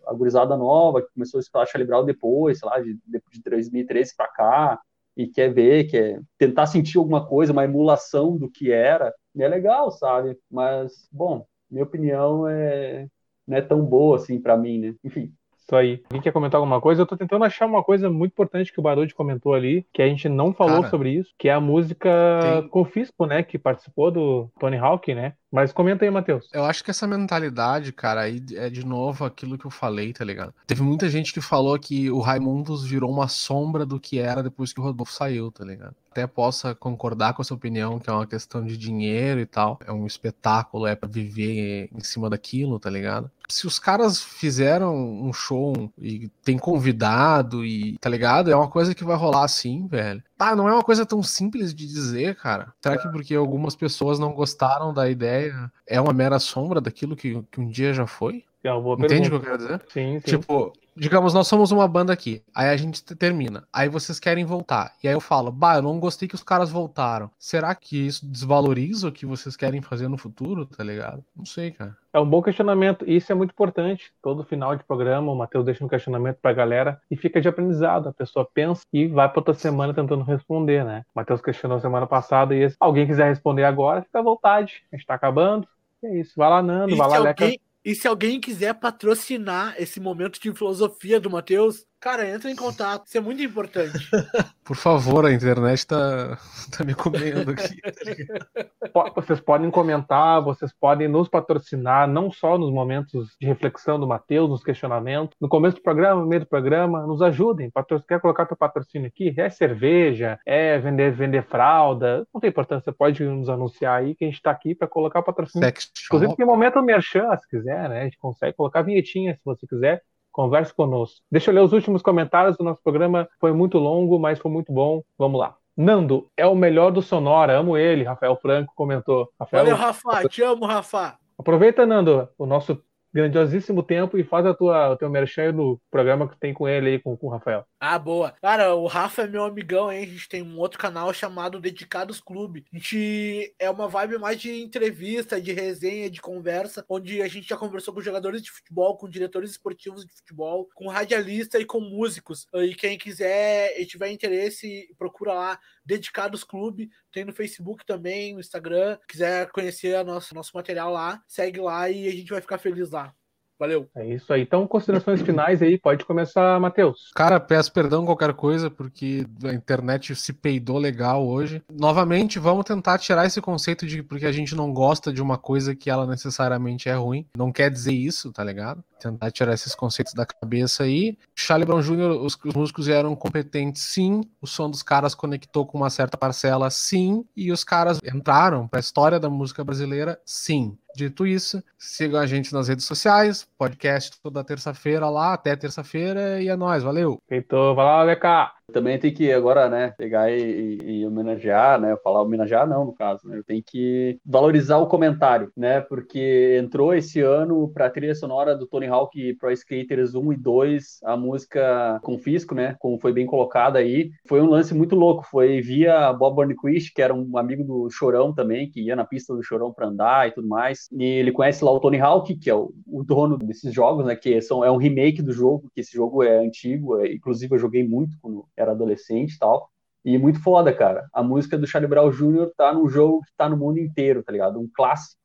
a 0.07 0.13
gurizada 0.15 0.57
nova, 0.57 1.03
que 1.03 1.13
começou 1.13 1.39
a 1.39 1.41
escutar 1.41 1.67
Charlie 1.67 1.87
Brown 1.87 2.05
depois, 2.05 2.59
sei 2.61 2.69
lá, 2.69 2.81
de, 2.81 2.95
de 2.95 3.43
2013 3.51 4.15
pra 4.17 4.29
cá, 4.29 4.81
e 5.17 5.27
quer 5.27 5.53
ver, 5.53 5.91
quer 5.91 6.21
tentar 6.39 6.67
sentir 6.67 6.99
alguma 6.99 7.27
coisa, 7.27 7.53
uma 7.53 7.65
emulação 7.65 8.37
do 8.37 8.49
que 8.49 8.71
era, 8.71 9.13
é 9.37 9.49
legal, 9.49 9.91
sabe? 9.91 10.39
Mas, 10.49 11.09
bom, 11.11 11.45
minha 11.69 11.85
opinião 11.85 12.47
é 12.49 13.09
não 13.49 13.57
é 13.57 13.61
tão 13.63 13.83
boa 13.83 14.17
assim 14.17 14.41
pra 14.41 14.57
mim, 14.57 14.79
né? 14.79 14.95
Enfim. 15.05 15.33
Isso 15.61 15.77
aí. 15.77 16.01
Alguém 16.05 16.23
quer 16.23 16.33
comentar 16.33 16.59
alguma 16.59 16.81
coisa? 16.81 17.03
Eu 17.03 17.07
tô 17.07 17.15
tentando 17.15 17.45
achar 17.45 17.67
uma 17.67 17.83
coisa 17.85 18.09
muito 18.09 18.33
importante 18.33 18.73
que 18.73 18.81
o 18.81 18.83
Barulho 18.83 19.15
comentou 19.15 19.53
ali, 19.53 19.85
que 19.93 20.01
a 20.01 20.09
gente 20.09 20.27
não 20.27 20.51
falou 20.55 20.79
Cara. 20.79 20.89
sobre 20.89 21.11
isso, 21.11 21.31
que 21.39 21.47
é 21.47 21.53
a 21.53 21.61
música 21.61 22.09
Tem- 22.41 22.69
Confisco, 22.69 23.27
né? 23.27 23.43
Que 23.43 23.59
participou 23.59 24.11
do 24.11 24.49
Tony 24.59 24.79
Hawk, 24.79 25.15
né? 25.15 25.35
Mas 25.51 25.73
comenta 25.73 26.05
aí, 26.05 26.11
Matheus. 26.11 26.49
Eu 26.53 26.65
acho 26.65 26.85
que 26.85 26.91
essa 26.91 27.07
mentalidade, 27.07 27.93
cara, 27.93 28.23
aí 28.23 28.43
é 28.55 28.69
de 28.69 28.85
novo 28.85 29.25
aquilo 29.25 29.57
que 29.57 29.65
eu 29.65 29.71
falei, 29.71 30.13
tá 30.13 30.25
ligado? 30.25 30.53
Teve 30.67 30.83
muita 30.83 31.09
gente 31.09 31.33
que 31.33 31.41
falou 31.41 31.79
que 31.79 32.11
o 32.11 32.21
Raimundos 32.21 32.85
virou 32.85 33.11
uma 33.11 33.29
sombra 33.29 33.87
do 33.87 33.99
que 33.99 34.19
era 34.19 34.43
depois 34.43 34.73
que 34.73 34.81
o 34.81 34.83
Rodolfo 34.83 35.13
saiu, 35.13 35.51
tá 35.51 35.65
ligado? 35.65 35.95
Até 36.11 36.27
possa 36.27 36.75
concordar 36.75 37.33
com 37.33 37.43
essa 37.43 37.55
opinião, 37.55 37.99
que 37.99 38.11
é 38.11 38.13
uma 38.13 38.27
questão 38.27 38.65
de 38.65 38.77
dinheiro 38.77 39.41
e 39.41 39.47
tal. 39.47 39.79
É 39.87 39.93
um 39.93 40.07
espetáculo, 40.07 40.87
é 40.87 40.95
pra 40.95 41.09
viver 41.09 41.89
em 41.95 42.01
cima 42.01 42.29
daquilo, 42.29 42.79
tá 42.79 42.91
ligado? 42.91 43.31
Se 43.49 43.67
os 43.67 43.79
caras 43.79 44.23
fizeram 44.23 44.95
um 44.95 45.33
show 45.33 45.91
e 45.97 46.29
tem 46.45 46.59
convidado 46.59 47.65
e, 47.65 47.97
tá 47.99 48.11
ligado? 48.11 48.51
É 48.51 48.57
uma 48.57 48.69
coisa 48.69 48.95
que 48.95 49.05
vai 49.05 49.17
rolar 49.17 49.45
assim, 49.45 49.87
velho. 49.87 50.23
Ah, 50.39 50.55
não 50.55 50.69
é 50.69 50.73
uma 50.73 50.85
coisa 50.85 51.05
tão 51.05 51.23
simples 51.23 51.75
de 51.75 51.87
dizer, 51.87 52.37
cara. 52.37 52.73
Será 52.81 52.97
que 52.97 53.09
porque 53.09 53.35
algumas 53.35 53.75
pessoas 53.75 54.19
não 54.19 54.33
gostaram 54.33 54.95
da 54.95 55.11
ideia 55.11 55.71
é 55.87 56.01
uma 56.01 56.13
mera 56.13 56.39
sombra 56.39 56.81
daquilo 56.81 57.17
que, 57.17 57.43
que 57.51 57.61
um 57.61 57.69
dia 57.69 57.93
já 57.93 58.07
foi? 58.07 58.45
É 58.63 59.05
Entende 59.05 59.29
o 59.29 59.31
que 59.31 59.37
eu 59.37 59.41
quero 59.41 59.59
dizer? 59.59 59.83
Sim, 59.89 60.21
sim. 60.21 60.39
Tipo, 60.39 60.73
digamos, 60.99 61.33
nós 61.33 61.47
somos 61.49 61.71
uma 61.73 61.87
banda 61.89 62.13
aqui, 62.13 62.43
aí 62.55 62.69
a 62.69 62.77
gente 62.77 63.03
te- 63.05 63.15
termina, 63.15 63.67
aí 63.73 63.89
vocês 63.89 64.19
querem 64.21 64.45
voltar, 64.45 64.93
e 65.03 65.09
aí 65.09 65.15
eu 65.15 65.21
falo, 65.21 65.51
bah, 65.53 65.77
eu 65.77 65.83
não 65.83 65.99
gostei 66.01 66.27
que 66.29 66.35
os 66.35 66.43
caras 66.43 66.71
voltaram. 66.71 67.31
Será 67.39 67.75
que 67.75 68.07
isso 68.07 68.27
desvaloriza 68.27 69.09
o 69.09 69.13
que 69.13 69.25
vocês 69.27 69.57
querem 69.57 69.81
fazer 69.81 70.09
no 70.09 70.19
futuro, 70.19 70.67
tá 70.67 70.83
ligado? 70.85 71.25
Não 71.37 71.45
sei, 71.45 71.71
cara. 71.71 71.97
É 72.13 72.19
um 72.19 72.29
bom 72.29 72.43
questionamento. 72.43 73.05
e 73.07 73.17
Isso 73.17 73.31
é 73.31 73.35
muito 73.35 73.51
importante. 73.51 74.11
Todo 74.23 74.43
final 74.43 74.75
de 74.75 74.83
programa, 74.83 75.31
o 75.31 75.37
Matheus 75.37 75.65
deixa 75.65 75.85
um 75.85 75.89
questionamento 75.89 76.39
pra 76.43 76.53
galera 76.53 77.01
e 77.11 77.17
fica 77.17 77.41
de 77.41 77.47
aprendizado. 77.49 78.09
A 78.09 78.13
pessoa 78.13 78.49
pensa 78.53 78.83
e 78.93 79.07
vai 79.07 79.29
pra 79.29 79.41
outra 79.41 79.55
semana 79.55 79.93
tentando 79.95 80.25
responder, 80.25 80.85
né? 80.85 81.05
O 81.15 81.19
Matheus 81.19 81.41
questionou 81.43 81.79
semana 81.81 82.07
passada 82.07 82.55
e 82.57 82.69
se 82.71 82.77
alguém 82.81 83.07
quiser 83.07 83.29
responder 83.29 83.65
agora, 83.65 84.03
fica 84.03 84.19
à 84.19 84.23
vontade. 84.23 84.83
A 84.91 84.97
gente 84.97 85.07
tá 85.07 85.15
acabando. 85.15 85.69
É 86.03 86.19
isso. 86.19 86.33
Vai 86.37 86.49
lá, 86.49 86.63
Nando. 86.63 86.93
E 86.93 86.97
vai 86.97 87.09
lá, 87.09 87.19
Leca. 87.19 87.45
E 87.89 87.95
se 87.95 88.07
alguém 88.07 88.39
quiser 88.39 88.75
patrocinar 88.75 89.75
esse 89.79 89.99
momento 89.99 90.39
de 90.39 90.53
filosofia 90.53 91.19
do 91.19 91.31
Matheus, 91.31 91.87
cara, 92.01 92.29
entra 92.29 92.51
em 92.51 92.57
contato. 92.57 93.07
Isso 93.07 93.19
é 93.19 93.21
muito 93.21 93.43
importante. 93.43 93.99
Por 94.65 94.77
favor, 94.77 95.25
a 95.25 95.33
internet 95.33 95.87
tá, 95.87 96.39
tá 96.77 96.85
me 96.85 96.95
comendo 96.95 97.51
aqui. 97.53 97.81
tá 97.81 99.13
Vocês 99.17 99.41
podem 99.41 99.71
comentar, 99.71 100.43
vocês 100.43 100.73
podem 100.79 101.09
nos 101.09 101.29
patrocinar, 101.29 102.07
não 102.07 102.31
só 102.31 102.59
nos 102.59 102.71
momentos 102.73 103.35
de 103.41 103.47
reflexão 103.47 103.99
do 103.99 104.07
Matheus, 104.07 104.49
nos 104.51 104.63
questionamentos, 104.63 105.35
no 105.41 105.49
começo 105.49 105.77
do 105.77 105.83
programa, 105.83 106.21
no 106.21 106.27
meio 106.27 106.41
do 106.41 106.47
programa, 106.49 107.07
nos 107.07 107.23
ajudem. 107.23 107.71
Patro- 107.71 108.03
Quer 108.07 108.21
colocar 108.21 108.47
teu 108.47 108.57
patrocínio 108.57 109.09
aqui? 109.09 109.35
É 109.39 109.49
cerveja, 109.49 110.39
é 110.45 110.79
vender, 110.79 111.13
vender 111.13 111.43
fralda, 111.45 112.27
não 112.33 112.41
tem 112.41 112.51
importância, 112.51 112.85
você 112.85 112.93
pode 112.97 113.25
nos 113.25 113.49
anunciar 113.49 114.01
aí 114.01 114.15
que 114.15 114.25
a 114.25 114.29
gente 114.29 114.37
está 114.37 114.51
aqui 114.51 114.75
para 114.75 114.87
colocar 114.87 115.21
o 115.21 115.25
patrocínio. 115.25 115.67
Inclusive 116.07 116.37
tem 116.37 116.47
momento 116.47 116.83
merchan, 116.83 117.35
se 117.37 117.49
quiser, 117.49 117.89
né? 117.89 118.03
A 118.03 118.05
gente 118.05 118.19
consegue 118.19 118.57
colocar 118.57 118.83
vinhetinha 118.83 119.35
se 119.35 119.41
você 119.45 119.67
quiser. 119.67 120.03
Converse 120.39 120.73
conosco. 120.73 121.21
Deixa 121.29 121.51
eu 121.51 121.55
ler 121.57 121.63
os 121.63 121.73
últimos 121.73 122.01
comentários 122.01 122.57
do 122.57 122.63
nosso 122.63 122.81
programa. 122.81 123.29
Foi 123.41 123.53
muito 123.53 123.77
longo, 123.77 124.21
mas 124.21 124.39
foi 124.39 124.49
muito 124.49 124.73
bom. 124.73 125.03
Vamos 125.19 125.41
lá. 125.41 125.57
Nando 125.77 126.29
é 126.37 126.47
o 126.47 126.55
melhor 126.55 126.93
do 126.93 127.03
Sonora. 127.03 127.59
Amo 127.59 127.77
ele. 127.77 128.05
Rafael 128.05 128.37
Franco 128.37 128.73
comentou. 128.77 129.29
Rafael, 129.37 129.65
Olha, 129.65 129.75
Rafa, 129.75 130.29
te 130.29 130.41
amo, 130.45 130.65
Rafa. 130.65 131.19
aproveita, 131.37 131.85
Nando, 131.85 132.29
o 132.39 132.47
nosso 132.47 132.81
grandiosíssimo 133.13 133.83
tempo 133.83 134.19
e 134.19 134.25
faz 134.25 134.45
a 134.47 134.55
tua, 134.55 134.91
o 134.91 134.97
teu 134.97 135.09
merchan 135.09 135.53
no 135.53 135.81
programa 135.91 136.29
que 136.29 136.39
tem 136.39 136.53
com 136.53 136.69
ele 136.69 136.91
aí, 136.91 136.99
com, 136.99 137.17
com 137.17 137.27
o 137.27 137.31
Rafael. 137.31 137.65
Ah, 137.81 137.99
boa. 137.99 138.35
Cara, 138.41 138.75
o 138.75 138.87
Rafa 138.87 139.23
é 139.23 139.27
meu 139.27 139.45
amigão, 139.45 139.91
hein? 139.91 140.03
A 140.03 140.07
gente 140.07 140.29
tem 140.29 140.43
um 140.43 140.59
outro 140.59 140.79
canal 140.79 141.13
chamado 141.13 141.61
Dedicados 141.61 142.21
Clube. 142.21 142.65
A 142.73 142.77
gente 142.77 143.55
é 143.59 143.71
uma 143.71 143.89
vibe 143.89 144.19
mais 144.19 144.41
de 144.41 144.63
entrevista, 144.63 145.41
de 145.41 145.53
resenha, 145.53 146.11
de 146.11 146.21
conversa, 146.21 146.85
onde 146.89 147.23
a 147.23 147.29
gente 147.29 147.49
já 147.49 147.57
conversou 147.57 147.95
com 147.95 148.01
jogadores 148.01 148.43
de 148.43 148.51
futebol, 148.51 148.97
com 148.97 149.09
diretores 149.09 149.51
esportivos 149.53 150.05
de 150.05 150.13
futebol, 150.13 150.69
com 150.75 150.89
radialista 150.89 151.59
e 151.59 151.65
com 151.65 151.81
músicos. 151.81 152.47
E 152.55 152.75
quem 152.75 152.99
quiser 152.99 153.81
e 153.81 153.87
tiver 153.87 154.11
interesse, 154.11 154.95
procura 154.99 155.33
lá 155.33 155.59
Dedicados 155.89 156.45
Clube. 156.45 156.91
Tem 157.11 157.25
no 157.25 157.33
Facebook 157.33 157.85
também, 157.87 158.35
no 158.35 158.41
Instagram. 158.41 158.99
Quiser 159.09 159.51
conhecer 159.51 159.97
a 159.97 160.05
nosso, 160.05 160.35
nosso 160.35 160.51
material 160.55 160.93
lá, 160.93 161.23
segue 161.27 161.61
lá 161.61 161.89
e 161.89 162.07
a 162.07 162.11
gente 162.11 162.29
vai 162.29 162.43
ficar 162.43 162.59
feliz 162.59 162.91
lá. 162.91 163.15
Valeu. 163.59 163.89
É 163.97 164.07
isso 164.07 164.33
aí. 164.33 164.43
Então, 164.43 164.67
considerações 164.69 165.21
finais 165.21 165.61
aí. 165.61 165.77
Pode 165.77 166.05
começar, 166.05 166.61
Matheus. 166.61 167.11
Cara, 167.15 167.41
peço 167.41 167.73
perdão 167.73 168.05
qualquer 168.05 168.33
coisa, 168.35 168.71
porque 168.71 169.27
a 169.45 169.53
internet 169.53 170.15
se 170.15 170.33
peidou 170.33 170.79
legal 170.79 171.27
hoje. 171.27 171.61
Novamente, 171.73 172.39
vamos 172.39 172.65
tentar 172.65 172.99
tirar 172.99 173.27
esse 173.27 173.41
conceito 173.41 173.85
de 173.85 174.01
porque 174.03 174.27
a 174.27 174.33
gente 174.33 174.55
não 174.55 174.73
gosta 174.73 175.13
de 175.13 175.21
uma 175.21 175.37
coisa 175.37 175.75
que 175.75 175.91
ela 175.91 176.07
necessariamente 176.07 176.89
é 176.89 176.95
ruim. 176.95 177.27
Não 177.37 177.51
quer 177.51 177.69
dizer 177.69 177.93
isso, 177.93 178.33
tá 178.33 178.45
ligado? 178.45 178.85
Tentar 178.99 179.31
tirar 179.31 179.55
esses 179.55 179.75
conceitos 179.75 180.15
da 180.15 180.27
cabeça 180.27 180.85
aí. 180.85 181.17
Charlie 181.35 181.67
Brown 181.67 181.81
Jr., 181.81 182.21
os, 182.21 182.39
os 182.45 182.55
músicos 182.55 182.89
eram 182.89 183.15
competentes, 183.15 183.83
sim. 183.83 184.23
O 184.41 184.47
som 184.47 184.71
dos 184.71 184.83
caras 184.83 185.15
conectou 185.15 185.67
com 185.67 185.79
uma 185.79 185.91
certa 185.91 186.17
parcela, 186.17 186.71
sim. 186.71 187.25
E 187.37 187.53
os 187.53 187.65
caras 187.65 188.01
entraram 188.05 188.67
pra 188.67 188.81
história 188.81 189.21
da 189.21 189.31
música 189.31 189.65
brasileira, 189.65 190.21
sim. 190.25 190.77
Dito 190.97 191.27
isso, 191.27 191.63
sigam 191.79 192.21
a 192.21 192.27
gente 192.27 192.53
nas 192.53 192.67
redes 192.67 192.85
sociais, 192.85 193.47
podcast 193.57 194.21
toda 194.21 194.43
terça-feira 194.43 195.09
lá, 195.09 195.35
até 195.35 195.55
terça-feira, 195.55 196.43
e 196.43 196.49
é 196.49 196.57
nóis, 196.57 196.83
valeu! 196.83 197.19
Feitou. 197.29 197.75
Vai 197.75 197.85
lá, 197.85 198.03
Leca. 198.03 198.58
Também 198.71 198.99
tem 198.99 199.13
que 199.15 199.33
agora, 199.33 199.67
né, 199.71 199.93
pegar 199.97 200.31
e, 200.31 200.77
e- 200.83 201.01
e 201.01 201.07
homenagear, 201.07 201.81
né, 201.81 201.97
falar 202.05 202.21
homenagear 202.21 202.69
não, 202.69 202.85
no 202.85 202.93
caso, 202.93 203.27
né, 203.27 203.41
tenho 203.47 203.63
que 203.65 204.21
valorizar 204.25 204.77
o 204.77 204.87
comentário, 204.87 205.51
né, 205.57 205.81
porque 205.81 206.59
entrou 206.63 206.93
esse 206.95 207.19
ano 207.23 207.71
para 207.73 207.87
a 207.87 207.91
trilha 207.91 208.15
sonora 208.15 208.55
do 208.55 208.67
Tony 208.67 208.87
Hawk 208.87 209.35
Pro 209.37 209.51
Skaters 209.53 210.15
1 210.15 210.35
e 210.35 210.37
2, 210.37 210.99
a 211.03 211.17
música 211.17 211.99
Confisco, 212.03 212.55
né, 212.55 212.77
como 212.79 213.01
foi 213.01 213.11
bem 213.11 213.25
colocada 213.25 213.79
aí, 213.79 214.11
foi 214.29 214.43
um 214.43 214.47
lance 214.51 214.75
muito 214.75 214.95
louco, 214.95 215.25
foi 215.31 215.63
via 215.63 216.13
Bob 216.13 216.37
Burnquist, 216.37 216.93
que 216.93 217.01
era 217.01 217.15
um 217.15 217.39
amigo 217.39 217.65
do 217.65 217.89
Chorão 217.91 218.35
também, 218.35 218.71
que 218.71 218.83
ia 218.83 218.95
na 218.95 219.05
pista 219.05 219.35
do 219.35 219.43
Chorão 219.43 219.73
para 219.73 219.87
andar 219.87 220.29
e 220.29 220.33
tudo 220.33 220.47
mais, 220.47 220.89
e 220.93 221.03
ele 221.05 221.33
conhece 221.33 221.65
lá 221.65 221.73
o 221.73 221.81
Tony 221.81 221.99
Hawk, 221.99 222.37
que 222.37 222.51
é 222.51 222.55
o, 222.55 222.71
o 222.87 223.03
dono 223.03 223.39
desses 223.39 223.73
jogos, 223.73 224.05
né, 224.05 224.15
que 224.15 224.43
são, 224.43 224.63
é 224.63 224.71
um 224.71 224.77
remake 224.77 225.23
do 225.23 225.33
jogo, 225.33 225.71
que 225.75 225.81
esse 225.81 225.93
jogo 225.97 226.23
é 226.23 226.45
antigo, 226.45 226.99
é- 227.01 227.15
inclusive 227.15 227.55
eu 227.55 227.59
joguei 227.59 227.87
muito 227.89 228.15
quando 228.21 228.45
era 228.59 228.73
adolescente 228.73 229.35
e 229.35 229.39
tal. 229.39 229.71
E 230.05 230.17
muito 230.19 230.43
foda, 230.43 230.73
cara. 230.73 231.07
A 231.13 231.23
música 231.23 231.59
do 231.59 231.67
Charlie 231.67 231.89
Brown 231.89 232.11
Jr. 232.11 232.51
tá 232.57 232.73
num 232.73 232.89
jogo 232.89 233.21
que 233.21 233.33
tá 233.37 233.49
no 233.49 233.57
mundo 233.57 233.79
inteiro, 233.79 234.23
tá 234.23 234.33
ligado? 234.33 234.61
Um 234.61 234.69
clássico 234.75 235.19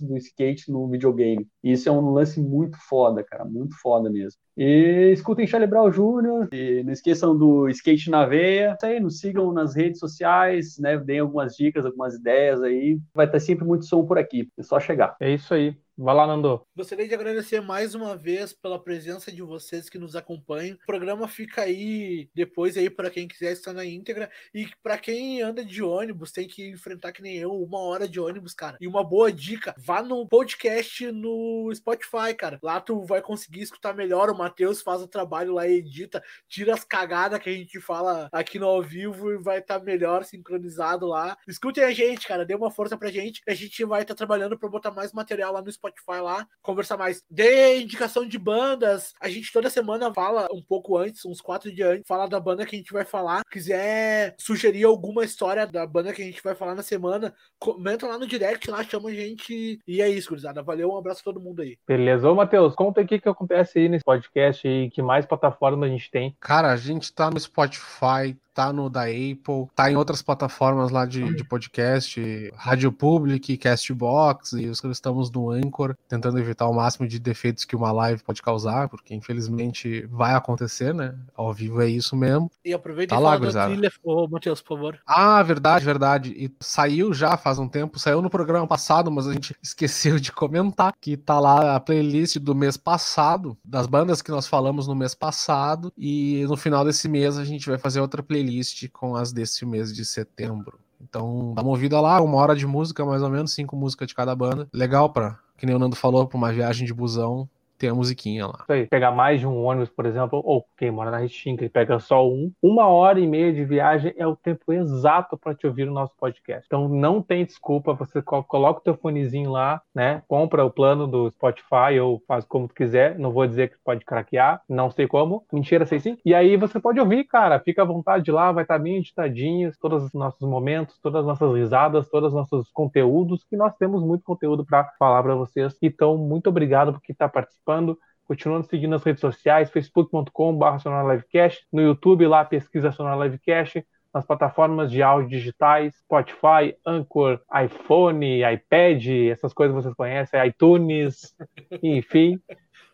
do 0.00 0.16
skate 0.16 0.70
no 0.70 0.88
videogame. 0.88 1.46
E 1.62 1.72
isso 1.72 1.88
é 1.88 1.92
um 1.92 2.10
lance 2.10 2.40
muito 2.40 2.76
foda, 2.88 3.22
cara. 3.22 3.44
Muito 3.44 3.76
foda 3.80 4.10
mesmo. 4.10 4.38
E 4.56 5.10
escutem 5.12 5.46
Charlie 5.46 5.70
Brown 5.70 5.90
Jr. 5.90 6.48
E 6.52 6.82
não 6.82 6.92
esqueçam 6.92 7.36
do 7.36 7.68
Skate 7.68 8.10
na 8.10 8.26
Veia. 8.26 8.74
Isso 8.76 8.86
aí, 8.86 9.00
nos 9.00 9.18
sigam 9.20 9.52
nas 9.52 9.74
redes 9.74 9.98
sociais, 9.98 10.78
né? 10.78 10.98
Deem 10.98 11.20
algumas 11.20 11.54
dicas, 11.54 11.86
algumas 11.86 12.14
ideias 12.14 12.62
aí. 12.62 12.98
Vai 13.14 13.30
ter 13.30 13.40
sempre 13.40 13.64
muito 13.64 13.86
som 13.86 14.04
por 14.04 14.18
aqui. 14.18 14.48
É 14.58 14.62
só 14.62 14.80
chegar. 14.80 15.16
É 15.20 15.32
isso 15.32 15.54
aí. 15.54 15.76
Vai 16.02 16.16
lá, 16.16 16.26
Nando. 16.26 16.66
Gostaria 16.76 17.06
de 17.06 17.14
agradecer 17.14 17.60
mais 17.60 17.94
uma 17.94 18.16
vez 18.16 18.52
pela 18.52 18.76
presença 18.76 19.30
de 19.30 19.40
vocês 19.40 19.88
que 19.88 20.00
nos 20.00 20.16
acompanham. 20.16 20.76
O 20.82 20.86
programa 20.86 21.28
fica 21.28 21.62
aí 21.62 22.28
depois 22.34 22.76
aí 22.76 22.90
para 22.90 23.08
quem 23.08 23.28
quiser 23.28 23.52
estar 23.52 23.72
na 23.72 23.84
íntegra 23.84 24.28
e 24.52 24.68
para 24.82 24.98
quem 24.98 25.40
anda 25.40 25.64
de 25.64 25.80
ônibus 25.80 26.32
tem 26.32 26.48
que 26.48 26.70
enfrentar 26.70 27.12
que 27.12 27.22
nem 27.22 27.36
eu 27.36 27.52
uma 27.52 27.78
hora 27.78 28.08
de 28.08 28.18
ônibus, 28.18 28.52
cara. 28.52 28.76
E 28.80 28.88
uma 28.88 29.04
boa 29.04 29.30
dica, 29.30 29.76
vá 29.78 30.02
no 30.02 30.26
podcast 30.26 31.12
no 31.12 31.72
Spotify, 31.72 32.34
cara. 32.36 32.58
Lá 32.60 32.80
tu 32.80 33.04
vai 33.04 33.22
conseguir 33.22 33.62
escutar 33.62 33.94
melhor. 33.94 34.28
O 34.28 34.36
Matheus 34.36 34.82
faz 34.82 35.02
o 35.02 35.06
trabalho 35.06 35.54
lá, 35.54 35.68
edita, 35.68 36.20
tira 36.48 36.74
as 36.74 36.82
cagadas 36.82 37.38
que 37.38 37.48
a 37.48 37.52
gente 37.54 37.80
fala 37.80 38.28
aqui 38.32 38.58
no 38.58 38.66
ao 38.66 38.82
vivo 38.82 39.30
e 39.30 39.38
vai 39.38 39.60
estar 39.60 39.78
tá 39.78 39.84
melhor 39.84 40.24
sincronizado 40.24 41.06
lá. 41.06 41.38
Escutem 41.46 41.84
a 41.84 41.92
gente, 41.92 42.26
cara, 42.26 42.44
dê 42.44 42.56
uma 42.56 42.72
força 42.72 42.98
pra 42.98 43.08
gente. 43.08 43.40
A 43.46 43.54
gente 43.54 43.84
vai 43.84 44.02
estar 44.02 44.14
tá 44.14 44.18
trabalhando 44.18 44.58
para 44.58 44.68
botar 44.68 44.90
mais 44.90 45.12
material 45.12 45.52
lá 45.52 45.62
no 45.62 45.70
Spotify 45.70 45.91
lá, 46.20 46.46
conversar 46.62 46.96
mais. 46.96 47.22
Dê 47.30 47.80
indicação 47.80 48.26
de 48.26 48.38
bandas. 48.38 49.12
A 49.20 49.28
gente 49.28 49.52
toda 49.52 49.70
semana 49.70 50.12
fala 50.12 50.48
um 50.52 50.62
pouco 50.62 50.96
antes, 50.96 51.24
uns 51.24 51.40
quatro 51.40 51.72
dias 51.72 51.90
antes, 51.90 52.06
fala 52.06 52.28
da 52.28 52.40
banda 52.40 52.64
que 52.66 52.76
a 52.76 52.78
gente 52.78 52.92
vai 52.92 53.04
falar. 53.04 53.42
Quiser 53.50 54.34
sugerir 54.38 54.84
alguma 54.84 55.24
história 55.24 55.66
da 55.66 55.86
banda 55.86 56.12
que 56.12 56.22
a 56.22 56.24
gente 56.24 56.42
vai 56.42 56.54
falar 56.54 56.74
na 56.74 56.82
semana, 56.82 57.34
comenta 57.58 58.06
lá 58.06 58.18
no 58.18 58.26
direct, 58.26 58.70
lá 58.70 58.82
chama 58.84 59.10
a 59.10 59.14
gente. 59.14 59.78
E 59.86 60.02
é 60.02 60.08
isso, 60.08 60.28
gurizada. 60.28 60.62
Valeu, 60.62 60.90
um 60.90 60.98
abraço 60.98 61.20
a 61.20 61.24
todo 61.24 61.40
mundo 61.40 61.62
aí. 61.62 61.76
Beleza. 61.86 62.30
Ô, 62.30 62.34
Matheus, 62.34 62.74
conta 62.74 63.00
aí 63.00 63.04
o 63.04 63.08
que, 63.08 63.18
que 63.18 63.28
acontece 63.28 63.78
aí 63.78 63.88
nesse 63.88 64.04
podcast 64.04 64.66
e 64.66 64.90
que 64.90 65.02
mais 65.02 65.26
plataformas 65.26 65.88
a 65.88 65.92
gente 65.92 66.10
tem. 66.10 66.36
Cara, 66.40 66.70
a 66.70 66.76
gente 66.76 67.12
tá 67.12 67.30
no 67.30 67.38
Spotify, 67.38 68.36
tá 68.54 68.72
no 68.72 68.88
da 68.88 69.04
Apple, 69.04 69.68
tá 69.74 69.90
em 69.90 69.96
outras 69.96 70.22
plataformas 70.22 70.90
lá 70.90 71.06
de, 71.06 71.34
de 71.34 71.44
podcast, 71.44 72.52
Rádio 72.54 72.92
Public, 72.92 73.56
Castbox, 73.56 74.52
e 74.52 74.64
estamos 74.64 75.30
no 75.30 75.50
Anchor, 75.50 75.96
tentando 76.08 76.38
evitar 76.38 76.68
o 76.68 76.74
máximo 76.74 77.06
de 77.08 77.18
defeitos 77.18 77.64
que 77.64 77.74
uma 77.74 77.90
live 77.92 78.22
pode 78.22 78.42
causar, 78.42 78.88
porque 78.88 79.14
infelizmente 79.14 80.06
vai 80.10 80.34
acontecer, 80.34 80.94
né? 80.94 81.14
Ao 81.34 81.52
vivo 81.52 81.80
é 81.80 81.88
isso 81.88 82.14
mesmo. 82.14 82.50
E 82.64 82.72
aproveita 82.72 83.14
tá 83.14 83.20
e 83.20 83.24
lá, 83.24 83.38
fala 83.38 83.52
da 83.52 83.66
trilha, 83.66 83.92
oh, 84.02 84.28
Matheus, 84.28 84.60
por 84.60 84.76
favor. 84.76 84.98
Ah, 85.06 85.42
verdade, 85.42 85.84
verdade. 85.84 86.30
E 86.32 86.50
saiu 86.60 87.12
já 87.14 87.36
faz 87.36 87.58
um 87.58 87.68
tempo, 87.68 87.98
saiu 87.98 88.20
no 88.20 88.30
programa 88.30 88.66
passado, 88.66 89.10
mas 89.10 89.26
a 89.26 89.32
gente 89.32 89.56
esqueceu 89.62 90.18
de 90.18 90.30
comentar 90.30 90.92
que 91.00 91.16
tá 91.16 91.40
lá 91.40 91.76
a 91.76 91.80
playlist 91.80 92.36
do 92.38 92.54
mês 92.54 92.76
passado, 92.76 93.56
das 93.64 93.86
bandas 93.86 94.20
que 94.20 94.30
nós 94.30 94.46
falamos 94.46 94.86
no 94.86 94.94
mês 94.94 95.14
passado, 95.14 95.92
e 95.96 96.44
no 96.48 96.56
final 96.56 96.84
desse 96.84 97.08
mês 97.08 97.38
a 97.38 97.44
gente 97.44 97.68
vai 97.68 97.78
fazer 97.78 98.00
outra 98.00 98.22
playlist 98.22 98.41
playlist 98.42 98.88
com 98.92 99.14
as 99.14 99.32
desse 99.32 99.64
mês 99.64 99.94
de 99.94 100.04
setembro. 100.04 100.78
Então, 101.00 101.52
dá 101.54 101.62
uma 101.62 101.70
ouvida 101.70 102.00
lá, 102.00 102.20
uma 102.20 102.36
hora 102.36 102.54
de 102.54 102.66
música, 102.66 103.04
mais 103.04 103.22
ou 103.22 103.30
menos, 103.30 103.52
cinco 103.52 103.76
músicas 103.76 104.08
de 104.08 104.14
cada 104.14 104.34
banda. 104.34 104.68
Legal 104.72 105.10
pra, 105.10 105.38
que 105.56 105.66
nem 105.66 105.74
o 105.74 105.78
Nando 105.78 105.96
falou, 105.96 106.26
pra 106.26 106.36
uma 106.36 106.52
viagem 106.52 106.86
de 106.86 106.94
busão, 106.94 107.48
a 107.88 107.94
musiquinha 107.94 108.46
lá. 108.46 108.58
Isso 108.62 108.72
aí, 108.72 108.86
pegar 108.86 109.10
mais 109.10 109.40
de 109.40 109.46
um 109.46 109.64
ônibus, 109.64 109.90
por 109.90 110.06
exemplo, 110.06 110.42
ou 110.44 110.64
quem 110.76 110.90
mora 110.90 111.10
na 111.10 111.18
Restinga, 111.18 111.62
ele 111.62 111.70
pega 111.70 111.98
só 111.98 112.26
um, 112.28 112.52
uma 112.62 112.86
hora 112.86 113.20
e 113.20 113.26
meia 113.26 113.52
de 113.52 113.64
viagem 113.64 114.14
é 114.16 114.26
o 114.26 114.36
tempo 114.36 114.72
exato 114.72 115.36
para 115.36 115.54
te 115.54 115.66
ouvir 115.66 115.88
o 115.88 115.92
nosso 115.92 116.14
podcast. 116.16 116.64
Então 116.66 116.88
não 116.88 117.22
tem 117.22 117.44
desculpa, 117.44 117.94
você 117.94 118.22
coloca 118.22 118.80
o 118.80 118.82
teu 118.82 118.96
fonezinho 118.96 119.50
lá, 119.50 119.80
né? 119.94 120.22
Compra 120.28 120.64
o 120.64 120.70
plano 120.70 121.06
do 121.06 121.30
Spotify 121.30 121.98
ou 122.00 122.22
faz 122.26 122.44
como 122.44 122.68
tu 122.68 122.74
quiser. 122.74 123.18
Não 123.18 123.32
vou 123.32 123.46
dizer 123.46 123.70
que 123.70 123.76
pode 123.84 124.04
craquear, 124.04 124.62
não 124.68 124.90
sei 124.90 125.06
como. 125.06 125.44
Mentira, 125.52 125.86
sei 125.86 126.00
sim. 126.00 126.18
E 126.24 126.34
aí 126.34 126.56
você 126.56 126.78
pode 126.80 127.00
ouvir, 127.00 127.24
cara. 127.24 127.60
Fica 127.60 127.82
à 127.82 127.84
vontade 127.84 128.30
lá, 128.30 128.52
vai 128.52 128.64
estar 128.64 128.78
bem 128.78 128.96
editadinho, 128.96 129.72
todos 129.80 130.04
os 130.04 130.12
nossos 130.12 130.48
momentos, 130.48 130.98
todas 130.98 131.20
as 131.20 131.26
nossas 131.26 131.54
risadas, 131.54 132.08
todos 132.08 132.28
os 132.28 132.34
nossos 132.34 132.70
conteúdos, 132.70 133.44
que 133.44 133.56
nós 133.56 133.74
temos 133.76 134.02
muito 134.02 134.24
conteúdo 134.24 134.64
para 134.64 134.84
falar 134.98 135.22
para 135.22 135.34
vocês. 135.34 135.76
Então, 135.82 136.16
muito 136.16 136.48
obrigado 136.48 136.92
por 136.92 137.00
estar 137.08 137.28
tá 137.28 137.32
participando 137.32 137.71
participando. 137.72 137.98
Continuando 138.26 138.66
seguindo 138.66 138.90
nas 138.90 139.02
redes 139.02 139.20
sociais, 139.20 139.70
facebook.com.br 139.70 140.66
Livecast, 141.10 141.66
no 141.72 141.82
YouTube 141.82 142.26
lá 142.26 142.44
pesquisa 142.44 142.92
Sonora 142.92 143.24
Livecast, 143.24 143.84
nas 144.14 144.24
plataformas 144.24 144.90
de 144.90 145.02
áudio 145.02 145.28
digitais, 145.28 145.96
Spotify, 145.96 146.74
Anchor, 146.86 147.40
iPhone, 147.64 148.42
iPad, 148.42 149.06
essas 149.30 149.52
coisas 149.52 149.74
vocês 149.74 149.94
conhecem, 149.94 150.46
iTunes, 150.46 151.34
enfim. 151.82 152.40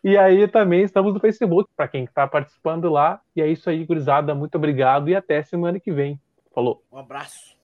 E 0.03 0.17
aí 0.17 0.47
também 0.47 0.81
estamos 0.81 1.13
no 1.13 1.19
Facebook, 1.19 1.69
para 1.75 1.87
quem 1.87 2.05
está 2.05 2.27
participando 2.27 2.89
lá. 2.89 3.21
E 3.35 3.41
é 3.41 3.47
isso 3.47 3.69
aí, 3.69 3.85
gurizada. 3.85 4.33
Muito 4.33 4.55
obrigado 4.55 5.09
e 5.09 5.15
até 5.15 5.43
semana 5.43 5.79
que 5.79 5.91
vem. 5.91 6.19
Falou. 6.53 6.83
Um 6.91 6.97
abraço. 6.97 7.58